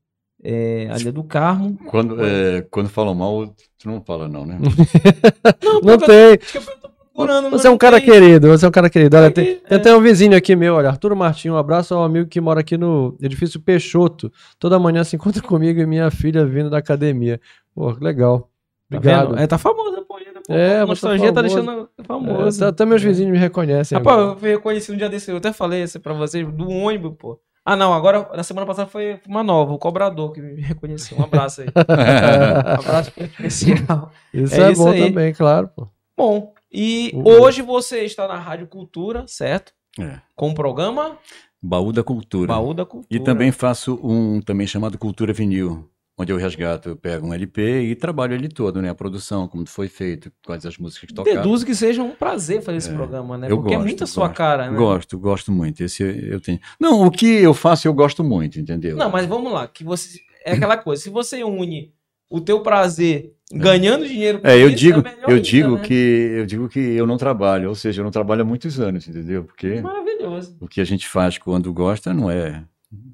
é, 0.43 0.89
a 0.91 0.97
Ilha 0.97 1.11
do 1.11 1.23
Carmo. 1.23 1.77
Quando, 1.85 2.23
é, 2.23 2.61
quando 2.69 2.89
falam 2.89 3.13
mal, 3.15 3.47
tu 3.77 3.87
não 3.87 4.01
fala, 4.01 4.27
não, 4.27 4.45
né? 4.45 4.57
Não 5.83 5.97
tem. 5.97 6.37
Acho 6.41 6.51
que 6.51 6.57
eu 6.57 6.77
tô 6.81 6.89
procurando, 6.89 7.51
mas 7.51 7.61
Você 7.61 7.67
é 7.67 7.69
um 7.69 7.73
não 7.73 7.77
cara 7.77 7.99
tem. 8.01 8.09
querido, 8.09 8.47
você 8.47 8.65
é 8.65 8.67
um 8.67 8.71
cara 8.71 8.89
querido. 8.89 9.15
Olha, 9.17 9.27
Aqui, 9.27 9.35
tem, 9.35 9.51
é. 9.51 9.55
tem 9.55 9.77
até 9.77 9.95
um 9.95 10.01
vizinho 10.01 10.35
aqui 10.35 10.55
meu, 10.55 10.75
olha, 10.75 10.89
Arturo 10.89 11.15
Martins, 11.15 11.51
um 11.51 11.57
abraço 11.57 11.93
ao 11.93 12.03
amigo 12.03 12.27
que 12.29 12.39
mora 12.41 12.59
aqui 12.61 12.77
no 12.77 13.15
edifício 13.21 13.59
Peixoto. 13.59 14.31
Toda 14.57 14.79
manhã 14.79 15.03
se 15.03 15.15
encontra 15.15 15.41
comigo 15.43 15.79
e 15.79 15.85
minha 15.85 16.09
filha 16.11 16.45
vindo 16.45 16.69
da 16.69 16.77
academia. 16.77 17.39
Pô, 17.73 17.91
legal. 17.91 18.49
Tá 18.89 18.97
Obrigado. 18.97 19.29
vendo? 19.29 19.39
É, 19.39 19.47
tá 19.47 19.57
famoso, 19.57 20.01
pô. 20.07 20.18
Pô. 20.53 20.59
É, 20.59 20.77
a 20.77 20.79
tá 20.81 20.85
nostalgia 20.87 21.33
tá, 21.33 21.41
deixando 21.41 21.89
É, 21.97 22.03
famoso. 22.03 22.57
até- 22.63 22.69
até 22.69 22.85
meus 22.85 23.01
vizinhos 23.01 23.31
me 23.31 23.37
reconhecem. 23.37 23.97
Rapaz, 23.97 24.17
agora. 24.17 24.33
eu 24.33 24.39
fui 24.39 24.49
reconhecido 24.49 24.95
um 24.95 24.97
dia 24.97 25.09
desse, 25.09 25.29
eu 25.31 25.37
até 25.37 25.53
falei 25.53 25.83
isso 25.83 25.99
pra 25.99 26.13
vocês, 26.13 26.47
do 26.51 26.69
ônibus, 26.69 27.13
pô. 27.17 27.39
Ah, 27.65 27.75
não, 27.75 27.93
agora, 27.93 28.27
na 28.35 28.41
semana 28.41 28.65
passada 28.65 28.89
foi 28.89 29.19
uma 29.27 29.43
nova, 29.43 29.73
o 29.73 29.77
cobrador 29.77 30.31
que 30.33 30.41
me 30.41 30.59
reconheceu. 30.61 31.17
Um 31.19 31.23
abraço 31.23 31.61
aí. 31.61 31.67
Um 31.77 32.79
abraço 32.81 33.11
especial. 33.19 34.11
Isso 34.33 34.55
é 34.55 34.69
é, 34.69 34.71
isso 34.71 34.83
bom 34.83 34.89
aí. 34.91 35.07
também, 35.07 35.33
claro, 35.33 35.69
pô. 35.75 35.87
Bom, 36.17 36.53
e 36.71 37.11
Uhum. 37.13 37.23
hoje 37.41 37.61
você 37.61 37.99
está 38.05 38.27
na 38.27 38.35
Rádio 38.37 38.67
Cultura, 38.67 39.23
certo? 39.27 39.71
É. 39.99 40.19
Com 40.35 40.49
o 40.49 40.53
programa 40.55 41.17
Baú 41.61 41.91
da 41.91 42.03
Cultura. 42.03 42.47
Baú 42.47 42.73
da 42.73 42.85
Cultura. 42.85 43.07
E 43.11 43.19
também 43.23 43.51
faço 43.51 43.99
um 44.03 44.41
também 44.41 44.65
chamado 44.65 44.97
Cultura 44.97 45.33
Vinil, 45.33 45.87
onde 46.21 46.33
eu 46.33 46.37
resgato, 46.37 46.89
eu 46.89 46.95
pego 46.97 47.27
um 47.27 47.33
LP 47.33 47.83
e 47.83 47.95
trabalho 47.95 48.33
ele 48.33 48.49
todo, 48.49 48.81
né? 48.81 48.89
A 48.89 48.93
produção, 48.95 49.47
como 49.47 49.65
foi 49.65 49.87
feito, 49.87 50.29
quais 50.45 50.65
as 50.65 50.77
músicas 50.77 51.07
que 51.07 51.13
tocaram. 51.15 51.41
Deduzo 51.41 51.65
que 51.65 51.73
seja 51.73 52.03
um 52.03 52.11
prazer 52.11 52.61
fazer 52.61 52.77
esse 52.77 52.89
É, 52.89 52.93
programa, 52.93 53.37
né? 53.37 53.47
Porque 53.47 53.69
é 53.73 53.77
gosto, 53.77 53.85
muito 53.87 54.03
a 54.03 54.07
sua 54.07 54.27
gosto. 54.27 54.37
cara, 54.37 54.69
né? 54.69 54.77
Gosto, 54.77 55.17
gosto 55.17 55.51
muito. 55.51 55.81
Esse 55.81 56.03
eu 56.03 56.41
tenho. 56.41 56.59
Não, 56.77 57.05
o 57.05 57.09
que 57.09 57.25
eu 57.25 57.53
faço 57.53 57.87
eu 57.87 57.93
gosto 57.93 58.21
muito, 58.21 58.59
entendeu? 58.59 58.97
Não, 58.97 59.09
mas 59.09 59.25
vamos 59.25 59.51
lá, 59.53 59.65
que 59.65 59.83
você 59.83 60.19
é 60.45 60.51
aquela 60.51 60.75
coisa, 60.77 61.01
se 61.01 61.09
você 61.09 61.41
une 61.41 61.93
o 62.29 62.41
teu 62.41 62.59
prazer 62.61 63.33
ganhando 63.51 64.05
dinheiro 64.05 64.39
com 64.41 64.47
É, 64.47 64.61
eu 64.61 64.69
digo, 64.69 65.01
melhor 65.01 65.23
eu 65.23 65.29
ainda, 65.29 65.41
digo 65.41 65.75
né? 65.75 65.81
que 65.81 65.93
eu 65.93 66.45
digo 66.45 66.67
que 66.69 66.79
eu 66.79 67.07
não 67.07 67.17
trabalho, 67.17 67.69
ou 67.69 67.75
seja, 67.75 68.01
eu 68.01 68.03
não 68.03 68.11
trabalho 68.11 68.41
há 68.41 68.45
muitos 68.45 68.77
anos, 68.79 69.07
entendeu? 69.07 69.45
Porque 69.45 69.81
Maravilhoso. 69.81 70.55
o 70.59 70.67
que 70.67 70.81
a 70.81 70.83
gente 70.85 71.07
faz 71.07 71.37
quando 71.37 71.73
gosta 71.73 72.13
não 72.13 72.29
é. 72.29 72.63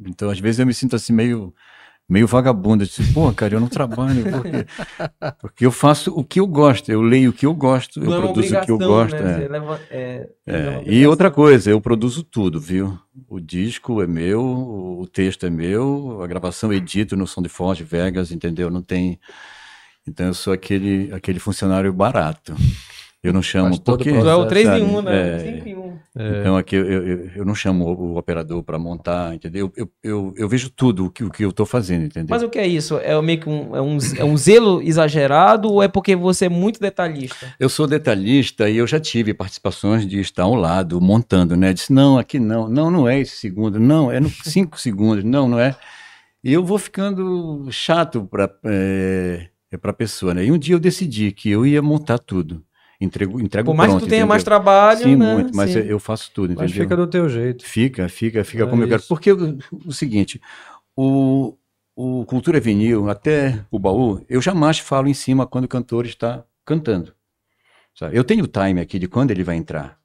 Então, 0.05 0.29
às 0.29 0.39
vezes 0.39 0.59
eu 0.59 0.65
me 0.65 0.73
sinto 0.73 0.95
assim 0.95 1.13
meio 1.13 1.53
meio 2.07 2.27
vagabundo, 2.27 2.83
eu 2.83 2.87
disse, 2.87 3.03
pô, 3.13 3.31
cara, 3.33 3.55
eu 3.55 3.59
não 3.59 3.67
trabalho, 3.67 4.23
por 4.29 4.43
quê? 4.43 4.65
Porque 5.41 5.65
eu 5.65 5.71
faço 5.71 6.11
o 6.15 6.23
que 6.23 6.39
eu 6.39 6.47
gosto, 6.47 6.91
eu 6.91 7.01
leio 7.01 7.31
o 7.31 7.33
que 7.33 7.45
eu 7.45 7.53
gosto, 7.53 7.99
eu 7.99 8.05
Não 8.09 8.17
é 8.17 8.21
produzo 8.21 8.55
o 8.57 8.61
que 8.61 8.71
eu 8.71 8.77
gosto, 8.77 9.15
né? 9.23 9.43
é. 9.43 9.47
Leva- 9.47 9.81
é, 9.89 10.29
É, 10.45 10.55
é 10.55 10.83
E 10.85 11.07
outra 11.07 11.31
coisa, 11.31 11.71
eu 11.71 11.81
produzo 11.81 12.23
tudo, 12.23 12.59
viu? 12.59 12.97
O 13.27 13.39
disco 13.39 14.01
é 14.01 14.07
meu, 14.07 14.41
o 14.43 15.07
texto 15.11 15.45
é 15.45 15.49
meu, 15.49 16.21
a 16.21 16.27
gravação 16.27 16.71
edito 16.71 17.15
no 17.15 17.25
Som 17.25 17.41
de 17.41 17.49
Forge 17.49 17.83
Vegas, 17.83 18.31
entendeu? 18.31 18.69
Não 18.69 18.81
tem. 18.81 19.19
Então 20.07 20.27
eu 20.27 20.33
sou 20.35 20.53
aquele, 20.53 21.11
aquele 21.11 21.39
funcionário 21.39 21.91
barato. 21.91 22.53
Eu 23.25 23.33
não 23.33 23.41
chamo 23.41 23.79
porque. 23.81 24.11
Tu 24.11 24.29
é 24.29 24.35
o 24.35 24.45
3 24.45 24.67
em 24.67 24.71
sabe? 24.71 24.81
1, 24.83 25.01
né? 25.01 25.35
É, 25.35 25.39
5 25.39 25.69
em 25.69 25.75
1. 25.75 25.95
Então 26.17 26.55
aqui 26.55 26.75
eu, 26.77 26.85
eu, 26.85 27.29
eu 27.35 27.45
não 27.45 27.53
chamo 27.53 27.85
o, 27.85 28.17
operador 28.17 28.63
para 28.63 28.79
montar, 28.79 29.35
entendeu? 29.35 29.71
Eu, 29.75 29.89
eu, 30.01 30.33
eu 30.37 30.47
vejo 30.47 30.69
tudo 30.69 31.07
o 31.07 31.09
que, 31.09 31.25
o 31.25 31.29
que 31.29 31.43
eu 31.43 31.49
estou 31.49 31.65
fazendo, 31.65 32.05
entendeu? 32.05 32.27
Mas 32.29 32.41
o 32.41 32.49
que 32.49 32.57
é 32.57 32.65
isso? 32.65 32.97
É 32.99 33.19
meio 33.21 33.39
que 33.39 33.49
um, 33.49 33.75
é 33.75 33.81
um, 33.81 33.97
é 34.17 34.23
um 34.23 34.37
zelo 34.37 34.81
exagerado 34.81 35.69
ou 35.69 35.83
é 35.83 35.89
porque 35.89 36.15
você 36.15 36.45
é 36.45 36.49
muito 36.49 36.79
detalhista? 36.79 37.53
Eu 37.59 37.67
sou 37.67 37.85
detalhista 37.85 38.69
e 38.69 38.77
eu 38.77 38.87
já 38.87 38.99
tive 38.99 39.33
participações 39.33 40.07
de 40.07 40.19
estar 40.21 40.43
ao 40.43 40.55
lado, 40.55 41.01
montando, 41.01 41.57
né? 41.57 41.73
Disse, 41.73 41.91
não, 41.91 42.17
aqui 42.17 42.39
não, 42.39 42.69
não, 42.69 42.89
não 42.89 43.09
é 43.09 43.19
esse 43.19 43.35
segundo, 43.35 43.77
não, 43.77 44.09
é 44.09 44.19
no 44.19 44.29
cinco 44.45 44.79
segundos, 44.79 45.23
não, 45.25 45.49
não 45.49 45.59
é. 45.59 45.75
E 46.41 46.53
eu 46.53 46.63
vou 46.63 46.77
ficando 46.77 47.67
chato 47.71 48.23
para 48.25 48.49
é, 48.63 49.49
a 49.83 49.93
pessoa, 49.93 50.33
né? 50.33 50.45
E 50.45 50.51
um 50.51 50.57
dia 50.57 50.75
eu 50.75 50.79
decidi 50.79 51.31
que 51.31 51.49
eu 51.49 51.65
ia 51.65 51.81
montar 51.81 52.19
tudo. 52.19 52.63
Entrego, 52.99 53.41
entrego 53.41 53.71
Por 53.71 53.75
mais 53.77 53.89
pronto, 53.89 54.01
que 54.03 54.05
tu 54.07 54.09
tenha 54.09 54.19
entendeu? 54.21 54.29
mais 54.29 54.43
trabalho, 54.43 55.01
Sim, 55.01 55.15
né? 55.15 55.35
muito, 55.35 55.55
mas 55.55 55.71
Sim. 55.71 55.79
eu 55.79 55.99
faço 55.99 56.31
tudo, 56.33 56.53
Mas 56.53 56.71
entendeu? 56.71 56.83
fica 56.83 56.95
do 56.95 57.07
teu 57.07 57.27
jeito. 57.27 57.65
Fica, 57.65 58.07
fica, 58.07 58.43
fica 58.43 58.63
É 58.63 58.67
como 58.67 58.83
eu 58.83 58.87
quero. 58.87 58.99
isso. 58.99 59.09
Porque 59.09 59.31
o, 59.31 59.57
o 59.85 59.91
seguinte, 59.91 60.41
o, 60.95 61.57
o 61.95 62.25
Cultura 62.25 62.59
Vinil, 62.59 63.09
até 63.09 63.65
o 63.69 63.77
baú, 63.79 64.23
eu 64.29 64.41
jamais 64.41 64.79
falo 64.79 65.07
em 65.07 65.13
cima 65.13 65.45
quando 65.45 65.65
o 65.65 65.69
cantor 65.69 66.05
está 66.05 66.43
cantando. 66.65 67.13
Sabe? 67.93 68.17
Eu 68.17 68.23
tenho 68.23 68.43
o 68.43 68.47
time 68.47 68.81
aqui 68.81 68.99
de 68.99 69.07
quando 69.07 69.31
ele 69.31 69.43
vai 69.43 69.55
entrar. 69.55 69.97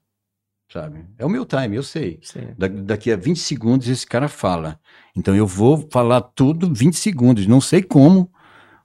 Sabe? 0.71 1.05
É 1.17 1.25
o 1.25 1.29
meu 1.29 1.45
time, 1.45 1.75
eu 1.75 1.83
sei. 1.83 2.19
Da- 2.57 2.67
daqui 2.67 3.11
a 3.11 3.17
20 3.17 3.39
segundos 3.39 3.87
esse 3.89 4.05
cara 4.07 4.29
fala. 4.29 4.79
Então 5.15 5.35
eu 5.35 5.45
vou 5.45 5.87
falar 5.91 6.21
tudo 6.21 6.73
20 6.73 6.95
segundos. 6.97 7.45
Não 7.45 7.59
sei 7.59 7.83
como, 7.83 8.31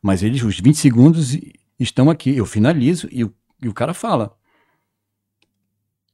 mas 0.03 0.23
eles, 0.23 0.43
os 0.43 0.59
20 0.61 0.77
segundos 0.79 1.39
estão 1.79 2.11
aqui. 2.11 2.37
Eu 2.37 2.47
finalizo 2.47 3.09
e 3.13 3.23
o, 3.25 3.33
e 3.63 3.69
o 3.69 3.75
cara 3.75 3.95
fala. 3.95 4.37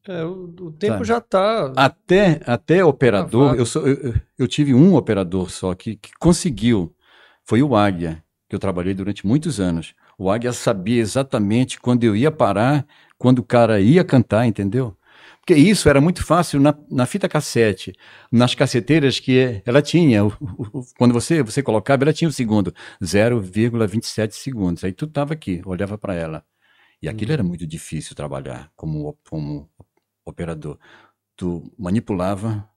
É, 0.09 0.25
o, 0.25 0.45
o 0.61 0.73
tempo 0.73 0.95
Sabe? 0.95 1.05
já 1.05 1.21
tá. 1.21 1.73
Até, 1.77 2.41
até 2.45 2.85
operador, 2.85 3.49
vago. 3.51 3.61
eu, 3.61 3.67
sou, 3.67 3.87
eu, 3.87 4.15
eu- 4.39 4.49
tive 4.49 4.75
um 4.75 4.95
operador 4.97 5.51
só 5.51 5.75
que, 5.75 5.97
que 5.97 6.11
conseguiu. 6.19 6.95
Foi 7.45 7.63
o 7.63 7.77
Águia, 7.77 8.23
que 8.49 8.55
eu 8.55 8.59
trabalhei 8.59 8.95
durante 8.95 9.27
muitos 9.27 9.61
anos. 9.61 9.95
O 10.19 10.31
Águia 10.31 10.53
sabia 10.53 11.01
exatamente 11.01 11.79
quando 11.81 12.05
eu 12.05 12.17
ia 12.17 12.31
parar, 12.31 12.87
quando 13.19 13.39
o 13.41 13.45
cara 13.45 13.81
ia 13.81 14.05
cantar, 14.05 14.47
entendeu? 14.47 14.97
Porque 15.41 15.55
isso 15.55 15.89
era 15.89 16.01
muito 16.01 16.25
fácil 16.25 16.61
na, 16.61 16.75
na 16.91 17.05
fita 17.07 17.29
cassete, 17.29 17.93
nas 18.31 18.55
caceteiras 18.55 19.19
que 19.21 19.63
ela 19.65 19.83
tinha. 19.83 20.25
o- 20.25 20.33
o- 20.73 20.85
quando 20.99 21.13
você, 21.13 21.43
você 21.43 21.63
colocava, 21.63 22.03
ela 22.05 22.13
tinha 22.13 22.29
o 22.29 22.33
segundo, 22.33 22.73
0,27 23.05 24.35
segundos. 24.35 24.83
Aí 24.85 24.93
tu 24.93 25.05
estava 25.05 25.33
aqui, 25.33 25.61
olhava 25.65 25.97
para 25.99 26.15
ela. 26.15 26.45
E 27.03 27.09
aquilo 27.09 27.33
era 27.33 27.43
muito 27.43 27.67
difícil 27.67 28.15
trabalhar 28.15 28.71
como, 28.77 29.19
como 29.29 29.69
operador. 30.25 30.79
Tu 31.37 31.75
manipulava 31.77 32.69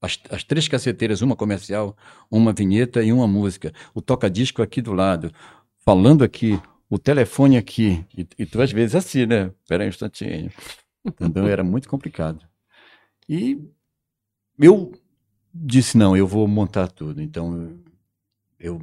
as, 0.00 0.18
as 0.30 0.42
três 0.42 0.66
caceteiras, 0.66 1.22
uma 1.22 1.36
comercial, 1.36 1.96
uma 2.28 2.52
vinheta 2.52 3.02
e 3.04 3.12
uma 3.12 3.28
música. 3.28 3.72
O 3.94 4.02
toca-disco 4.02 4.60
aqui 4.60 4.82
do 4.82 4.92
lado, 4.92 5.32
falando 5.78 6.24
aqui, 6.24 6.60
o 6.90 6.98
telefone 6.98 7.56
aqui. 7.56 8.04
E, 8.16 8.26
e 8.36 8.44
tu 8.44 8.60
às 8.60 8.72
vezes 8.72 8.96
assim, 8.96 9.26
né? 9.26 9.52
Espera 9.62 9.84
aí 9.84 9.86
um 9.86 9.90
instantinho. 9.90 10.50
Então 11.20 11.46
era 11.46 11.62
muito 11.62 11.88
complicado. 11.88 12.44
E 13.28 13.70
eu 14.58 14.92
disse, 15.54 15.96
não, 15.96 16.16
eu 16.16 16.26
vou 16.26 16.48
montar 16.48 16.88
tudo. 16.88 17.22
Então 17.22 17.80
eu, 18.58 18.80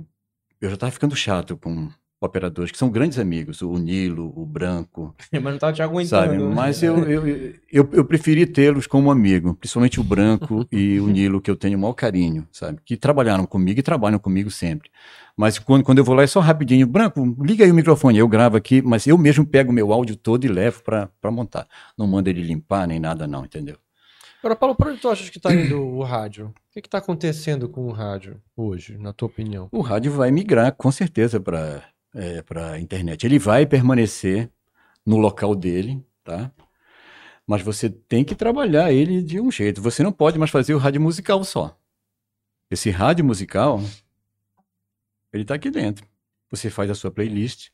eu 0.61 0.69
já 0.69 0.75
estava 0.75 0.91
ficando 0.91 1.15
chato 1.17 1.57
com 1.57 1.91
operadores 2.21 2.71
que 2.71 2.77
são 2.77 2.89
grandes 2.89 3.17
amigos, 3.17 3.61
o 3.61 3.77
Nilo, 3.77 4.33
o 4.35 4.45
Branco, 4.45 5.15
Mas 5.31 5.43
não 5.43 5.57
tava 5.57 5.73
te 5.73 5.81
aguentando. 5.81 6.25
sabe? 6.25 6.37
né? 6.37 6.53
Mas 6.53 6.81
eu, 6.83 6.97
eu, 7.09 7.27
eu, 7.71 7.89
eu 7.91 8.05
preferi 8.05 8.45
tê-los 8.45 8.87
como 8.87 9.09
amigo, 9.11 9.53
principalmente 9.55 9.99
o 9.99 10.03
Branco 10.03 10.67
e 10.71 10.99
o 10.99 11.07
Nilo, 11.07 11.41
que 11.41 11.49
eu 11.49 11.55
tenho 11.55 11.77
o 11.77 11.81
maior 11.81 11.93
carinho, 11.93 12.47
sabe? 12.51 12.79
Que 12.83 12.97
trabalharam 12.97 13.45
comigo 13.45 13.79
e 13.79 13.83
trabalham 13.83 14.19
comigo 14.19 14.51
sempre. 14.51 14.89
Mas 15.37 15.57
quando, 15.57 15.83
quando 15.83 15.99
eu 15.99 16.03
vou 16.03 16.15
lá 16.15 16.23
é 16.23 16.27
só 16.27 16.41
rapidinho, 16.41 16.85
Branco, 16.85 17.35
liga 17.41 17.63
aí 17.63 17.71
o 17.71 17.75
microfone, 17.75 18.17
eu 18.17 18.27
gravo 18.27 18.57
aqui, 18.57 18.81
mas 18.81 19.07
eu 19.07 19.17
mesmo 19.17 19.45
pego 19.45 19.71
o 19.71 19.73
meu 19.73 19.93
áudio 19.93 20.17
todo 20.17 20.43
e 20.43 20.49
levo 20.49 20.83
para 20.83 21.31
montar. 21.31 21.65
Não 21.97 22.05
mando 22.05 22.29
ele 22.29 22.41
limpar 22.41 22.85
nem 22.87 22.99
nada 22.99 23.25
não, 23.25 23.45
entendeu? 23.45 23.77
Agora, 24.41 24.55
Paulo, 24.55 24.75
por 24.75 24.87
onde 24.87 24.99
tu 25.01 25.09
achas 25.09 25.29
que 25.29 25.39
tá 25.39 25.53
indo 25.53 25.81
o 25.81 26.01
rádio? 26.01 26.47
O 26.47 26.73
que 26.73 26.81
que 26.81 26.89
tá 26.89 26.97
acontecendo 26.97 27.67
com 27.67 27.87
o 27.87 27.91
rádio 27.91 28.41
hoje, 28.55 28.97
na 28.97 29.11
tua 29.11 29.27
opinião? 29.27 29.67
O 29.71 29.81
rádio 29.81 30.13
vai 30.13 30.31
migrar 30.31 30.73
com 30.73 30.89
certeza 30.91 31.39
para 31.41 31.83
é, 32.13 32.43
a 32.55 32.79
internet. 32.79 33.25
Ele 33.25 33.39
vai 33.39 33.65
permanecer 33.65 34.49
no 35.05 35.17
local 35.17 35.55
dele, 35.55 36.03
tá? 36.23 36.51
Mas 37.45 37.61
você 37.61 37.89
tem 37.89 38.23
que 38.23 38.35
trabalhar 38.35 38.91
ele 38.91 39.23
de 39.23 39.39
um 39.39 39.51
jeito. 39.51 39.81
Você 39.81 40.03
não 40.03 40.11
pode 40.11 40.37
mais 40.37 40.51
fazer 40.51 40.73
o 40.73 40.77
rádio 40.77 41.01
musical 41.01 41.43
só. 41.43 41.75
Esse 42.69 42.91
rádio 42.91 43.25
musical, 43.25 43.81
ele 45.33 45.41
está 45.41 45.55
aqui 45.55 45.71
dentro. 45.71 46.05
Você 46.51 46.69
faz 46.69 46.89
a 46.91 46.95
sua 46.95 47.09
playlist, 47.09 47.69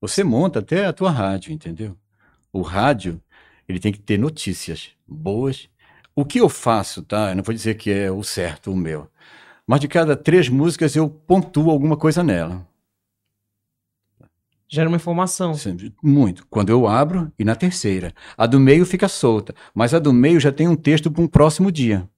você 0.00 0.24
monta 0.24 0.58
até 0.58 0.86
a 0.86 0.92
tua 0.92 1.10
rádio, 1.10 1.52
entendeu? 1.52 1.96
O 2.52 2.62
rádio, 2.62 3.22
ele 3.68 3.78
tem 3.78 3.92
que 3.92 4.00
ter 4.00 4.18
notícias 4.18 4.90
boas. 5.06 5.68
O 6.14 6.24
que 6.24 6.40
eu 6.40 6.48
faço, 6.48 7.02
tá? 7.02 7.30
Eu 7.30 7.36
não 7.36 7.42
vou 7.42 7.54
dizer 7.54 7.76
que 7.76 7.90
é 7.90 8.10
o 8.10 8.22
certo, 8.22 8.72
o 8.72 8.76
meu. 8.76 9.08
Mas 9.66 9.80
de 9.80 9.88
cada 9.88 10.16
três 10.16 10.48
músicas 10.48 10.96
eu 10.96 11.08
pontuo 11.08 11.70
alguma 11.70 11.96
coisa 11.96 12.22
nela. 12.22 12.66
Gera 14.68 14.88
uma 14.88 14.96
informação. 14.96 15.54
Sempre- 15.54 15.94
Muito. 16.02 16.46
Quando 16.48 16.70
eu 16.70 16.86
abro 16.86 17.32
e 17.38 17.44
na 17.44 17.54
terceira. 17.54 18.12
A 18.36 18.46
do 18.46 18.58
meio 18.58 18.84
fica 18.84 19.08
solta, 19.08 19.54
mas 19.74 19.94
a 19.94 19.98
do 19.98 20.12
meio 20.12 20.40
já 20.40 20.50
tem 20.50 20.66
um 20.68 20.76
texto 20.76 21.10
para 21.10 21.22
um 21.22 21.28
próximo 21.28 21.70
dia. 21.70 22.08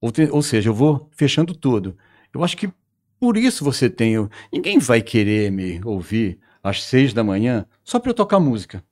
Ou, 0.00 0.12
te- 0.12 0.28
ou 0.30 0.42
seja, 0.42 0.68
eu 0.70 0.74
vou 0.74 1.08
fechando 1.12 1.54
tudo. 1.54 1.96
Eu 2.32 2.44
acho 2.44 2.56
que 2.56 2.70
por 3.18 3.36
isso 3.36 3.64
você 3.64 3.88
tem. 3.90 4.18
o- 4.18 4.30
Ninguém 4.52 4.78
vai 4.78 5.00
querer 5.02 5.50
me 5.50 5.80
ouvir 5.84 6.38
às 6.62 6.82
seis 6.82 7.12
da 7.12 7.24
manhã 7.24 7.66
só 7.82 7.98
para 7.98 8.10
eu 8.10 8.14
tocar 8.14 8.38
música. 8.38 8.84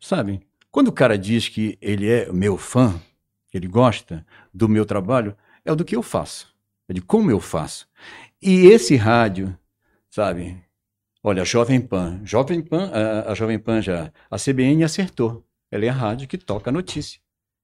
Sabe? 0.00 0.40
Quando 0.70 0.88
o 0.88 0.92
cara 0.92 1.18
diz 1.18 1.48
que 1.48 1.76
ele 1.80 2.08
é 2.08 2.32
meu 2.32 2.56
fã, 2.56 2.98
ele 3.52 3.66
gosta 3.66 4.24
do 4.52 4.68
meu 4.68 4.86
trabalho, 4.86 5.36
é 5.64 5.74
do 5.74 5.84
que 5.84 5.94
eu 5.96 6.02
faço, 6.02 6.54
é 6.88 6.92
de 6.92 7.00
como 7.02 7.30
eu 7.30 7.40
faço. 7.40 7.86
E 8.40 8.66
esse 8.66 8.96
rádio, 8.96 9.56
sabe? 10.08 10.56
Olha, 11.22 11.42
a 11.42 11.44
Jovem 11.44 11.80
Pan. 11.80 12.20
Jovem 12.24 12.62
Pan, 12.62 12.90
a, 12.92 13.32
a 13.32 13.34
Jovem 13.34 13.58
Pan 13.58 13.82
já. 13.82 14.12
A 14.30 14.36
CBN 14.38 14.84
acertou. 14.84 15.44
Ela 15.70 15.84
é 15.84 15.88
a 15.88 15.92
rádio 15.92 16.26
que 16.26 16.38
toca 16.38 16.70
a 16.70 16.72
notícia. 16.72 17.20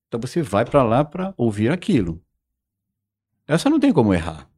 Então 0.09 0.21
você 0.21 0.43
vai 0.43 0.65
para 0.65 0.83
lá 0.83 1.05
para 1.05 1.35
ouvir 1.37 1.71
aquilo. 1.71 2.23
Essa 3.49 3.71
não 3.71 3.81
tem 3.81 3.93
como 3.93 4.13
errar. 4.13 4.49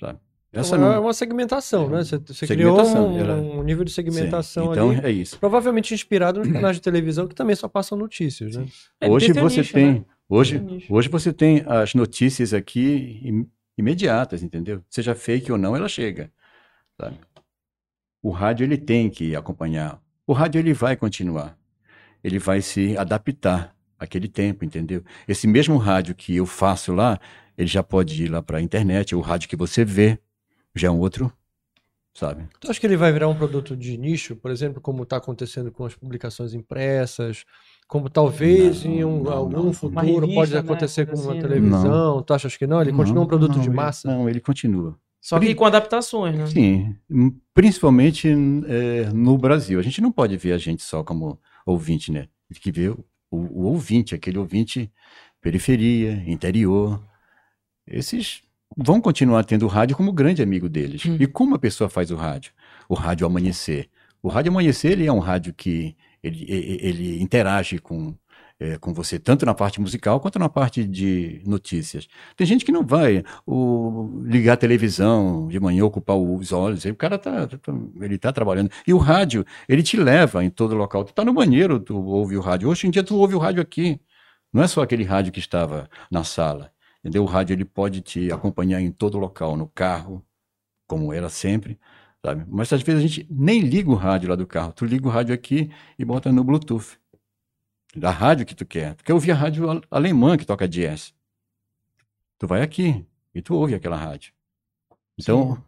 Sabe? 0.00 0.18
Essa 0.52 0.76
é 0.76 0.78
não. 0.78 1.02
uma 1.02 1.12
segmentação, 1.14 1.88
né? 1.88 2.02
Você, 2.04 2.18
você 2.18 2.46
Segmentação, 2.46 3.10
criou 3.10 3.10
um, 3.10 3.18
ela- 3.18 3.36
um 3.36 3.62
nível 3.62 3.84
de 3.84 3.90
Sim, 3.90 3.96
segmentação 3.96 4.72
Então 4.72 4.90
ali. 4.90 5.00
é 5.06 5.10
isso. 5.10 5.38
Provavelmente 5.38 5.94
inspirado 5.94 6.40
nos 6.40 6.50
canais 6.52 6.76
de 6.76 6.82
televisão 6.82 7.26
que 7.28 7.34
também 7.34 7.54
só 7.56 7.68
passam 7.68 7.96
notícias, 7.96 8.56
né? 8.56 8.66
É, 9.00 9.08
hoje 9.08 9.32
você 9.32 9.58
nicho, 9.60 9.72
tem. 9.74 9.92
né? 9.94 10.04
Hoje, 10.28 10.58
Tem 10.58 10.84
hoje 10.88 11.08
você 11.08 11.32
tem 11.32 11.62
as 11.66 11.94
notícias 11.94 12.54
aqui 12.54 13.20
im- 13.22 13.48
imediatas, 13.76 14.42
entendeu? 14.42 14.82
Seja 14.88 15.14
fake 15.14 15.52
ou 15.52 15.58
não, 15.58 15.76
ela 15.76 15.88
chega. 15.88 16.30
Sabe? 17.00 17.16
O 18.22 18.30
rádio 18.30 18.64
ele 18.64 18.78
tem 18.78 19.10
que 19.10 19.34
acompanhar. 19.34 20.00
O 20.26 20.32
rádio 20.32 20.58
ele 20.58 20.72
vai 20.72 20.96
continuar. 20.96 21.58
Ele 22.22 22.38
vai 22.38 22.60
se 22.62 22.96
adaptar 22.96 23.74
àquele 23.98 24.28
tempo, 24.28 24.64
entendeu? 24.64 25.02
Esse 25.26 25.46
mesmo 25.46 25.76
rádio 25.76 26.14
que 26.14 26.36
eu 26.36 26.46
faço 26.46 26.92
lá, 26.94 27.18
ele 27.58 27.68
já 27.68 27.82
pode 27.82 28.24
ir 28.24 28.28
lá 28.28 28.40
para 28.40 28.58
a 28.58 28.62
internet, 28.62 29.14
o 29.14 29.20
rádio 29.20 29.48
que 29.48 29.56
você 29.56 29.84
vê 29.84 30.18
já 30.74 30.88
é 30.88 30.90
um 30.90 30.98
outro, 31.00 31.32
sabe? 32.14 32.48
Tu 32.60 32.70
acha 32.70 32.78
que 32.80 32.86
ele 32.86 32.96
vai 32.96 33.12
virar 33.12 33.28
um 33.28 33.34
produto 33.34 33.76
de 33.76 33.98
nicho, 33.98 34.36
por 34.36 34.50
exemplo, 34.50 34.80
como 34.80 35.02
está 35.02 35.16
acontecendo 35.16 35.70
com 35.72 35.84
as 35.84 35.94
publicações 35.94 36.54
impressas, 36.54 37.44
como 37.88 38.08
talvez 38.08 38.84
Não, 38.84 38.90
em 38.92 39.04
um, 39.04 39.22
não, 39.24 39.32
algum 39.32 39.62
não. 39.64 39.72
Futuro 39.72 40.00
revista, 40.20 40.34
pode 40.34 40.52
né, 40.54 40.58
acontecer 40.60 41.06
com 41.06 41.12
coisa 41.12 41.28
uma 41.28 41.34
né? 41.34 41.40
televisão? 41.40 42.22
Tu 42.22 42.32
achas 42.34 42.56
que 42.56 42.66
não? 42.66 42.80
Ele 42.80 42.92
continua 42.92 43.24
um 43.24 43.26
produto 43.26 43.56
não, 43.56 43.60
de 43.62 43.68
ele- 43.68 43.76
massa? 43.76 44.08
Não, 44.08 44.28
ele 44.28 44.40
continua. 44.40 44.96
Só 45.22 45.38
que 45.38 45.54
com 45.54 45.64
adaptações, 45.64 46.36
né? 46.36 46.46
Sim, 46.48 46.96
hum, 47.08 47.32
principalmente 47.54 48.28
é, 48.28 49.04
no 49.14 49.38
Brasil. 49.38 49.78
A 49.78 49.82
gente 49.82 50.00
não 50.00 50.10
pode 50.10 50.36
ver 50.36 50.52
a 50.52 50.58
gente 50.58 50.82
só 50.82 51.04
como 51.04 51.38
ouvinte, 51.64 52.10
né? 52.10 52.26
Tem 52.52 52.60
que 52.60 52.72
ver 52.72 52.90
o, 52.90 53.06
o 53.30 53.62
ouvinte, 53.66 54.16
aquele 54.16 54.36
ouvinte 54.36 54.90
periferia, 55.40 56.24
interior. 56.26 57.00
Esses 57.86 58.42
vão 58.76 59.00
continuar 59.00 59.44
tendo 59.44 59.64
o 59.64 59.68
rádio 59.68 59.96
como 59.96 60.12
grande 60.12 60.42
amigo 60.42 60.68
deles. 60.68 61.06
Hum. 61.06 61.16
E 61.20 61.26
como 61.28 61.54
a 61.54 61.58
pessoa 61.58 61.88
faz 61.88 62.10
o 62.10 62.16
rádio? 62.16 62.52
O 62.88 62.94
rádio 62.94 63.24
amanhecer. 63.24 63.88
O 64.20 64.28
rádio 64.28 64.50
amanhecer 64.50 64.90
ele 64.90 65.06
é 65.06 65.12
um 65.12 65.20
rádio 65.20 65.54
que 65.54 65.96
ele, 66.20 66.46
ele 66.48 67.22
interage 67.22 67.78
com 67.78 68.12
é, 68.62 68.78
com 68.78 68.94
você, 68.94 69.18
tanto 69.18 69.44
na 69.44 69.54
parte 69.54 69.80
musical 69.80 70.20
quanto 70.20 70.38
na 70.38 70.48
parte 70.48 70.84
de 70.84 71.42
notícias. 71.44 72.06
Tem 72.36 72.46
gente 72.46 72.64
que 72.64 72.70
não 72.70 72.84
vai 72.86 73.24
o, 73.44 74.22
ligar 74.24 74.52
a 74.54 74.56
televisão 74.56 75.48
de 75.48 75.58
manhã, 75.58 75.84
ocupar 75.84 76.16
os 76.16 76.52
olhos, 76.52 76.86
aí 76.86 76.92
o 76.92 76.96
cara 76.96 77.18
tá, 77.18 77.46
tá- 77.48 77.72
ele 78.00 78.16
tá 78.18 78.32
trabalhando. 78.32 78.70
E 78.86 78.94
o 78.94 78.98
rádio, 78.98 79.44
ele 79.68 79.82
te 79.82 79.96
leva 79.96 80.44
em 80.44 80.50
todo 80.50 80.76
local. 80.76 81.04
Tu 81.04 81.12
tá 81.12 81.24
no 81.24 81.32
banheiro, 81.34 81.80
tu 81.80 81.96
ouve 82.04 82.36
o 82.36 82.40
rádio. 82.40 82.68
Hoje 82.68 82.86
em 82.86 82.90
dia 82.90 83.02
tu 83.02 83.16
ouve 83.16 83.34
o 83.34 83.38
rádio 83.38 83.60
aqui. 83.62 84.00
Não 84.52 84.62
é 84.62 84.68
só 84.68 84.82
aquele 84.82 85.04
rádio 85.04 85.32
que 85.32 85.40
estava 85.40 85.88
na 86.10 86.22
sala. 86.24 86.72
Entendeu? 87.00 87.22
O 87.24 87.26
rádio 87.26 87.54
ele 87.54 87.64
pode 87.64 88.00
te 88.00 88.30
acompanhar 88.32 88.80
em 88.80 88.92
todo 88.92 89.18
local, 89.18 89.56
no 89.56 89.68
carro, 89.68 90.24
como 90.86 91.12
era 91.12 91.28
sempre, 91.28 91.78
sabe? 92.24 92.44
Mas 92.48 92.72
às 92.72 92.82
vezes 92.82 93.04
a 93.04 93.06
gente 93.06 93.26
nem 93.30 93.60
liga 93.60 93.90
o 93.90 93.94
rádio 93.94 94.30
lá 94.30 94.36
do 94.36 94.46
carro. 94.46 94.72
Tu 94.72 94.84
liga 94.86 95.06
o 95.08 95.10
rádio 95.10 95.34
aqui 95.34 95.70
e 95.98 96.04
bota 96.04 96.32
no 96.32 96.44
Bluetooth. 96.44 97.01
Da 97.94 98.10
rádio 98.10 98.46
que 98.46 98.54
tu 98.54 98.64
quer. 98.64 98.94
Tu 98.94 99.04
quer 99.04 99.12
ouvir 99.12 99.32
a 99.32 99.34
rádio 99.34 99.68
al- 99.68 99.82
alemã 99.90 100.36
que 100.36 100.46
toca 100.46 100.66
jazz. 100.68 101.14
Tu 102.38 102.46
vai 102.46 102.62
aqui 102.62 103.04
e 103.34 103.42
tu 103.42 103.54
ouve 103.54 103.74
aquela 103.74 103.96
rádio. 103.96 104.32
Então, 105.18 105.62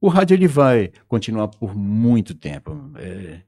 o 0.00 0.08
rádio 0.08 0.34
ele 0.34 0.46
vai 0.46 0.92
continuar 1.08 1.48
por 1.48 1.74
muito 1.74 2.34
tempo. 2.34 2.72
é, 2.96 3.40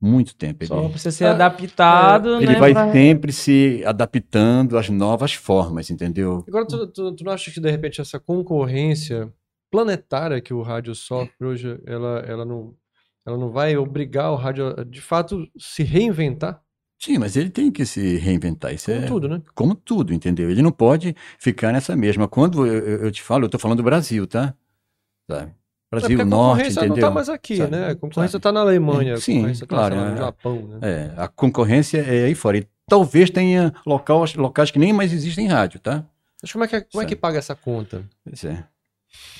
muito 0.00 0.36
tempo. 0.36 0.62
Ele, 0.62 0.68
Só 0.68 0.88
precisa 0.88 1.10
ser 1.10 1.24
adaptado, 1.26 2.36
ele 2.36 2.52
né? 2.52 2.58
vai 2.58 2.72
pra- 2.72 2.92
sempre 2.92 3.32
se 3.32 3.82
adaptando 3.84 4.78
às 4.78 4.88
novas 4.88 5.32
formas, 5.34 5.90
entendeu? 5.90 6.44
Agora, 6.46 6.66
tu, 6.66 6.86
tu, 6.86 7.12
tu 7.16 7.24
não 7.24 7.32
acha 7.32 7.50
que 7.50 7.60
de 7.60 7.70
repente 7.70 8.00
essa 8.00 8.20
concorrência 8.20 9.32
planetária 9.70 10.40
que 10.40 10.54
o 10.54 10.62
rádio 10.62 10.94
sofre 10.94 11.44
hoje, 11.44 11.80
ela, 11.86 12.20
ela, 12.20 12.44
não, 12.44 12.74
ela 13.26 13.36
não 13.36 13.50
vai 13.50 13.76
obrigar 13.76 14.30
o 14.30 14.36
rádio 14.36 14.68
a, 14.78 14.84
de 14.84 15.00
fato, 15.00 15.48
se 15.58 15.82
reinventar? 15.82 16.62
Sim, 17.06 17.18
mas 17.18 17.36
ele 17.36 17.50
tem 17.50 17.70
que 17.70 17.86
se 17.86 18.16
reinventar. 18.16 18.74
Isso 18.74 18.90
Como 18.90 19.04
é 19.04 19.06
tudo, 19.06 19.28
né? 19.28 19.42
como 19.54 19.74
tudo, 19.76 20.12
entendeu? 20.12 20.50
Ele 20.50 20.60
não 20.60 20.72
pode 20.72 21.14
ficar 21.38 21.72
nessa 21.72 21.94
mesma. 21.94 22.26
Quando 22.26 22.66
eu, 22.66 23.04
eu- 23.04 23.12
te 23.12 23.22
falo, 23.22 23.44
eu 23.44 23.48
tô 23.48 23.60
falando 23.60 23.76
do 23.78 23.84
Brasil, 23.84 24.26
tá? 24.26 24.52
Sabe? 25.30 25.52
É 25.52 25.54
Brasil, 25.88 26.20
a 26.20 26.24
Norte, 26.24 26.48
concorrência 26.48 26.80
entendeu? 26.80 26.88
não 26.88 26.94
está 26.96 27.10
mais 27.12 27.28
aqui, 27.28 27.56
Sabe? 27.58 27.70
né? 27.70 27.90
A 27.90 27.94
concorrência 27.94 28.36
está 28.38 28.50
na 28.50 28.60
Alemanha, 28.60 29.14
a 29.14 29.20
Sim, 29.20 29.34
concorrência 29.36 29.64
está 29.64 29.76
claro, 29.76 29.94
no 29.94 30.14
é. 30.14 30.18
Japão, 30.18 30.66
né? 30.66 30.78
É, 30.82 31.12
a 31.22 31.28
concorrência 31.28 31.98
é 31.98 32.24
aí 32.24 32.34
fora. 32.34 32.58
E 32.58 32.66
talvez 32.88 33.30
tenha 33.30 33.72
local, 33.86 34.24
locais 34.34 34.72
que 34.72 34.78
nem 34.80 34.92
mais 34.92 35.12
existem 35.12 35.46
rádio, 35.46 35.78
tá? 35.78 36.04
Mas 36.42 36.50
como 36.50 36.64
é 36.64 36.66
que, 36.66 36.80
como 36.80 37.02
é 37.02 37.06
que 37.06 37.14
paga 37.14 37.38
essa 37.38 37.54
conta? 37.54 38.02
Pois 38.24 38.44
é. 38.44 38.64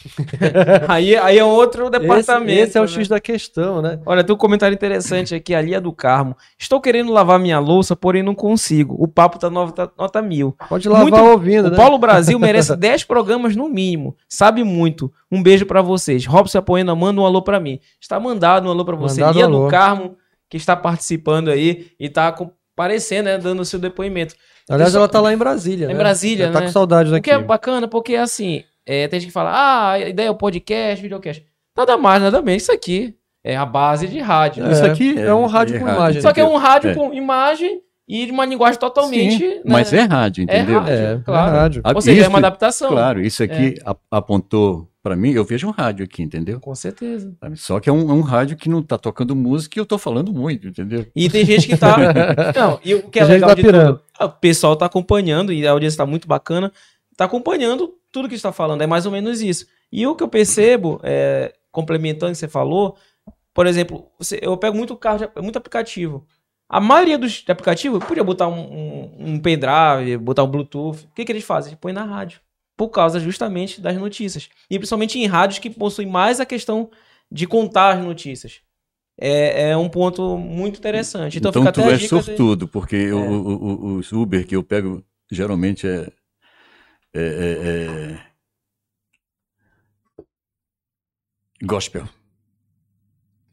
Aí, 0.88 1.16
aí 1.16 1.36
é 1.38 1.44
outro 1.44 1.90
departamento. 1.90 2.50
Esse, 2.52 2.60
esse 2.68 2.78
é 2.78 2.80
o 2.80 2.84
né? 2.84 2.88
X 2.90 3.08
da 3.08 3.18
questão, 3.20 3.82
né? 3.82 3.98
Olha, 4.06 4.22
tem 4.22 4.34
um 4.34 4.38
comentário 4.38 4.72
interessante 4.74 5.34
aqui, 5.34 5.54
ali 5.54 5.74
é 5.74 5.80
do 5.80 5.92
Carmo. 5.92 6.36
Estou 6.58 6.80
querendo 6.80 7.12
lavar 7.12 7.38
minha 7.40 7.58
louça, 7.58 7.96
porém 7.96 8.22
não 8.22 8.34
consigo. 8.34 8.94
O 8.98 9.08
papo 9.08 9.38
tá 9.38 9.50
nota, 9.50 9.90
nota 9.98 10.22
mil. 10.22 10.54
Pode 10.68 10.88
lavar 10.88 11.08
Muito- 11.10 11.24
ouvindo, 11.24 11.66
O 11.66 11.70
né? 11.70 11.76
Paulo 11.76 11.98
Brasil 11.98 12.38
merece 12.38 12.74
10 12.76 13.04
programas 13.04 13.56
no 13.56 13.68
mínimo. 13.68 14.16
Sabe 14.28 14.62
muito. 14.62 15.12
Um 15.30 15.42
beijo 15.42 15.66
pra 15.66 15.82
vocês. 15.82 16.24
Robson 16.24 16.58
Apoena, 16.58 16.94
manda 16.94 17.20
um 17.20 17.26
alô 17.26 17.42
pra 17.42 17.58
mim. 17.58 17.80
Está 18.00 18.20
mandado 18.20 18.68
um 18.68 18.70
alô 18.70 18.84
pra 18.84 18.94
você. 18.96 19.20
Mandado 19.20 19.34
Lia 19.36 19.44
alô. 19.46 19.64
do 19.64 19.70
Carmo, 19.70 20.16
que 20.48 20.56
está 20.56 20.76
participando 20.76 21.48
aí 21.48 21.88
e 21.98 22.08
tá 22.08 22.30
comparecendo, 22.30 23.24
né, 23.24 23.38
dando 23.38 23.60
o 23.60 23.64
seu 23.64 23.78
depoimento. 23.80 24.34
Aliás, 24.68 24.94
ela 24.94 25.08
tá 25.08 25.20
lá 25.20 25.32
em 25.32 25.36
Brasília, 25.36 25.86
Em 25.86 25.88
né? 25.88 25.94
Brasília, 25.94 26.50
Tá 26.52 26.60
né? 26.60 26.66
com 26.66 26.72
saudade 26.72 27.08
O 27.08 27.12
daqui. 27.12 27.24
que 27.24 27.30
é 27.30 27.38
bacana, 27.38 27.86
porque 27.88 28.16
assim, 28.16 28.62
é, 28.86 29.08
tem 29.08 29.18
gente 29.20 29.28
que 29.28 29.32
fala, 29.32 29.50
ah, 29.50 29.90
a 29.92 29.98
ideia 30.08 30.28
é 30.28 30.30
o 30.30 30.34
podcast, 30.36 31.02
videocast. 31.02 31.44
Nada 31.76 31.96
mais, 31.96 32.22
nada 32.22 32.40
menos. 32.40 32.62
Isso 32.62 32.72
aqui 32.72 33.14
é 33.44 33.56
a 33.56 33.66
base 33.66 34.06
de 34.08 34.18
rádio. 34.20 34.64
É, 34.64 34.72
Isso 34.72 34.84
aqui 34.84 35.18
é 35.18 35.34
um 35.34 35.46
rádio 35.46 35.78
com 35.78 35.84
rádio, 35.84 35.96
imagem. 35.98 36.22
Só 36.22 36.32
que 36.32 36.40
é 36.40 36.44
um 36.44 36.56
rádio 36.56 36.90
É. 36.90 36.94
com 36.94 37.12
imagem 37.12 37.80
e 38.08 38.30
uma 38.30 38.44
linguagem 38.46 38.78
totalmente. 38.78 39.38
Sim, 39.38 39.54
né, 39.56 39.60
mas 39.64 39.92
é 39.92 40.02
rádio, 40.02 40.44
entendeu? 40.44 40.78
rádio. 40.80 40.94
É, 40.94 41.20
claro. 41.24 41.54
é 41.54 41.58
rádio. 41.58 41.80
Ah, 41.84 41.92
Ou 41.94 42.00
seja, 42.00 42.18
é 42.18 42.20
isso- 42.22 42.28
uma 42.30 42.38
adaptação. 42.38 42.88
Claro, 42.90 43.20
isso 43.20 43.42
aqui 43.42 43.74
a- 43.84 43.96
apontou 44.10 44.88
pra 45.02 45.14
mim, 45.14 45.32
eu 45.32 45.44
vejo 45.44 45.68
um 45.68 45.70
rádio 45.70 46.04
aqui, 46.04 46.22
entendeu? 46.22 46.58
Com 46.58 46.74
certeza. 46.74 47.32
Só 47.54 47.78
que 47.78 47.88
é 47.88 47.92
um, 47.92 48.10
é 48.10 48.12
um 48.12 48.22
rádio 48.22 48.56
que 48.56 48.68
não 48.68 48.82
tá 48.82 48.98
tocando 48.98 49.36
música 49.36 49.78
e 49.78 49.80
eu 49.80 49.86
tô 49.86 49.98
falando 49.98 50.32
muito, 50.32 50.66
entendeu? 50.68 51.06
E 51.14 51.28
tem 51.30 51.44
gente 51.44 51.68
que 51.68 51.76
tá. 51.76 51.96
Não, 52.56 52.80
e 52.84 52.94
o 52.94 53.02
que 53.08 53.20
é 53.20 53.24
legal 53.24 53.50
tá 53.50 53.54
de 53.54 53.62
tudo, 53.62 54.00
o 54.20 54.28
pessoal 54.30 54.74
tá 54.74 54.86
acompanhando 54.86 55.52
e 55.52 55.64
a 55.66 55.70
audiência 55.70 55.98
tá 55.98 56.06
muito 56.06 56.26
bacana, 56.26 56.72
tá 57.16 57.24
acompanhando 57.26 57.92
tudo 58.16 58.28
que 58.30 58.34
está 58.34 58.50
falando, 58.52 58.80
é 58.82 58.86
mais 58.86 59.04
ou 59.04 59.12
menos 59.12 59.42
isso. 59.42 59.66
E 59.92 60.06
o 60.06 60.14
que 60.16 60.22
eu 60.22 60.28
percebo, 60.28 60.98
é, 61.02 61.52
complementando 61.70 62.30
o 62.30 62.34
que 62.34 62.38
você 62.38 62.48
falou, 62.48 62.96
por 63.52 63.66
exemplo, 63.66 64.06
você- 64.18 64.38
eu 64.40 64.56
pego 64.56 64.74
muito 64.76 64.96
carro, 64.96 65.18
de- 65.18 65.42
muito 65.42 65.56
aplicativo. 65.58 66.26
A 66.68 66.80
maioria 66.80 67.18
dos 67.18 67.44
aplicativos 67.46 68.02
podia 68.04 68.24
botar 68.24 68.48
um, 68.48 68.58
um, 68.60 69.14
um 69.32 69.38
pendrive, 69.38 70.16
botar 70.16 70.42
um 70.44 70.48
Bluetooth. 70.48 71.04
O 71.04 71.14
que, 71.14 71.24
que 71.24 71.30
eles 71.32 71.44
fazem? 71.44 71.70
Eles 71.72 71.80
põem 71.80 71.92
na 71.92 72.04
rádio. 72.04 72.40
Por 72.76 72.88
causa 72.88 73.20
justamente 73.20 73.80
das 73.80 73.96
notícias. 73.96 74.48
E 74.70 74.78
principalmente 74.78 75.18
em 75.18 75.26
rádios 75.26 75.58
que 75.58 75.68
possuem 75.70 76.08
mais 76.08 76.40
a 76.40 76.46
questão 76.46 76.90
de 77.30 77.46
contar 77.46 77.96
as 77.98 78.04
notícias. 78.04 78.60
É, 79.18 79.70
é 79.70 79.76
um 79.76 79.88
ponto 79.88 80.36
muito 80.36 80.78
interessante. 80.78 81.38
Então, 81.38 81.50
Então, 81.50 81.62
fica 81.62 81.72
tu 81.72 81.80
é 81.82 81.96
dica 81.96 82.16
de- 82.18 82.24
sortudo, 82.24 82.66
porque 82.68 82.96
É. 82.96 83.14
o- 83.14 83.18
o- 83.32 83.56
o- 83.56 83.94
os 83.98 84.10
Uber 84.12 84.46
que 84.46 84.56
eu 84.56 84.62
pego 84.62 85.02
geralmente 85.30 85.86
é. 85.86 86.08
É- 87.18 87.22
é- 87.22 88.12
é 88.12 88.18
gospel. 91.62 92.04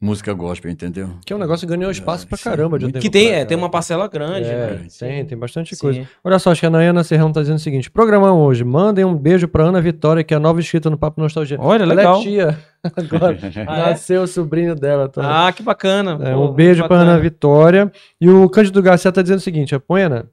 Música 0.00 0.34
gospel, 0.34 0.70
entendeu? 0.70 1.08
Que 1.24 1.32
é 1.32 1.36
um 1.36 1.38
negócio 1.38 1.66
que 1.66 1.74
ganhou 1.74 1.90
espaço 1.90 2.26
pra 2.28 2.36
Sim, 2.36 2.44
caramba 2.44 2.78
de 2.78 2.84
um 2.84 2.90
Que 2.92 3.08
tem, 3.08 3.28
pra 3.28 3.36
é, 3.38 3.44
tem 3.46 3.56
uma 3.56 3.70
parcela 3.70 4.06
grande. 4.06 4.46
É, 4.46 4.66
né? 4.74 4.86
tem, 4.98 5.24
tem 5.24 5.38
bastante 5.38 5.74
Sim. 5.74 5.80
coisa. 5.80 6.08
Olha 6.22 6.38
só, 6.38 6.50
acho 6.50 6.60
que 6.60 6.66
a 6.66 6.70
Nayana 6.70 7.02
Serrão 7.02 7.32
tá 7.32 7.40
dizendo 7.40 7.56
o 7.56 7.60
seguinte: 7.60 7.90
programão 7.90 8.38
hoje. 8.42 8.64
Mandem 8.64 9.02
um 9.02 9.14
beijo 9.16 9.48
pra 9.48 9.64
Ana 9.64 9.80
Vitória, 9.80 10.22
que 10.22 10.34
é 10.34 10.36
a 10.36 10.40
nova 10.40 10.60
inscrita 10.60 10.90
no 10.90 10.98
Papo 10.98 11.22
Nostalgia. 11.22 11.56
Olha, 11.58 11.84
Ela 11.84 11.94
legal. 11.94 12.20
é 12.20 12.22
tia. 12.22 12.58
Agora 12.94 13.38
Ah, 13.66 13.78
é? 13.78 13.90
nasceu 13.90 14.24
o 14.24 14.26
sobrinho 14.26 14.74
dela. 14.74 15.08
Tá? 15.08 15.46
Ah, 15.46 15.52
que 15.54 15.62
bacana. 15.62 16.18
É, 16.22 16.34
Pô, 16.34 16.50
um 16.50 16.52
beijo 16.52 16.80
muito 16.80 16.88
pra 16.88 16.98
Ana. 16.98 17.18
Vitória. 17.18 17.90
E 18.20 18.28
o 18.28 18.46
Cândido 18.50 18.82
Garcia 18.82 19.10
tá 19.10 19.22
dizendo 19.22 19.38
o 19.38 19.42
seguinte: 19.42 19.74
Apoena, 19.74 20.26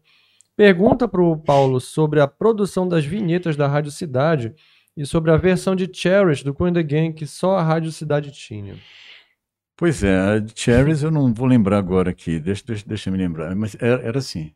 pergunta 0.55 1.07
pro 1.07 1.37
Paulo 1.37 1.79
sobre 1.79 2.19
a 2.21 2.27
produção 2.27 2.87
das 2.87 3.05
vinhetas 3.05 3.55
da 3.55 3.67
Rádio 3.67 3.91
Cidade 3.91 4.53
e 4.95 5.05
sobre 5.05 5.31
a 5.31 5.37
versão 5.37 5.75
de 5.75 5.89
Cherish 5.91 6.43
do 6.43 6.53
Coin 6.53 6.73
the 6.73 6.83
Gang 6.83 7.13
que 7.13 7.25
só 7.25 7.57
a 7.57 7.63
Rádio 7.63 7.91
Cidade 7.91 8.31
tinha. 8.31 8.75
Pois 9.75 10.03
é, 10.03 10.15
a 10.15 10.45
Cherries 10.53 11.01
eu 11.01 11.09
não 11.09 11.33
vou 11.33 11.47
lembrar 11.47 11.79
agora 11.79 12.11
aqui, 12.11 12.39
deixa, 12.39 12.63
deixa, 12.67 12.85
deixa 12.87 13.09
me 13.09 13.17
lembrar, 13.17 13.55
mas 13.55 13.75
era, 13.79 14.01
era 14.03 14.19
assim. 14.19 14.53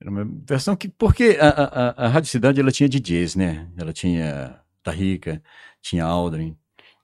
Era 0.00 0.10
uma 0.10 0.24
versão 0.46 0.76
que. 0.76 0.88
Porque 0.88 1.38
a, 1.40 1.48
a, 1.48 1.64
a- 1.90 2.06
a 2.06 2.08
Rádio 2.08 2.30
Cidade 2.30 2.60
ela 2.60 2.70
tinha 2.70 2.88
DJs, 2.88 3.36
né? 3.36 3.66
Ela 3.78 3.92
tinha 3.92 4.60
Tarrica, 4.82 5.42
tinha 5.80 6.04
Aldrin, 6.04 6.54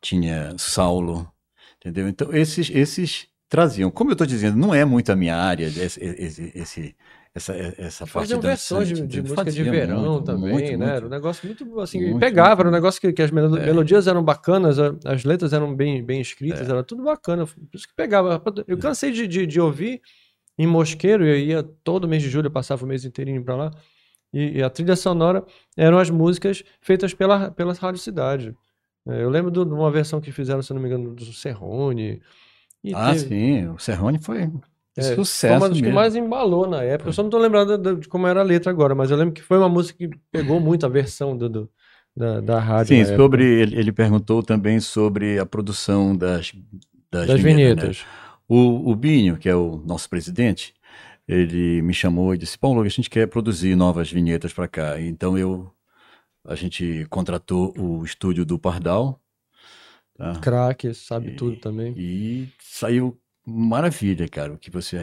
tinha 0.01 0.53
Saulo, 0.59 1.31
entendeu? 1.79 2.07
Então 2.09 2.31
esses, 2.35 2.69
esses 2.71 3.27
traziam. 3.49 3.91
Como 3.91 4.11
eu 4.11 4.13
estou 4.13 4.27
dizendo, 4.27 4.59
não 4.59 4.75
é 4.75 4.85
muito 4.85 5.11
a 5.11 5.17
minha 5.17 5.37
área, 5.37 5.65
esse, 5.65 5.99
esse, 6.05 6.53
esse- 6.55 6.97
essa, 7.35 7.55
essa 7.79 8.05
parte 8.07 8.13
Faziam 8.13 8.41
versões 8.41 8.89
de, 8.89 9.07
de 9.07 9.23
música 9.23 9.45
de 9.51 9.63
verão 9.63 10.13
muito, 10.13 10.25
também, 10.25 10.53
muito, 10.53 10.77
né? 10.77 10.87
Era 10.87 10.99
um 10.99 11.01
muito. 11.01 11.11
negócio 11.11 11.47
muito 11.47 11.81
assim, 11.81 12.01
Muito, 12.01 12.19
pegava, 12.21 12.49
muito, 12.51 12.61
era 12.61 12.69
um 12.69 12.73
negócio 12.73 13.01
que, 13.01 13.13
que 13.13 13.23
as 13.23 13.31
É. 13.31 13.35
melodias 13.35 14.07
eram 14.07 14.23
bacanas, 14.23 14.77
as 14.79 15.25
letras 15.25 15.53
eram 15.53 15.75
bem, 15.75 16.05
bem 16.05 16.21
escritas, 16.21 16.69
É. 16.69 16.71
era 16.71 16.83
tudo 16.85 17.03
bacana. 17.03 17.47
Por 17.47 17.57
isso 17.75 17.89
que 17.89 17.95
pegava. 17.95 18.43
Eu 18.67 18.77
cansei 18.79 19.11
de, 19.13 19.27
de, 19.27 19.47
de 19.47 19.61
ouvir 19.61 20.01
em 20.59 20.67
Mosqueiro, 20.67 21.25
eu 21.25 21.39
ia 21.39 21.63
todo 21.63 22.07
mês 22.07 22.23
de 22.23 22.29
julho, 22.29 22.49
eu 22.49 22.51
passava 22.53 22.85
o 22.85 22.87
mês 22.89 23.05
inteirinho 23.05 23.43
pra 23.43 23.57
lá, 23.57 23.71
e, 24.33 24.59
e 24.59 24.63
a 24.63 24.69
trilha 24.69 24.95
sonora 24.97 25.45
eram 25.77 25.99
as 25.99 26.11
músicas 26.11 26.63
feitas 26.83 27.15
pela, 27.15 27.51
pela 27.51 27.73
Rádio 27.73 28.01
Cidade. 28.01 28.55
É, 29.09 29.23
eu 29.23 29.31
lembro 29.31 29.51
de 29.51 29.59
uma 29.59 29.91
versão 29.91 30.21
que 30.21 30.31
fizeram, 30.31 30.63
se 30.63 30.73
não 30.75 30.81
me 30.81 30.87
engano, 30.89 31.15
do 31.15 31.25
Serrone. 31.33 32.21
Ah, 32.95 33.13
teve- 33.15 33.29
sim, 33.29 33.69
o 33.69 33.79
Serrone 33.79 34.19
foi 34.19 34.51
é, 34.97 35.21
Foi 35.45 35.55
sucesso 35.55 35.57
uma 35.57 35.71
das 35.71 35.81
que 35.81 35.83
mesmo. 35.83 35.91
mais 35.91 36.15
embalou 36.17 36.67
na 36.69 36.83
época. 36.83 37.09
Eu 37.11 37.13
só 37.13 37.23
não 37.23 37.31
tô 37.31 37.39
lembrando 37.39 37.97
de 37.97 38.09
como 38.09 38.27
era 38.27 38.41
a 38.41 38.43
letra 38.45 38.71
agora, 38.71 38.95
mas 38.95 39.11
eu 39.11 39.17
lembro 39.17 39.35
que 39.35 39.43
foi 39.43 39.59
uma 39.59 39.69
música 39.69 39.99
que 39.99 40.17
pegou 40.31 40.61
muito 40.61 40.87
a 40.87 40.89
versão 40.89 41.37
do, 41.37 41.49
do- 41.49 41.73
da, 42.17 42.41
da 42.41 42.61
rádio. 42.61 42.97
Sim, 42.97 43.05
sobre 43.05 43.45
ele, 43.45 43.79
ele 43.79 43.93
perguntou 43.93 44.43
também 44.43 44.81
sobre 44.81 45.39
a 45.39 45.47
produção 45.47 46.17
das, 46.17 46.53
das, 47.11 47.33
das 47.33 47.41
vinhetas, 47.41 47.77
né? 47.77 47.95
vinhetas. 47.95 48.07
O, 48.49 48.91
o 48.91 48.97
Binho, 48.97 49.39
que 49.39 49.49
é 49.49 49.55
o 49.57 49.77
nosso 49.79 50.09
presidente, 50.11 50.75
ele 51.29 51.81
me 51.83 51.95
chamou 51.95 52.35
e 52.35 52.39
disse: 52.39 52.59
Paulo, 52.59 52.83
a 52.83 52.89
gente 52.89 53.09
quer 53.11 53.29
produzir 53.29 53.77
novas 53.77 54.11
vinhetas 54.11 54.53
para 54.53 54.69
cá. 54.69 55.01
Então 55.01 55.39
eu 55.39 55.73
a 56.45 56.55
gente 56.57 57.07
contratou 57.11 57.75
o 57.79 58.05
estúdio 58.05 58.45
do 58.47 58.59
Pardal 58.59 59.21
tá? 60.17 60.35
Craque, 60.43 60.93
sabe 60.95 61.31
E- 61.31 61.37
tudo 61.37 61.57
também. 61.59 61.99
e 61.99 62.49
saiu 62.61 63.21
maravilha, 63.47 64.29
cara. 64.29 64.53
O 64.55 64.59
que 64.59 64.71
você 64.71 64.97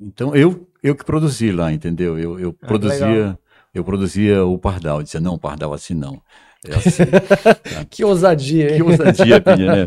então 0.00 0.34
eu 0.34 0.68
eu 0.82 0.94
que 0.94 1.04
produzi 1.04 1.50
lá, 1.52 1.72
entendeu? 1.72 2.18
Eu, 2.18 2.38
eu 2.38 2.56
Ah, 2.62 2.66
produzia 2.66 3.06
legal. 3.06 3.38
eu 3.74 3.84
produzia 3.84 4.44
o 4.44 4.58
Pardal, 4.58 4.98
eu 4.98 5.02
dizia 5.04 5.20
não, 5.20 5.38
Pardal 5.38 5.72
assim 5.72 5.94
não. 5.94 6.22
É 6.66 6.74
assim. 6.74 7.04
Que 7.90 8.04
ousadia, 8.04 8.70
hein? 8.70 8.76
Que 8.76 8.82
ousadia, 8.82 9.40
Pinha, 9.40 9.86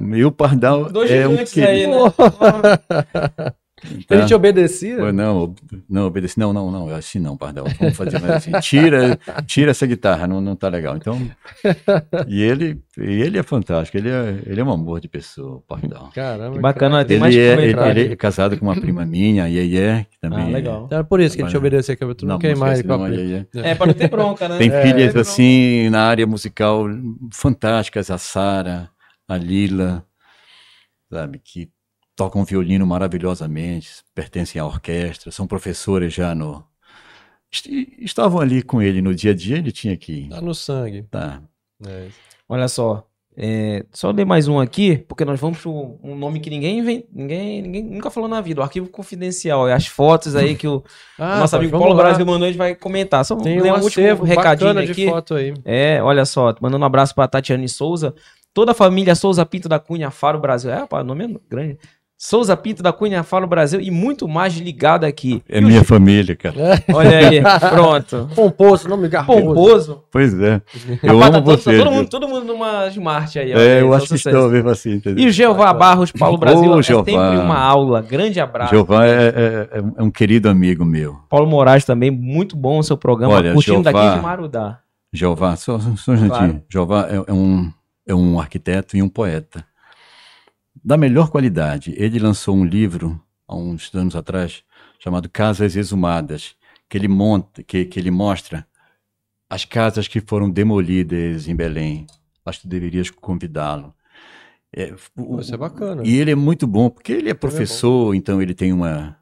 Meu 0.00 0.32
Pardal 0.32 0.90
Dois 0.90 1.10
é 1.10 1.28
um 1.28 1.38
aí, 1.38 1.46
querido. 1.46 1.92
né? 3.84 3.90
Ele 4.10 4.20
tá? 4.20 4.26
te 4.26 4.34
obedecia? 4.34 5.12
Não, 5.12 5.54
não, 5.88 6.06
obedeci. 6.06 6.38
Não, 6.38 6.52
não, 6.52 6.70
não, 6.70 6.88
assim 6.94 7.18
não, 7.18 7.36
Pardal. 7.36 7.66
Vamos 7.78 7.96
fazer 7.96 8.18
mais 8.20 8.32
assim. 8.34 8.52
Tira, 8.60 9.18
tira 9.46 9.70
essa 9.70 9.86
guitarra, 9.86 10.26
não, 10.26 10.40
não 10.40 10.56
tá 10.56 10.68
legal. 10.68 10.96
Então, 10.96 11.18
e 12.26 12.42
ele, 12.42 12.80
e 12.98 13.22
ele 13.22 13.38
é 13.38 13.42
fantástico, 13.42 13.96
ele 13.96 14.08
é, 14.10 14.42
ele 14.46 14.60
é 14.60 14.64
um 14.64 14.70
amor 14.72 15.00
de 15.00 15.08
pessoa, 15.08 15.62
Pardal. 15.66 16.10
Caramba. 16.14 16.56
Que 16.56 16.60
bacana, 16.60 17.04
tem 17.04 17.14
Ele 17.16 17.20
mais 17.20 17.36
é, 17.36 17.52
ele, 17.62 17.80
ele 17.80 18.12
é 18.12 18.16
casado 18.16 18.56
com 18.58 18.64
uma 18.66 18.74
prima 18.80 19.04
minha, 19.04 19.44
a 19.44 19.46
Yeye, 19.46 20.06
que 20.10 20.18
também 20.20 20.38
Ah, 20.46 20.48
é- 20.48 20.52
legal. 20.52 20.88
Era 20.90 21.04
por 21.04 21.20
isso 21.20 21.36
que 21.36 21.42
ele 21.42 21.50
te 21.50 21.56
obedecia, 21.56 21.96
que 21.96 22.14
tu 22.14 22.26
não, 22.26 22.34
Não, 22.34 22.38
queimar 22.38 22.70
ele 22.70 22.80
esquece, 22.80 22.88
com 22.88 22.94
a 22.94 22.98
não, 22.98 23.04
a 23.04 23.08
prima. 23.08 23.22
Yeye. 23.22 23.46
É, 23.56 23.74
pra 23.74 23.86
não 23.86 23.94
ter 23.94 24.08
bronca, 24.08 24.48
né? 24.48 24.58
Tem 24.58 24.70
É, 24.70 24.82
filhas 24.82 25.12
tem 25.12 25.20
assim 25.22 25.90
na 25.90 26.02
área 26.02 26.26
musical 26.26 26.86
fantásticas, 27.32 28.10
a 28.10 28.18
Sara, 28.18 28.90
a 29.28 29.36
Lila, 29.36 30.04
sabe, 31.10 31.40
que 31.42 31.68
tocam 32.18 32.44
violino 32.44 32.84
maravilhosamente, 32.86 33.88
pertencem 34.14 34.60
à 34.60 34.66
orquestra, 34.66 35.30
são 35.30 35.46
professores 35.46 36.12
já 36.12 36.34
no 36.34 36.64
est- 37.52 37.68
estavam 37.98 38.40
ali 38.40 38.60
com 38.62 38.82
ele 38.82 39.00
no 39.00 39.14
dia 39.14 39.30
a 39.30 39.34
dia, 39.34 39.56
ele 39.58 39.70
tinha 39.72 39.96
que 39.96 40.28
Tá 40.28 40.40
no 40.40 40.54
sangue. 40.54 41.04
tá. 41.10 41.40
É. 41.86 42.08
Olha 42.48 42.66
só. 42.68 43.04
é, 43.40 43.86
só 43.92 44.10
ler 44.10 44.24
mais 44.26 44.48
um 44.48 44.58
aqui, 44.58 44.96
porque 45.06 45.24
nós 45.24 45.38
vamos 45.38 45.58
para 45.60 45.70
um 45.70 46.16
nome 46.16 46.40
que 46.40 46.50
ninguém, 46.50 46.80
inven- 46.80 47.04
ninguém, 47.12 47.62
ninguém 47.62 47.84
nunca 47.84 48.10
falou 48.10 48.28
na 48.28 48.40
vida, 48.40 48.60
o 48.60 48.64
arquivo 48.64 48.88
confidencial. 48.88 49.68
É 49.68 49.72
as 49.74 49.86
fotos 49.86 50.34
aí 50.34 50.56
que 50.56 50.66
o 50.66 50.82
Ah, 51.16 51.38
nosso 51.38 51.52
pai, 51.52 51.60
amigo 51.60 51.78
Paulo 51.78 51.94
lá. 51.94 52.02
Brasil 52.02 52.26
mandou, 52.26 52.46
a 52.46 52.48
gente 52.48 52.58
vai 52.58 52.74
comentar. 52.74 53.24
Só 53.24 53.36
Tem 53.36 53.60
ler 53.60 53.72
um 53.72 53.76
um 53.76 53.80
último 53.82 54.24
recadinho 54.24 54.76
aqui. 54.80 55.06
foto 55.06 55.34
aí. 55.36 55.54
É, 55.64 56.02
olha 56.02 56.24
só, 56.24 56.52
mandando 56.60 56.82
um 56.82 56.86
abraço 56.86 57.14
para 57.14 57.28
Tatiane 57.28 57.68
Souza, 57.68 58.12
toda 58.52 58.72
a 58.72 58.74
família 58.74 59.14
Souza 59.14 59.46
Pinto 59.46 59.68
da 59.68 59.78
Cunha 59.78 60.10
Faro 60.10 60.40
Brasil. 60.40 60.72
É, 60.72 60.78
rapaz, 60.78 61.04
o 61.04 61.06
nome 61.06 61.24
é 61.26 61.36
grande. 61.48 61.78
Souza 62.20 62.56
Pinto 62.56 62.82
da 62.82 62.92
Cunha 62.92 63.22
Faro 63.22 63.46
Brasil 63.46 63.80
e 63.80 63.92
muito 63.92 64.26
mais 64.26 64.52
ligado 64.56 65.04
aqui. 65.04 65.40
É 65.48 65.60
minha 65.60 65.84
família, 65.84 66.34
cara. 66.34 66.56
Olha 66.92 67.16
aí, 67.18 67.40
pronto. 67.70 68.28
Pomposo, 68.34 68.88
nome 68.88 69.08
garboso. 69.08 69.40
Pomposo. 69.44 70.02
Pois 70.10 70.34
é. 70.40 70.60
Eu 71.00 71.16
Rapaz, 71.16 71.30
tá 71.30 71.36
amo 71.38 71.44
todo, 71.46 71.58
você. 71.62 71.78
todo 71.78 71.90
mundo, 71.92 72.08
todo 72.10 72.28
mundo 72.28 72.44
numa 72.44 72.88
Smart 72.88 73.38
aí. 73.38 73.52
É, 73.52 73.54
aí, 73.76 73.80
eu 73.82 73.94
acho 73.94 74.08
que 74.08 74.14
estão 74.16 74.48
mesmo 74.48 74.68
assim, 74.68 74.94
entendeu? 74.94 75.24
E 75.24 75.28
o 75.28 75.30
Jeová 75.32 75.72
Barros, 75.72 76.10
Paulo 76.10 76.36
Brasil, 76.36 76.68
Ô, 76.72 76.80
é 76.80 76.82
Jeová. 76.82 77.04
sempre 77.04 77.38
uma 77.38 77.56
aula. 77.58 78.02
Grande 78.02 78.40
abraço. 78.40 78.74
Jeová 78.74 79.06
é, 79.06 79.68
é- 79.72 79.78
é 79.98 80.02
um 80.02 80.10
querido 80.10 80.48
amigo 80.48 80.84
meu. 80.84 81.16
Paulo 81.28 81.46
Moraes 81.46 81.84
também, 81.84 82.10
muito 82.10 82.56
bom 82.56 82.80
o 82.80 82.82
seu 82.82 82.96
programa. 82.96 83.34
Olha, 83.34 83.52
curtindo 83.52 83.76
Jeová- 83.84 83.92
daqui 83.92 84.16
de 84.16 84.22
Marudá. 84.22 84.80
Jeová, 85.12 85.54
só, 85.54 85.78
só 85.96 86.12
um. 86.12 86.28
Claro. 86.28 86.62
Jeová 86.68 87.06
é, 87.08 87.30
é 87.30 87.32
um, 87.32 87.70
é 88.08 88.12
um 88.14 88.40
arquiteto 88.40 88.96
e 88.96 89.02
um 89.02 89.08
poeta. 89.08 89.64
Da 90.84 90.96
melhor 90.96 91.30
qualidade. 91.30 91.94
Ele 91.96 92.18
lançou 92.18 92.56
um 92.56 92.64
livro, 92.64 93.20
há 93.46 93.56
uns 93.56 93.92
anos 93.94 94.14
atrás, 94.16 94.62
chamado 94.98 95.28
Casas 95.28 95.76
Exumadas, 95.76 96.54
que 96.88 96.96
ele 96.96 97.08
monta, 97.08 97.62
que, 97.62 97.84
que 97.84 97.98
ele 97.98 98.10
mostra 98.10 98.66
as 99.50 99.64
casas 99.64 100.08
que 100.08 100.20
foram 100.20 100.50
demolidas 100.50 101.48
em 101.48 101.56
Belém. 101.56 102.06
Acho 102.44 102.62
que 102.62 102.68
deverias 102.68 103.10
convidá-lo. 103.10 103.94
É, 104.72 104.94
o- 105.16 105.40
Isso 105.40 105.54
é 105.54 105.58
bacana. 105.58 106.02
E 106.04 106.16
ele 106.16 106.30
é 106.30 106.34
muito 106.34 106.66
bom, 106.66 106.90
porque 106.90 107.12
ele 107.12 107.30
é 107.30 107.34
professor, 107.34 108.14
então 108.14 108.40
ele 108.42 108.54
tem 108.54 108.72
uma, 108.72 109.18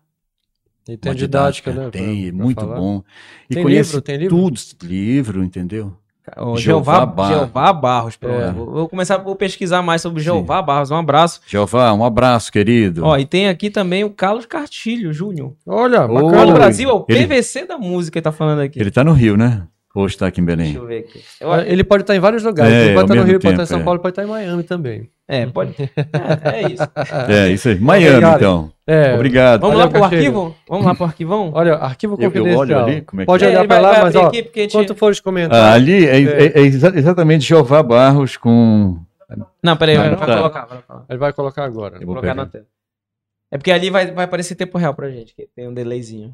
tem 0.84 0.98
uma 1.04 1.14
didática, 1.14 1.72
né? 1.72 1.90
pra- 1.90 1.90
Tem, 1.92 2.32
pra 2.32 2.44
muito 2.44 2.60
falar. 2.60 2.80
bom. 2.80 3.02
E 3.48 3.54
Tem 3.54 3.64
conhece 3.64 3.90
livro? 3.90 4.02
Tem 4.02 4.18
livro? 4.18 4.36
tudo, 4.36 4.60
livro, 4.82 5.44
entendeu? 5.44 5.96
O 6.36 6.56
Jeová 6.56 6.94
Jeová, 6.94 7.06
Barros. 7.06 7.36
Jeová 7.36 7.72
Barros. 7.72 8.16
pronto. 8.16 8.40
É. 8.40 8.52
Vou 8.52 8.88
começar 8.88 9.14
a 9.16 9.34
pesquisar 9.34 9.82
mais 9.82 10.02
sobre 10.02 10.20
o 10.20 10.24
Jeová 10.24 10.60
Barros. 10.60 10.90
Um 10.90 10.96
abraço. 10.96 11.40
Jeová, 11.46 11.92
um 11.92 12.04
abraço, 12.04 12.50
querido. 12.50 13.04
Ó, 13.04 13.16
e 13.16 13.24
tem 13.24 13.48
aqui 13.48 13.70
também 13.70 14.02
o 14.04 14.10
Carlos 14.10 14.46
Cartilho 14.46 15.12
Júnior. 15.12 15.54
Olha, 15.66 16.06
Oi. 16.06 16.52
Brasil 16.52 16.88
é 16.90 16.92
o 16.92 17.04
Ele- 17.08 17.26
PVC 17.26 17.66
da 17.66 17.78
música 17.78 18.18
que 18.18 18.22
tá 18.22 18.32
falando 18.32 18.60
aqui. 18.60 18.80
Ele 18.80 18.90
tá 18.90 19.04
no 19.04 19.12
Rio, 19.12 19.36
né? 19.36 19.66
Ou 19.94 20.06
está 20.06 20.26
aqui 20.26 20.40
em 20.40 20.44
Belém? 20.44 20.66
Deixa 20.66 20.78
eu 20.78 20.86
ver 20.86 20.98
aqui. 20.98 21.20
Eu- 21.40 21.52
Ah, 21.52 21.62
Ele 21.66 21.82
pode 21.82 22.02
estar 22.02 22.14
em 22.14 22.20
vários 22.20 22.42
lugares. 22.42 22.72
É, 22.72 22.84
ele 22.86 22.94
pode 22.94 23.04
estar 23.04 23.14
no 23.14 23.22
Rio, 23.22 23.32
pode 23.34 23.36
estar 23.36 23.48
em 23.48 23.56
tempo, 23.56 23.66
São 23.66 23.80
é. 23.80 23.82
Paulo, 23.82 24.00
pode 24.00 24.12
estar 24.12 24.24
em 24.24 24.26
Miami 24.26 24.62
também. 24.62 25.08
É, 25.28 25.44
pode. 25.46 25.74
É, 25.80 26.60
é 26.62 26.72
isso. 26.72 26.82
É, 27.28 27.48
isso 27.50 27.68
aí. 27.68 27.80
Miami, 27.80 28.08
Obrigado. 28.10 28.36
então. 28.36 28.72
É, 28.86 29.14
Obrigado. 29.14 29.60
Vamos 29.62 29.76
Olha, 29.76 29.84
lá 29.84 29.90
pro 29.90 30.00
Castilho. 30.00 30.20
arquivo? 30.22 30.56
Vamos 30.68 30.86
lá 30.86 30.94
pro 30.94 31.04
arquivão? 31.04 31.50
Olha, 31.52 31.74
arquivo 31.74 32.16
Eu- 32.20 32.30
eu 32.30 32.42
olho 32.44 32.54
confidencial. 32.54 32.84
ali, 32.84 33.00
como 33.02 33.20
é 33.20 33.24
que 33.24 33.26
pode 33.26 33.44
é? 33.44 33.48
olhar 33.48 33.66
vai- 33.66 33.80
lá, 33.80 34.02
mas 34.02 34.14
ó, 34.14 34.26
aqui, 34.26 34.42
porque 34.44 34.60
a 34.60 34.62
gente- 34.62 34.72
quando 34.72 34.94
for 34.94 35.10
os 35.10 35.18
Ah, 35.18 35.22
comentários. 35.22 35.74
ali 35.74 36.06
é, 36.06 36.22
é- 36.22 36.46
é 36.58 36.60
exa- 36.60 36.92
exatamente 36.96 37.44
Jeová 37.44 37.82
Barros 37.82 38.36
com. 38.36 39.00
Não, 39.60 39.76
peraí, 39.76 39.96
vai, 39.96 40.10
Não, 40.10 40.16
vai 40.18 40.28
tá. 40.28 40.36
colocar. 40.36 40.60
Vai 40.66 40.82
colocar. 40.82 41.04
Ele 41.08 41.18
vai 41.18 41.32
colocar 41.32 41.64
agora. 41.64 41.96
Eu 41.96 42.06
vou 42.06 42.14
colocar 42.14 42.34
na 42.34 42.46
tela. 42.46 42.64
É 43.50 43.58
porque 43.58 43.72
ali 43.72 43.90
vai, 43.90 44.12
vai 44.12 44.24
aparecer 44.26 44.54
tempo 44.54 44.78
real 44.78 44.94
pra 44.94 45.10
gente, 45.10 45.34
que 45.34 45.48
tem 45.56 45.66
um 45.68 45.74
delayzinho 45.74 46.32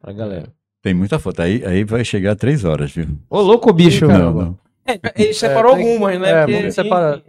pra 0.00 0.12
galera. 0.12 0.48
Tem 0.82 0.92
muita 0.92 1.18
foto. 1.18 1.40
Aí, 1.40 1.64
aí 1.64 1.84
vai 1.84 2.04
chegar 2.04 2.32
a 2.32 2.36
três 2.36 2.64
horas, 2.64 2.90
viu? 2.92 3.06
Ô, 3.30 3.40
louco, 3.40 3.72
bicho. 3.72 4.06
Não, 4.06 4.32
não. 4.34 4.58
É, 4.86 4.98
ele 5.16 5.32
separou 5.32 5.74
tem- 5.76 5.86
algumas, 5.92 6.20
né? 6.20 6.30
é, 6.30 6.44
Porque. 6.44 6.82
No- 6.82 7.22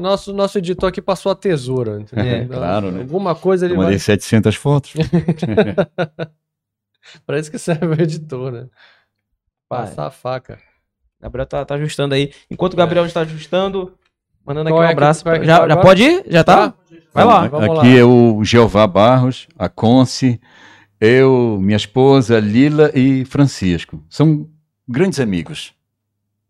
Nosso, 0.00 0.32
nosso 0.32 0.56
editor 0.58 0.88
aqui 0.88 1.02
passou 1.02 1.30
a 1.30 1.34
tesoura. 1.34 2.00
entendeu? 2.00 2.24
É, 2.24 2.38
Então, 2.38 2.56
claro, 2.58 2.90
né? 2.90 3.00
Alguma 3.02 3.34
coisa 3.34 3.66
ele 3.66 3.74
Eu 3.74 3.78
mandei 3.78 3.92
vai. 3.92 3.98
700 3.98 4.54
fotos. 4.56 4.92
Pra 7.26 7.38
isso 7.38 7.50
que 7.50 7.58
serve 7.58 7.86
o 7.86 7.92
editor, 8.02 8.50
né? 8.50 8.66
Passar 9.68 10.06
a 10.06 10.10
faca. 10.10 10.58
Gabriel 11.20 11.46
tá, 11.46 11.64
tá 11.64 11.74
ajustando 11.74 12.14
aí. 12.14 12.32
Enquanto 12.50 12.74
o 12.74 12.76
Gabriel 12.76 13.06
está 13.06 13.20
ajustando, 13.20 13.94
mandando 14.44 14.68
aqui 14.68 14.74
Qual 14.74 14.82
um 14.82 14.84
é 14.84 14.88
que- 14.88 14.92
abraço. 14.92 15.28
é 15.28 15.38
que 15.38 15.46
já, 15.46 15.60
tá 15.60 15.66
já 15.66 15.72
agora? 15.72 15.86
pode 15.86 16.02
ir? 16.02 16.24
Já 16.28 16.44
tá? 16.44 16.74
Vai 17.12 17.24
lá. 17.24 17.46
Vamos 17.48 17.78
Aqui 17.78 17.98
é 17.98 18.04
o 18.04 18.42
Jeová 18.44 18.86
Barros, 18.86 19.46
a 19.58 19.68
Conce, 19.68 20.40
eu, 21.00 21.58
minha 21.60 21.76
esposa, 21.76 22.38
Lila 22.40 22.90
e 22.94 23.24
Francisco. 23.26 24.02
São 24.08 24.48
grandes 24.88 25.20
amigos. 25.20 25.72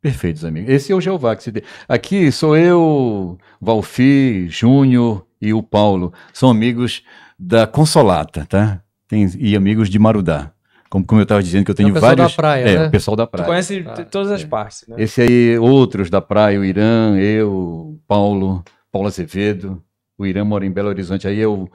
Perfeitos 0.04 0.44
amigos. 0.44 0.68
Esse 0.70 0.92
é 0.92 0.94
o 0.94 1.00
Jeová 1.00 1.34
que 1.34 1.42
se 1.42 1.50
dê. 1.50 1.62
Aqui 1.88 2.30
sou 2.30 2.54
eu, 2.54 3.38
Valfi, 3.58 4.46
Júnior 4.50 5.24
e 5.40 5.54
o 5.54 5.62
Paulo. 5.62 6.12
São 6.30 6.50
amigos 6.50 7.02
da 7.38 7.66
Consolata, 7.66 8.44
tá? 8.44 8.82
Tem, 9.08 9.26
e 9.38 9.56
amigos 9.56 9.88
de 9.88 9.98
Marudá. 9.98 10.52
Como, 10.90 11.06
como 11.06 11.22
eu 11.22 11.22
estava 11.22 11.42
dizendo, 11.42 11.64
que 11.64 11.70
eu 11.70 11.74
tenho 11.74 11.88
É 11.88 11.90
o 11.92 11.94
pessoal 11.94 12.10
vários. 12.16 12.32
da 12.32 12.36
praia, 12.36 12.64
é, 12.68 12.78
né? 12.80 12.86
o 12.86 12.90
pessoal 12.90 13.16
da 13.16 13.26
Tu 13.26 13.30
praia. 13.30 13.46
conhece 13.46 13.82
Ah, 13.88 14.04
todas 14.04 14.30
as 14.30 14.42
sim. 14.42 14.46
partes, 14.46 14.84
né? 14.86 14.96
Esse 14.98 15.22
aí, 15.22 15.58
outros 15.58 16.10
da 16.10 16.20
praia, 16.20 16.60
o 16.60 16.64
Irã, 16.66 17.16
eu, 17.18 17.98
Paulo, 18.06 18.62
Paulo 18.92 19.08
Azevedo. 19.08 19.82
O 20.18 20.26
Irã 20.26 20.44
mora 20.44 20.66
em 20.66 20.70
Belo 20.70 20.90
Horizonte. 20.90 21.26
Aí 21.26 21.38
eu, 21.40 21.66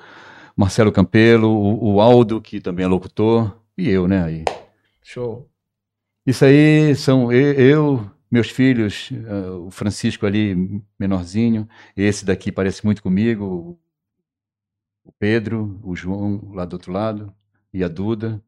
Marcelo 0.55 0.91
Campelo, 0.91 1.49
o, 1.49 1.95
o 1.95 1.99
Aldo, 1.99 2.39
que 2.39 2.61
também 2.61 2.85
é 2.85 2.87
locutor, 2.87 3.57
e 3.75 3.89
eu, 3.89 4.07
né? 4.07 4.23
Aí. 4.23 4.45
Show. 5.03 5.47
Isso 6.27 6.45
aí 6.45 6.93
são 6.95 7.31
eu, 7.31 8.05
meus 8.31 8.49
filhos, 8.49 9.09
ah, 9.27 9.51
o 9.57 9.71
Francisco 9.71 10.25
ali, 10.25 10.81
menorzinho. 10.99 11.67
Esse 11.95 12.25
daqui 12.25 12.51
parece 12.51 12.85
muito 12.85 13.01
comigo. 13.03 13.79
O 15.03 15.11
Pedro, 15.17 15.79
o 15.83 15.95
João 15.95 16.51
lá 16.53 16.65
do 16.65 16.73
outro 16.73 16.91
lado, 16.91 17.33
e 17.73 17.83
a 17.83 17.87
Duda. 17.87 18.41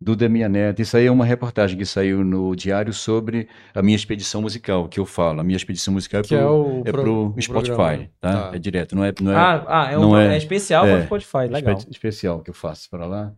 Duda 0.00 0.24
é 0.24 0.28
minha 0.28 0.48
neta. 0.48 0.82
Isso 0.82 0.96
aí 0.96 1.06
é 1.06 1.10
uma 1.12 1.24
reportagem 1.24 1.78
que 1.78 1.86
saiu 1.86 2.24
no 2.24 2.56
diário 2.56 2.92
sobre 2.92 3.48
a 3.72 3.80
minha 3.80 3.94
expedição 3.94 4.42
musical, 4.42 4.88
que 4.88 4.98
eu 4.98 5.06
falo. 5.06 5.38
A 5.40 5.44
minha 5.44 5.56
expedição 5.56 5.94
musical 5.94 6.22
é 6.22 6.24
Que 6.24 6.34
é 6.34 6.38
pro, 6.38 6.50
o, 6.50 6.80
é 6.84 6.90
pro- 6.90 7.34
o 7.36 7.40
Spotify, 7.40 7.74
programa. 7.76 8.10
tá? 8.20 8.50
Tá. 8.50 8.56
É 8.56 8.58
direto, 8.58 8.96
não 8.96 9.04
é, 9.04 9.12
não 9.20 9.30
é 9.30 9.36
Ah, 9.36 9.64
ah 9.68 9.92
é, 9.92 9.96
um, 9.98 10.00
não 10.00 10.18
é, 10.18 10.34
é- 10.34 10.38
especial 10.38 10.84
é, 10.86 10.96
para 10.96 11.04
Spotify. 11.04 11.52
Legal. 11.52 11.76
espe- 11.78 11.90
especial 11.92 12.40
que 12.42 12.50
eu 12.50 12.54
faço 12.54 12.90
para 12.90 13.06
lá. 13.06 13.32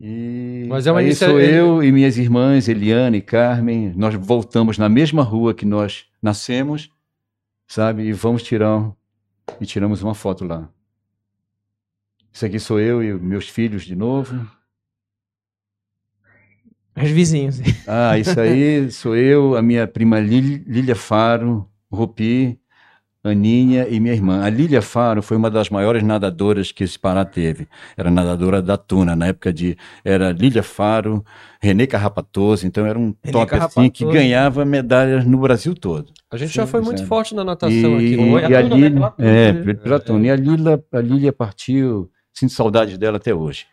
E 0.00 0.66
Mas 0.68 0.86
é 0.86 0.92
uma 0.92 1.00
aí 1.00 1.14
sou 1.14 1.40
é- 1.40 1.58
eu 1.58 1.82
e 1.82 1.90
minhas 1.90 2.16
irmãs, 2.16 2.68
Eliane 2.68 3.18
e 3.18 3.22
Carmen, 3.22 3.92
nós 3.96 4.14
voltamos 4.14 4.78
na 4.78 4.88
mesma 4.88 5.22
rua 5.22 5.52
que 5.52 5.64
nós 5.66 6.06
nascemos, 6.22 6.90
sabe? 7.66 8.04
E 8.04 8.12
vamos 8.12 8.42
tirar 8.42 8.92
e 9.60 9.66
tiramos 9.66 10.02
uma 10.02 10.14
foto 10.14 10.44
lá. 10.44 10.68
Isso 12.32 12.46
aqui 12.46 12.60
sou 12.60 12.78
eu 12.78 13.02
e 13.02 13.12
meus 13.14 13.48
filhos 13.48 13.82
de 13.84 13.96
novo. 13.96 14.48
Os 16.96 17.10
vizinhos. 17.10 17.60
Ah, 17.86 18.18
isso 18.18 18.38
aí 18.40 18.90
sou 18.90 19.16
eu, 19.16 19.56
a 19.56 19.62
minha 19.62 19.86
prima 19.86 20.18
Lí- 20.20 20.62
Lília 20.66 20.96
Faro, 20.96 21.68
Rupi, 21.90 22.60
Aninha 23.24 23.88
e 23.88 23.98
minha 23.98 24.14
irmã. 24.14 24.42
A 24.44 24.48
Lília 24.48 24.80
Faro 24.80 25.20
foi 25.22 25.36
uma 25.36 25.50
das 25.50 25.68
maiores 25.68 26.02
nadadoras 26.02 26.70
que 26.70 26.84
esse 26.84 26.98
Pará 26.98 27.24
teve. 27.24 27.66
Era 27.96 28.10
nadadora 28.10 28.62
da 28.62 28.76
Tuna, 28.76 29.16
na 29.16 29.26
época 29.26 29.52
de. 29.52 29.76
Era 30.04 30.30
Lília 30.30 30.62
Faro, 30.62 31.24
Renê 31.60 31.86
Carrapatoso, 31.86 32.66
então 32.66 32.86
era 32.86 32.98
um 32.98 33.14
Renê 33.22 33.32
top 33.32 33.54
assim 33.56 33.90
que 33.90 34.04
ganhava 34.04 34.64
medalhas 34.64 35.24
no 35.24 35.38
Brasil 35.38 35.74
todo. 35.74 36.12
A 36.30 36.36
gente 36.36 36.54
já 36.54 36.66
foi 36.66 36.80
muito 36.80 37.02
é. 37.02 37.06
forte 37.06 37.34
na 37.34 37.42
natação 37.44 38.00
E, 38.00 38.14
aqui. 38.14 38.44
A 38.46 38.50
e 38.50 38.54
a 38.54 38.62
Tuna, 38.62 38.76
né? 38.76 38.88
Lília, 38.88 38.90
Pela 38.90 39.10
Tuna, 39.10 39.28
é, 39.28 39.52
né? 39.52 39.74
pela 39.74 40.00
Tuna. 40.00 40.26
E 40.26 40.30
a 40.30 40.36
Lília, 40.36 40.84
a 40.92 41.00
Lília 41.00 41.32
partiu, 41.32 42.10
sinto 42.32 42.52
saudades 42.52 42.96
dela 42.96 43.16
até 43.16 43.34
hoje. 43.34 43.66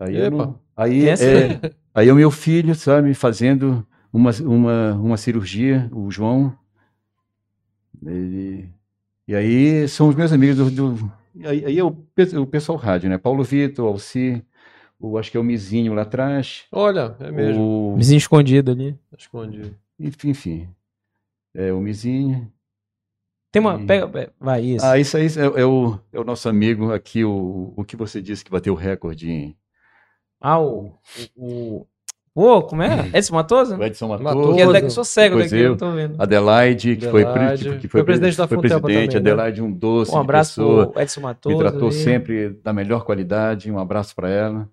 Aí, 0.00 0.16
eu 0.16 0.24
Epa. 0.24 0.36
não- 0.36 0.58
aí, 0.76 1.08
Essa- 1.08 1.24
é, 1.24 1.60
aí 1.94 2.08
é 2.08 2.12
o 2.12 2.16
meu 2.16 2.30
filho, 2.30 2.74
sabe, 2.74 3.12
fazendo 3.14 3.86
uma, 4.12 4.30
uma, 4.42 4.92
uma 4.94 5.16
cirurgia, 5.16 5.88
o 5.92 6.10
João. 6.10 6.52
Ele- 8.06 8.68
e 9.26 9.34
aí 9.34 9.88
são 9.88 10.08
os 10.08 10.14
meus 10.14 10.32
amigos 10.32 10.56
do. 10.56 10.70
do- 10.70 11.12
aí, 11.46 11.64
aí 11.64 11.78
é 11.78 11.84
o, 11.84 11.88
o 12.40 12.46
pessoal 12.46 12.76
rádio, 12.78 13.08
né? 13.08 13.16
Paulo 13.18 13.42
Vitor, 13.42 13.86
Alci, 13.86 14.44
o, 15.00 15.16
acho 15.18 15.30
que 15.30 15.36
é 15.36 15.40
o 15.40 15.44
Mizinho 15.44 15.94
lá 15.94 16.02
atrás. 16.02 16.64
Olha, 16.70 17.16
é 17.20 17.30
mesmo. 17.30 17.92
O, 17.92 17.96
Vizinho 17.96 18.18
escondido 18.18 18.70
ali. 18.72 18.98
Escondi. 19.16 19.74
enfim, 19.98 20.28
enfim. 20.30 20.68
É 21.54 21.72
o 21.72 21.80
Mizinho. 21.80 22.50
Tem 23.52 23.60
uma. 23.60 23.80
E- 23.80 23.86
Pega, 23.86 24.08
pega- 24.08 24.32
vai, 24.40 24.62
isso. 24.62 24.84
Ah, 24.84 24.98
isso 24.98 25.16
aí 25.16 25.26
é, 25.26 25.60
é 25.60 25.64
o, 25.64 25.98
é 26.12 26.18
o 26.20 26.24
nosso 26.24 26.48
amigo 26.48 26.92
aqui, 26.92 27.24
o, 27.24 27.72
o 27.76 27.84
que 27.84 27.96
você 27.96 28.20
disse 28.20 28.44
que 28.44 28.50
bateu 28.50 28.72
o 28.74 28.76
recorde 28.76 29.30
em. 29.30 29.56
Ah, 30.40 30.60
o. 30.60 30.92
o, 31.36 31.86
Pô, 32.34 32.62
como 32.62 32.82
é? 32.82 33.10
Edson 33.14 33.34
Matoso? 33.36 33.76
O 33.76 33.84
Edson 33.84 34.08
Matoso. 34.08 34.24
Matoso. 34.24 34.54
Que 34.56 34.60
é 34.62 34.72
daqui, 34.72 34.90
sou 34.90 35.04
cego 35.04 35.38
daqui, 35.38 35.54
eu 35.56 35.70
não 35.70 35.76
tô 35.76 35.92
vendo. 35.92 36.20
Adelaide, 36.20 36.96
que 36.96 37.08
foi, 37.08 37.24
Adelaide. 37.24 37.78
que 37.78 37.86
Foi 37.86 38.02
presidente 38.02 38.36
da 38.36 38.48
foi 38.48 38.58
presidente, 38.58 38.80
também, 38.82 39.08
né? 39.08 39.16
Adelaide, 39.18 39.62
um 39.62 39.70
doce 39.70 40.10
Um 40.10 40.14
de 40.14 40.20
abraço 40.20 40.60
pessoa, 40.60 40.86
pro 40.88 41.00
Edson 41.02 41.20
Matoso. 41.20 41.54
me 41.56 41.62
tratou 41.62 41.88
aí. 41.88 41.94
sempre 41.94 42.48
da 42.64 42.72
melhor 42.72 43.04
qualidade, 43.04 43.70
um 43.70 43.78
abraço 43.78 44.16
para 44.16 44.28
ela. 44.28 44.68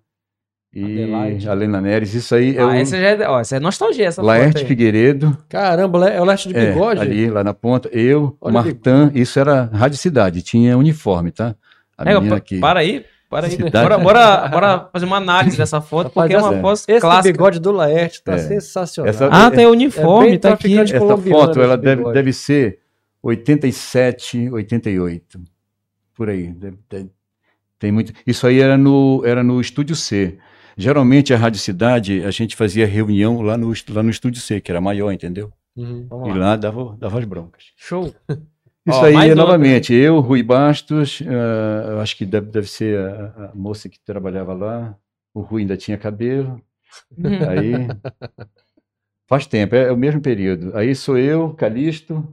E 0.74 1.02
Adelaide. 1.04 1.48
a 1.48 1.52
Lena 1.54 1.80
Neres, 1.80 2.14
isso 2.14 2.34
aí 2.34 2.56
é 2.56 2.60
Ah, 2.62 2.66
o 2.66 2.70
essa 2.72 2.96
já 2.98 3.08
é, 3.10 3.28
ó, 3.28 3.38
essa 3.38 3.56
é 3.56 3.60
nostalgia, 3.60 4.06
essa 4.06 4.22
Laerte 4.22 4.58
aí. 4.58 4.66
Figueiredo, 4.66 5.36
Caramba, 5.48 6.08
é 6.08 6.20
o 6.20 6.24
leste 6.24 6.48
de 6.48 6.56
é, 6.56 6.72
bigode? 6.72 7.00
ali, 7.00 7.30
lá 7.30 7.44
na 7.44 7.54
ponta, 7.54 7.88
eu, 7.92 8.36
Olha 8.40 8.50
o 8.50 8.54
Martã, 8.54 9.08
isso 9.14 9.38
era 9.38 9.64
Rádio 9.72 9.98
Cidade, 9.98 10.42
tinha 10.42 10.76
uniforme, 10.76 11.30
tá? 11.30 11.54
A 11.96 12.10
É, 12.10 12.14
menina 12.18 12.36
aqui. 12.36 12.58
Para 12.58 12.80
aí, 12.80 13.04
para 13.32 13.46
aí. 13.46 13.52
Cidade. 13.52 13.88
Bora, 13.88 13.98
bora, 13.98 14.48
bora 14.48 14.88
fazer 14.92 15.06
uma 15.06 15.16
análise 15.16 15.56
dessa 15.56 15.80
foto, 15.82 16.08
Rapaz, 16.08 16.30
porque 16.30 16.34
é 16.34 16.38
uma 16.38 16.52
essa- 16.52 16.60
foto 16.60 16.90
Esse 16.90 17.00
clássica. 17.00 17.32
bigode 17.32 17.58
do 17.60 17.72
Laerte 17.72 18.22
tá 18.22 18.34
É. 18.34 18.38
sensacional. 18.38 19.08
Essa- 19.10 19.26
Ah, 19.26 19.50
tem 19.50 19.64
o 19.66 19.68
É 19.68 19.72
uniforme, 19.72 20.30
bem 20.30 20.38
tá 20.38 20.52
aqui. 20.52 20.78
Essa 20.78 20.98
foto, 21.00 21.60
ela 21.60 21.74
esse 21.74 21.82
deve, 21.82 21.96
bigode. 21.96 22.14
deve 22.14 22.32
ser 22.32 22.78
87, 23.22 24.50
88. 24.50 25.40
Por 26.14 26.28
aí. 26.28 26.48
deve- 26.48 26.78
deve- 26.90 27.10
tem 27.78 27.90
muito. 27.90 28.12
Isso 28.26 28.46
aí 28.46 28.60
era 28.60 28.76
no, 28.76 29.22
era 29.24 29.42
no 29.42 29.60
Estúdio 29.60 29.96
C. 29.96 30.38
Geralmente 30.76 31.34
a 31.34 31.36
Rádio 31.36 31.58
Cidade, 31.60 32.22
a 32.24 32.30
gente 32.30 32.54
fazia 32.56 32.86
reunião 32.86 33.40
lá 33.42 33.56
no, 33.58 33.72
lá 33.90 34.02
no 34.02 34.10
Estúdio 34.10 34.40
C, 34.40 34.60
que 34.60 34.70
era 34.70 34.80
maior, 34.80 35.10
entendeu? 35.12 35.52
Uhum. 35.76 36.06
Vamos 36.08 36.28
E 36.28 36.32
lá. 36.32 36.38
lá 36.50 36.56
dava, 36.56 36.96
dava 36.98 37.18
as 37.18 37.24
broncas. 37.24 37.64
Show. 37.76 38.14
Isso 38.86 38.98
Ó, 38.98 39.04
aí, 39.04 39.14
outra. 39.14 39.34
novamente, 39.36 39.94
eu, 39.94 40.18
Rui 40.20 40.42
Bastos, 40.42 41.20
eu 41.20 42.00
acho 42.00 42.16
que 42.16 42.26
deve, 42.26 42.50
deve 42.50 42.68
ser 42.68 42.98
a, 42.98 43.50
a 43.50 43.54
moça 43.54 43.88
que 43.88 43.98
trabalhava 44.00 44.52
lá. 44.54 44.96
O 45.32 45.40
Rui 45.40 45.62
ainda 45.62 45.76
tinha 45.76 45.96
cabelo. 45.96 46.60
Aí. 47.48 47.72
Faz 49.28 49.46
tempo, 49.46 49.74
é, 49.74 49.84
é 49.88 49.92
o 49.92 49.96
mesmo 49.96 50.20
período. 50.20 50.76
Aí 50.76 50.94
sou 50.94 51.16
eu, 51.16 51.54
Calixto, 51.54 52.26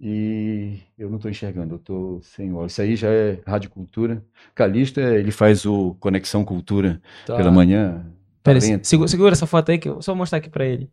e 0.00 0.78
eu 0.98 1.08
não 1.08 1.16
estou 1.16 1.30
enxergando, 1.30 1.74
eu 1.74 1.78
estou 1.78 2.20
sem 2.22 2.52
olhos. 2.52 2.72
Isso 2.72 2.82
aí 2.82 2.94
já 2.94 3.08
é 3.08 3.40
Rádio 3.46 3.70
Cultura. 3.70 4.22
Calixto, 4.54 5.00
é, 5.00 5.18
ele 5.18 5.30
faz 5.30 5.64
o 5.64 5.94
Conexão 5.98 6.44
Cultura 6.44 7.00
Tá. 7.26 7.36
pela 7.36 7.50
manhã. 7.50 8.04
Pera 8.42 8.58
aí, 8.58 8.84
segura, 8.84 9.08
segura 9.08 9.32
essa 9.32 9.46
foto 9.46 9.70
aí 9.70 9.78
que 9.78 9.88
eu 9.88 10.02
só 10.02 10.12
vou 10.12 10.18
mostrar 10.18 10.38
aqui 10.38 10.50
pra 10.50 10.66
ele. 10.66 10.90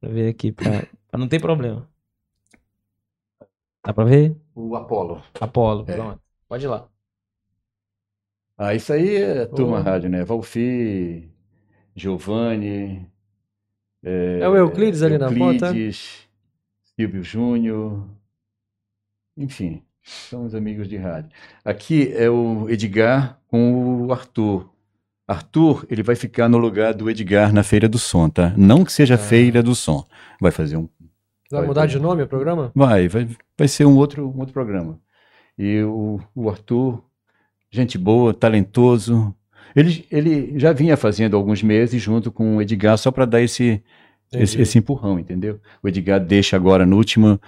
Pra 0.00 0.08
ver 0.10 0.28
aqui, 0.28 0.52
pra 0.52 0.86
não 1.18 1.26
ter 1.26 1.40
problema. 1.40 1.88
Dá 3.84 3.92
pra 3.92 4.04
ver? 4.04 4.36
O 4.54 4.74
Apolo. 4.76 5.22
Apolo, 5.40 5.84
É. 5.88 5.94
pronto. 5.94 6.20
Pode 6.48 6.64
ir 6.64 6.68
lá. 6.68 6.88
Ah, 8.56 8.74
isso 8.74 8.92
aí 8.92 9.16
é 9.16 9.46
turma 9.46 9.78
Oh. 9.80 9.82
rádio, 9.82 10.08
né? 10.08 10.24
Valfi, 10.24 11.28
Giovanni. 11.94 13.06
É 14.02 14.46
o 14.48 14.54
Euclides 14.56 15.02
ali 15.02 15.16
na 15.18 15.28
ponta? 15.32 15.66
Euclides, 15.66 16.28
Silvio 16.96 17.22
Júnior. 17.24 18.06
Enfim, 19.36 19.82
são 20.02 20.44
os 20.44 20.54
amigos 20.54 20.86
de 20.88 20.96
rádio. 20.96 21.30
Aqui 21.64 22.12
é 22.12 22.28
o 22.30 22.68
Edgar 22.68 23.40
com 23.48 24.04
o 24.06 24.12
Arthur. 24.12 24.70
Arthur, 25.26 25.86
ele 25.90 26.02
vai 26.02 26.14
ficar 26.14 26.48
no 26.50 26.58
lugar 26.58 26.92
do 26.92 27.08
Edgar 27.08 27.50
na 27.52 27.62
Feira 27.62 27.88
do 27.88 27.98
Som, 27.98 28.28
tá? 28.28 28.52
Não 28.58 28.84
que 28.84 28.92
seja 28.92 29.14
Ah. 29.14 29.18
Feira 29.18 29.62
do 29.62 29.74
Som. 29.74 30.06
Vai 30.38 30.52
fazer 30.52 30.76
um 30.76 30.86
Vai 31.58 31.62
Vai 31.62 31.68
mudar 31.68 31.86
de 31.86 31.98
nome 31.98 32.22
o 32.22 32.26
programa? 32.26 32.72
Vai, 32.74 33.08
vai, 33.08 33.28
vai 33.56 33.68
ser 33.68 33.86
um 33.86 33.96
outro, 33.96 34.28
um 34.28 34.38
outro 34.38 34.52
programa. 34.52 34.98
E 35.56 35.82
o, 35.82 36.20
o 36.34 36.50
Arthur, 36.50 37.02
gente 37.70 37.96
boa, 37.96 38.34
talentoso. 38.34 39.34
Ele, 39.74 40.04
ele 40.10 40.58
já 40.58 40.72
vinha 40.72 40.96
fazendo 40.96 41.36
alguns 41.36 41.62
meses 41.62 42.00
junto 42.00 42.30
com 42.30 42.56
o 42.56 42.62
Edgar, 42.62 42.96
só 42.98 43.10
para 43.10 43.24
dar 43.24 43.40
esse, 43.40 43.82
esse, 44.32 44.60
esse 44.60 44.78
empurrão, 44.78 45.18
entendeu? 45.18 45.60
O 45.82 45.88
Edgar 45.88 46.20
deixa 46.20 46.56
agora 46.56 46.84
no 46.84 46.96
último, 46.96 47.40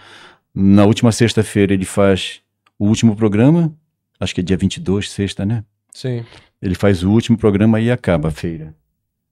na 0.54 0.84
última 0.84 1.12
sexta-feira 1.12 1.74
ele 1.74 1.84
faz 1.84 2.40
o 2.78 2.86
último 2.86 3.16
programa, 3.16 3.74
acho 4.20 4.34
que 4.34 4.40
é 4.40 4.44
dia 4.44 4.56
22, 4.56 5.10
sexta, 5.10 5.44
né? 5.44 5.64
Sim. 5.92 6.24
Ele 6.60 6.74
faz 6.74 7.02
o 7.02 7.10
último 7.10 7.36
programa 7.38 7.80
e 7.80 7.90
acaba 7.90 8.28
a 8.28 8.32
feira. 8.32 8.74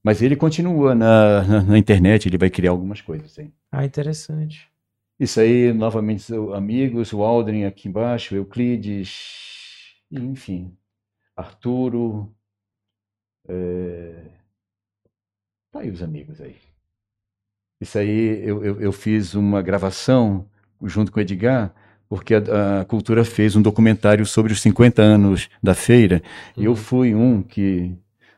Mas 0.04 0.22
ele 0.22 0.36
continua 0.36 0.94
na, 0.94 1.42
na, 1.44 1.62
na 1.62 1.78
internet, 1.78 2.28
ele 2.28 2.38
vai 2.38 2.50
criar 2.50 2.70
algumas 2.72 3.00
coisas, 3.00 3.32
sim. 3.32 3.50
Ah, 3.72 3.84
interessante. 3.84 4.68
Isso 5.18 5.40
aí, 5.40 5.72
novamente, 5.72 6.32
amigos, 6.54 7.12
o 7.12 7.22
Aldrin 7.22 7.64
aqui 7.64 7.88
embaixo, 7.88 8.34
Euclides, 8.36 9.94
enfim, 10.12 10.76
Arturo. 11.36 12.34
É... 13.48 14.30
Tá 15.72 15.80
aí 15.80 15.90
os 15.90 16.02
amigos 16.02 16.40
aí. 16.40 16.56
Isso 17.80 17.98
aí, 17.98 18.40
eu, 18.46 18.64
eu, 18.64 18.80
eu 18.80 18.92
fiz 18.92 19.34
uma 19.34 19.60
gravação 19.60 20.46
junto 20.82 21.10
com 21.12 21.18
o 21.18 21.22
Edgar, 21.22 21.74
porque 22.08 22.34
a, 22.34 22.80
a 22.80 22.84
Cultura 22.84 23.24
fez 23.24 23.56
um 23.56 23.62
documentário 23.62 24.24
sobre 24.24 24.52
os 24.52 24.60
50 24.60 25.02
anos 25.02 25.48
da 25.62 25.74
feira, 25.74 26.22
e 26.56 26.64
eu 26.64 26.70
Uhum. 26.72 26.76
fui 26.76 27.14
um 27.14 27.42
que 27.42 27.94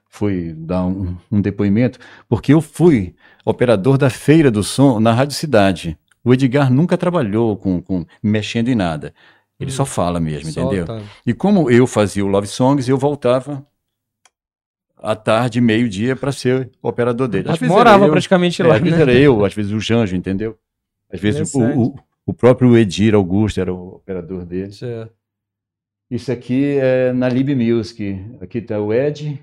foi 0.08 0.52
dar 0.56 0.86
um, 0.86 1.16
um 1.30 1.40
depoimento, 1.40 1.98
porque 2.28 2.52
eu 2.52 2.60
fui 2.60 3.14
operador 3.44 3.98
da 3.98 4.08
Feira 4.10 4.50
do 4.50 4.62
Som 4.62 4.98
na 5.00 5.12
Rádio 5.12 5.34
Cidade. 5.36 5.98
O 6.24 6.32
Edgar 6.32 6.72
nunca 6.72 6.96
trabalhou 6.96 7.56
com, 7.56 7.80
com 7.80 8.04
mexendo 8.22 8.68
em 8.68 8.74
nada. 8.74 9.14
Ele 9.58 9.70
Hum. 9.70 9.74
só 9.74 9.84
fala 9.86 10.18
mesmo, 10.20 10.50
Só 10.50 10.62
entendeu? 10.62 10.84
tá. 10.86 11.00
E 11.24 11.32
como 11.32 11.70
eu 11.70 11.86
fazia 11.86 12.24
o 12.24 12.28
Love 12.28 12.46
Songs, 12.46 12.88
eu 12.88 12.98
voltava 12.98 13.66
à 14.98 15.14
tarde, 15.14 15.60
meio-dia, 15.60 16.16
para 16.16 16.32
ser 16.32 16.70
operador 16.82 17.28
dele. 17.28 17.48
Às 17.48 17.58
vezes 17.58 17.74
Morava 17.74 18.06
eu, 18.06 18.10
praticamente 18.10 18.60
é, 18.60 18.66
lá, 18.66 18.74
às 18.76 18.80
vezes 18.80 18.96
né? 18.96 19.02
era 19.02 19.14
eu, 19.14 19.44
às 19.44 19.54
vezes 19.54 19.72
o 19.72 19.80
Janjo, 19.80 20.16
entendeu? 20.16 20.58
Às 21.10 21.20
vezes 21.20 21.54
o, 21.54 21.60
o, 21.62 21.94
o 22.26 22.34
próprio 22.34 22.76
Edir 22.76 23.14
Augusto 23.14 23.60
era 23.60 23.72
o 23.72 23.94
operador 23.96 24.44
dele. 24.44 24.72
Certo. 24.72 25.12
Isso 26.10 26.30
aqui 26.30 26.76
é 26.78 27.12
na 27.12 27.28
Lib 27.28 27.54
Music. 27.54 28.20
Aqui 28.40 28.58
está 28.58 28.80
o 28.80 28.92
Ed, 28.92 29.40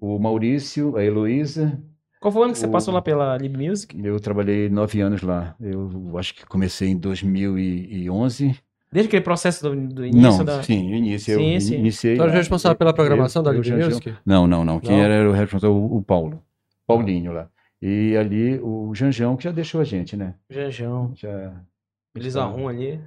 o 0.00 0.18
Maurício, 0.18 0.96
a 0.96 1.04
Heloísa. 1.04 1.78
Qual 2.20 2.32
foi 2.32 2.40
o 2.42 2.44
ano 2.44 2.52
que 2.52 2.58
você 2.58 2.66
O- 2.66 2.70
passou 2.70 2.92
lá 2.92 3.00
pela 3.00 3.36
Lib 3.36 3.56
Music? 3.56 3.96
Eu 4.04 4.18
trabalhei 4.18 4.68
nove 4.68 5.00
anos 5.00 5.22
lá. 5.22 5.54
Eu 5.60 6.18
acho 6.18 6.34
que 6.34 6.44
comecei 6.46 6.88
em 6.88 6.96
2011. 6.96 8.56
Desde 8.90 9.08
aquele 9.08 9.22
processo 9.22 9.62
do, 9.62 9.76
do 9.88 10.06
início 10.06 10.38
Não, 10.38 10.44
da... 10.44 10.62
sim, 10.62 10.94
início. 10.94 11.36
Sim, 11.38 11.54
eu 11.54 11.60
sim. 11.60 11.74
iniciei. 11.76 12.16
Tu 12.16 12.22
era 12.22 12.32
responsável 12.32 12.76
pela 12.76 12.92
programação 12.92 13.40
Eu- 13.40 13.44
da 13.44 13.52
Lib. 13.52 13.70
Music? 13.84 14.14
Não, 14.24 14.46
não, 14.46 14.64
não. 14.64 14.80
Quem 14.80 14.96
Não? 14.96 15.04
era 15.04 15.28
o 15.28 15.32
responsável? 15.32 15.76
O, 15.76 15.98
o 15.98 16.02
Paulo. 16.02 16.42
Paulinho 16.86 17.32
lá. 17.32 17.48
E 17.82 18.16
ali 18.16 18.58
o 18.60 18.92
Janjão, 18.94 19.36
que 19.36 19.44
já 19.44 19.52
deixou 19.52 19.80
a 19.80 19.84
gente, 19.84 20.16
né? 20.16 20.34
Janjão. 20.50 21.12
Já. 21.14 21.52
Eles 22.16 22.34
arrumam 22.34 22.68
ali. 22.68 22.98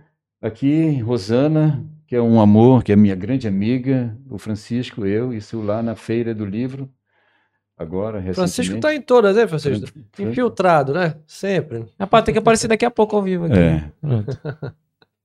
Aqui, 0.41 0.99
Rosana, 1.01 1.83
que 2.11 2.15
é 2.17 2.21
um 2.21 2.41
amor, 2.41 2.83
que 2.83 2.91
é 2.91 2.95
minha 2.97 3.15
grande 3.15 3.47
amiga, 3.47 4.13
o 4.29 4.37
Francisco, 4.37 5.05
eu, 5.05 5.33
isso 5.33 5.61
lá 5.61 5.81
na 5.81 5.95
feira 5.95 6.35
do 6.35 6.45
livro, 6.45 6.89
agora, 7.77 8.21
Francisco 8.21 8.41
recentemente. 8.43 8.81
tá 8.81 8.93
em 8.93 9.01
todas, 9.01 9.33
né, 9.37 9.47
Francisco? 9.47 9.87
Fran- 10.11 10.29
Infiltrado, 10.29 10.93
né? 10.93 11.15
Sempre. 11.25 11.85
Rapaz, 11.97 12.25
tem 12.25 12.33
que 12.33 12.39
aparecer 12.39 12.67
daqui 12.67 12.83
a 12.83 12.91
pouco 12.91 13.15
ao 13.15 13.23
vivo 13.23 13.45
aqui. 13.45 13.55
É. 13.57 13.89
Pronto. 14.01 14.37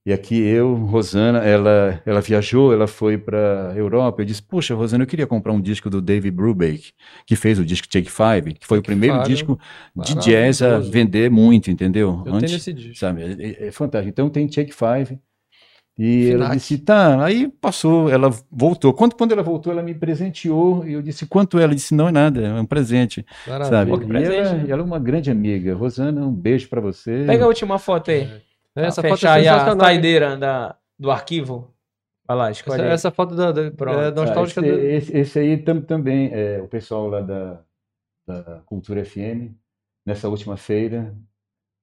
E 0.07 0.13
aqui 0.13 0.39
eu, 0.41 0.75
Rosana, 0.77 1.39
ela, 1.41 2.01
ela 2.07 2.21
viajou, 2.21 2.73
ela 2.73 2.87
foi 2.87 3.19
para 3.19 3.73
Europa. 3.75 4.23
Eu 4.23 4.27
disse, 4.27 4.41
poxa, 4.41 4.73
Rosana, 4.73 5.03
eu 5.03 5.09
queria 5.09 5.27
comprar 5.27 5.53
um 5.53 5.61
disco 5.61 5.91
do 5.91 6.01
David 6.01 6.31
Brubeck, 6.37 6.93
que 7.27 7.35
fez 7.35 7.59
o 7.59 7.65
disco 7.65 7.89
Take 7.89 8.09
Five, 8.09 8.55
que 8.55 8.65
foi 8.65 8.79
o 8.79 8.83
primeiro 8.83 9.17
Five, 9.17 9.27
disco 9.29 9.59
de 9.97 10.15
jazz 10.21 10.63
a 10.63 10.79
vender 10.79 11.29
muito, 11.33 11.69
entendeu? 11.69 12.23
Eu 12.25 12.39
tenho 12.39 12.55
esse 12.55 12.73
disco. 12.73 12.97
sabe, 12.97 13.23
é, 13.25 13.65
é- 13.65 13.67
é 13.67 13.73
fantástico. 13.73 14.09
Então 14.11 14.31
tem 14.31 14.47
Take 14.47 14.73
Five. 14.73 15.19
E 15.99 16.29
ela 16.31 16.45
Finac. 16.45 16.57
disse, 16.59 16.79
tá, 16.79 17.25
aí 17.25 17.49
passou, 17.49 18.11
ela 18.11 18.29
voltou. 18.51 18.93
Quando, 18.93 19.15
quando 19.15 19.33
ela 19.33 19.43
voltou, 19.43 19.73
ela 19.73 19.83
me 19.83 19.95
presenteou, 19.95 20.87
e 20.87 20.93
eu 20.93 21.01
disse, 21.01 21.25
quanto 21.27 21.59
é? 21.59 21.63
Ela 21.63 21.75
disse, 21.75 21.95
não 21.95 22.09
é 22.09 22.13
nada, 22.13 22.43
é 22.47 22.53
um 22.61 22.67
presente, 22.67 23.25
Maravilha. 23.47 23.71
sabe? 23.79 23.91
Pô, 23.93 23.99
que 23.99 24.05
E 24.05 24.09
presente, 24.09 24.35
ela, 24.37 24.53
né? 24.55 24.65
ela 24.69 24.83
é 24.83 24.85
uma 24.85 24.99
grande 24.99 25.31
amiga. 25.31 25.75
Rosana, 25.75 26.21
um 26.27 26.33
beijo 26.35 26.69
para 26.69 26.83
você. 26.83 27.25
Pega 27.27 27.45
a 27.45 27.47
última 27.49 27.79
foto 27.79 28.11
aí. 28.11 28.29
Essa 28.75 29.01
pra 29.01 29.11
foto 29.11 29.21
fechar 29.21 29.39
é 29.39 29.41
aí 29.41 29.49
a 29.49 29.75
saideira 29.75 30.37
da, 30.37 30.77
do 30.99 31.11
arquivo. 31.11 31.73
Vai 32.29 32.37
lá, 32.37 32.51
escolhe 32.51 32.83
Essa, 32.83 32.93
essa 32.93 33.11
foto 33.11 33.35
da, 33.35 33.51
da, 33.53 33.71
Pronto. 33.71 33.99
é 33.99 34.09
Ah, 34.09 34.11
nostálgica 34.11 34.61
esse, 34.61 34.71
do... 34.71 34.79
esse- 34.83 35.17
esse 35.17 35.39
aí 35.39 35.57
tam- 35.57 35.81
também, 35.81 36.29
é, 36.31 36.61
o 36.61 36.69
pessoal 36.69 37.09
lá 37.09 37.21
da, 37.23 37.61
da 38.27 38.61
Cultura 38.67 39.03
FM, 39.03 39.53
nessa 40.05 40.29
última 40.29 40.57
feira, 40.59 41.15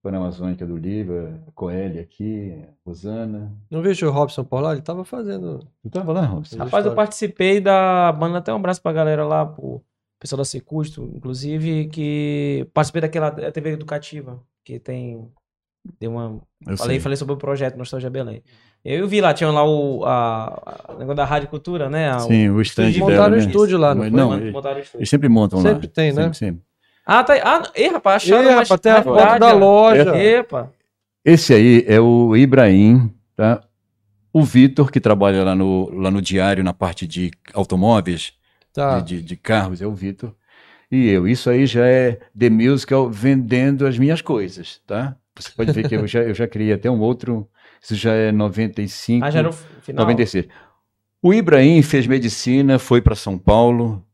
Pan 0.04 0.18
Amazônica 0.18 0.66
do 0.66 0.76
Livro, 0.76 1.40
a 1.48 1.52
Coelho 1.54 2.02
aqui, 2.02 2.54
a 2.62 2.74
Rosana. 2.86 3.52
Não 3.72 3.82
vejo 3.82 4.06
o 4.06 4.12
Robson 4.12 4.44
por 4.44 4.60
lá? 4.60 4.74
Ele 4.74 4.82
tava 4.82 5.06
fazendo. 5.06 5.66
Tu 5.82 5.90
tava 5.90 6.12
lá, 6.12 6.26
Robson? 6.26 6.58
Rapaz, 6.58 6.86
eu 6.86 6.94
participei 6.94 7.62
da 7.62 8.12
banda, 8.12 8.40
até 8.40 8.52
um 8.52 8.58
abraço 8.58 8.82
pra 8.82 8.92
galera 8.92 9.26
lá, 9.26 9.46
pro 9.46 9.82
pessoal 10.20 10.38
da 10.40 10.46
Secusto, 10.46 11.10
inclusive, 11.16 11.88
que 11.88 12.68
participei 12.74 13.02
daquela 13.02 13.32
TV 13.32 13.72
educativa, 13.72 14.40
que 14.66 14.78
tem. 14.78 15.26
Deu 16.00 16.12
uma. 16.12 16.42
Eu 16.68 16.78
Falei, 16.78 16.96
sei. 16.98 17.00
falei 17.02 17.16
sobre 17.18 17.34
o 17.34 17.38
projeto 17.38 17.78
Nostalgia 17.78 18.10
Belém. 18.10 18.42
Eu 18.86 19.08
vi 19.08 19.22
lá, 19.22 19.34
tinha 19.34 19.50
lá 19.52 19.66
o, 19.66 20.04
a, 20.06 20.46
a- 20.90 20.94
o 20.94 20.98
negócio 20.98 21.16
da 21.16 21.24
Rádio 21.26 21.48
Cultura, 21.50 21.90
né? 21.90 22.10
A- 22.10 22.20
Sim, 22.20 22.50
o 22.50 22.62
stand 22.62 22.84
Eles 22.88 22.96
dela, 22.96 23.10
montaram 23.12 23.34
o 23.34 23.38
né? 23.38 23.46
estúdio 23.46 23.78
lá, 23.78 23.96
não 23.96 24.02
Mas 24.04 24.12
foi? 24.12 24.20
Não, 24.20 24.38
eles, 24.38 24.54
montaram 24.54 24.78
o 24.78 24.80
estúdio. 24.82 25.00
eles 25.00 25.10
sempre 25.10 25.30
montam 25.30 25.60
lá. 25.62 25.70
Sempre 25.70 25.88
tem, 25.88 26.12
né? 26.14 26.24
Sempre, 26.24 26.38
sempre. 26.38 26.62
Ah, 27.06 27.24
tá 27.24 27.34
aí. 27.34 27.42
Ah, 27.44 27.64
ei, 27.76 27.90
rapaz, 27.90 28.24
acharam 28.24 28.44
mais- 28.56 28.70
rapaz, 28.70 28.82
tem 28.82 28.92
a 28.92 29.04
foto 29.04 29.40
da 29.40 29.54
loja. 29.54 30.16
Epa. 30.18 30.72
Esse 31.26 31.54
aí 31.54 31.86
é 31.88 32.00
o 32.00 32.36
Ibrahim, 32.36 33.14
tá? 33.36 33.62
O 34.32 34.44
Vitor, 34.44 34.92
que 34.92 35.00
trabalha 35.00 35.44
lá 35.44 35.56
no, 35.56 35.90
lá 35.94 36.10
no 36.10 36.22
diário, 36.22 36.64
na 36.64 36.74
parte 36.74 37.06
de 37.08 37.32
automóveis, 37.54 38.34
Tá. 38.74 39.00
de, 39.00 39.18
de- 39.18 39.22
de 39.24 39.36
carros, 39.36 39.82
é 39.82 39.88
o 39.88 39.94
Vitor. 39.94 40.34
E 40.92 41.08
eu. 41.10 41.28
Isso 41.28 41.50
aí 41.50 41.66
já 41.66 41.86
é 41.86 42.20
The 42.38 42.50
Musical 42.50 43.10
vendendo 43.10 43.86
as 43.86 43.98
minhas 43.98 44.22
coisas, 44.22 44.80
tá? 44.88 45.16
Você 45.36 45.50
pode 45.56 45.72
ver 45.72 45.88
que 45.90 45.96
eu 45.96 46.06
já, 46.08 46.22
eu 46.22 46.34
já 46.34 46.48
criei 46.48 46.74
até 46.74 46.90
um 46.90 47.00
outro. 47.00 47.48
Isso 47.82 47.96
já 47.96 48.14
é 48.14 48.32
95, 48.32 49.26
Ah, 49.26 49.32
já 49.32 49.40
era 49.40 49.50
o 49.50 49.54
final. 49.54 50.04
96. 50.06 50.48
O 51.22 51.34
Ibrahim 51.34 51.82
fez 51.82 52.06
medicina, 52.08 52.78
foi 52.80 53.02
para 53.02 53.16
São 53.16 53.38
Paulo, 53.38 54.06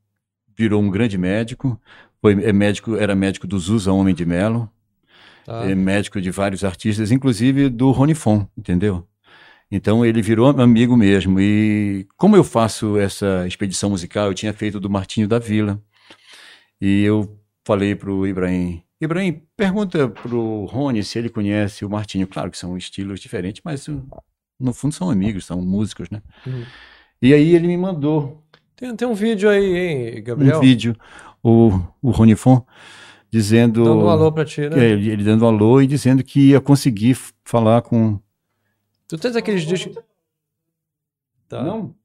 virou 0.57 0.81
um 0.81 0.89
grande 0.89 1.17
médico. 1.17 1.79
Foi, 2.21 2.33
é 2.43 2.51
médico, 2.51 2.95
era 2.95 3.15
médico 3.15 3.47
do 3.47 3.57
Zusa 3.57 3.91
Homem 3.91 4.13
de 4.13 4.25
Melo 4.25 4.69
tá. 5.49 5.65
é 5.65 5.73
médico 5.73 6.21
de 6.21 6.29
vários 6.29 6.63
artistas, 6.63 7.11
inclusive 7.11 7.69
do 7.69 7.89
Rony 7.91 8.13
Fon, 8.13 8.47
entendeu? 8.55 9.07
Então 9.71 10.05
ele 10.05 10.21
virou 10.21 10.47
amigo 10.47 10.95
mesmo. 10.95 11.39
E 11.39 12.07
como 12.17 12.35
eu 12.35 12.43
faço 12.43 12.97
essa 12.97 13.45
expedição 13.47 13.89
musical, 13.89 14.27
eu 14.27 14.33
tinha 14.33 14.53
feito 14.53 14.79
do 14.79 14.89
Martinho 14.89 15.27
da 15.27 15.39
Vila. 15.39 15.81
E 16.79 17.03
eu 17.03 17.37
falei 17.65 17.95
para 17.95 18.11
o 18.11 18.25
Ibrahim, 18.25 18.81
Ibrahim, 19.01 19.41
pergunta 19.55 20.09
para 20.09 20.35
o 20.35 20.65
Rony 20.65 21.03
se 21.03 21.19
ele 21.19 21.29
conhece 21.29 21.85
o 21.85 21.89
Martinho. 21.89 22.27
Claro 22.27 22.49
que 22.49 22.57
são 22.57 22.77
estilos 22.77 23.19
diferentes, 23.19 23.61
mas 23.63 23.87
no 24.59 24.73
fundo 24.73 24.93
são 24.93 25.09
amigos, 25.09 25.45
são 25.45 25.61
músicos, 25.61 26.09
né? 26.09 26.21
Uhum. 26.45 26.65
E 27.21 27.33
aí 27.33 27.53
ele 27.55 27.67
me 27.67 27.77
mandou 27.77 28.43
Tem, 28.75 28.95
tem 28.95 29.07
um 29.07 29.13
vídeo 29.13 29.49
aí, 29.49 29.77
hein, 29.77 30.23
Gabriel? 30.23 30.57
um 30.57 30.61
vídeo, 30.61 30.95
o, 31.43 31.69
o 32.01 32.11
Rony 32.11 32.35
Fon, 32.35 32.65
dizendo... 33.31 33.83
Dando 33.83 34.05
um 34.05 34.09
alô 34.09 34.31
pra 34.31 34.45
ti, 34.45 34.61
É, 34.61 34.69
né? 34.69 34.85
ele, 34.85 35.09
ele 35.11 35.23
dando 35.23 35.45
um 35.45 35.47
alô 35.47 35.81
e 35.81 35.87
dizendo 35.87 36.23
que 36.23 36.49
ia 36.51 36.61
conseguir 36.61 37.17
falar 37.43 37.81
com. 37.81 38.19
Tu 39.07 39.17
tens 39.17 39.35
aqueles 39.35 39.63
discos. 39.63 39.97
Tá. 41.47 41.63
Não? 41.63 41.95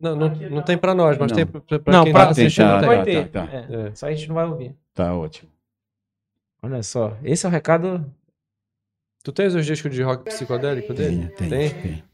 Não, 0.00 0.16
não, 0.16 0.28
não 0.50 0.62
tem 0.62 0.76
pra 0.76 0.94
nós, 0.94 1.16
mas 1.16 1.30
Não. 1.30 1.36
tem 1.36 1.46
pra, 1.46 1.60
pra- 1.60 1.78
pra 1.78 1.92
Não, 1.92 2.02
quem 2.04 2.12
pra 2.12 2.24
tá 2.24 2.30
assistindo. 2.32 2.78
tem. 2.80 2.88
vai 2.88 2.98
tá, 2.98 3.04
ter. 3.04 3.28
tá, 3.28 3.46
tá. 3.46 3.52
É, 3.52 3.86
É. 3.88 3.94
Só 3.94 4.06
a 4.06 4.10
gente 4.12 4.26
não 4.28 4.34
vai 4.34 4.46
ouvir. 4.46 4.74
Tá 4.92 5.14
ótimo. 5.14 5.48
Olha 6.60 6.82
só, 6.82 7.16
esse 7.22 7.46
é 7.46 7.48
o 7.48 7.52
recado. 7.52 8.04
Tu 9.22 9.30
tens 9.30 9.54
os 9.54 9.64
discos 9.64 9.94
de 9.94 10.02
rock 10.02 10.24
psicodélico 10.24 10.92
dele? 10.92 11.28
Tem, 11.36 11.48
tem, 11.48 11.70
Tem? 11.70 11.82
tem. 11.82 12.04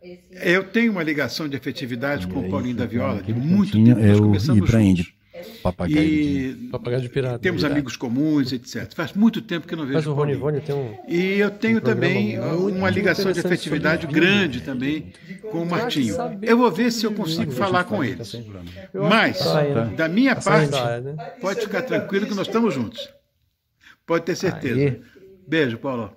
Paulo, 0.00 0.18
eu 0.42 0.64
tenho 0.64 0.92
uma 0.92 1.02
ligação 1.02 1.48
de 1.48 1.56
afetividade 1.56 2.26
com 2.26 2.40
o 2.40 2.50
Paulinho 2.50 2.76
da 2.76 2.86
Viola 2.86 3.22
de 3.22 3.32
muito 3.34 3.72
tempo. 3.72 4.00
é 4.00 4.06
Nós 4.08 4.20
começamos 4.20 4.68
Ibrahim 4.68 4.96
juntos. 4.96 5.12
de 5.12 5.20
Papagaio 5.62 5.96
de... 6.06 6.12
E 6.12 6.68
Papagaio 6.70 7.02
de 7.02 7.08
pirata. 7.08 7.38
temos 7.38 7.60
Pirata. 7.62 7.74
amigos 7.74 7.96
comuns, 7.96 8.52
etc. 8.52 8.92
Faz 8.94 9.12
muito 9.14 9.40
tempo 9.40 9.66
que 9.66 9.72
eu 9.72 9.78
não 9.78 9.84
Mas 9.86 9.94
vejo 9.94 10.10
o 10.10 10.12
o 10.12 10.16
Rony 10.16 10.36
Paulinho. 10.36 10.60
Rony 10.60 10.66
tem 10.66 10.74
um. 10.74 10.96
E 11.08 11.38
eu 11.38 11.50
tenho 11.50 11.78
Um 11.78 11.80
também 11.80 12.38
uma 12.38 12.90
ligação 12.90 13.32
de 13.32 13.40
afetividade 13.40 14.06
grande 14.06 14.60
também 14.60 15.12
com 15.50 15.62
o 15.62 15.66
Martinho. 15.66 16.14
Eu 16.42 16.58
vou 16.58 16.70
ver 16.70 16.90
se 16.90 17.06
eu 17.06 17.12
consigo 17.12 17.52
falar 17.52 17.84
com 17.84 18.02
eles. 18.04 18.34
Mas, 18.92 19.38
Tá 19.38 19.58
aí, 19.60 19.74
né? 19.74 19.94
da 19.96 20.08
minha 20.08 20.36
parte, 20.36 20.70
Tá, 20.72 21.00
né? 21.00 21.14
pode 21.40 21.60
ficar 21.60 21.82
tranquilo 21.82 22.26
que 22.26 22.34
nós 22.34 22.46
estamos 22.46 22.74
juntos. 22.74 23.08
Pode 24.06 24.24
ter 24.24 24.34
certeza. 24.36 24.78
Aí. 24.80 25.00
Beijo, 25.46 25.78
Paulo. 25.78 26.12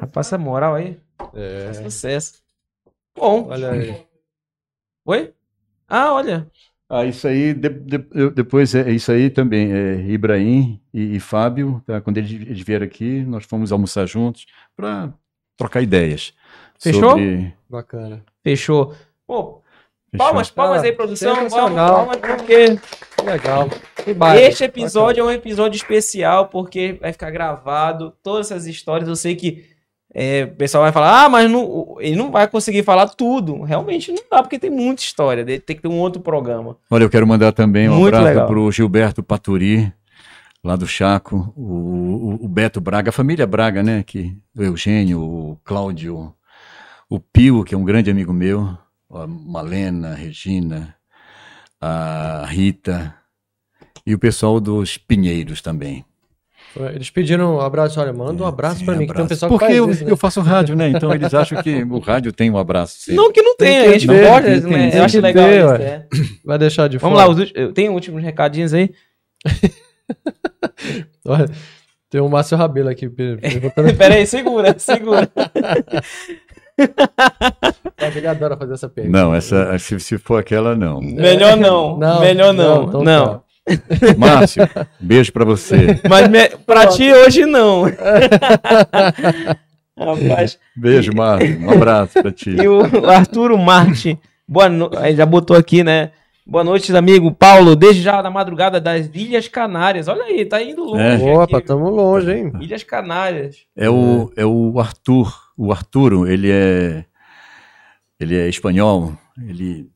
Rapaz, 0.00 0.26
essa 0.28 0.38
moral 0.38 0.74
aí. 0.74 0.96
É. 1.34 1.72
Sucesso. 1.72 2.34
Bom. 3.16 3.46
Olha 3.48 3.70
aí. 3.70 4.06
Oi? 5.04 5.32
Ah, 5.88 6.12
olha. 6.14 6.50
Ah, 6.88 7.04
isso 7.04 7.26
aí, 7.28 7.54
de- 7.54 7.68
de- 7.68 8.30
depois, 8.30 8.74
é 8.74 8.90
isso 8.90 9.12
aí 9.12 9.30
também, 9.30 9.72
é 9.72 10.00
Ibrahim 10.08 10.80
e, 10.92 11.16
e 11.16 11.20
Fábio, 11.20 11.80
tá? 11.86 12.00
quando 12.00 12.18
eles, 12.18 12.30
eles 12.32 12.60
vieram 12.62 12.84
aqui, 12.84 13.20
nós 13.22 13.44
fomos 13.44 13.70
almoçar 13.70 14.06
juntos 14.06 14.46
para 14.76 15.12
trocar 15.56 15.82
ideias. 15.82 16.34
Fechou? 16.80 17.10
Sobre... 17.10 17.54
Bacana. 17.68 18.24
Fechou. 18.42 18.94
Pô, 19.24 19.62
Fechou? 20.10 20.18
palmas, 20.26 20.50
palmas 20.50 20.82
Ah, 20.82 20.86
aí, 20.86 20.92
produção. 20.92 21.48
Palmas, 21.48 22.16
porque 22.16 22.76
Que 23.16 23.22
legal. 23.24 23.68
Que 24.04 24.12
baita. 24.12 24.42
este 24.42 24.64
episódio 24.64 25.20
é 25.20 25.24
um 25.24 25.30
episódio 25.30 25.76
especial, 25.76 26.48
porque 26.48 26.94
vai 27.00 27.12
ficar 27.12 27.30
gravado 27.30 28.12
todas 28.22 28.50
essas 28.50 28.66
histórias. 28.66 29.08
Eu 29.08 29.14
sei 29.14 29.36
que 29.36 29.64
é, 30.14 30.44
o 30.44 30.56
pessoal 30.56 30.82
vai 30.84 30.92
falar, 30.92 31.24
ah, 31.24 31.28
mas 31.28 31.50
não, 31.50 31.96
ele 32.00 32.16
não 32.16 32.30
vai 32.30 32.46
conseguir 32.48 32.82
falar 32.82 33.08
tudo. 33.08 33.62
Realmente 33.62 34.10
não 34.12 34.22
dá, 34.30 34.42
porque 34.42 34.58
tem 34.58 34.70
muita 34.70 35.02
história. 35.02 35.44
Tem 35.44 35.76
que 35.76 35.82
ter 35.82 35.88
um 35.88 35.98
outro 35.98 36.20
programa. 36.20 36.76
Olha, 36.90 37.04
eu 37.04 37.10
quero 37.10 37.26
mandar 37.26 37.52
também 37.52 37.88
um 37.88 37.96
Muito 37.98 38.14
abraço 38.14 38.46
para 38.46 38.58
o 38.58 38.72
Gilberto 38.72 39.22
Paturi, 39.22 39.92
lá 40.62 40.76
do 40.76 40.86
Chaco, 40.86 41.52
o, 41.56 41.62
o- 41.62 42.44
o 42.44 42.48
Beto 42.48 42.80
Braga, 42.80 43.10
a 43.10 43.12
família 43.12 43.46
Braga, 43.46 43.82
né? 43.82 44.02
Que, 44.02 44.36
o 44.56 44.62
Eugênio, 44.62 45.20
o 45.22 45.58
Cláudio, 45.64 46.34
o 47.08 47.18
Pio, 47.20 47.64
que 47.64 47.74
é 47.74 47.78
um 47.78 47.84
grande 47.84 48.10
amigo 48.10 48.32
meu, 48.32 48.76
a 49.12 49.26
Malena, 49.26 50.10
a 50.12 50.14
Regina, 50.14 50.94
a 51.80 52.44
Rita, 52.46 53.14
e 54.06 54.14
o 54.14 54.18
pessoal 54.18 54.60
dos 54.60 54.96
Pinheiros 54.98 55.62
também. 55.62 56.04
Eles 56.94 57.10
pediram 57.10 57.56
um 57.56 57.60
abraço. 57.60 58.00
Olha, 58.00 58.12
manda 58.12 58.42
um 58.42 58.46
abraço 58.46 58.78
Sim, 58.78 58.84
pra 58.84 58.94
mim, 58.94 59.06
que 59.06 59.12
tem 59.12 59.22
um 59.22 59.24
abraço. 59.24 59.28
pessoal 59.28 59.48
Porque 59.50 59.66
que 59.66 59.72
faz 59.72 59.78
eu, 59.78 59.90
isso, 59.90 60.04
né? 60.04 60.12
eu 60.12 60.16
faço 60.16 60.40
rádio, 60.40 60.76
né? 60.76 60.88
Então 60.88 61.12
eles 61.12 61.34
acham 61.34 61.60
que 61.62 61.82
o 61.82 61.98
rádio 62.00 62.32
tem 62.32 62.48
um 62.50 62.56
abraço. 62.56 62.98
sempre. 63.00 63.16
Não 63.16 63.32
que 63.32 63.42
não 63.42 63.56
tenha, 63.56 63.90
a 63.90 63.92
gente 63.98 64.06
pode, 64.06 64.44
tem, 64.46 64.54
né? 64.60 64.60
tem, 64.60 64.84
eu 64.86 64.90
tem 64.92 65.00
acho 65.00 65.20
legal 65.20 65.44
ter, 65.48 65.58
isso. 65.64 65.72
é. 65.82 66.06
Vai 66.44 66.58
deixar 66.58 66.88
de 66.88 66.98
Vamos 66.98 67.16
fora. 67.18 67.26
lá, 67.28 67.32
os 67.34 67.38
últimos, 67.40 67.72
tem 67.74 67.88
últimos 67.88 68.22
recadinhos 68.22 68.72
aí? 68.72 68.90
Olha, 71.26 71.46
tem 72.08 72.20
o 72.20 72.28
Márcio 72.28 72.56
Rabelo 72.56 72.88
aqui 72.88 73.08
per- 73.08 73.40
perguntando. 73.40 73.94
Pera 73.98 74.14
aí, 74.14 74.26
segura, 74.26 74.74
segura. 74.78 75.28
Ele 78.16 78.26
adora 78.26 78.56
fazer 78.56 78.74
essa 78.74 78.88
pergunta. 78.88 79.18
Não, 79.18 79.34
essa, 79.34 79.78
se, 79.78 79.98
se 80.00 80.18
for 80.18 80.38
aquela, 80.40 80.74
não. 80.74 81.00
Melhor 81.00 81.56
não, 81.56 81.98
melhor 82.20 82.52
não, 82.54 82.84
então 82.84 83.02
não. 83.02 83.42
Márcio, 84.16 84.68
beijo 84.98 85.32
pra 85.32 85.44
você. 85.44 86.00
Mas 86.08 86.28
me, 86.28 86.48
pra 86.66 86.86
ti 86.88 87.12
hoje 87.12 87.44
não. 87.46 87.84
Rapaz, 89.96 90.58
Beijo, 90.74 91.12
Márcio. 91.14 91.60
Um 91.60 91.70
abraço 91.70 92.22
pra 92.22 92.32
ti. 92.32 92.50
e 92.50 92.66
o 92.66 93.06
Arturo 93.06 93.58
Marte, 93.58 94.18
boa 94.48 94.68
no... 94.68 94.90
já 95.14 95.26
botou 95.26 95.56
aqui, 95.56 95.84
né? 95.84 96.12
Boa 96.46 96.64
noite, 96.64 96.96
amigo 96.96 97.30
Paulo, 97.30 97.76
desde 97.76 98.02
já 98.02 98.22
na 98.22 98.30
madrugada 98.30 98.80
das 98.80 99.08
Ilhas 99.14 99.46
Canárias. 99.46 100.08
Olha 100.08 100.24
aí, 100.24 100.44
tá 100.44 100.60
indo 100.60 100.82
longe. 100.82 101.02
É. 101.02 101.14
aqui. 101.14 101.30
Opa, 101.30 101.60
tamo 101.60 101.90
longe, 101.90 102.32
hein? 102.32 102.52
Ilhas 102.60 102.82
Canárias. 102.82 103.58
É 103.76 103.88
o, 103.88 104.32
é 104.36 104.44
o 104.44 104.80
Arthur. 104.80 105.32
O 105.56 105.70
Arturo, 105.70 106.26
ele 106.26 106.50
é 106.50 107.04
ele 108.18 108.36
é 108.36 108.48
espanhol, 108.48 109.14
ele 109.48 109.88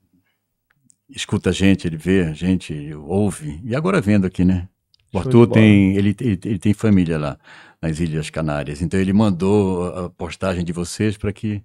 escuta 1.08 1.50
a 1.50 1.52
gente, 1.52 1.86
ele 1.86 1.96
vê 1.96 2.22
a 2.22 2.32
gente, 2.32 2.94
ouve. 2.94 3.60
E 3.64 3.74
agora 3.74 4.00
vendo 4.00 4.26
aqui, 4.26 4.44
né? 4.44 4.68
O 5.12 5.18
Arthur 5.18 5.46
tem, 5.46 5.96
ele, 5.96 6.16
ele, 6.20 6.40
ele, 6.44 6.58
tem 6.58 6.74
família 6.74 7.16
lá 7.16 7.38
nas 7.80 8.00
Ilhas 8.00 8.30
Canárias, 8.30 8.82
então 8.82 8.98
ele 8.98 9.12
mandou 9.12 9.86
a 9.86 10.10
postagem 10.10 10.64
de 10.64 10.72
vocês 10.72 11.16
para 11.16 11.32
que 11.32 11.62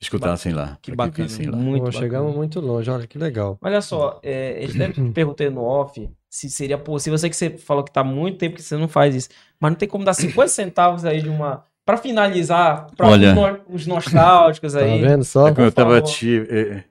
escutassem 0.00 0.52
lá. 0.52 0.78
Que 0.80 0.94
bacana, 0.94 1.28
que 1.28 1.46
lá. 1.46 1.56
muito 1.56 1.84
Pô, 1.84 1.92
Chegamos 1.92 2.34
muito 2.34 2.58
longe, 2.58 2.90
olha 2.90 3.06
que 3.06 3.18
legal. 3.18 3.58
Olha 3.60 3.82
só, 3.82 4.18
é, 4.22 4.64
eu 4.64 4.70
até 4.70 4.88
perguntei 5.12 5.50
no 5.50 5.62
off 5.62 6.08
se 6.30 6.48
seria 6.48 6.78
possível, 6.78 7.14
eu 7.14 7.18
sei 7.18 7.28
que 7.28 7.36
você 7.36 7.50
falou 7.58 7.84
que 7.84 7.92
tá 7.92 8.02
muito 8.02 8.38
tempo 8.38 8.56
que 8.56 8.62
você 8.62 8.78
não 8.78 8.88
faz 8.88 9.14
isso, 9.14 9.28
mas 9.60 9.72
não 9.72 9.76
tem 9.76 9.86
como 9.86 10.02
dar 10.02 10.14
50 10.14 10.48
centavos 10.48 11.04
aí 11.04 11.20
de 11.20 11.28
uma... 11.28 11.64
Para 11.84 11.98
finalizar, 11.98 12.86
para 12.96 13.08
os, 13.08 13.82
os, 13.82 13.86
nostálgicos 13.88 14.76
aí. 14.76 15.02
Tá 15.02 15.08
vendo 15.08 15.24
só? 15.24 15.48
É 15.48 15.52
como 15.52 15.66
eu 15.66 15.72
tava 15.72 16.00
te, 16.00 16.46
é, 16.48 16.84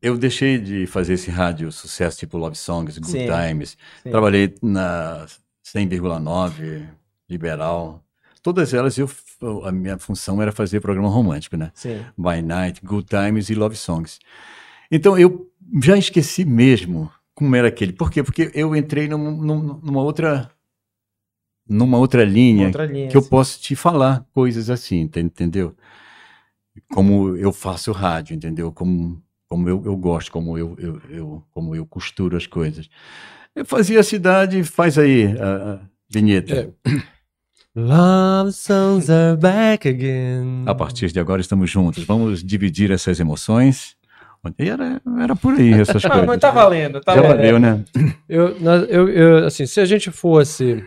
eu 0.00 0.16
deixei 0.16 0.58
de 0.58 0.86
fazer 0.86 1.14
esse 1.14 1.30
rádio 1.30 1.70
sucesso 1.72 2.18
tipo 2.18 2.38
Love 2.38 2.56
Songs, 2.56 2.98
Good 2.98 3.10
sim, 3.10 3.26
Times. 3.26 3.76
Sim. 4.02 4.10
Trabalhei 4.10 4.54
na 4.62 5.26
100,9, 5.64 6.86
Liberal. 7.28 8.04
Todas 8.42 8.72
elas 8.72 8.96
eu, 8.96 9.10
a 9.64 9.72
minha 9.72 9.98
função 9.98 10.40
era 10.40 10.52
fazer 10.52 10.80
programa 10.80 11.08
romântico, 11.08 11.56
né? 11.56 11.70
Sim. 11.74 12.04
By 12.16 12.40
Night, 12.42 12.80
Good 12.84 13.06
Times 13.08 13.50
e 13.50 13.54
Love 13.54 13.76
Songs. 13.76 14.18
Então 14.90 15.18
eu 15.18 15.50
já 15.82 15.96
esqueci 15.96 16.44
mesmo 16.44 17.10
como 17.34 17.54
era 17.54 17.68
aquele. 17.68 17.92
Por 17.92 18.10
quê? 18.10 18.22
Porque 18.22 18.50
eu 18.54 18.74
entrei 18.74 19.08
num, 19.08 19.30
num, 19.30 19.80
numa 19.82 20.02
outra 20.02 20.50
numa 21.68 21.98
outra 21.98 22.24
linha, 22.24 22.66
outra 22.66 22.86
linha 22.86 23.08
que 23.08 23.16
eu 23.16 23.22
posso 23.22 23.60
te 23.60 23.76
falar 23.76 24.26
coisas 24.32 24.70
assim, 24.70 25.00
entendeu? 25.00 25.76
Como 26.90 27.36
eu 27.36 27.52
faço 27.52 27.92
rádio, 27.92 28.34
entendeu? 28.34 28.72
Como 28.72 29.22
como 29.48 29.68
eu, 29.68 29.82
eu 29.84 29.96
gosto, 29.96 30.30
como 30.30 30.58
eu, 30.58 30.76
eu, 30.78 31.00
eu, 31.08 31.44
como 31.52 31.74
eu 31.74 31.86
costuro 31.86 32.36
as 32.36 32.46
coisas. 32.46 32.88
Eu 33.54 33.64
fazia 33.64 34.00
a 34.00 34.04
cidade, 34.04 34.62
faz 34.62 34.98
aí 34.98 35.26
a, 35.38 35.72
a 35.72 35.80
vinheta. 36.08 36.54
É. 36.86 37.18
Love 37.74 38.52
songs 38.52 39.08
are 39.08 39.36
back 39.36 39.88
again. 39.88 40.64
A 40.66 40.74
partir 40.74 41.12
de 41.12 41.20
agora 41.20 41.40
estamos 41.40 41.70
juntos. 41.70 42.04
Vamos 42.04 42.42
dividir 42.42 42.90
essas 42.90 43.20
emoções. 43.20 43.96
E 44.58 44.68
era, 44.68 45.00
era 45.20 45.36
por 45.36 45.54
aí 45.54 45.72
essas 45.72 46.02
coisas. 46.04 46.26
Mas 46.26 46.40
tá 46.40 46.50
valendo, 46.50 47.00
tá 47.00 47.14
Já 47.14 47.22
valeu, 47.22 47.58
né? 47.58 47.84
Eu, 48.28 48.56
eu, 48.88 49.08
eu, 49.08 49.46
assim, 49.46 49.66
se 49.66 49.80
a 49.80 49.84
gente 49.84 50.10
fosse. 50.10 50.84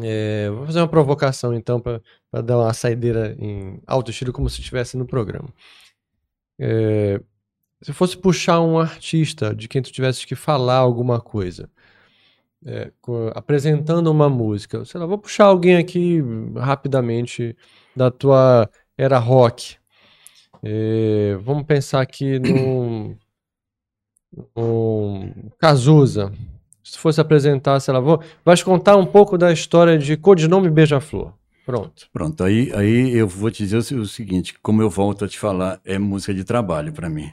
É, 0.00 0.48
vou 0.50 0.66
fazer 0.66 0.80
uma 0.80 0.88
provocação 0.88 1.52
então 1.52 1.80
para 1.80 2.00
dar 2.42 2.58
uma 2.58 2.72
saideira 2.72 3.34
em 3.38 3.80
alto 3.86 4.10
estilo, 4.10 4.32
como 4.32 4.48
se 4.48 4.60
estivesse 4.60 4.96
no 4.96 5.06
programa. 5.06 5.48
É, 6.58 7.20
se 7.82 7.92
fosse 7.92 8.16
puxar 8.16 8.60
um 8.60 8.78
artista 8.78 9.54
de 9.54 9.68
quem 9.68 9.80
tu 9.82 9.92
tivesse 9.92 10.26
que 10.26 10.34
falar 10.34 10.76
alguma 10.76 11.20
coisa, 11.20 11.70
é, 12.64 12.90
apresentando 13.34 14.08
uma 14.10 14.28
música, 14.28 14.84
sei 14.84 15.00
lá, 15.00 15.06
vou 15.06 15.18
puxar 15.18 15.44
alguém 15.44 15.76
aqui 15.76 16.20
rapidamente 16.56 17.56
da 17.94 18.10
tua 18.10 18.68
era 18.96 19.18
rock. 19.18 19.76
É, 20.62 21.36
vamos 21.40 21.64
pensar 21.64 22.00
aqui 22.00 22.38
no, 22.40 23.16
Cazuza. 25.58 26.32
Se 26.82 26.98
fosse 26.98 27.20
apresentar, 27.20 27.78
sei 27.80 27.94
lá, 27.94 28.00
vou, 28.00 28.22
vais 28.44 28.62
contar 28.62 28.96
um 28.96 29.06
pouco 29.06 29.38
da 29.38 29.52
história 29.52 29.98
de 29.98 30.16
Codinome 30.16 30.70
Beija-Flor. 30.70 31.37
Pronto. 31.68 32.08
Pronto, 32.10 32.42
aí, 32.42 32.72
aí 32.74 33.14
eu 33.14 33.28
vou 33.28 33.50
te 33.50 33.62
dizer 33.62 33.76
o, 33.76 34.06
seguinte, 34.06 34.54
como 34.62 34.80
eu 34.80 34.88
volto 34.88 35.26
a 35.26 35.28
te 35.28 35.38
falar, 35.38 35.78
é 35.84 35.98
música 35.98 36.32
de 36.32 36.42
trabalho 36.42 36.94
para 36.94 37.10
mim. 37.10 37.30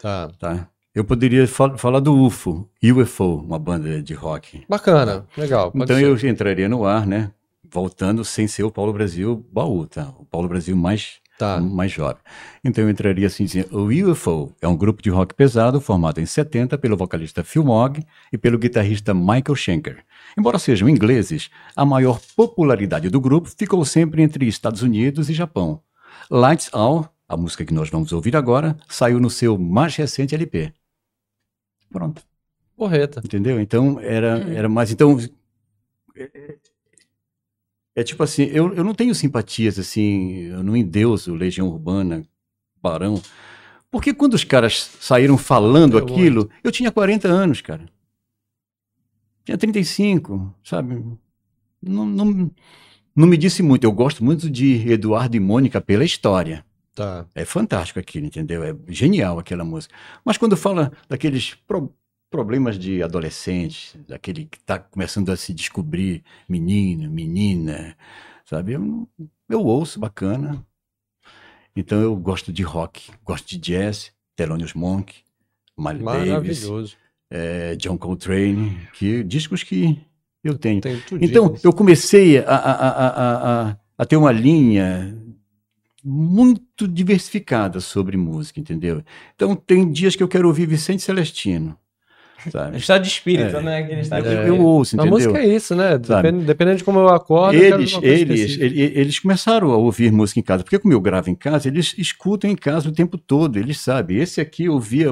Tá. 0.00 0.30
Tá? 0.38 0.68
Eu 0.94 1.04
poderia 1.04 1.46
fal 1.46 1.76
falar 1.76 2.00
do 2.00 2.16
UFO, 2.18 2.66
UFO, 2.82 3.44
uma 3.46 3.58
banda 3.58 4.02
de 4.02 4.14
rock. 4.14 4.64
Bacana, 4.66 5.26
legal. 5.36 5.70
Então 5.74 5.98
ser. 5.98 6.02
eu 6.02 6.30
entraria 6.30 6.66
no 6.66 6.86
ar, 6.86 7.06
né? 7.06 7.30
Voltando 7.62 8.24
sem 8.24 8.48
ser 8.48 8.62
o 8.62 8.70
Paulo 8.70 8.90
Brasil 8.90 9.46
baú, 9.52 9.86
tá? 9.86 10.14
O 10.18 10.24
Paulo 10.24 10.48
Brasil 10.48 10.74
mais 10.74 11.20
Tá. 11.38 11.60
mais 11.60 11.92
jovem. 11.92 12.20
Então 12.64 12.82
eu 12.82 12.90
entraria 12.90 13.28
assim 13.28 13.44
dizendo, 13.44 13.68
o 13.78 14.10
UFO 14.10 14.52
é 14.60 14.66
um 14.66 14.76
grupo 14.76 15.00
de 15.00 15.08
rock 15.08 15.34
pesado 15.34 15.80
formado 15.80 16.20
em 16.20 16.26
70 16.26 16.76
pelo 16.78 16.96
vocalista 16.96 17.44
Phil 17.44 17.62
Mogg 17.62 18.04
e 18.32 18.36
pelo 18.36 18.58
guitarrista 18.58 19.14
Michael 19.14 19.54
Schenker. 19.54 20.04
Embora 20.36 20.58
sejam 20.58 20.88
ingleses, 20.88 21.48
a 21.76 21.84
maior 21.84 22.20
popularidade 22.34 23.08
do 23.08 23.20
grupo 23.20 23.48
ficou 23.56 23.84
sempre 23.84 24.20
entre 24.20 24.48
Estados 24.48 24.82
Unidos 24.82 25.30
e 25.30 25.34
Japão. 25.34 25.80
Lights 26.28 26.70
Out, 26.72 27.08
a 27.28 27.36
música 27.36 27.64
que 27.64 27.72
nós 27.72 27.88
vamos 27.88 28.12
ouvir 28.12 28.34
agora, 28.34 28.76
saiu 28.88 29.20
no 29.20 29.30
seu 29.30 29.56
mais 29.56 29.94
recente 29.94 30.34
LP. 30.34 30.72
Pronto. 31.90 32.22
Correta. 32.76 33.20
Entendeu? 33.24 33.60
Então 33.60 33.98
era, 34.00 34.38
era 34.52 34.68
mais. 34.68 34.90
Então 34.90 35.16
é 37.98 38.04
tipo 38.04 38.22
assim, 38.22 38.44
eu, 38.44 38.72
eu 38.74 38.84
não 38.84 38.94
tenho 38.94 39.12
simpatias 39.12 39.76
assim, 39.76 40.42
eu 40.42 40.62
não 40.62 40.76
endeuso 40.76 41.34
Legião 41.34 41.66
Urbana, 41.66 42.24
Barão. 42.80 43.20
Porque 43.90 44.14
quando 44.14 44.34
os 44.34 44.44
caras 44.44 44.96
saíram 45.00 45.36
falando 45.36 45.98
aquilo, 45.98 46.48
eu 46.62 46.70
tinha 46.70 46.92
40 46.92 47.26
anos, 47.26 47.60
cara. 47.60 47.86
Tinha 49.44 49.58
35, 49.58 50.54
sabe? 50.62 51.02
Não, 51.82 52.06
não, 52.06 52.50
não 53.16 53.26
me 53.26 53.36
disse 53.36 53.64
muito. 53.64 53.82
Eu 53.82 53.90
gosto 53.90 54.22
muito 54.22 54.48
de 54.48 54.88
Eduardo 54.88 55.36
e 55.36 55.40
Mônica 55.40 55.80
pela 55.80 56.04
história. 56.04 56.64
Tá. 56.94 57.26
É 57.34 57.44
fantástico 57.44 57.98
aquilo, 57.98 58.26
entendeu? 58.26 58.62
É 58.62 58.76
genial 58.86 59.40
aquela 59.40 59.64
música. 59.64 59.92
Mas 60.24 60.36
quando 60.36 60.56
fala 60.56 60.92
daqueles 61.08 61.54
pro, 61.66 61.92
problemas 62.30 62.78
de 62.78 63.02
adolescente, 63.02 63.98
daquele 64.06 64.44
que 64.44 64.58
está 64.58 64.78
começando 64.78 65.30
a 65.30 65.36
se 65.36 65.52
descobrir 65.54 66.22
menino, 66.48 67.10
menina, 67.10 67.96
sabe? 68.44 68.72
Eu, 68.72 69.08
eu 69.48 69.64
ouço 69.64 69.98
bacana. 69.98 70.64
Então 71.74 72.00
eu 72.00 72.14
gosto 72.16 72.52
de 72.52 72.62
rock, 72.62 73.10
gosto 73.24 73.48
de 73.48 73.58
jazz, 73.58 74.12
Thelonious 74.36 74.74
Monk, 74.74 75.14
Miles 75.76 76.04
Davis, 76.04 76.96
é, 77.30 77.76
John 77.76 77.96
Coltrane, 77.96 78.76
que 78.94 79.22
discos 79.22 79.62
que 79.62 79.98
eu 80.42 80.58
tenho. 80.58 80.80
Então 81.20 81.54
eu 81.62 81.72
comecei 81.72 82.38
a, 82.38 82.54
a, 82.54 83.68
a, 83.68 83.76
a 83.96 84.06
ter 84.06 84.16
uma 84.16 84.32
linha 84.32 85.16
muito 86.04 86.88
diversificada 86.88 87.80
sobre 87.80 88.16
música, 88.16 88.58
entendeu? 88.58 89.02
Então 89.34 89.54
tem 89.54 89.90
dias 89.90 90.16
que 90.16 90.22
eu 90.22 90.28
quero 90.28 90.48
ouvir 90.48 90.66
Vicente 90.66 91.02
Celestino. 91.02 91.78
Sabe? 92.50 92.76
Estado 92.76 93.02
de 93.02 93.08
espírito, 93.08 93.56
é. 93.56 93.62
né? 93.62 93.82
Que 93.82 93.94
está 93.94 94.18
é. 94.18 94.48
Eu 94.48 94.60
ouço, 94.60 94.94
entendeu? 94.94 95.12
A 95.12 95.16
música 95.16 95.38
é 95.38 95.46
isso, 95.46 95.74
né? 95.74 95.98
Depende, 95.98 96.44
dependendo 96.44 96.78
de 96.78 96.84
como 96.84 97.00
eu 97.00 97.08
acordo. 97.08 97.56
Eles, 97.56 97.92
eu 97.92 98.02
eles, 98.02 98.58
eles, 98.58 98.96
eles 98.96 99.18
começaram 99.18 99.70
a 99.72 99.76
ouvir 99.76 100.12
música 100.12 100.38
em 100.38 100.42
casa, 100.42 100.62
porque 100.62 100.78
como 100.78 100.94
eu 100.94 101.00
gravo 101.00 101.28
em 101.30 101.34
casa, 101.34 101.68
eles 101.68 101.94
escutam 101.98 102.48
em 102.48 102.54
casa 102.54 102.88
o 102.88 102.92
tempo 102.92 103.18
todo, 103.18 103.58
eles 103.58 103.80
sabem. 103.80 104.18
Esse 104.18 104.40
aqui 104.40 104.68
ouvia, 104.68 105.10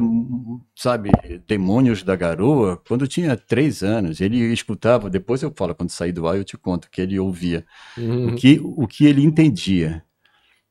sabe, 0.75 1.11
Demônios 1.47 2.03
da 2.03 2.15
Garoa, 2.15 2.81
quando 2.87 3.09
tinha 3.09 3.37
três 3.37 3.83
anos. 3.83 4.21
Ele 4.21 4.39
escutava, 4.53 5.11
depois 5.11 5.43
eu 5.43 5.53
falo, 5.55 5.75
quando 5.75 5.91
sair 5.91 6.13
do 6.13 6.29
ar, 6.29 6.37
eu 6.37 6.45
te 6.45 6.57
conto 6.57 6.89
que 6.91 7.01
ele 7.01 7.19
ouvia. 7.19 7.65
Uhum. 7.99 8.29
O, 8.29 8.35
que, 8.37 8.61
o 8.63 8.87
que 8.87 9.05
ele 9.05 9.25
entendia. 9.25 10.03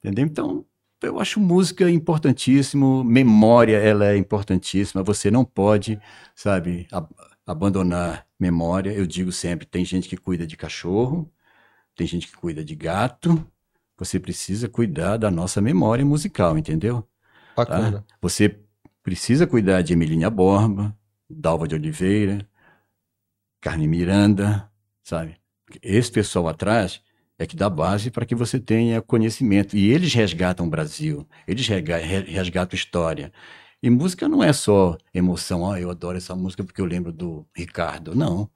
Entendeu? 0.03 0.25
Então, 0.25 0.65
eu 1.05 1.19
acho 1.19 1.39
música 1.39 1.89
importantíssimo, 1.89 3.03
memória 3.03 3.77
ela 3.77 4.07
é 4.07 4.17
importantíssima. 4.17 5.03
Você 5.03 5.29
não 5.31 5.45
pode, 5.45 5.99
sabe, 6.35 6.87
ab 6.91 7.07
abandonar 7.45 8.25
memória. 8.39 8.91
Eu 8.91 9.05
digo 9.05 9.31
sempre, 9.31 9.65
tem 9.65 9.85
gente 9.85 10.09
que 10.09 10.17
cuida 10.17 10.47
de 10.47 10.57
cachorro, 10.57 11.31
tem 11.95 12.07
gente 12.07 12.27
que 12.27 12.35
cuida 12.35 12.63
de 12.63 12.75
gato. 12.75 13.45
Você 13.97 14.19
precisa 14.19 14.67
cuidar 14.67 15.17
da 15.17 15.29
nossa 15.31 15.61
memória 15.61 16.03
musical, 16.03 16.57
entendeu? 16.57 17.07
Bacana. 17.55 17.99
Tá? 17.99 18.15
Você 18.21 18.59
precisa 19.03 19.45
cuidar 19.45 19.81
de 19.81 19.93
Emilínia 19.93 20.29
Borba, 20.29 20.97
Dalva 21.29 21.67
de 21.67 21.75
Oliveira, 21.75 22.47
Carne 23.61 23.87
Miranda, 23.87 24.69
sabe? 25.03 25.37
Esse 25.81 26.11
pessoal 26.11 26.47
atrás 26.47 27.01
é 27.37 27.45
que 27.45 27.55
dá 27.55 27.69
base 27.69 28.09
para 28.09 28.25
que 28.25 28.35
você 28.35 28.59
tenha 28.59 29.01
conhecimento. 29.01 29.75
E 29.75 29.91
eles 29.91 30.13
resgatam 30.13 30.65
o 30.65 30.69
Brasil, 30.69 31.27
eles 31.47 31.67
resgatam 31.67 32.75
história. 32.75 33.31
E 33.83 33.89
música 33.89 34.27
não 34.27 34.43
é 34.43 34.53
só 34.53 34.97
emoção, 35.13 35.69
ah, 35.69 35.79
eu 35.79 35.91
adoro 35.91 36.17
essa 36.17 36.35
música 36.35 36.63
porque 36.63 36.81
eu 36.81 36.85
lembro 36.85 37.11
do 37.11 37.45
Ricardo. 37.55 38.15
Não. 38.15 38.49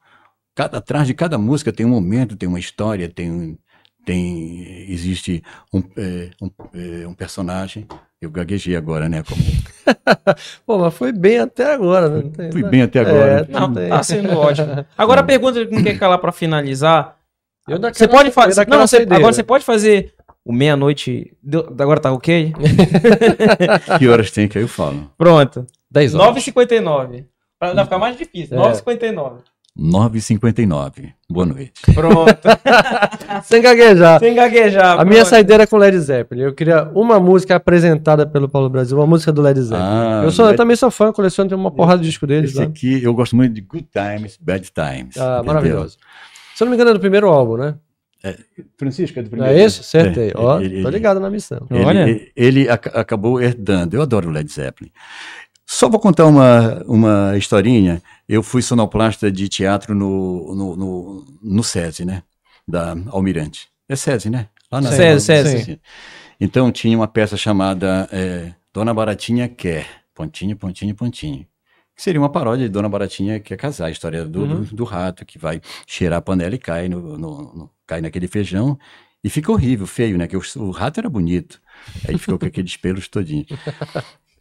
Cada, 0.56 0.77
atrás 0.77 1.07
de 1.07 1.14
cada 1.14 1.38
música 1.38 1.72
tem 1.72 1.85
um 1.85 1.89
momento, 1.89 2.35
tem 2.35 2.49
uma 2.49 2.60
história, 2.60 3.07
tem, 3.10 3.57
tem 4.06 4.89
existe 4.89 5.43
um, 5.73 5.84
é, 5.97 6.30
um, 6.41 6.49
é, 6.73 7.07
um 7.07 7.14
personagem. 7.14 7.85
Eu 8.22 8.30
gaguejei 8.31 8.76
agora, 8.76 9.07
né? 9.07 9.23
Como... 9.23 9.41
Pô, 10.65 10.77
mas 10.80 10.93
foi 10.93 11.11
bem 11.11 11.39
até 11.39 11.73
agora. 11.73 12.10
Né? 12.10 12.51
Fui 12.51 12.64
bem 12.64 12.81
até 12.81 12.99
agora. 12.99 13.47
É, 13.47 13.51
não, 13.51 13.73
tá 13.73 14.03
sendo 14.03 14.35
ótimo. 14.38 14.85
Agora 14.97 15.22
a 15.22 15.23
pergunta 15.23 15.65
que 15.65 15.73
não 15.73 15.84
quer 15.84 15.97
calar 15.97 16.18
para 16.18 16.31
finalizar 16.31 17.19
você 17.94 18.08
pode 18.08 18.32
fazer. 18.32 18.68
Não, 18.68 18.80
você, 18.88 18.98
agora 19.10 19.34
você 19.34 19.44
pode 19.44 19.64
fazer 19.64 20.14
o 20.46 20.52
meia-noite. 20.54 21.34
Agora 21.80 22.00
tá 22.00 22.12
ok? 22.12 22.54
Que 24.00 24.08
horas 24.08 24.32
tem 24.32 24.48
que 24.48 24.58
aí 24.58 24.64
eu 24.64 24.68
falo? 24.68 25.10
Pronto. 25.18 25.66
10 25.91 26.16
horas. 26.16 26.44
9h59. 26.44 27.26
Pra 27.60 27.74
não 27.74 27.84
ficar 27.84 27.98
mais 28.00 28.18
difícil. 28.18 28.58
É. 28.58 28.72
9h59. 28.72 29.34
9h59. 29.78 31.14
Boa 31.30 31.46
noite. 31.46 31.72
Pronto. 31.94 32.30
Sem 33.44 33.62
gaguejar. 33.62 34.20
Sem 34.20 34.36
gaguejar. 34.36 35.00
A 35.00 35.06
minha 35.06 35.18
pronto. 35.18 35.30
saideira 35.30 35.64
é 35.64 35.68
com 35.68 35.78
Led 35.78 35.98
Zeppelin. 36.00 36.41
Eu 36.41 36.54
queria 36.54 36.90
uma 36.96 37.20
música 37.20 37.56
apresentada 37.56 38.26
pelo 38.26 38.50
Paulo 38.50 38.70
Brasil, 38.70 38.98
uma 38.98 39.08
música 39.08 39.32
do 39.32 39.41
Led 39.41 39.62
Zeppelin. 39.62 39.82
Ah, 39.84 40.22
eu, 40.24 40.32
sou, 40.32 40.46
eu 40.46 40.50
Led- 40.50 40.58
também 40.58 40.76
sou 40.76 40.90
fã, 40.91 41.12
coleciono, 41.14 41.50
tenho 41.50 41.62
uma 41.62 41.72
porrada 41.72 42.02
de 42.02 42.08
disco 42.10 42.26
deles. 42.28 42.52
Esse 42.52 42.60
Lá. 42.60 42.66
aqui 42.66 43.04
eu 43.04 43.14
gosto 43.14 43.36
muito 43.36 43.54
de 43.54 43.62
Good 43.62 43.88
Times, 43.94 44.38
Bad 44.41 44.70
Times. 44.72 45.18
Ah, 45.18 45.36
entendeu? 45.38 45.44
maravilhoso. 45.46 45.98
Se 46.60 46.64
eu 46.64 46.65
não 46.65 46.72
me 46.72 46.76
engano, 46.76 46.90
é 46.90 46.94
do 46.94 46.99
primeiro 46.99 47.30
álbum, 47.30 47.56
né? 47.56 47.76
Francisco 48.77 49.18
é 49.18 49.22
do 49.23 49.27
Não 49.27 49.38
primeiro. 49.38 49.57
é 49.57 49.64
esse? 49.64 49.80
Acertei. 49.80 50.31
É, 50.31 50.34
Ó, 50.36 50.60
ele- 50.60 50.81
tô 50.81 50.90
ele- 50.90 50.98
ligado 50.98 51.18
na 51.22 51.30
missão. 51.30 51.65
Ele, 51.72 51.86
Olha. 51.86 52.31
ele, 52.36 52.69
ac- 52.69 52.91
acabou 52.94 53.41
herdando. 53.41 53.95
Eu 53.95 54.02
adoro 54.02 54.27
o 54.27 54.31
Led 54.31 54.52
Zeppelin. 54.52 54.91
Só 55.65 55.88
vou 55.88 56.02
contar 56.02 56.26
uma, 56.26 56.84
uma 56.86 57.38
historinha. 57.38 58.02
Eu 58.27 58.44
fui 58.44 58.61
sonoplasta 58.61 59.31
de 59.31 59.48
teatro 59.48 59.95
no, 59.95 60.53
no, 60.53 60.76
no, 60.76 61.26
no 61.41 61.64
SESI, 61.64 62.03
né? 62.03 62.23
Da 62.68 62.94
Almirante. 63.07 63.69
É 63.88 63.95
SESI, 63.95 64.30
né? 64.30 64.49
Lá 64.69 64.81
na 64.81 64.91
SESI, 64.91 65.26
SESI. 65.26 65.81
Então 66.41 66.69
tinha 66.73 66.98
uma 66.98 67.07
peça 67.07 67.38
chamada 67.38 68.10
é, 68.11 68.52
Dona 68.73 68.94
Baratinha 68.94 69.48
Quer. 69.48 69.88
Pontinho, 70.14 70.57
pontinho, 70.57 70.94
pontinho. 70.94 71.45
Que 71.99 72.03
seria 72.03 72.21
uma 72.21 72.30
paródia 72.31 72.65
de 72.65 72.71
Dona 72.71 72.88
Baratinha 72.88 73.41
Quer 73.41 73.57
Casar. 73.57 73.88
A 73.88 73.91
história 73.91 74.23
do, 74.26 74.39
Uhum. 74.43 74.63
do, 74.63 74.73
do 74.77 74.84
rato 74.85 75.26
que 75.26 75.38
vai 75.38 75.59
cheirar 75.85 76.19
a 76.19 76.21
panela 76.21 76.55
e 76.55 76.57
cai, 76.57 76.88
no, 76.88 77.17
no- 77.17 77.53
no- 77.53 77.69
cai 77.85 77.99
naquele 77.99 78.26
feijão. 78.26 78.80
E 79.21 79.30
fica 79.30 79.51
horrível, 79.51 79.85
feio, 79.85 80.17
né? 80.17 80.26
Que 80.26 80.38
o, 80.38 80.41
o 80.59 80.71
rato 80.71 80.97
era 81.01 81.09
bonito. 81.09 81.61
Aí 82.07 82.17
ficou 82.17 82.39
com 82.39 82.45
aqueles 82.45 82.77
pelos 82.77 83.09
todinhos. 83.09 83.47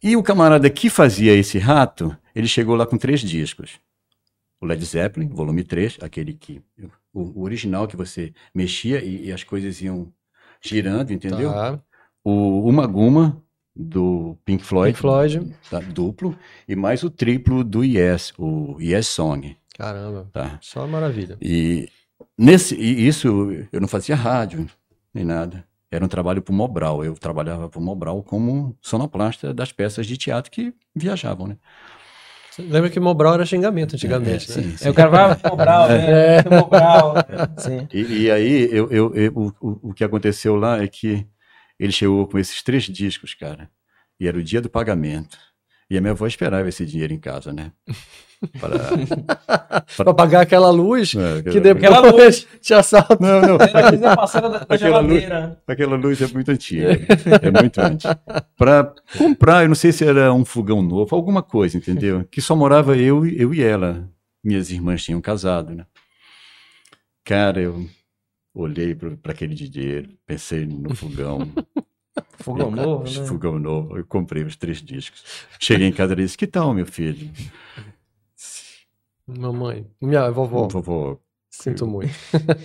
E 0.01 0.15
o 0.15 0.23
camarada 0.23 0.69
que 0.69 0.89
fazia 0.89 1.33
esse 1.35 1.59
rato, 1.59 2.15
ele 2.33 2.47
chegou 2.47 2.77
lá 2.77 2.85
com 2.87 2.97
três 2.97 3.19
discos. 3.19 3.77
O 4.61 4.65
Led 4.65 4.81
Zeppelin, 4.85 5.27
volume 5.27 5.65
3, 5.65 5.97
aquele 6.01 6.31
que. 6.35 6.61
O, 7.13 7.41
o 7.41 7.43
original 7.43 7.89
que 7.89 7.97
você 7.97 8.31
mexia 8.55 9.03
e, 9.03 9.25
e 9.25 9.33
as 9.33 9.43
coisas 9.43 9.81
iam 9.81 10.07
girando, 10.61 11.11
entendeu? 11.11 11.51
Tá. 11.51 11.77
O 12.23 12.69
Uma 12.69 12.87
Guma, 12.87 13.43
do 13.75 14.37
Pink 14.45 14.63
Floyd, 14.63 14.91
Pink 14.93 15.01
Floyd. 15.01 15.53
tá, 15.69 15.79
duplo, 15.79 16.35
e 16.67 16.75
mais 16.75 17.03
o 17.03 17.09
triplo 17.09 17.63
do 17.63 17.83
Yes, 17.83 18.33
o 18.37 18.77
Yes 18.81 19.07
Song. 19.07 19.55
Caramba. 19.77 20.27
Tá? 20.33 20.57
Só 20.61 20.85
maravilha. 20.87 21.37
E, 21.41 21.87
nesse, 22.37 22.75
e 22.75 23.07
isso 23.07 23.49
eu 23.71 23.79
não 23.79 23.87
fazia 23.87 24.15
rádio, 24.15 24.67
nem 25.13 25.23
nada. 25.23 25.63
Era 25.91 26.03
um 26.05 26.09
trabalho 26.09 26.41
para 26.41 26.51
o 26.51 26.55
Mobral. 26.55 27.03
Eu 27.03 27.15
trabalhava 27.15 27.67
para 27.69 27.79
o 27.79 27.83
Mobral 27.83 28.21
como 28.21 28.75
sonoplasta 28.81 29.53
das 29.53 29.71
peças 29.71 30.05
de 30.05 30.17
teatro 30.17 30.51
que 30.51 30.71
viajavam, 30.95 31.47
né? 31.47 31.57
Lembra 32.59 32.89
que 32.89 32.99
Mobral 32.99 33.35
era 33.35 33.45
xingamento 33.45 33.95
antigamente, 33.95 34.51
É, 34.51 34.55
né? 34.55 34.61
sim, 34.63 34.77
sim. 34.77 34.85
É, 34.87 34.91
o 34.91 34.93
cara 34.93 35.09
vai 35.09 35.37
Mobral, 35.49 35.87
né? 35.87 36.43
Mobral. 36.51 37.13
Sim. 37.57 37.87
E, 37.93 38.23
e 38.23 38.31
aí, 38.31 38.67
eu, 38.69 38.91
eu- 38.91 39.15
eu- 39.15 39.33
o- 39.61 39.89
o 39.89 39.93
que 39.93 40.03
aconteceu 40.03 40.55
lá 40.57 40.83
é 40.83 40.87
que 40.87 41.25
ele 41.79 41.91
chegou 41.91 42.27
com 42.27 42.37
esses 42.37 42.61
três 42.61 42.83
discos, 42.83 43.33
cara. 43.33 43.69
E 44.19 44.27
era 44.27 44.37
o 44.37 44.43
dia 44.43 44.61
do 44.61 44.69
pagamento. 44.69 45.37
E 45.89 45.97
a 45.97 46.01
minha 46.01 46.11
avó 46.11 46.27
esperava 46.27 46.67
esse 46.69 46.85
dinheiro 46.85 47.13
em 47.13 47.19
casa, 47.19 47.51
né? 47.53 47.71
Para... 48.61 49.83
Pra 49.97 50.13
pagar 50.13 50.41
aquela 50.41 50.69
luz 50.69 51.13
É, 51.13 51.41
que 51.41 51.49
aquela- 51.49 51.61
depois 51.61 51.83
Aquela 51.83 52.11
luz. 52.11 52.47
te 52.61 52.73
assalta. 52.73 53.17
Não, 53.19 53.41
não. 53.41 53.55
Era 53.55 54.13
a 54.13 54.15
parceira 54.15 54.49
da, 54.49 54.57
da 54.59 54.75
Aquela 54.75 54.99
luz. 54.99 55.21
geladeira. 55.21 55.61
Aquela 55.67 55.95
luz 55.97 56.21
é 56.21 56.27
muito 56.27 56.49
antiga. 56.51 56.91
É 57.41 57.51
muito 57.61 57.81
antiga. 57.81 58.17
Para 58.57 58.93
comprar, 59.17 59.63
eu 59.63 59.67
não 59.67 59.75
sei 59.75 59.91
se 59.91 60.05
era 60.05 60.31
um 60.33 60.45
fogão 60.45 60.81
novo, 60.81 61.13
alguma 61.15 61.43
coisa, 61.43 61.75
entendeu? 61.77 62.23
Que 62.31 62.39
só 62.39 62.55
morava 62.55 62.95
eu, 62.95 63.25
e- 63.25 63.41
eu 63.41 63.53
e 63.53 63.61
ela. 63.61 64.09
Minhas 64.41 64.69
irmãs 64.69 65.03
tinham 65.03 65.19
casado, 65.19 65.73
né? 65.75 65.85
Cara, 67.25 67.59
eu 67.59 67.87
olhei 68.59 68.93
para 68.95 69.31
aquele 69.31 69.55
dinheiro, 69.55 70.09
pensei 70.25 70.65
no 70.65 70.95
fogão. 70.95 71.47
Fogão 72.41 72.71
novo, 72.71 73.03
né? 73.03 73.25
Fogão 73.27 73.59
novo. 73.59 73.97
Eu 73.97 74.05
comprei 74.05 74.43
os 74.43 74.55
três 74.55 74.81
discos. 74.81 75.23
Cheguei 75.59 75.87
em 75.87 75.91
casa 75.91 76.13
e 76.13 76.15
disse: 76.17 76.37
Que 76.37 76.47
tal, 76.47 76.73
meu 76.73 76.85
filho? 76.85 77.29
Mamãe. 79.27 79.85
Minha 80.01 80.29
vovó. 80.31 80.67
Vovó, 80.67 81.17
Sinto 81.49 81.85
muito. 81.87 82.13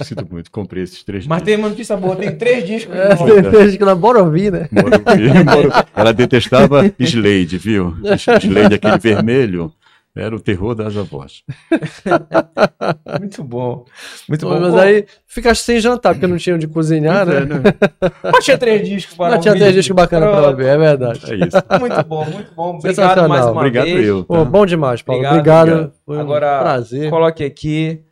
sinto 0.04 0.26
muito, 0.30 0.50
comprei 0.50 0.82
esses 0.84 1.02
três 1.04 1.26
Mas 1.26 1.38
discos. 1.42 1.46
tem 1.54 1.56
uma 1.62 1.68
notícia 1.68 1.96
boa, 1.96 2.16
tem 2.16 2.36
três 2.36 2.66
discos 2.66 2.94
É, 2.94 3.14
novos. 3.14 3.50
desde 3.50 3.78
que 3.78 3.84
na 3.84 3.94
bora 3.94 4.22
ouvir, 4.22 4.52
né? 4.52 4.68
Moro- 4.72 5.86
Ela 5.94 6.12
detestava 6.12 6.82
Slade, 6.98 7.58
viu? 7.58 7.94
Slade, 8.42 8.74
aquele 8.74 8.98
vermelho, 8.98 9.72
era 10.16 10.35
o 10.35 10.39
terror 10.41 10.77
das 10.77 10.97
avós. 10.97 11.43
Muito 13.19 13.43
bom. 13.43 13.85
Muito 14.28 14.47
Pô, 14.47 14.55
bom. 14.55 14.61
Mas 14.61 14.73
Pô, 14.73 14.78
aí 14.78 15.07
ficaste 15.27 15.65
sem 15.65 15.81
jantar, 15.81 16.15
porque 16.15 16.27
não 16.27 16.36
tinha 16.36 16.55
onde 16.55 16.69
cozinhar, 16.69 17.27
né? 17.27 17.41
Mas 18.23 18.45
tinha 18.45 18.57
três 18.57 18.89
discos 18.89 19.16
para 19.16 19.35
Não 19.35 19.41
tinha 19.41 19.55
três 19.55 19.74
discos 19.74 19.97
bacanas 19.97 20.31
Pronto. 20.31 20.49
ouvir, 20.51 20.66
é 20.66 20.78
verdade. 20.78 21.32
É 21.32 21.47
isso. 21.47 21.57
Muito 21.81 22.05
bom, 22.05 22.24
muito 22.24 22.55
bom. 22.55 22.77
Obrigado 22.77 23.28
mais 23.28 23.45
uma 23.45 23.53
Obrigado 23.53 23.85
vez. 23.86 24.07
eu. 24.07 24.24
Pô, 24.24 24.35
tá? 24.35 24.45
bom 24.45 24.65
demais, 24.65 25.03
Paulo. 25.03 25.27
Obrigado, 25.27 25.69
Obrigado. 25.69 25.93
Foi 26.07 26.16
um 26.16 26.20
Agora, 26.20 26.61
prazer. 26.61 27.11
Coloque 27.11 27.45
aqui. 27.45 28.03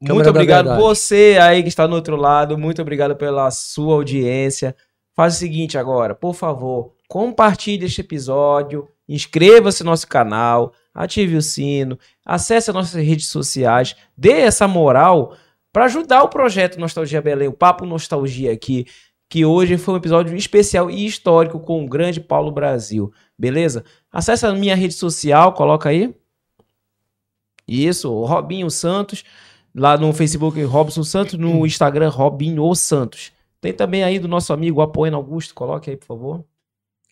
Câmera 0.00 0.14
Muito 0.14 0.30
obrigado 0.30 0.76
você 0.76 1.38
aí 1.40 1.62
que 1.62 1.68
está 1.68 1.88
no 1.88 1.94
outro 1.94 2.16
lado. 2.16 2.56
Muito 2.58 2.80
obrigado 2.82 3.16
pela 3.16 3.50
sua 3.50 3.94
audiência. 3.94 4.74
Faz 5.14 5.34
o 5.34 5.38
seguinte 5.38 5.76
agora, 5.76 6.14
por 6.14 6.34
favor, 6.34 6.92
compartilhe 7.08 7.84
este 7.84 8.00
episódio, 8.00 8.88
inscreva-se 9.10 9.82
no 9.82 9.90
nosso 9.90 10.06
canal, 10.06 10.72
ative 10.94 11.36
o 11.36 11.42
sino, 11.42 11.98
acesse 12.24 12.70
as 12.70 12.74
nossas 12.74 13.04
redes 13.04 13.26
sociais, 13.26 13.96
dê 14.16 14.32
essa 14.32 14.68
moral 14.68 15.36
para 15.72 15.86
ajudar 15.86 16.22
o 16.22 16.28
projeto 16.28 16.78
Nostalgia 16.78 17.20
Belém, 17.20 17.48
o 17.48 17.52
Papo 17.52 17.84
Nostalgia 17.84 18.52
aqui, 18.52 18.86
que 19.28 19.44
hoje 19.44 19.76
foi 19.76 19.94
um 19.94 19.96
episódio 19.96 20.36
especial 20.36 20.90
e 20.90 21.04
histórico 21.04 21.58
com 21.58 21.84
o 21.84 21.88
grande 21.88 22.20
Paulo 22.20 22.52
Brasil, 22.52 23.12
beleza? 23.36 23.84
Acesse 24.12 24.46
a 24.46 24.52
minha 24.52 24.76
rede 24.76 24.94
social, 24.94 25.52
coloca 25.54 25.88
aí. 25.88 26.14
Isso, 27.66 28.12
o 28.12 28.24
Robinho 28.24 28.70
Santos, 28.70 29.24
lá 29.74 29.96
no 29.96 30.12
Facebook 30.12 30.60
Robson 30.62 31.02
Santos, 31.02 31.34
no 31.34 31.66
Instagram 31.66 32.10
Robinho 32.10 32.72
Santos. 32.74 33.32
Tem 33.60 33.72
também 33.72 34.02
aí 34.02 34.18
do 34.18 34.28
nosso 34.28 34.52
amigo 34.52 34.80
Apoiano 34.80 35.16
Augusto, 35.16 35.54
coloque 35.54 35.90
aí, 35.90 35.96
por 35.96 36.06
favor. 36.06 36.44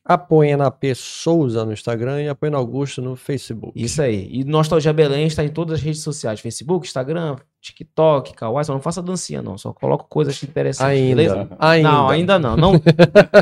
Apoia 0.09 0.56
na 0.56 0.70
P 0.70 0.94
Souza 0.94 1.66
no 1.66 1.72
Instagram 1.74 2.22
e 2.22 2.28
apoia 2.30 2.51
na 2.51 2.56
Augusto 2.56 3.02
no 3.02 3.14
Facebook. 3.14 3.72
Isso 3.76 4.01
aí. 4.01 4.26
E 4.32 4.43
Nostalgia 4.43 4.90
Belém 4.90 5.26
está 5.26 5.44
em 5.44 5.51
todas 5.51 5.74
as 5.74 5.82
redes 5.82 6.02
sociais: 6.02 6.40
Facebook, 6.40 6.86
Instagram, 6.86 7.36
TikTok, 7.60 8.32
Kawaii. 8.32 8.64
Só 8.64 8.72
não 8.72 8.80
faça 8.80 9.02
dancinha, 9.02 9.43
não. 9.43 9.59
Só 9.59 9.70
coloco 9.74 10.06
coisas 10.09 10.43
interessantes. 10.43 10.98
beleza? 10.98 11.40
Ainda. 11.40 11.56
Ainda. 11.59 11.89
Não, 11.90 12.09
ainda 12.09 12.39
não. 12.39 12.56
não. 12.56 12.72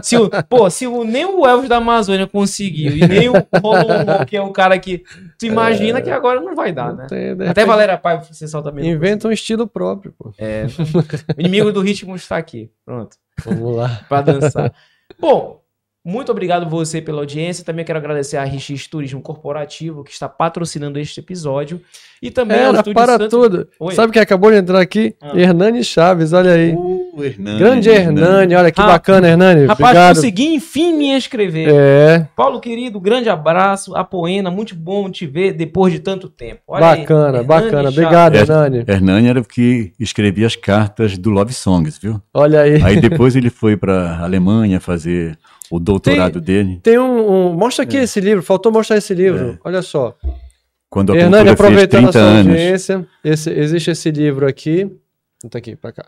se 0.03 0.17
o, 0.17 0.29
pô, 0.49 0.69
se 0.69 0.89
o, 0.89 1.05
nem 1.05 1.25
o 1.25 1.47
Elvis 1.47 1.69
da 1.69 1.77
Amazônia 1.77 2.27
conseguiu 2.27 2.97
e 2.97 3.07
nem 3.07 3.29
o 3.29 3.35
Rolon, 3.63 4.25
que 4.27 4.37
é 4.37 4.43
o 4.43 4.51
cara 4.51 4.77
que. 4.77 5.05
Tu 5.39 5.47
imagina 5.47 6.03
que 6.03 6.11
agora 6.11 6.41
não 6.41 6.57
vai 6.57 6.73
dar, 6.73 6.93
né? 6.93 7.07
Tem, 7.09 7.31
Até 7.31 7.45
repente, 7.45 7.67
Valéria 7.67 7.97
Paiva, 7.97 8.25
você 8.25 8.49
solta 8.49 8.73
mesmo. 8.73 8.91
Inventa 8.91 9.29
um 9.29 9.33
estilo 9.33 9.69
próprio, 9.69 10.13
pô. 10.19 10.33
É. 10.37 10.67
O 11.37 11.41
inimigo 11.41 11.71
do 11.73 11.81
ritmo 11.81 12.17
está 12.17 12.37
aqui. 12.37 12.73
Pronto. 12.85 13.17
Vamos 13.45 13.77
lá. 13.77 14.01
Pra 14.09 14.21
dançar. 14.21 14.73
Bom, 15.21 15.61
muito 16.07 16.31
obrigado 16.31 16.69
você 16.69 17.01
pela 17.03 17.19
audiência. 17.21 17.65
Também 17.65 17.85
quero 17.85 17.99
agradecer 17.99 18.37
a 18.37 18.45
RX 18.45 18.87
Turismo 18.87 19.21
Corporativo, 19.21 20.05
que 20.05 20.13
está 20.13 20.29
patrocinando 20.29 20.99
este 20.99 21.21
episódio. 21.21 21.81
E 22.23 22.31
também 22.31 22.59
ao 22.65 22.73
Era 22.75 22.83
para 22.95 23.13
Santos- 23.19 23.29
tudo. 23.29 23.69
Oi. 23.79 23.95
Sabe 23.95 24.11
quem 24.13 24.23
acabou 24.23 24.51
de 24.51 24.57
entrar 24.57 24.81
aqui? 24.81 25.15
Ah. 25.21 25.39
Hernani 25.39 25.85
Chaves, 25.85 26.33
olha 26.33 26.53
aí. 26.53 26.73
Uh, 26.73 27.23
Hernani, 27.23 27.59
Grande 27.59 27.91
Hernani, 27.91 28.55
olha 28.55 28.71
que 28.73 28.81
Ah, 28.81 28.87
bacana, 28.87 29.29
Hernani. 29.29 29.67
Rapaz, 29.67 29.81
Obrigado. 29.91 30.15
consegui 30.17 30.55
enfim 30.55 30.95
me 30.95 31.09
inscrever. 31.15 31.69
É, 31.71 32.27
Paulo, 32.35 32.59
querido, 32.59 32.99
grande 32.99 33.29
abraço. 33.29 33.95
Apoena, 33.95 34.51
muito 34.51 34.75
bom 34.75 35.11
te 35.11 35.27
ver 35.27 35.53
depois 35.53 35.93
de 35.93 35.99
tanto 35.99 36.29
tempo. 36.31 36.61
Olha 36.67 36.91
aí, 36.93 37.01
bacana, 37.01 37.27
Hernani 37.29 37.47
bacana. 37.47 37.71
Chaves. 37.83 37.99
Obrigado, 37.99 38.35
É. 38.35 38.39
Hernani. 38.41 38.85
Hernani 38.89 39.29
era 39.29 39.41
o 39.41 39.45
que 39.45 39.93
escrevia 40.01 40.47
as 40.47 40.57
cartas 40.57 41.19
do 41.19 41.29
Love 41.29 41.53
Songs, 41.53 41.99
viu? 41.99 42.19
Olha 42.33 42.63
aí. 42.63 42.81
Aí 42.83 42.99
depois 42.99 43.37
ele 43.37 43.51
foi 43.51 43.77
para 43.77 44.21
Alemanha 44.23 44.81
fazer 44.81 45.37
o 45.71 45.79
doutorado 45.79 46.41
dele. 46.41 46.81
Tem 46.83 46.99
um, 46.99 47.51
um- 47.51 47.55
Mostra 47.55 47.85
É. 47.85 47.87
aqui 47.87 47.97
esse 47.97 48.21
livro, 48.21 48.43
faltou 48.43 48.71
mostrar 48.73 48.97
esse 48.97 49.15
livro. 49.15 49.59
Olha 49.65 49.83
só. 49.83 50.17
Quando 50.89 51.13
a 51.13 51.17
Hernani, 51.17 51.51
aproveitando 51.51 52.09
a 52.09 52.13
30 52.13 52.13
sua 52.13 52.21
anos. 52.23 52.53
audiência, 52.53 53.07
esse- 53.25 53.51
existe 53.51 53.91
esse 53.91 54.11
livro 54.11 54.47
aqui. 54.47 54.91
Tá 55.51 55.59
aqui, 55.59 55.77
pra 55.77 55.93
cá. 55.93 56.07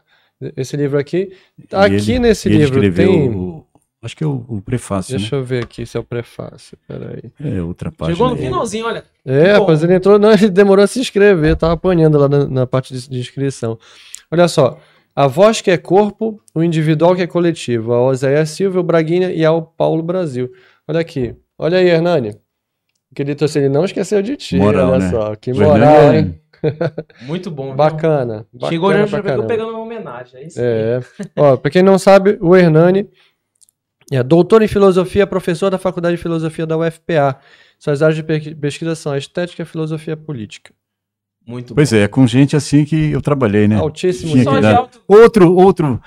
Esse 0.57 0.77
livro 0.77 0.99
aqui. 0.99 1.33
E 1.59 1.75
Aqui 1.75 2.13
ele- 2.13 2.19
nesse 2.21 2.49
ele 2.49 2.59
livro 2.59 2.75
escreveu 2.77 3.11
tem. 3.11 3.29
o- 3.31 3.65
acho 4.03 4.17
que 4.17 4.23
é 4.23 4.27
o, 4.27 4.45
o 4.49 4.63
prefácio, 4.63 5.19
Deixa 5.19 5.35
eu 5.35 5.43
ver 5.45 5.65
aqui 5.65 5.85
se 5.85 5.97
é 5.97 6.01
o 6.01 6.05
prefácio. 6.05 6.79
Peraí. 6.87 7.25
né? 7.41 7.57
É 7.59 7.63
outra 7.63 7.91
página. 7.91 8.17
Chegou 8.17 8.31
no 8.31 8.37
finalzinho, 8.37 8.87
olha. 8.87 9.05
É, 9.27 9.55
Bom. 9.55 9.61
rapaz, 9.63 9.83
ele 9.83 9.95
entrou. 9.95 10.19
Não, 10.19 10.33
ele 10.33 10.49
demorou 10.49 10.85
a 10.85 10.87
se 10.87 11.01
inscrever, 11.01 11.57
tava 11.57 11.73
apanhando 11.75 12.17
lá 12.17 12.29
na, 12.29 12.47
na 12.47 12.67
parte 12.67 12.95
de, 12.95 13.09
de 13.11 13.19
inscrição. 13.19 13.77
Olha 14.31 14.47
só. 14.47 14.79
A 15.19 15.27
voz 15.27 15.61
que 15.61 15.69
é 15.71 15.77
corpo, 15.77 16.41
o 16.55 16.63
individual 16.63 17.17
que 17.17 17.23
é 17.23 17.27
coletivo. 17.27 17.93
Ao 17.93 18.05
Oséias 18.07 18.51
Silva, 18.51 18.79
o 18.79 18.85
Braguinha 18.85 19.33
e 19.33 19.45
ao 19.45 19.61
Paulo 19.61 20.01
Brasil. 20.01 20.49
Olha 20.87 21.01
aqui. 21.01 21.35
Olha 21.59 21.79
aí, 21.79 21.89
Hernani. 21.89 22.37
Querido 23.13 23.37
torcedor, 23.39 23.65
ele 23.67 23.75
não 23.75 23.85
esqueceu 23.85 24.23
de 24.23 24.37
ti, 24.37 24.57
Moral, 24.59 24.91
olha 24.91 24.99
né? 25.01 25.11
só. 25.11 25.35
Que 25.35 25.53
moral, 25.53 25.77
Hernani 25.77 26.19
hein? 26.19 26.41
Muito 27.23 27.51
bom. 27.51 27.75
Bacana. 27.75 28.47
bacana 28.53 28.71
Chegou 28.71 28.93
já, 28.93 29.07
pra 29.21 29.37
já 29.37 29.43
pegando 29.45 29.71
uma 29.71 29.81
homenagem. 29.81 30.41
É 30.41 30.47
isso. 30.47 30.61
É. 30.61 31.01
Ó, 31.37 31.57
pra 31.57 31.71
quem 31.71 31.83
não 31.83 31.99
sabe, 31.99 32.39
o 32.41 32.55
Hernani 32.55 33.09
é 34.13 34.23
doutor 34.23 34.63
em 34.63 34.69
filosofia, 34.69 35.27
professor 35.27 35.69
da 35.69 35.79
Faculdade 35.79 36.17
de 36.17 36.23
Filosofia 36.23 36.65
da 36.65 36.77
UFPA. 36.79 37.41
Suas 37.77 38.03
áreas 38.03 38.15
de 38.17 38.23
pe- 38.23 38.55
pesquisa 38.55 38.95
são 38.95 39.11
a 39.13 39.19
estética 39.19 39.63
e 39.63 39.65
a 39.65 39.67
filosofia 39.67 40.17
política. 40.17 40.73
Muito 41.49 41.75
Pois 41.75 41.91
é, 41.95 42.07
com 42.07 42.27
gente 42.27 42.55
assim 42.55 42.85
que 42.85 43.11
eu 43.11 43.23
trabalhei, 43.23 43.67
né? 43.67 43.77
Altíssimo 43.77 44.33
Tinha 44.33 44.45
bom. 44.45 44.55
que 44.57 44.61
dar- 44.61 44.77
alto. 44.77 45.01
Outro, 45.09 45.55
outro. 45.55 46.01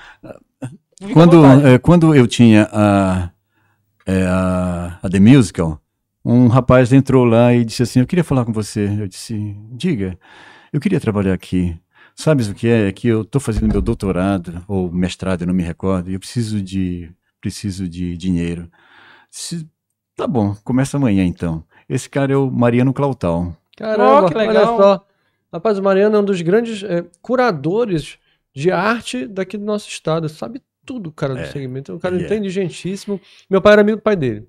Fica 1.00 1.12
Quando, 1.12 1.44
eh, 1.44 1.78
quando 1.78 2.14
eu 2.14 2.28
tinha 2.28 2.68
a, 2.72 3.30
eh, 4.06 4.24
a, 4.24 4.98
a 5.02 5.10
The 5.10 5.18
Musical, 5.18 5.80
um 6.24 6.46
rapaz 6.46 6.92
entrou 6.92 7.24
lá 7.24 7.52
e 7.52 7.64
disse 7.64 7.82
assim: 7.82 7.98
Eu 7.98 8.06
queria 8.06 8.22
falar 8.22 8.44
com 8.44 8.52
você. 8.52 8.86
Eu 9.00 9.08
disse: 9.08 9.56
Diga, 9.72 10.16
eu 10.72 10.78
queria 10.80 11.00
trabalhar 11.00 11.32
aqui. 11.34 11.76
Sabes 12.14 12.48
o 12.48 12.54
que 12.54 12.68
é? 12.68 12.86
É 12.88 12.92
que 12.92 13.08
eu 13.08 13.22
estou 13.22 13.40
fazendo 13.40 13.66
meu 13.72 13.82
doutorado 13.82 14.62
ou 14.68 14.92
mestrado, 14.92 15.40
eu 15.42 15.46
não 15.48 15.54
me 15.54 15.62
recordo, 15.64 16.08
e 16.08 16.14
eu 16.14 16.20
preciso 16.20 16.62
de, 16.62 17.10
preciso 17.40 17.88
de 17.88 18.16
dinheiro. 18.16 18.70
Disse, 19.30 19.66
tá 20.14 20.26
bom, 20.26 20.54
começa 20.62 20.96
amanhã 20.98 21.24
então. 21.24 21.64
Esse 21.88 22.08
cara 22.08 22.32
é 22.32 22.36
o 22.36 22.48
Mariano 22.50 22.92
Clautal. 22.92 23.56
Caramba, 23.76 24.26
Ó, 24.26 24.28
que 24.28 24.34
legal. 24.34 24.54
olha 24.54 24.66
só. 24.84 25.06
Rapaz, 25.52 25.78
o 25.78 25.82
Mariano 25.82 26.16
é 26.16 26.20
um 26.20 26.24
dos 26.24 26.40
grandes 26.40 26.82
é, 26.82 27.04
curadores 27.20 28.18
de 28.54 28.70
arte 28.70 29.26
daqui 29.26 29.56
do 29.58 29.64
nosso 29.64 29.88
estado. 29.88 30.28
Sabe 30.28 30.62
tudo, 30.84 31.12
cara, 31.12 31.34
do 31.34 31.40
É, 31.40 31.46
segmento. 31.46 31.92
É 31.92 31.94
um 31.94 31.98
cara 31.98 32.14
ele 32.14 32.24
é. 32.24 32.26
inteligentíssimo. 32.26 33.20
Meu 33.50 33.60
pai 33.60 33.72
era 33.74 33.82
amigo 33.82 33.98
do 33.98 34.02
pai 34.02 34.16
dele. 34.16 34.48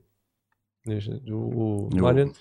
O, 1.30 1.90
o 1.94 2.02
Mariano. 2.02 2.34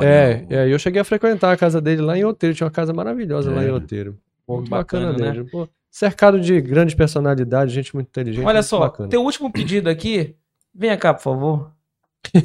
É, 0.00 0.44
é, 0.50 0.72
eu 0.72 0.78
cheguei 0.78 1.00
a 1.00 1.04
frequentar 1.04 1.50
a 1.52 1.56
casa 1.56 1.80
dele 1.80 2.02
lá 2.02 2.16
em 2.16 2.24
Outeiro. 2.24 2.54
Tinha 2.54 2.66
uma 2.66 2.70
casa 2.70 2.92
maravilhosa 2.92 3.50
lá 3.50 3.62
É. 3.64 3.68
em 3.68 3.70
Outeiro. 3.70 4.18
Pô, 4.46 4.56
Muito 4.56 4.70
bacana, 4.70 5.12
bacana, 5.12 5.24
né? 5.26 5.32
mesmo. 5.32 5.50
Pô, 5.50 5.68
cercado 5.90 6.38
de 6.40 6.60
grandes 6.60 6.94
personalidades, 6.94 7.72
gente 7.74 7.94
muito 7.94 8.08
inteligente. 8.08 8.44
Olha 8.44 8.54
muito 8.56 8.66
só, 8.66 8.80
bacana. 8.80 9.08
teu 9.08 9.22
último 9.22 9.50
pedido 9.50 9.88
aqui. 9.88 10.34
Venha 10.74 10.96
cá, 10.96 11.12
por 11.14 11.22
favor. 11.22 11.72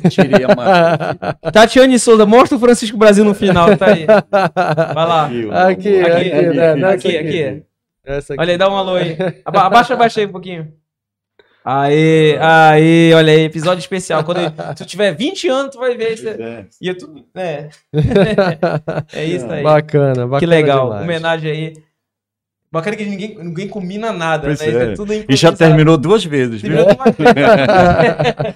Tirei 0.10 0.45
a 0.45 0.56
marca. 0.56 1.38
Tatiane 1.52 2.00
Souza, 2.00 2.26
mostra 2.26 2.58
o 2.58 2.60
Francisco 2.60 2.98
Brasil 2.98 3.26
no 3.26 3.34
final, 3.34 3.76
tá 3.76 3.88
aí. 3.88 4.06
Vai 4.06 5.06
lá. 5.08 5.26
Aqui, 5.26 6.00
Aqui, 6.02 6.32
aqui, 6.32 6.45
né, 6.56 6.72
Aqui, 6.90 7.18
aqui. 7.18 7.18
aqui. 7.18 7.64
Essa 8.06 8.34
aqui. 8.34 8.41
Olha 8.41 8.52
aí, 8.52 8.58
dá 8.58 8.70
um 8.70 8.76
alô 8.78 8.95
aí. 8.95 9.18
Aba- 9.45 9.64
Abaixa, 9.64 9.94
abaixa 9.94 10.20
aí 10.22 10.26
um 10.26 10.32
pouquinho. 10.32 10.72
Aê, 11.66 12.38
aê, 12.44 13.14
olha 13.14 13.32
aí, 13.34 13.41
episódio 13.45 13.80
especial. 13.80 14.24
Quando 14.24 14.40
tu 14.76 14.86
tiver 14.86 15.14
20 15.16 15.48
anos, 15.48 15.72
tu 15.74 15.80
vai 15.80 15.95
ver 15.95 16.14
isso. 16.14 16.28
É. 16.28 16.66
E 16.82 16.90
é 16.90 16.94
tudo. 16.94 17.26
É, 17.36 17.70
é 19.14 19.26
isso 19.26 19.50
aí. 19.50 19.64
Bacana, 19.64 20.26
bacana. 20.28 20.40
que 20.40 20.45
legal. 20.45 20.86
demais. 20.88 21.04
Homenagem 21.04 21.52
aí. 21.52 21.74
Bacana 22.72 22.95
que 22.98 23.06
ninguém, 23.06 23.38
ninguém 23.38 23.68
combina 23.68 24.12
nada, 24.12 24.48
Pois 24.48 24.60
né? 24.60 24.66
é. 24.66 24.70
Isso 24.70 24.80
é 24.80 24.94
tudo 24.95 25.14
E 25.14 25.36
já 25.36 25.52
terminou 25.52 25.98
duas 25.98 26.26
vezes. 26.26 26.62
viu? 26.62 26.86
Terminou 26.86 26.95
com 26.98 27.04
uma- 27.04 28.56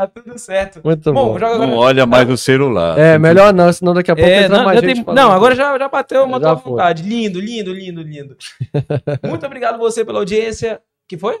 Tá 0.00 0.06
tudo 0.22 0.38
certo. 0.38 0.80
Muito 0.84 1.12
Bom, 1.12 1.26
bom. 1.32 1.38
joga 1.38 1.54
agora. 1.54 1.66
Não 1.70 1.76
olha 1.76 2.06
mais 2.06 2.26
no 2.28 2.36
celular. 2.36 2.98
É, 2.98 3.18
melhor 3.18 3.52
não, 3.52 3.72
senão 3.72 3.92
daqui 3.94 4.10
a 4.10 4.16
pouco 4.16 4.28
É, 4.30 4.44
entra 4.44 4.56
não, 4.58 4.64
mais 4.64 4.80
gente 4.80 5.04
tem- 5.04 5.14
não, 5.14 5.30
agora 5.32 5.54
já, 5.54 5.78
já 5.78 5.88
bateu 5.88 6.24
uma 6.24 6.40
Já 6.40 6.54
vontade. 6.54 7.02
Lindo, 7.02 7.40
lindo, 7.40 7.72
lindo, 7.72 8.02
lindo. 8.02 8.36
Muito 9.26 9.44
obrigado 9.46 9.78
você 9.78 10.04
pela 10.04 10.18
audiência. 10.20 10.80
Que 11.08 11.18
foi? 11.18 11.38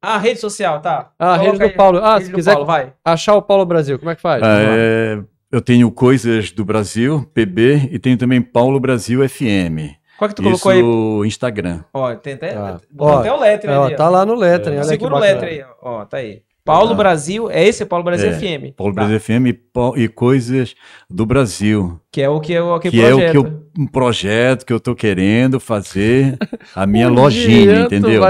Ah, 0.00 0.18
rede 0.18 0.38
social, 0.38 0.80
tá. 0.80 1.10
Ah, 1.18 1.32
a 1.32 1.36
rede 1.36 1.46
Coloca 1.48 1.64
do 1.66 1.70
aí. 1.70 1.76
Paulo. 1.76 1.98
Ah, 1.98 2.14
Rede 2.14 2.26
se 2.26 2.32
quiser 2.32 2.52
Paulo, 2.52 2.66
vai. 2.66 2.92
achar 3.04 3.34
o 3.34 3.42
Paulo 3.42 3.64
Brasil, 3.66 3.98
como 3.98 4.10
é 4.10 4.14
que 4.14 4.20
faz? 4.22 4.42
Ah, 4.42 4.58
é, 4.60 5.18
eu 5.50 5.60
tenho 5.60 5.90
Coisas 5.90 6.52
do 6.52 6.64
Brasil, 6.64 7.28
PB, 7.34 7.88
e 7.90 7.98
tenho 7.98 8.16
também 8.16 8.40
Paulo 8.40 8.78
Brasil 8.78 9.26
FM. 9.28 9.96
Qual 10.18 10.28
que 10.28 10.34
tu 10.34 10.42
Isso, 10.48 10.62
colocou 10.62 11.22
aí? 11.22 11.28
Instagram. 11.28 11.80
Ó, 11.92 12.14
tem 12.14 12.34
até, 12.34 12.52
Tá. 12.54 12.80
botou 12.90 13.14
Ó, 13.16 13.18
até 13.20 13.32
o 13.32 13.44
É, 13.44 13.78
ó, 13.78 13.84
ali. 13.84 13.94
ó. 13.94 13.96
tá 13.96 14.08
lá 14.08 14.24
no 14.24 14.34
lettering, 14.34 14.76
olha 14.76 14.84
Segura 14.84 15.14
o 15.16 15.18
bacana. 15.18 15.40
letre 15.40 15.48
aí. 15.60 15.64
Ó, 15.82 16.04
tá 16.04 16.16
aí. 16.18 16.42
Paulo 16.66 16.90
Tá. 16.90 16.94
Brasil, 16.96 17.48
é 17.50 17.64
esse 17.64 17.86
Paulo 17.86 18.04
Brasil 18.04 18.28
É, 18.28 18.32
FM. 18.32 18.74
Paulo 18.76 18.92
Tá. 18.92 19.02
Brasil 19.06 19.20
FM 19.20 19.46
e 19.46 20.02
e 20.02 20.08
Coisas 20.08 20.74
do 21.08 21.24
Brasil. 21.24 22.00
Que 22.10 22.22
é 22.22 22.28
o 22.28 22.40
que, 22.40 22.54
é 22.54 22.60
o 22.60 22.80
que, 22.80 22.90
que 22.90 23.00
é 23.00 23.14
o 23.14 23.30
que 23.30 23.36
eu, 23.36 23.62
um 23.78 23.86
projeto 23.86 24.66
que 24.66 24.72
eu 24.72 24.80
tô 24.80 24.94
querendo 24.94 25.60
fazer, 25.60 26.36
a 26.74 26.84
minha 26.86 27.08
Um 27.08 27.14
lojinha, 27.14 27.82
entendeu? 27.82 28.20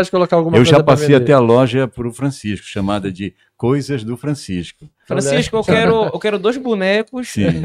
Eu 0.52 0.64
já 0.64 0.82
passei 0.82 1.14
até 1.14 1.32
a 1.32 1.38
loja 1.38 1.88
pro 1.88 2.12
Francisco, 2.12 2.66
chamada 2.66 3.10
de 3.10 3.34
Coisas 3.56 4.04
do 4.04 4.18
Francisco. 4.18 4.84
Francisco, 5.06 5.56
eu 5.56 5.64
quero, 5.64 5.94
eu 6.12 6.18
quero 6.18 6.38
dois 6.38 6.58
bonecos. 6.58 7.28
Sim. 7.28 7.62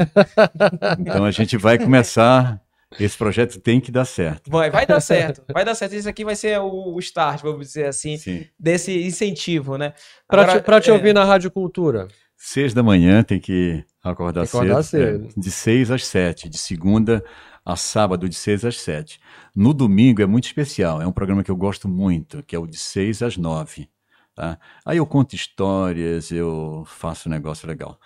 então 0.98 1.24
a 1.24 1.30
gente 1.30 1.58
vai 1.58 1.76
começar. 1.78 2.61
Esse 2.98 3.16
projeto 3.16 3.60
tem 3.60 3.80
que 3.80 3.90
dar 3.90 4.04
certo. 4.04 4.50
Vai, 4.50 4.70
vai 4.70 4.86
dar 4.86 5.00
certo. 5.00 5.42
Vai 5.52 5.64
dar 5.64 5.74
certo. 5.74 5.92
Esse 5.94 6.08
aqui 6.08 6.24
vai 6.24 6.36
ser 6.36 6.58
o, 6.60 6.94
o 6.94 6.98
start, 6.98 7.42
vamos 7.42 7.66
dizer 7.66 7.86
assim, 7.86 8.16
Sim. 8.16 8.44
desse 8.58 9.04
incentivo, 9.04 9.76
né? 9.76 9.92
Pra, 10.28 10.42
Agora, 10.42 10.60
te, 10.60 10.64
pra 10.64 10.80
te 10.80 10.90
é, 10.90 10.92
ouvir 10.92 11.12
na 11.12 11.24
Rádio 11.24 11.50
Cultura. 11.50 12.08
Seis 12.36 12.74
da 12.74 12.82
manhã 12.82 13.22
tem 13.22 13.38
que 13.38 13.84
acordar, 14.02 14.42
Tem 14.42 14.50
que 14.50 14.56
acordar 14.56 14.82
cedo. 14.82 15.22
cedo. 15.22 15.28
é, 15.36 15.40
de 15.40 15.50
seis 15.50 15.90
às 15.90 16.04
sete, 16.06 16.48
de 16.48 16.58
segunda 16.58 17.24
a 17.64 17.76
sábado, 17.76 18.28
de 18.28 18.34
seis 18.34 18.64
às 18.64 18.80
sete. 18.80 19.20
No 19.54 19.72
domingo 19.72 20.20
é 20.20 20.26
muito 20.26 20.44
especial, 20.46 21.00
é 21.00 21.06
um 21.06 21.12
programa 21.12 21.44
que 21.44 21.50
eu 21.50 21.56
gosto 21.56 21.88
muito, 21.88 22.42
que 22.42 22.56
é 22.56 22.58
o 22.58 22.66
de 22.66 22.76
seis 22.76 23.22
às 23.22 23.36
nove. 23.36 23.88
Tá? 24.34 24.58
Aí 24.84 24.96
eu 24.96 25.06
conto 25.06 25.34
histórias, 25.34 26.30
eu 26.32 26.84
faço 26.86 27.28
um 27.28 27.32
negócio 27.32 27.68
legal. 27.68 28.00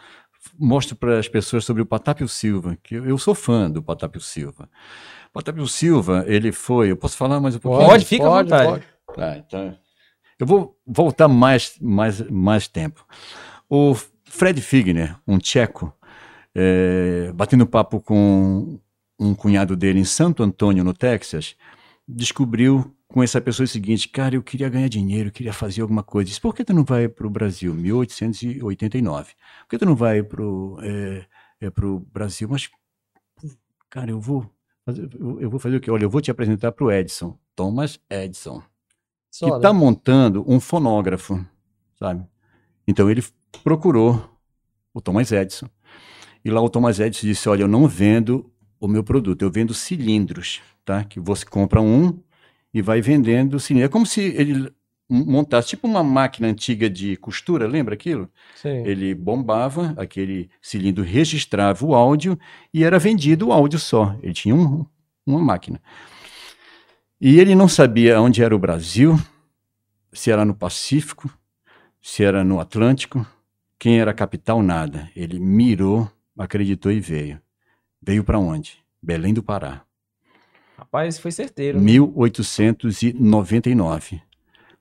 Mostro 0.59 0.97
para 0.97 1.19
as 1.19 1.29
pessoas 1.29 1.65
sobre 1.65 1.83
o 1.83 1.87
Patápio 1.87 2.29
Silva, 2.29 2.77
que 2.83 2.95
eu, 2.95 3.07
eu 3.07 3.19
sou 3.19 3.35
fã 3.35 3.71
do 3.71 3.83
Patápio 3.83 4.21
Silva. 4.21 4.69
Patápio 5.33 5.67
Silva, 5.67 6.25
ele 6.27 6.53
foi, 6.53 6.91
eu 6.91 6.97
posso 6.97 7.17
falar 7.17 7.41
mais 7.41 7.57
um 7.57 7.59
pouquinho? 7.59 7.89
Pode, 7.89 8.05
fica 8.05 8.27
à 8.27 8.43
vontade. 8.43 8.83
Tá, 9.15 9.37
então, 9.37 9.77
eu 10.39 10.47
vou 10.47 10.79
voltar 10.87 11.29
mais, 11.29 11.77
mais, 11.81 12.21
mais 12.31 12.69
tempo. 12.69 13.05
O 13.69 13.95
Fred 14.25 14.61
Figner, 14.61 15.17
um 15.27 15.39
tcheco, 15.39 15.93
é, 16.55 17.31
batendo 17.35 17.67
papo 17.67 18.01
com 18.01 18.79
um 19.19 19.35
cunhado 19.35 19.77
dele 19.77 20.01
em 20.01 20.05
Santo 20.05 20.43
Antônio, 20.43 20.85
no 20.85 20.95
Texas, 20.95 21.55
descobriu 22.09 22.96
com 23.09 23.23
essa 23.23 23.41
pessoa 23.41 23.65
o 23.65 23.69
seguinte: 23.69 24.09
cara, 24.09 24.35
eu 24.35 24.43
queria 24.43 24.69
ganhar 24.69 24.89
dinheiro, 24.89 25.29
eu 25.29 25.33
queria 25.33 25.53
fazer 25.53 25.83
alguma 25.83 26.03
coisa. 26.03 26.29
Disse, 26.29 26.41
por 26.41 26.55
que 26.55 26.65
tu 26.65 26.73
não 26.73 26.85
vai 26.85 27.09
para 27.09 27.27
o 27.27 27.31
Brasil? 27.31 27.73
1889. 27.75 29.33
Por 29.63 29.69
que 29.71 29.79
tu 29.79 29.87
não 29.87 29.95
vai 29.97 30.23
para 30.23 30.43
o 30.43 30.79
é, 30.83 31.27
é 31.61 31.71
pro 31.71 32.01
Brasil? 32.13 32.49
Mas, 32.49 32.69
cara, 33.89 34.11
eu 34.11 34.21
vou. 34.21 34.49
fazer- 34.85 35.09
Eu 35.41 35.51
vou 35.51 35.59
fazer 35.61 35.77
o 35.77 35.81
quê? 35.81 35.91
Olha, 35.91 36.05
eu 36.05 36.11
vou 36.11 36.21
te 36.21 36.31
apresentar 36.31 36.73
para 36.73 36.85
o 36.85 36.91
Edson, 36.93 37.39
Thomas 37.55 37.99
Edison 38.11 38.63
Só, 39.31 39.47
que 39.47 39.51
né? 39.53 39.57
está 39.59 39.73
montando 39.73 40.45
um 40.47 40.61
fonógrafo, 40.61 41.45
sabe? 41.99 42.25
Então 42.87 43.11
ele 43.11 43.25
procurou 43.65 44.31
o 44.95 45.01
Thomas 45.01 45.33
Edison. 45.33 45.69
E 46.45 46.51
lá 46.51 46.61
o 46.61 46.69
Thomas 46.71 47.01
Edison 47.01 47.27
disse: 47.27 47.49
Olha, 47.49 47.63
eu 47.63 47.69
não 47.69 47.89
vendo 47.89 48.51
o 48.79 48.87
meu 48.87 49.03
produto, 49.03 49.43
eu 49.43 49.51
vendo 49.51 49.75
cilindros, 49.75 50.61
tá? 50.85 51.03
Que 51.03 51.19
você 51.19 51.45
compra 51.45 51.81
um 51.81 52.19
e 52.77 52.83
vai 52.83 53.01
vendendo 53.01 53.59
cilindros. 53.59 53.89
É 53.89 53.91
como 53.91 54.05
se 54.05 54.21
ele 54.21 54.71
montasse 55.09 55.69
tipo 55.69 55.87
uma 55.89 56.03
máquina 56.05 56.47
antiga 56.49 56.91
de 56.91 57.17
costura, 57.17 57.67
lembra 57.67 57.95
aquilo? 57.95 58.31
Sim. 58.55 58.85
Ele 58.87 59.15
bombava, 59.15 59.95
aquele 59.97 60.51
cilindro 60.61 61.03
registrava 61.03 61.87
o 61.87 61.95
áudio 61.95 62.39
e 62.75 62.85
era 62.85 62.99
vendido 62.99 63.49
o 63.49 63.53
áudio 63.53 63.79
só. 63.79 64.15
Ele 64.23 64.35
tinha 64.35 64.55
um- 64.55 64.85
uma 65.27 65.41
máquina. 65.41 65.81
E 67.19 67.41
ele 67.41 67.55
não 67.55 67.67
sabia 67.67 68.21
onde 68.21 68.43
era 68.43 68.55
o 68.55 68.59
Brasil, 68.59 69.19
se 70.13 70.31
era 70.31 70.45
no 70.45 70.55
Pacífico, 70.55 71.33
se 72.03 72.23
era 72.25 72.45
no 72.45 72.61
Atlântico, 72.61 73.27
quem 73.79 73.99
era 73.99 74.11
a 74.11 74.15
capital, 74.15 74.63
nada. 74.63 75.11
Ele 75.17 75.39
mirou, 75.39 76.11
acreditou 76.39 76.93
e 76.93 77.01
veio. 77.01 77.41
Veio 78.03 78.23
para 78.23 78.39
onde? 78.39 78.85
Belém 79.03 79.33
do 79.33 79.43
Pará. 79.43 79.86
Rapaz, 80.97 81.19
foi 81.19 81.31
certeiro. 81.31 81.79
1899. 81.79 84.23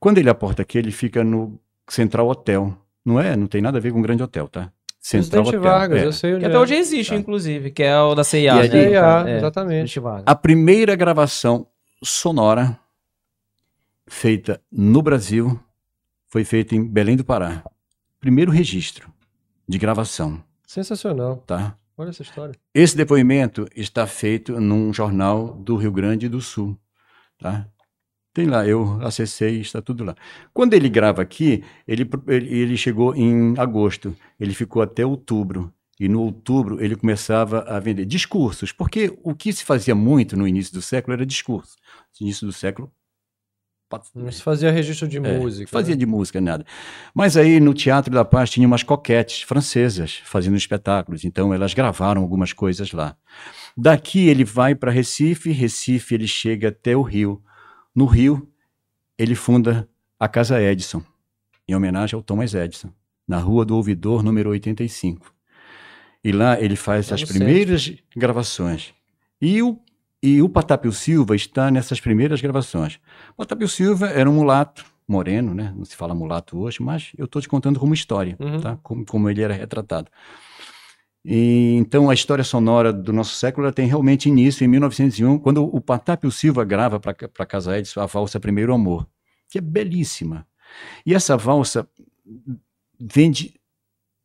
Quando 0.00 0.16
ele 0.16 0.30
aporta 0.30 0.62
aqui, 0.62 0.78
ele 0.78 0.90
fica 0.90 1.22
no 1.22 1.60
Central 1.86 2.26
Hotel. 2.26 2.74
Não 3.04 3.20
é? 3.20 3.36
Não 3.36 3.46
tem 3.46 3.60
nada 3.60 3.76
a 3.76 3.80
ver 3.80 3.92
com 3.92 3.98
um 3.98 4.02
grande 4.02 4.22
hotel, 4.22 4.48
tá? 4.48 4.72
Central 4.98 5.46
Hotel. 5.46 5.60
Vargas, 5.60 6.02
é. 6.02 6.06
eu 6.06 6.12
sei 6.12 6.30
onde 6.32 6.40
Que 6.40 6.46
é. 6.46 6.48
até 6.48 6.58
hoje 6.58 6.74
existe, 6.74 7.10
Tá. 7.10 7.16
inclusive, 7.16 7.70
que 7.70 7.82
é 7.82 8.00
o 8.00 8.14
da 8.14 8.24
CIA. 8.24 8.54
Né? 8.54 8.70
CIA, 8.70 9.24
É, 9.26 9.36
exatamente. 9.36 10.00
A 10.24 10.34
primeira 10.34 10.96
gravação 10.96 11.66
sonora 12.02 12.78
feita 14.06 14.58
no 14.72 15.02
Brasil 15.02 15.60
foi 16.28 16.44
feita 16.44 16.74
em 16.74 16.82
Belém 16.82 17.16
do 17.16 17.24
Pará. 17.24 17.62
Primeiro 18.18 18.50
registro 18.50 19.12
de 19.68 19.76
gravação, 19.78 20.42
Sensacional. 20.66 21.44
tá? 21.46 21.76
Olha 21.96 22.10
essa 22.10 22.22
história. 22.22 22.54
Esse 22.74 22.96
depoimento 22.96 23.66
está 23.74 24.06
feito 24.06 24.60
num 24.60 24.92
jornal 24.92 25.54
do 25.54 25.76
Rio 25.76 25.90
Grande 25.90 26.28
do 26.28 26.40
Sul, 26.42 26.78
tá? 27.38 27.66
Tem 28.34 28.44
lá, 28.44 28.66
eu 28.66 29.00
acessei, 29.00 29.60
está 29.62 29.80
tudo 29.80 30.04
lá. 30.04 30.14
Quando 30.52 30.74
ele 30.74 30.90
grava 30.90 31.22
aqui, 31.22 31.64
ele, 31.88 32.06
ele, 32.26 32.76
chegou 32.76 33.14
em 33.16 33.58
agosto, 33.58 34.14
ele 34.38 34.52
ficou 34.52 34.82
até 34.82 35.06
outubro. 35.06 35.72
E 35.98 36.06
no 36.06 36.20
outubro 36.20 36.84
ele 36.84 36.94
começava 36.94 37.60
a 37.60 37.80
vender 37.80 38.04
discursos, 38.04 38.72
porque 38.72 39.18
o 39.22 39.34
que 39.34 39.50
se 39.50 39.64
fazia 39.64 39.94
muito 39.94 40.36
no 40.36 40.46
início 40.46 40.74
do 40.74 40.82
século 40.82 41.14
era 41.14 41.24
discurso. 41.24 41.76
No 42.20 42.26
início 42.26 42.46
do 42.46 42.52
século. 42.52 42.92
Não 44.14 44.32
se 44.32 44.42
fazia 44.42 44.70
registro 44.70 45.06
de 45.06 45.18
é, 45.18 45.20
música. 45.20 45.70
Fazia 45.70 45.94
né? 45.94 45.98
de 45.98 46.06
música, 46.06 46.40
nada. 46.40 46.64
Mas 47.14 47.36
aí 47.36 47.60
no 47.60 47.72
Teatro 47.72 48.12
da 48.12 48.24
Paz 48.24 48.50
tinha 48.50 48.66
umas 48.66 48.82
coquetes 48.82 49.42
francesas 49.42 50.20
fazendo 50.24 50.56
espetáculos, 50.56 51.24
então 51.24 51.54
elas 51.54 51.72
gravaram 51.72 52.22
algumas 52.22 52.52
coisas 52.52 52.92
lá. 52.92 53.16
Daqui 53.76 54.28
ele 54.28 54.44
vai 54.44 54.74
para 54.74 54.90
Recife, 54.90 55.52
Recife 55.52 56.14
ele 56.14 56.26
chega 56.26 56.68
até 56.68 56.96
o 56.96 57.02
Rio. 57.02 57.42
No 57.94 58.06
Rio, 58.06 58.48
ele 59.16 59.34
funda 59.34 59.88
a 60.18 60.28
Casa 60.28 60.60
Edison, 60.60 61.02
em 61.68 61.74
homenagem 61.74 62.16
ao 62.16 62.22
Thomas 62.22 62.54
Edison, 62.54 62.90
na 63.26 63.38
Rua 63.38 63.64
do 63.64 63.76
Ouvidor, 63.76 64.22
número 64.22 64.50
85. 64.50 65.32
E 66.24 66.32
lá 66.32 66.60
ele 66.60 66.74
faz 66.74 67.12
as 67.12 67.22
primeiras 67.22 67.94
gravações. 68.16 68.92
E 69.40 69.62
o, 69.62 69.78
e 70.22 70.42
o 70.42 70.48
Patápio 70.48 70.92
Silva 70.92 71.36
está 71.36 71.70
nessas 71.70 72.00
primeiras 72.00 72.40
gravações. 72.40 72.98
O 73.32 73.36
Patápio 73.36 73.68
Silva 73.68 74.08
era 74.08 74.28
um 74.28 74.34
mulato, 74.34 74.84
moreno, 75.06 75.54
né? 75.54 75.72
Não 75.76 75.84
se 75.84 75.94
fala 75.94 76.14
mulato 76.14 76.58
hoje, 76.58 76.82
mas 76.82 77.12
eu 77.16 77.26
estou 77.26 77.40
te 77.40 77.48
contando 77.48 77.78
como 77.78 77.94
história, 77.94 78.36
uhum. 78.40 78.60
tá? 78.60 78.78
Como, 78.82 79.04
como 79.04 79.30
ele 79.30 79.42
era 79.42 79.54
retratado. 79.54 80.10
E, 81.24 81.74
então, 81.76 82.08
a 82.08 82.14
história 82.14 82.44
sonora 82.44 82.92
do 82.92 83.12
nosso 83.12 83.34
século 83.34 83.70
tem 83.72 83.86
realmente 83.86 84.28
início 84.28 84.64
em 84.64 84.68
1901, 84.68 85.38
quando 85.38 85.64
o 85.64 85.80
Patápio 85.80 86.30
Silva 86.30 86.64
grava 86.64 87.00
para 87.00 87.46
Casa 87.46 87.78
Edson 87.78 88.00
a 88.00 88.06
valsa 88.06 88.40
Primeiro 88.40 88.72
Amor, 88.72 89.06
que 89.48 89.58
é 89.58 89.60
belíssima. 89.60 90.46
E 91.04 91.14
essa 91.14 91.36
valsa 91.36 91.88
vende 92.98 93.54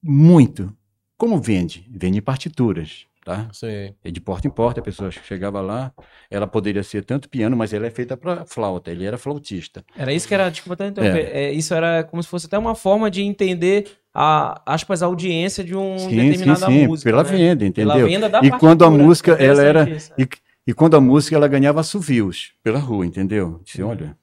muito. 0.02 0.76
Como 1.18 1.40
vende? 1.40 1.88
Vende 1.90 2.22
partituras 2.22 3.08
tá? 3.24 3.48
Sim. 3.54 3.94
E 4.04 4.12
de 4.12 4.20
porta 4.20 4.48
em 4.48 4.52
porta, 4.52 4.80
a 4.80 4.84
pessoa 4.84 5.12
chegava 5.12 5.62
lá, 5.62 5.92
ela 6.30 6.48
poderia 6.48 6.84
ser 6.84 7.04
tanto 7.04 7.30
piano, 7.30 7.56
mas 7.56 7.74
ela 7.74 7.86
é 7.86 7.90
feita 7.90 8.18
para 8.18 8.46
flauta, 8.46 8.92
ele 8.92 9.06
era 9.06 9.18
flautista. 9.18 9.84
Era 9.96 10.14
isso 10.14 10.28
que 10.28 10.34
era, 10.34 10.50
desculpa 10.50 10.74
até 10.74 10.88
interromper, 10.88 11.30
é. 11.32 11.44
é. 11.46 11.52
isso 11.52 11.74
era 11.74 12.04
como 12.04 12.22
se 12.22 12.30
fosse 12.30 12.48
até 12.48 12.58
uma 12.58 12.76
forma 12.76 13.10
de 13.10 13.22
entender 13.22 13.88
a, 14.14 14.62
aspas, 14.66 15.02
a 15.04 15.06
audiência 15.06 15.64
de 15.64 15.76
um 15.76 15.98
sim, 15.98 16.16
determinada 16.16 16.66
sim, 16.66 16.72
sim, 16.72 16.88
música. 16.88 17.10
Pela 17.10 17.24
né? 17.24 17.30
venda, 17.30 17.66
entendeu? 17.66 17.94
Pela 17.94 18.08
venda 18.08 18.30
da 18.30 18.40
e 18.42 18.52
quando 18.52 18.84
a 18.84 18.90
música, 18.90 19.34
ela 19.34 19.64
era... 19.64 19.88
E, 20.18 20.28
e, 20.68 20.74
quando 20.74 20.96
a 20.96 21.02
música, 21.02 21.36
ela 21.36 21.48
ganhava 21.48 21.80
assovios 21.80 22.54
pela 22.64 22.80
rua, 22.80 23.06
entendeu? 23.06 23.62
Disse, 23.64 23.82
olha... 23.82 24.18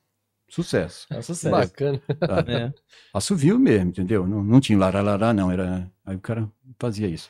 Sucesso. 0.51 1.07
É 1.11 1.19
um 1.19 1.23
sucesso. 1.23 1.51
Bacana. 1.51 2.01
Tá. 2.19 2.45
É. 2.49 2.73
Assovio 3.13 3.59
mesmo, 3.59 3.91
entendeu? 3.91 4.27
Não, 4.27 4.43
não 4.43 4.61
tinha 4.61 4.79
larará, 4.79 5.33
não. 5.35 5.51
Era... 5.51 5.91
Aí 6.07 6.17
o 6.17 6.21
cara 6.21 6.49
fazia 6.79 7.07
isso. 7.07 7.29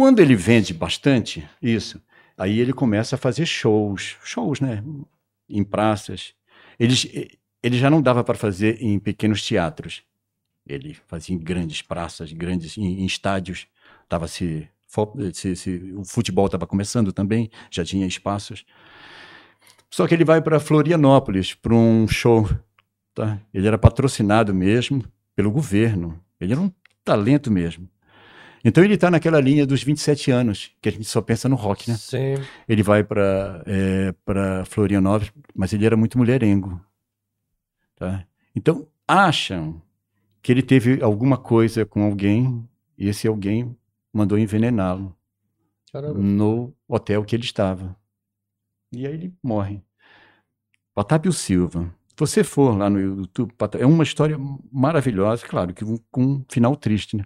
Quando 0.00 0.20
ele 0.20 0.34
vende 0.34 0.72
bastante 0.72 1.46
isso, 1.60 2.00
aí 2.34 2.58
ele 2.58 2.72
começa 2.72 3.16
a 3.16 3.18
fazer 3.18 3.44
shows, 3.44 4.16
shows, 4.24 4.58
né? 4.58 4.82
Em 5.46 5.62
praças. 5.62 6.32
Ele, 6.78 6.94
ele 7.62 7.78
já 7.78 7.90
não 7.90 8.00
dava 8.00 8.24
para 8.24 8.38
fazer 8.38 8.82
em 8.82 8.98
pequenos 8.98 9.42
teatros. 9.42 10.02
Ele 10.66 10.96
fazia 11.06 11.36
em 11.36 11.38
grandes 11.38 11.82
praças, 11.82 12.32
grandes 12.32 12.78
em, 12.78 13.02
em 13.02 13.04
estádios. 13.04 13.66
Tava 14.08 14.26
se, 14.26 14.66
se, 15.34 15.54
se 15.54 15.92
o 15.94 16.02
futebol 16.02 16.46
estava 16.46 16.66
começando 16.66 17.12
também, 17.12 17.50
já 17.70 17.84
tinha 17.84 18.06
espaços. 18.06 18.64
Só 19.90 20.06
que 20.06 20.14
ele 20.14 20.24
vai 20.24 20.40
para 20.40 20.58
Florianópolis 20.58 21.52
para 21.52 21.74
um 21.74 22.08
show. 22.08 22.48
Tá? 23.14 23.38
Ele 23.52 23.66
era 23.66 23.76
patrocinado 23.76 24.54
mesmo 24.54 25.04
pelo 25.36 25.50
governo. 25.50 26.18
Ele 26.40 26.52
era 26.52 26.60
um 26.62 26.72
talento 27.04 27.50
mesmo. 27.50 27.86
Então 28.64 28.84
ele 28.84 28.94
está 28.94 29.10
naquela 29.10 29.40
linha 29.40 29.66
dos 29.66 29.82
27 29.82 30.30
anos, 30.30 30.70
que 30.80 30.88
a 30.88 30.92
gente 30.92 31.04
só 31.04 31.20
pensa 31.22 31.48
no 31.48 31.56
rock, 31.56 31.90
né? 31.90 31.96
Sim. 31.96 32.34
Ele 32.68 32.82
vai 32.82 33.02
para 33.02 33.62
é, 33.66 34.12
para 34.24 34.64
Florianópolis, 34.66 35.32
mas 35.54 35.72
ele 35.72 35.86
era 35.86 35.96
muito 35.96 36.18
mulherengo. 36.18 36.80
Tá? 37.96 38.26
Então 38.54 38.86
acham 39.06 39.80
que 40.42 40.52
ele 40.52 40.62
teve 40.62 41.02
alguma 41.02 41.36
coisa 41.36 41.84
com 41.84 42.02
alguém 42.02 42.68
e 42.96 43.08
esse 43.08 43.26
alguém 43.26 43.76
mandou 44.12 44.38
envenená-lo 44.38 45.16
no 46.14 46.74
hotel 46.86 47.24
que 47.24 47.34
ele 47.34 47.44
estava. 47.44 47.96
E 48.92 49.06
aí 49.06 49.14
ele 49.14 49.34
morre. 49.42 49.82
Otávio 50.94 51.32
Silva. 51.32 51.94
Se 52.08 52.16
você 52.18 52.44
for 52.44 52.76
lá 52.76 52.90
no 52.90 53.00
YouTube, 53.00 53.54
é 53.78 53.86
uma 53.86 54.02
história 54.02 54.36
maravilhosa, 54.70 55.46
claro, 55.46 55.72
que 55.72 55.84
com 56.10 56.22
um 56.22 56.44
final 56.48 56.76
triste, 56.76 57.16
né? 57.16 57.24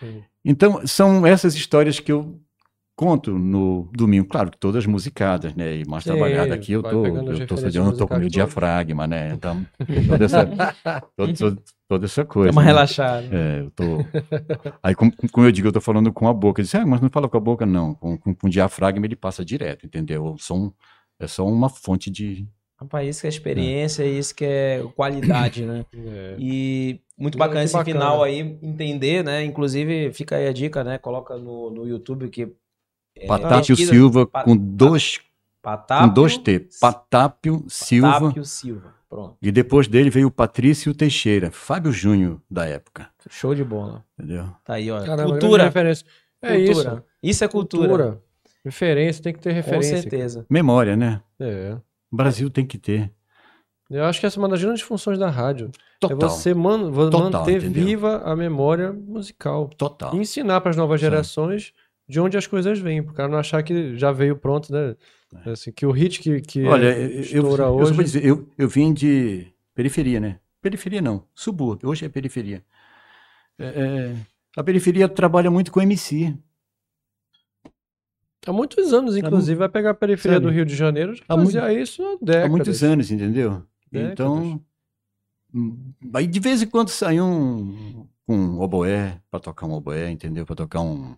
Sim. 0.00 0.22
Então, 0.44 0.86
são 0.86 1.26
essas 1.26 1.54
histórias 1.54 2.00
que 2.00 2.12
eu 2.12 2.40
conto 2.96 3.36
no 3.36 3.90
domingo, 3.92 4.28
claro 4.28 4.50
que 4.50 4.58
todas 4.58 4.86
musicadas, 4.86 5.54
né? 5.54 5.78
E 5.78 5.84
mais 5.86 6.04
trabalhada 6.04 6.54
aqui 6.54 6.72
eu 6.72 6.82
tô, 6.82 7.04
eu 7.06 7.46
tô, 7.46 7.56
eu 7.56 7.96
tô 7.96 8.06
com 8.06 8.14
o 8.14 8.18
meu 8.18 8.28
diafragma, 8.28 9.06
né? 9.06 9.32
Então, 9.32 9.66
toda 10.08 10.24
essa, 10.24 10.46
toda, 11.16 11.62
toda 11.88 12.04
essa 12.04 12.24
coisa. 12.24 12.50
Dá 12.50 12.52
uma 12.52 12.62
né? 12.62 12.68
relaxada. 12.68 13.28
É, 13.32 13.60
eu 13.60 13.70
tô. 13.70 13.84
Aí, 14.82 14.94
como, 14.94 15.12
como, 15.32 15.46
eu 15.46 15.52
digo, 15.52 15.68
eu 15.68 15.72
tô 15.72 15.80
falando 15.80 16.12
com 16.12 16.28
a 16.28 16.32
boca. 16.32 16.60
Eu 16.60 16.64
disse, 16.64 16.76
ah, 16.76 16.86
mas 16.86 17.00
não 17.00 17.10
fala 17.10 17.28
com 17.28 17.36
a 17.36 17.40
boca, 17.40 17.66
não. 17.66 17.94
Com, 17.94 18.16
com, 18.16 18.34
com 18.34 18.46
o 18.46 18.50
diafragma 18.50 19.04
ele 19.04 19.16
passa 19.16 19.44
direto, 19.44 19.86
entendeu? 19.86 20.24
O 20.24 20.38
som 20.38 20.72
é 21.18 21.26
só 21.26 21.46
uma 21.46 21.68
fonte 21.68 22.10
de. 22.10 22.46
Rapaz, 22.76 23.08
isso 23.08 23.20
que 23.22 23.26
é 23.26 23.30
experiência, 23.30 24.02
é. 24.02 24.08
isso 24.08 24.34
que 24.34 24.44
é 24.44 24.84
qualidade, 24.94 25.64
né? 25.64 25.84
É. 25.94 26.36
E 26.38 27.00
muito 27.16 27.38
bacana 27.38 27.60
muito 27.60 27.66
esse 27.66 27.74
bacana. 27.74 28.00
final 28.00 28.22
aí, 28.22 28.58
entender, 28.62 29.24
né? 29.24 29.44
Inclusive, 29.44 30.12
fica 30.12 30.36
aí 30.36 30.48
a 30.48 30.52
dica, 30.52 30.82
né? 30.82 30.98
Coloca 30.98 31.36
no, 31.36 31.70
no 31.70 31.86
YouTube 31.86 32.28
que. 32.28 32.52
É, 33.16 33.26
Patápio 33.26 33.76
Silva 33.76 34.26
Pat, 34.26 34.44
com 34.44 34.56
dois. 34.56 35.20
Patápio, 35.62 36.08
com 36.08 36.14
dois 36.14 36.36
T. 36.36 36.68
Patápio 36.80 37.64
Silva. 37.68 38.20
Patápio 38.20 38.44
Silva. 38.44 38.94
Pronto. 39.08 39.36
E 39.40 39.52
depois 39.52 39.86
dele 39.86 40.10
veio 40.10 40.26
o 40.26 40.30
Patrício 40.30 40.92
Teixeira, 40.92 41.50
Fábio 41.52 41.92
Júnior 41.92 42.40
da 42.50 42.66
época. 42.66 43.08
Show 43.30 43.54
de 43.54 43.62
bola. 43.62 44.04
Entendeu? 44.18 44.48
Tá 44.64 44.74
aí, 44.74 44.90
ó. 44.90 45.04
Caramba, 45.04 45.30
cultura. 45.30 45.64
Referência. 45.64 46.04
É 46.42 46.56
cultura. 46.56 46.88
isso. 46.90 47.02
Isso 47.22 47.44
é 47.44 47.48
cultura. 47.48 47.88
cultura. 47.88 48.22
Referência, 48.64 49.22
tem 49.22 49.32
que 49.32 49.38
ter 49.38 49.52
referência. 49.52 49.94
Com 49.94 50.02
certeza. 50.02 50.46
Memória, 50.50 50.96
né? 50.96 51.22
É. 51.38 51.76
O 52.10 52.16
Brasil 52.16 52.50
tem 52.50 52.66
que 52.66 52.76
ter. 52.76 53.12
Eu 53.90 54.04
acho 54.04 54.18
que 54.18 54.26
essa 54.26 54.38
é 54.38 54.40
uma 54.40 54.48
das 54.48 54.62
grandes 54.62 54.82
funções 54.82 55.18
da 55.18 55.30
rádio. 55.30 55.70
É 56.06 56.08
Total. 56.08 56.28
É 56.28 56.32
você 56.32 56.54
man 56.54 56.90
Total, 56.90 57.20
manter 57.30 57.58
entendeu? 57.58 57.84
viva 57.84 58.22
a 58.24 58.34
memória 58.36 58.92
musical. 58.92 59.68
Total. 59.76 60.14
E 60.14 60.18
ensinar 60.18 60.60
para 60.60 60.70
as 60.70 60.76
novas 60.76 61.00
gerações 61.00 61.66
Sim. 61.66 61.72
de 62.08 62.20
onde 62.20 62.36
as 62.36 62.46
coisas 62.46 62.78
vêm, 62.78 63.02
para 63.02 63.12
o 63.12 63.14
cara 63.14 63.28
não 63.28 63.38
achar 63.38 63.62
que 63.62 63.96
já 63.96 64.12
veio 64.12 64.36
pronto, 64.36 64.72
né? 64.72 64.96
É. 65.46 65.50
Assim, 65.50 65.72
que 65.72 65.84
o 65.84 65.90
hit 65.90 66.20
que, 66.20 66.40
que 66.40 66.64
Olha, 66.64 66.96
eu, 66.96 67.56
eu, 67.56 67.74
hoje... 67.74 67.92
Eu, 67.92 68.02
dizer, 68.02 68.24
eu, 68.24 68.48
eu 68.56 68.68
vim 68.68 68.92
de 68.92 69.46
periferia, 69.74 70.20
né? 70.20 70.38
Periferia 70.62 71.02
não, 71.02 71.24
subúrbio. 71.34 71.88
Hoje 71.88 72.04
é 72.06 72.08
periferia. 72.08 72.64
É, 73.58 73.64
é, 73.66 74.14
a 74.56 74.62
periferia 74.62 75.08
trabalha 75.08 75.50
muito 75.50 75.70
com 75.70 75.80
MC. 75.80 76.34
Há 78.46 78.52
muitos 78.52 78.92
anos, 78.92 79.16
inclusive, 79.16 79.58
vai 79.58 79.68
pegar 79.68 79.90
a 79.90 79.94
periferia 79.94 80.36
Sabe? 80.36 80.46
do 80.46 80.52
Rio 80.52 80.66
de 80.66 80.74
Janeiro, 80.74 81.14
já 81.14 81.24
fazia 81.26 81.62
muito, 81.62 81.78
isso 81.78 82.02
há 82.02 82.16
décadas. 82.20 82.44
Há 82.44 82.48
muitos 82.48 82.84
anos, 82.84 83.10
entendeu? 83.10 83.62
Décadas. 83.90 84.12
Então, 84.12 84.60
aí 86.14 86.26
de 86.26 86.40
vez 86.40 86.62
em 86.62 86.66
quando 86.66 86.88
sai 86.88 87.20
um, 87.20 88.08
um 88.28 88.60
oboé, 88.60 89.20
para 89.30 89.40
tocar 89.40 89.66
um 89.66 89.72
oboé, 89.72 90.10
entendeu? 90.10 90.46
Para 90.46 90.56
tocar 90.56 90.80
um... 90.80 91.16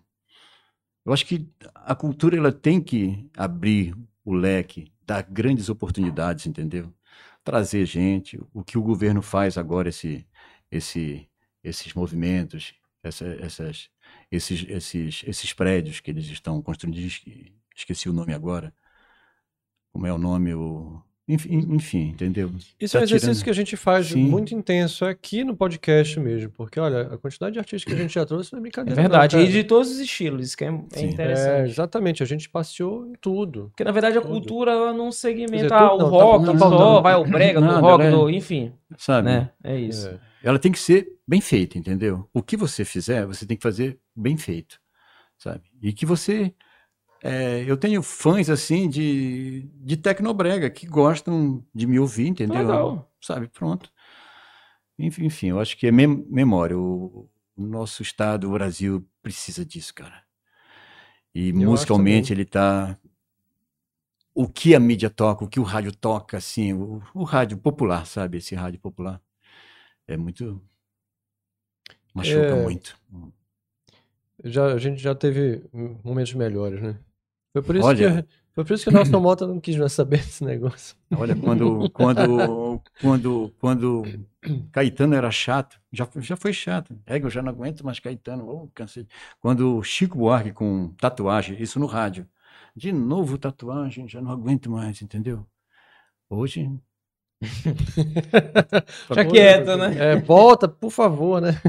Eu 1.05 1.13
acho 1.13 1.25
que 1.25 1.47
a 1.73 1.95
cultura 1.95 2.37
ela 2.37 2.51
tem 2.51 2.81
que 2.81 3.29
abrir 3.35 3.95
o 4.25 4.33
leque, 4.33 4.91
dar 5.05 5.23
grandes 5.23 5.69
oportunidades, 5.69 6.45
entendeu? 6.45 6.93
Trazer 7.43 7.85
gente, 7.85 8.39
o 8.53 8.63
que 8.63 8.77
o 8.77 8.83
governo 8.83 9.21
faz 9.21 9.57
agora, 9.57 9.89
esse, 9.89 10.27
esse, 10.69 11.29
esses 11.63 11.93
movimentos, 11.93 12.75
essa, 13.03 13.25
essas 13.39 13.89
esses, 14.31 14.65
esses, 14.69 15.23
esses 15.25 15.53
prédios 15.53 15.99
que 15.99 16.11
eles 16.11 16.25
estão 16.25 16.61
construindo, 16.61 16.97
esqueci 17.75 18.09
o 18.09 18.13
nome 18.13 18.33
agora, 18.33 18.73
como 19.91 20.05
é 20.05 20.13
o 20.13 20.17
nome, 20.17 20.53
o... 20.53 21.01
Enfim, 21.29 21.65
enfim, 21.71 22.09
entendeu? 22.13 22.49
Isso 22.79 22.93
tá 22.93 22.99
é 22.99 23.01
um 23.01 23.03
exercício 23.03 23.33
tirando... 23.33 23.43
que 23.43 23.49
a 23.49 23.53
gente 23.53 23.75
faz 23.75 24.07
Sim. 24.07 24.23
muito 24.23 24.55
intenso 24.55 25.03
aqui 25.03 25.43
no 25.43 25.57
podcast 25.57 26.17
mesmo, 26.21 26.49
porque 26.51 26.79
olha, 26.79 27.01
a 27.01 27.17
quantidade 27.17 27.51
de 27.51 27.59
artistas 27.59 27.83
que 27.83 27.99
a 27.99 28.01
gente 28.01 28.13
já 28.13 28.25
trouxe 28.25 28.53
não 28.53 28.59
é 28.59 28.61
brincadeira. 28.61 28.97
É 28.97 29.03
verdade, 29.03 29.35
não, 29.35 29.43
e 29.43 29.51
de 29.51 29.65
todos 29.65 29.91
os 29.91 29.99
estilos, 29.99 30.47
isso 30.47 30.57
que 30.57 30.63
é, 30.63 30.69
é 30.69 31.01
interessante. 31.01 31.49
É, 31.49 31.63
exatamente, 31.65 32.23
a 32.23 32.25
gente 32.25 32.49
passeou 32.49 33.05
em 33.05 33.13
tudo. 33.19 33.67
Porque 33.71 33.83
na 33.83 33.91
verdade 33.91 34.17
a 34.17 34.21
tudo. 34.21 34.31
cultura 34.31 34.71
ela 34.71 34.93
não 34.93 35.11
segmenta 35.11 35.63
dizer, 35.63 35.73
ah, 35.73 35.95
o 35.95 35.97
não, 35.97 36.07
rock, 36.07 36.45
tá, 36.45 36.57
só, 36.57 37.01
vai 37.01 37.15
o 37.15 37.25
brega 37.25 37.59
do 37.59 37.67
rock, 37.67 38.05
é, 38.05 38.11
do, 38.11 38.29
enfim. 38.29 38.71
Sabe? 38.97 39.27
Né? 39.27 39.49
É 39.61 39.77
isso. 39.77 40.07
É. 40.07 40.19
Ela 40.41 40.57
tem 40.57 40.71
que 40.71 40.79
ser 40.79 41.09
bem 41.27 41.41
feita, 41.41 41.77
entendeu? 41.77 42.25
O 42.33 42.41
que 42.41 42.55
você 42.55 42.85
fizer, 42.85 43.25
você 43.25 43.45
tem 43.45 43.57
que 43.57 43.63
fazer 43.63 43.99
bem 44.15 44.37
feito, 44.37 44.79
sabe? 45.37 45.63
E 45.81 45.91
que 45.91 46.05
você 46.05 46.53
é, 47.23 47.63
eu 47.67 47.77
tenho 47.77 48.01
fãs 48.03 48.49
assim 48.49 48.89
de, 48.89 49.69
de 49.75 49.97
Tecnobrega 49.97 50.69
que 50.69 50.85
gostam 50.85 51.63
de 51.73 51.87
me 51.87 51.99
ouvir, 51.99 52.27
entendeu? 52.27 52.61
Legal. 52.61 53.11
Sabe, 53.21 53.47
pronto. 53.47 53.91
Enfim, 54.99 55.25
enfim, 55.25 55.47
eu 55.47 55.59
acho 55.59 55.77
que 55.77 55.87
é 55.87 55.91
mem 55.91 56.07
memória. 56.07 56.77
O, 56.77 57.29
o 57.55 57.65
nosso 57.65 58.01
estado, 58.01 58.47
o 58.47 58.53
Brasil, 58.53 59.07
precisa 59.21 59.65
disso, 59.65 59.93
cara. 59.93 60.23
E 61.33 61.49
acho 61.49 61.57
musicalmente 61.59 62.33
ele 62.33 62.45
tá. 62.45 62.97
O 64.33 64.47
que 64.47 64.75
a 64.75 64.79
mídia 64.79 65.09
toca, 65.09 65.43
o 65.43 65.47
que 65.47 65.59
o 65.59 65.63
rádio 65.63 65.91
toca, 65.95 66.37
assim, 66.37 66.73
o, 66.73 67.01
o 67.13 67.23
rádio 67.23 67.57
popular, 67.57 68.05
sabe? 68.05 68.37
Esse 68.37 68.55
rádio 68.55 68.79
popular. 68.79 69.21
É 70.07 70.15
muito. 70.15 70.61
Machuca 72.13 72.55
É. 72.55 72.63
muito. 72.63 72.97
Já, 74.43 74.73
a 74.73 74.77
gente 74.77 75.01
já 75.01 75.15
teve 75.15 75.63
momentos 76.03 76.33
melhores, 76.33 76.81
né? 76.81 76.99
Foi 77.53 77.61
por 77.61 77.75
isso 77.75 77.87
Olha. 77.87 78.23
que 78.23 78.29
foi 78.53 78.65
por 78.65 78.73
isso 78.73 78.83
que 78.83 78.89
o 78.89 78.93
Nelson 78.93 79.19
Mota 79.19 79.47
não 79.47 79.59
quis 79.59 79.75
mais 79.75 79.93
saber 79.93 80.17
desse 80.17 80.43
negócio. 80.43 80.95
Olha, 81.15 81.35
quando, 81.35 81.89
quando, 81.91 82.81
quando, 83.01 83.53
quando 83.59 84.03
Caetano 84.71 85.15
era 85.15 85.31
chato, 85.31 85.79
já, 85.91 86.07
já 86.17 86.35
foi 86.35 86.53
chato. 86.53 86.95
É 87.05 87.19
que 87.19 87.25
eu 87.25 87.29
já 87.29 87.41
não 87.41 87.51
aguento 87.51 87.85
mais 87.85 87.99
Caetano, 87.99 88.47
oh, 88.47 88.67
cansei. 88.73 89.07
Quando 89.39 89.81
Chico 89.83 90.17
Buarque 90.17 90.51
com 90.51 90.89
tatuagem, 90.99 91.61
isso 91.61 91.79
no 91.79 91.85
rádio. 91.85 92.27
De 92.75 92.91
novo 92.91 93.37
tatuagem, 93.37 94.07
já 94.07 94.21
não 94.21 94.31
aguento 94.31 94.69
mais, 94.69 95.01
entendeu? 95.01 95.45
Hoje. 96.29 96.69
Fica 99.07 99.25
quieto, 99.25 99.75
né? 99.77 99.95
É, 99.97 100.15
volta, 100.17 100.67
por 100.67 100.89
favor, 100.91 101.41
né? 101.41 101.59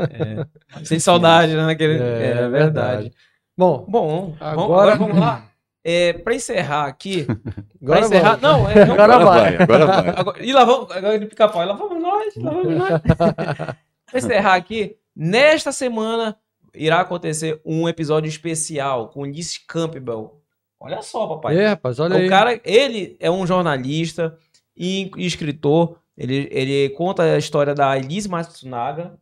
Sem 0.84 0.98
saudade, 0.98 1.54
né? 1.54 1.66
Naquele... 1.66 1.98
É, 1.98 2.02
É, 2.02 2.30
é 2.42 2.48
verdade. 2.48 3.12
Bom, 3.56 3.84
Bom, 3.88 4.36
Agora- 4.40 4.64
agora, 4.64 4.96
vamos 4.96 5.18
lá. 5.18 5.44
É, 5.88 6.12
para 6.14 6.34
encerrar 6.34 6.86
aqui. 6.86 7.26
agora 7.80 8.00
encerrar. 8.00 8.38
Não, 8.42 8.68
é, 8.68 8.84
não, 8.84 8.94
Agora 8.94 9.18
vai. 9.24 9.56
agora 9.56 9.86
vai. 9.86 10.08
Agora, 10.16 10.44
e 10.44 10.52
lá 10.52 10.64
vamos, 10.64 10.90
agora 10.90 11.18
de 11.18 11.26
pica-pau, 11.26 11.64
lá 11.64 11.74
vamos 11.74 12.02
nós, 12.02 12.34
lá 12.36 12.50
vamos 12.50 12.74
nós. 12.76 13.00
Pra 13.06 14.18
encerrar 14.18 14.54
aqui, 14.56 14.96
nesta 15.14 15.70
semana 15.70 16.36
irá 16.74 17.00
acontecer 17.00 17.60
um 17.64 17.88
episódio 17.88 18.28
especial 18.28 19.08
com 19.10 19.24
Liz 19.24 19.58
Campbell. 19.58 20.40
Olha 20.80 21.00
só, 21.02 21.26
papai. 21.28 21.56
É, 21.56 21.68
rapaz, 21.68 21.98
olha 22.00 22.16
aí. 22.16 22.26
o 22.26 22.28
cara, 22.28 22.60
ele 22.64 23.16
é 23.20 23.30
um 23.30 23.46
jornalista 23.46 24.36
e 24.76 25.10
e 25.16 25.26
escritor. 25.26 25.98
Ele, 26.16 26.48
ele 26.50 26.90
conta 26.90 27.22
a 27.22 27.38
história 27.38 27.74
da 27.74 27.96
Elise 27.96 28.28
Matsunaga, 28.28 29.18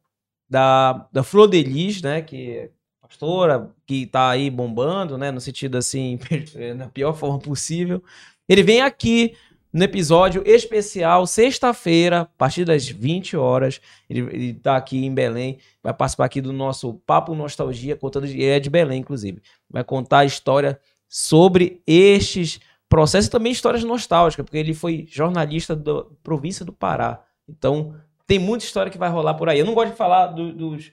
da, 0.48 1.08
da 1.12 1.22
Flor 1.22 1.48
de 1.48 1.62
Lis, 1.62 2.00
né, 2.02 2.22
que 2.22 2.50
é 2.50 2.70
pastora, 3.00 3.70
que 3.86 4.06
tá 4.06 4.30
aí 4.30 4.50
bombando, 4.50 5.18
né, 5.18 5.30
no 5.30 5.40
sentido 5.40 5.76
assim, 5.76 6.18
na 6.76 6.88
pior 6.88 7.14
forma 7.14 7.38
possível. 7.38 8.02
Ele 8.48 8.62
vem 8.62 8.80
aqui 8.80 9.34
no 9.72 9.82
episódio 9.82 10.42
especial, 10.46 11.26
sexta-feira, 11.26 12.20
a 12.20 12.24
partir 12.24 12.64
das 12.64 12.88
20 12.88 13.36
horas. 13.36 13.80
Ele, 14.08 14.20
ele 14.20 14.54
tá 14.54 14.76
aqui 14.76 15.04
em 15.04 15.12
Belém, 15.12 15.58
vai 15.82 15.92
participar 15.92 16.26
aqui 16.26 16.40
do 16.40 16.52
nosso 16.52 16.94
Papo 17.04 17.34
Nostalgia, 17.34 17.96
contando, 17.96 18.26
ele 18.26 18.44
é 18.44 18.60
de 18.60 18.70
Belém, 18.70 19.00
inclusive. 19.00 19.42
Vai 19.68 19.82
contar 19.82 20.18
a 20.18 20.24
história 20.24 20.78
sobre 21.08 21.82
estes 21.86 22.60
processos 22.94 23.26
e 23.26 23.30
também 23.30 23.50
histórias 23.50 23.82
nostálgicas, 23.82 24.44
porque 24.44 24.56
ele 24.56 24.72
foi 24.72 25.04
jornalista 25.10 25.74
da 25.74 26.04
província 26.22 26.64
do 26.64 26.72
Pará. 26.72 27.20
Então, 27.48 27.92
tem 28.24 28.38
muita 28.38 28.64
história 28.64 28.88
que 28.90 28.96
vai 28.96 29.10
rolar 29.10 29.34
por 29.34 29.48
aí. 29.48 29.58
Eu 29.58 29.66
não 29.66 29.74
gosto 29.74 29.90
de 29.90 29.96
falar 29.96 30.28
do- 30.28 30.52
dos, 30.52 30.92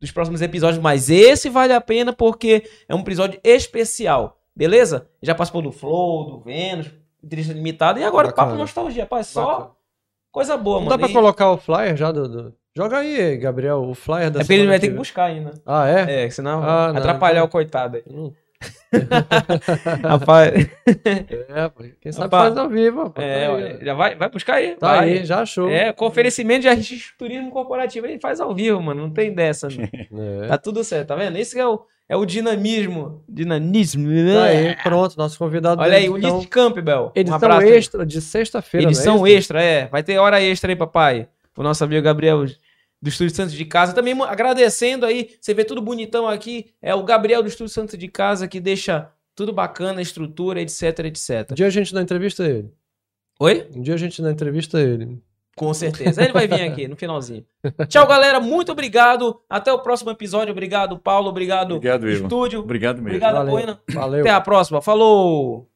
dos 0.00 0.10
próximos 0.10 0.40
episódios, 0.40 0.82
mas 0.82 1.10
esse 1.10 1.50
vale 1.50 1.74
a 1.74 1.80
pena 1.80 2.10
porque 2.10 2.64
é 2.88 2.94
um 2.94 3.00
episódio 3.00 3.38
especial, 3.44 4.40
beleza? 4.56 5.10
Já 5.22 5.34
participou 5.34 5.60
do 5.60 5.70
Flow, 5.70 6.24
do 6.30 6.40
Vênus, 6.40 6.90
entrevista 7.22 7.52
limitada, 7.52 8.00
e 8.00 8.04
agora 8.04 8.28
Bacana. 8.28 8.46
Papo 8.48 8.58
Nostalgia, 8.58 9.02
rapaz, 9.02 9.26
só 9.26 9.46
Bacana. 9.46 9.70
coisa 10.32 10.56
boa, 10.56 10.76
Não 10.76 10.84
mano. 10.86 10.96
dá 10.96 10.98
pra 10.98 11.10
E- 11.10 11.12
colocar 11.12 11.50
o 11.52 11.58
flyer 11.58 11.96
já 11.96 12.10
do. 12.10 12.54
Joga 12.74 12.98
aí, 12.98 13.36
Gabriel, 13.36 13.82
o 13.88 13.94
flyer 13.94 14.30
da 14.30 14.40
É 14.40 14.42
porque 14.42 14.54
ele 14.54 14.66
vai 14.68 14.78
ter 14.80 14.88
que 14.88 14.94
buscar 14.94 15.24
ainda. 15.26 15.52
Ah, 15.66 15.86
é? 15.88 16.24
É, 16.24 16.30
senão 16.30 16.62
Ah, 16.62 16.84
vai 16.86 16.92
não, 16.92 16.98
atrapalhar 17.00 17.38
então- 17.40 17.46
o 17.46 17.50
coitado 17.50 17.96
aí. 17.98 18.02
Hum. 18.10 18.32
Rapaz, 20.02 20.68
É, 21.04 21.70
quem 22.00 22.12
sabe 22.12 22.24
Rapaz, 22.24 22.44
faz 22.54 22.56
ao 22.56 22.68
vivo, 22.68 23.10
pô. 23.10 23.20
é, 23.20 23.74
tá 23.78 23.84
já 23.84 23.94
vai, 23.94 24.14
vai 24.14 24.30
buscar 24.30 24.54
aí. 24.54 24.76
tá 24.76 24.96
vai. 24.96 25.10
aí, 25.18 25.24
já 25.24 25.40
achou. 25.42 25.68
É, 25.70 25.92
com 25.92 26.06
oferecimento 26.06 26.62
de 26.62 26.76
de 26.76 27.02
turismo 27.18 27.50
corporativo, 27.50 28.06
ele 28.06 28.18
faz 28.18 28.40
ao 28.40 28.54
vivo, 28.54 28.80
mano. 28.80 29.02
Não 29.02 29.10
tem 29.10 29.32
dessa, 29.34 29.68
não. 29.68 29.86
É. 30.44 30.48
Tá 30.48 30.58
tudo 30.58 30.82
certo, 30.84 31.08
tá 31.08 31.16
vendo? 31.16 31.36
Esse 31.36 31.58
é 31.58 31.66
o, 31.66 31.80
é 32.08 32.16
o 32.16 32.24
dinamismo. 32.24 33.22
Dinamismo. 33.28 34.06
Tá 34.32 34.44
aí, 34.44 34.76
pronto, 34.82 35.16
nosso 35.16 35.38
convidado. 35.38 35.80
Olha 35.82 35.96
aí, 35.96 36.04
dele, 36.08 36.18
então, 36.18 36.32
Ulisses 36.34 36.50
Campbell. 36.50 37.06
Um 37.14 37.20
Edição 37.20 37.52
aí. 37.58 37.68
extra 37.70 38.06
de 38.06 38.20
sexta-feira. 38.20 38.86
é 38.86 38.88
Edição 38.88 39.16
isso? 39.16 39.26
extra, 39.26 39.62
é. 39.62 39.86
Vai 39.88 40.02
ter 40.02 40.18
hora 40.18 40.40
extra 40.40 40.70
aí, 40.70 40.76
papai. 40.76 41.28
O 41.56 41.62
nosso 41.62 41.82
amigo 41.84 42.02
Gabriel 42.02 42.44
do 43.00 43.08
Estúdio 43.08 43.34
Santos 43.34 43.54
de 43.54 43.64
Casa. 43.64 43.92
Também 43.92 44.14
mo- 44.14 44.24
agradecendo 44.24 45.04
aí, 45.06 45.36
você 45.40 45.52
vê 45.54 45.64
tudo 45.64 45.80
bonitão 45.82 46.26
aqui. 46.28 46.66
É 46.80 46.94
o 46.94 47.02
Gabriel 47.04 47.42
do 47.42 47.48
Estúdio 47.48 47.72
Santos 47.72 47.98
de 47.98 48.08
Casa 48.08 48.48
que 48.48 48.58
deixa 48.60 49.10
tudo 49.34 49.52
bacana, 49.52 50.00
estrutura, 50.00 50.60
etc, 50.60 50.98
etc. 51.04 51.50
Um 51.52 51.54
dia 51.54 51.66
a 51.66 51.70
gente 51.70 51.92
dá 51.92 52.00
entrevista 52.02 52.42
a 52.42 52.48
ele. 52.48 52.72
Oi? 53.38 53.68
Um 53.74 53.82
dia 53.82 53.94
a 53.94 53.98
gente 53.98 54.22
dá 54.22 54.30
entrevista 54.30 54.78
a 54.78 54.80
ele. 54.82 55.20
Com 55.54 55.72
certeza. 55.72 56.22
Ele 56.22 56.32
vai 56.34 56.46
vir 56.46 56.62
aqui 56.62 56.86
no 56.88 56.96
finalzinho. 56.96 57.44
Tchau, 57.88 58.06
galera. 58.06 58.38
Muito 58.40 58.72
obrigado. 58.72 59.40
Até 59.48 59.72
o 59.72 59.78
próximo 59.78 60.10
episódio. 60.10 60.52
Obrigado, 60.52 60.98
Paulo. 60.98 61.28
Obrigado, 61.30 61.76
Obrigado, 61.76 62.08
estúdio. 62.08 62.60
Obrigado 62.60 62.96
mesmo. 62.96 63.08
Obrigado, 63.08 63.34
Valeu. 63.34 63.50
Poena. 63.52 63.80
Valeu. 63.90 64.20
Até 64.20 64.30
a 64.30 64.40
próxima. 64.40 64.82
Falou! 64.82 65.70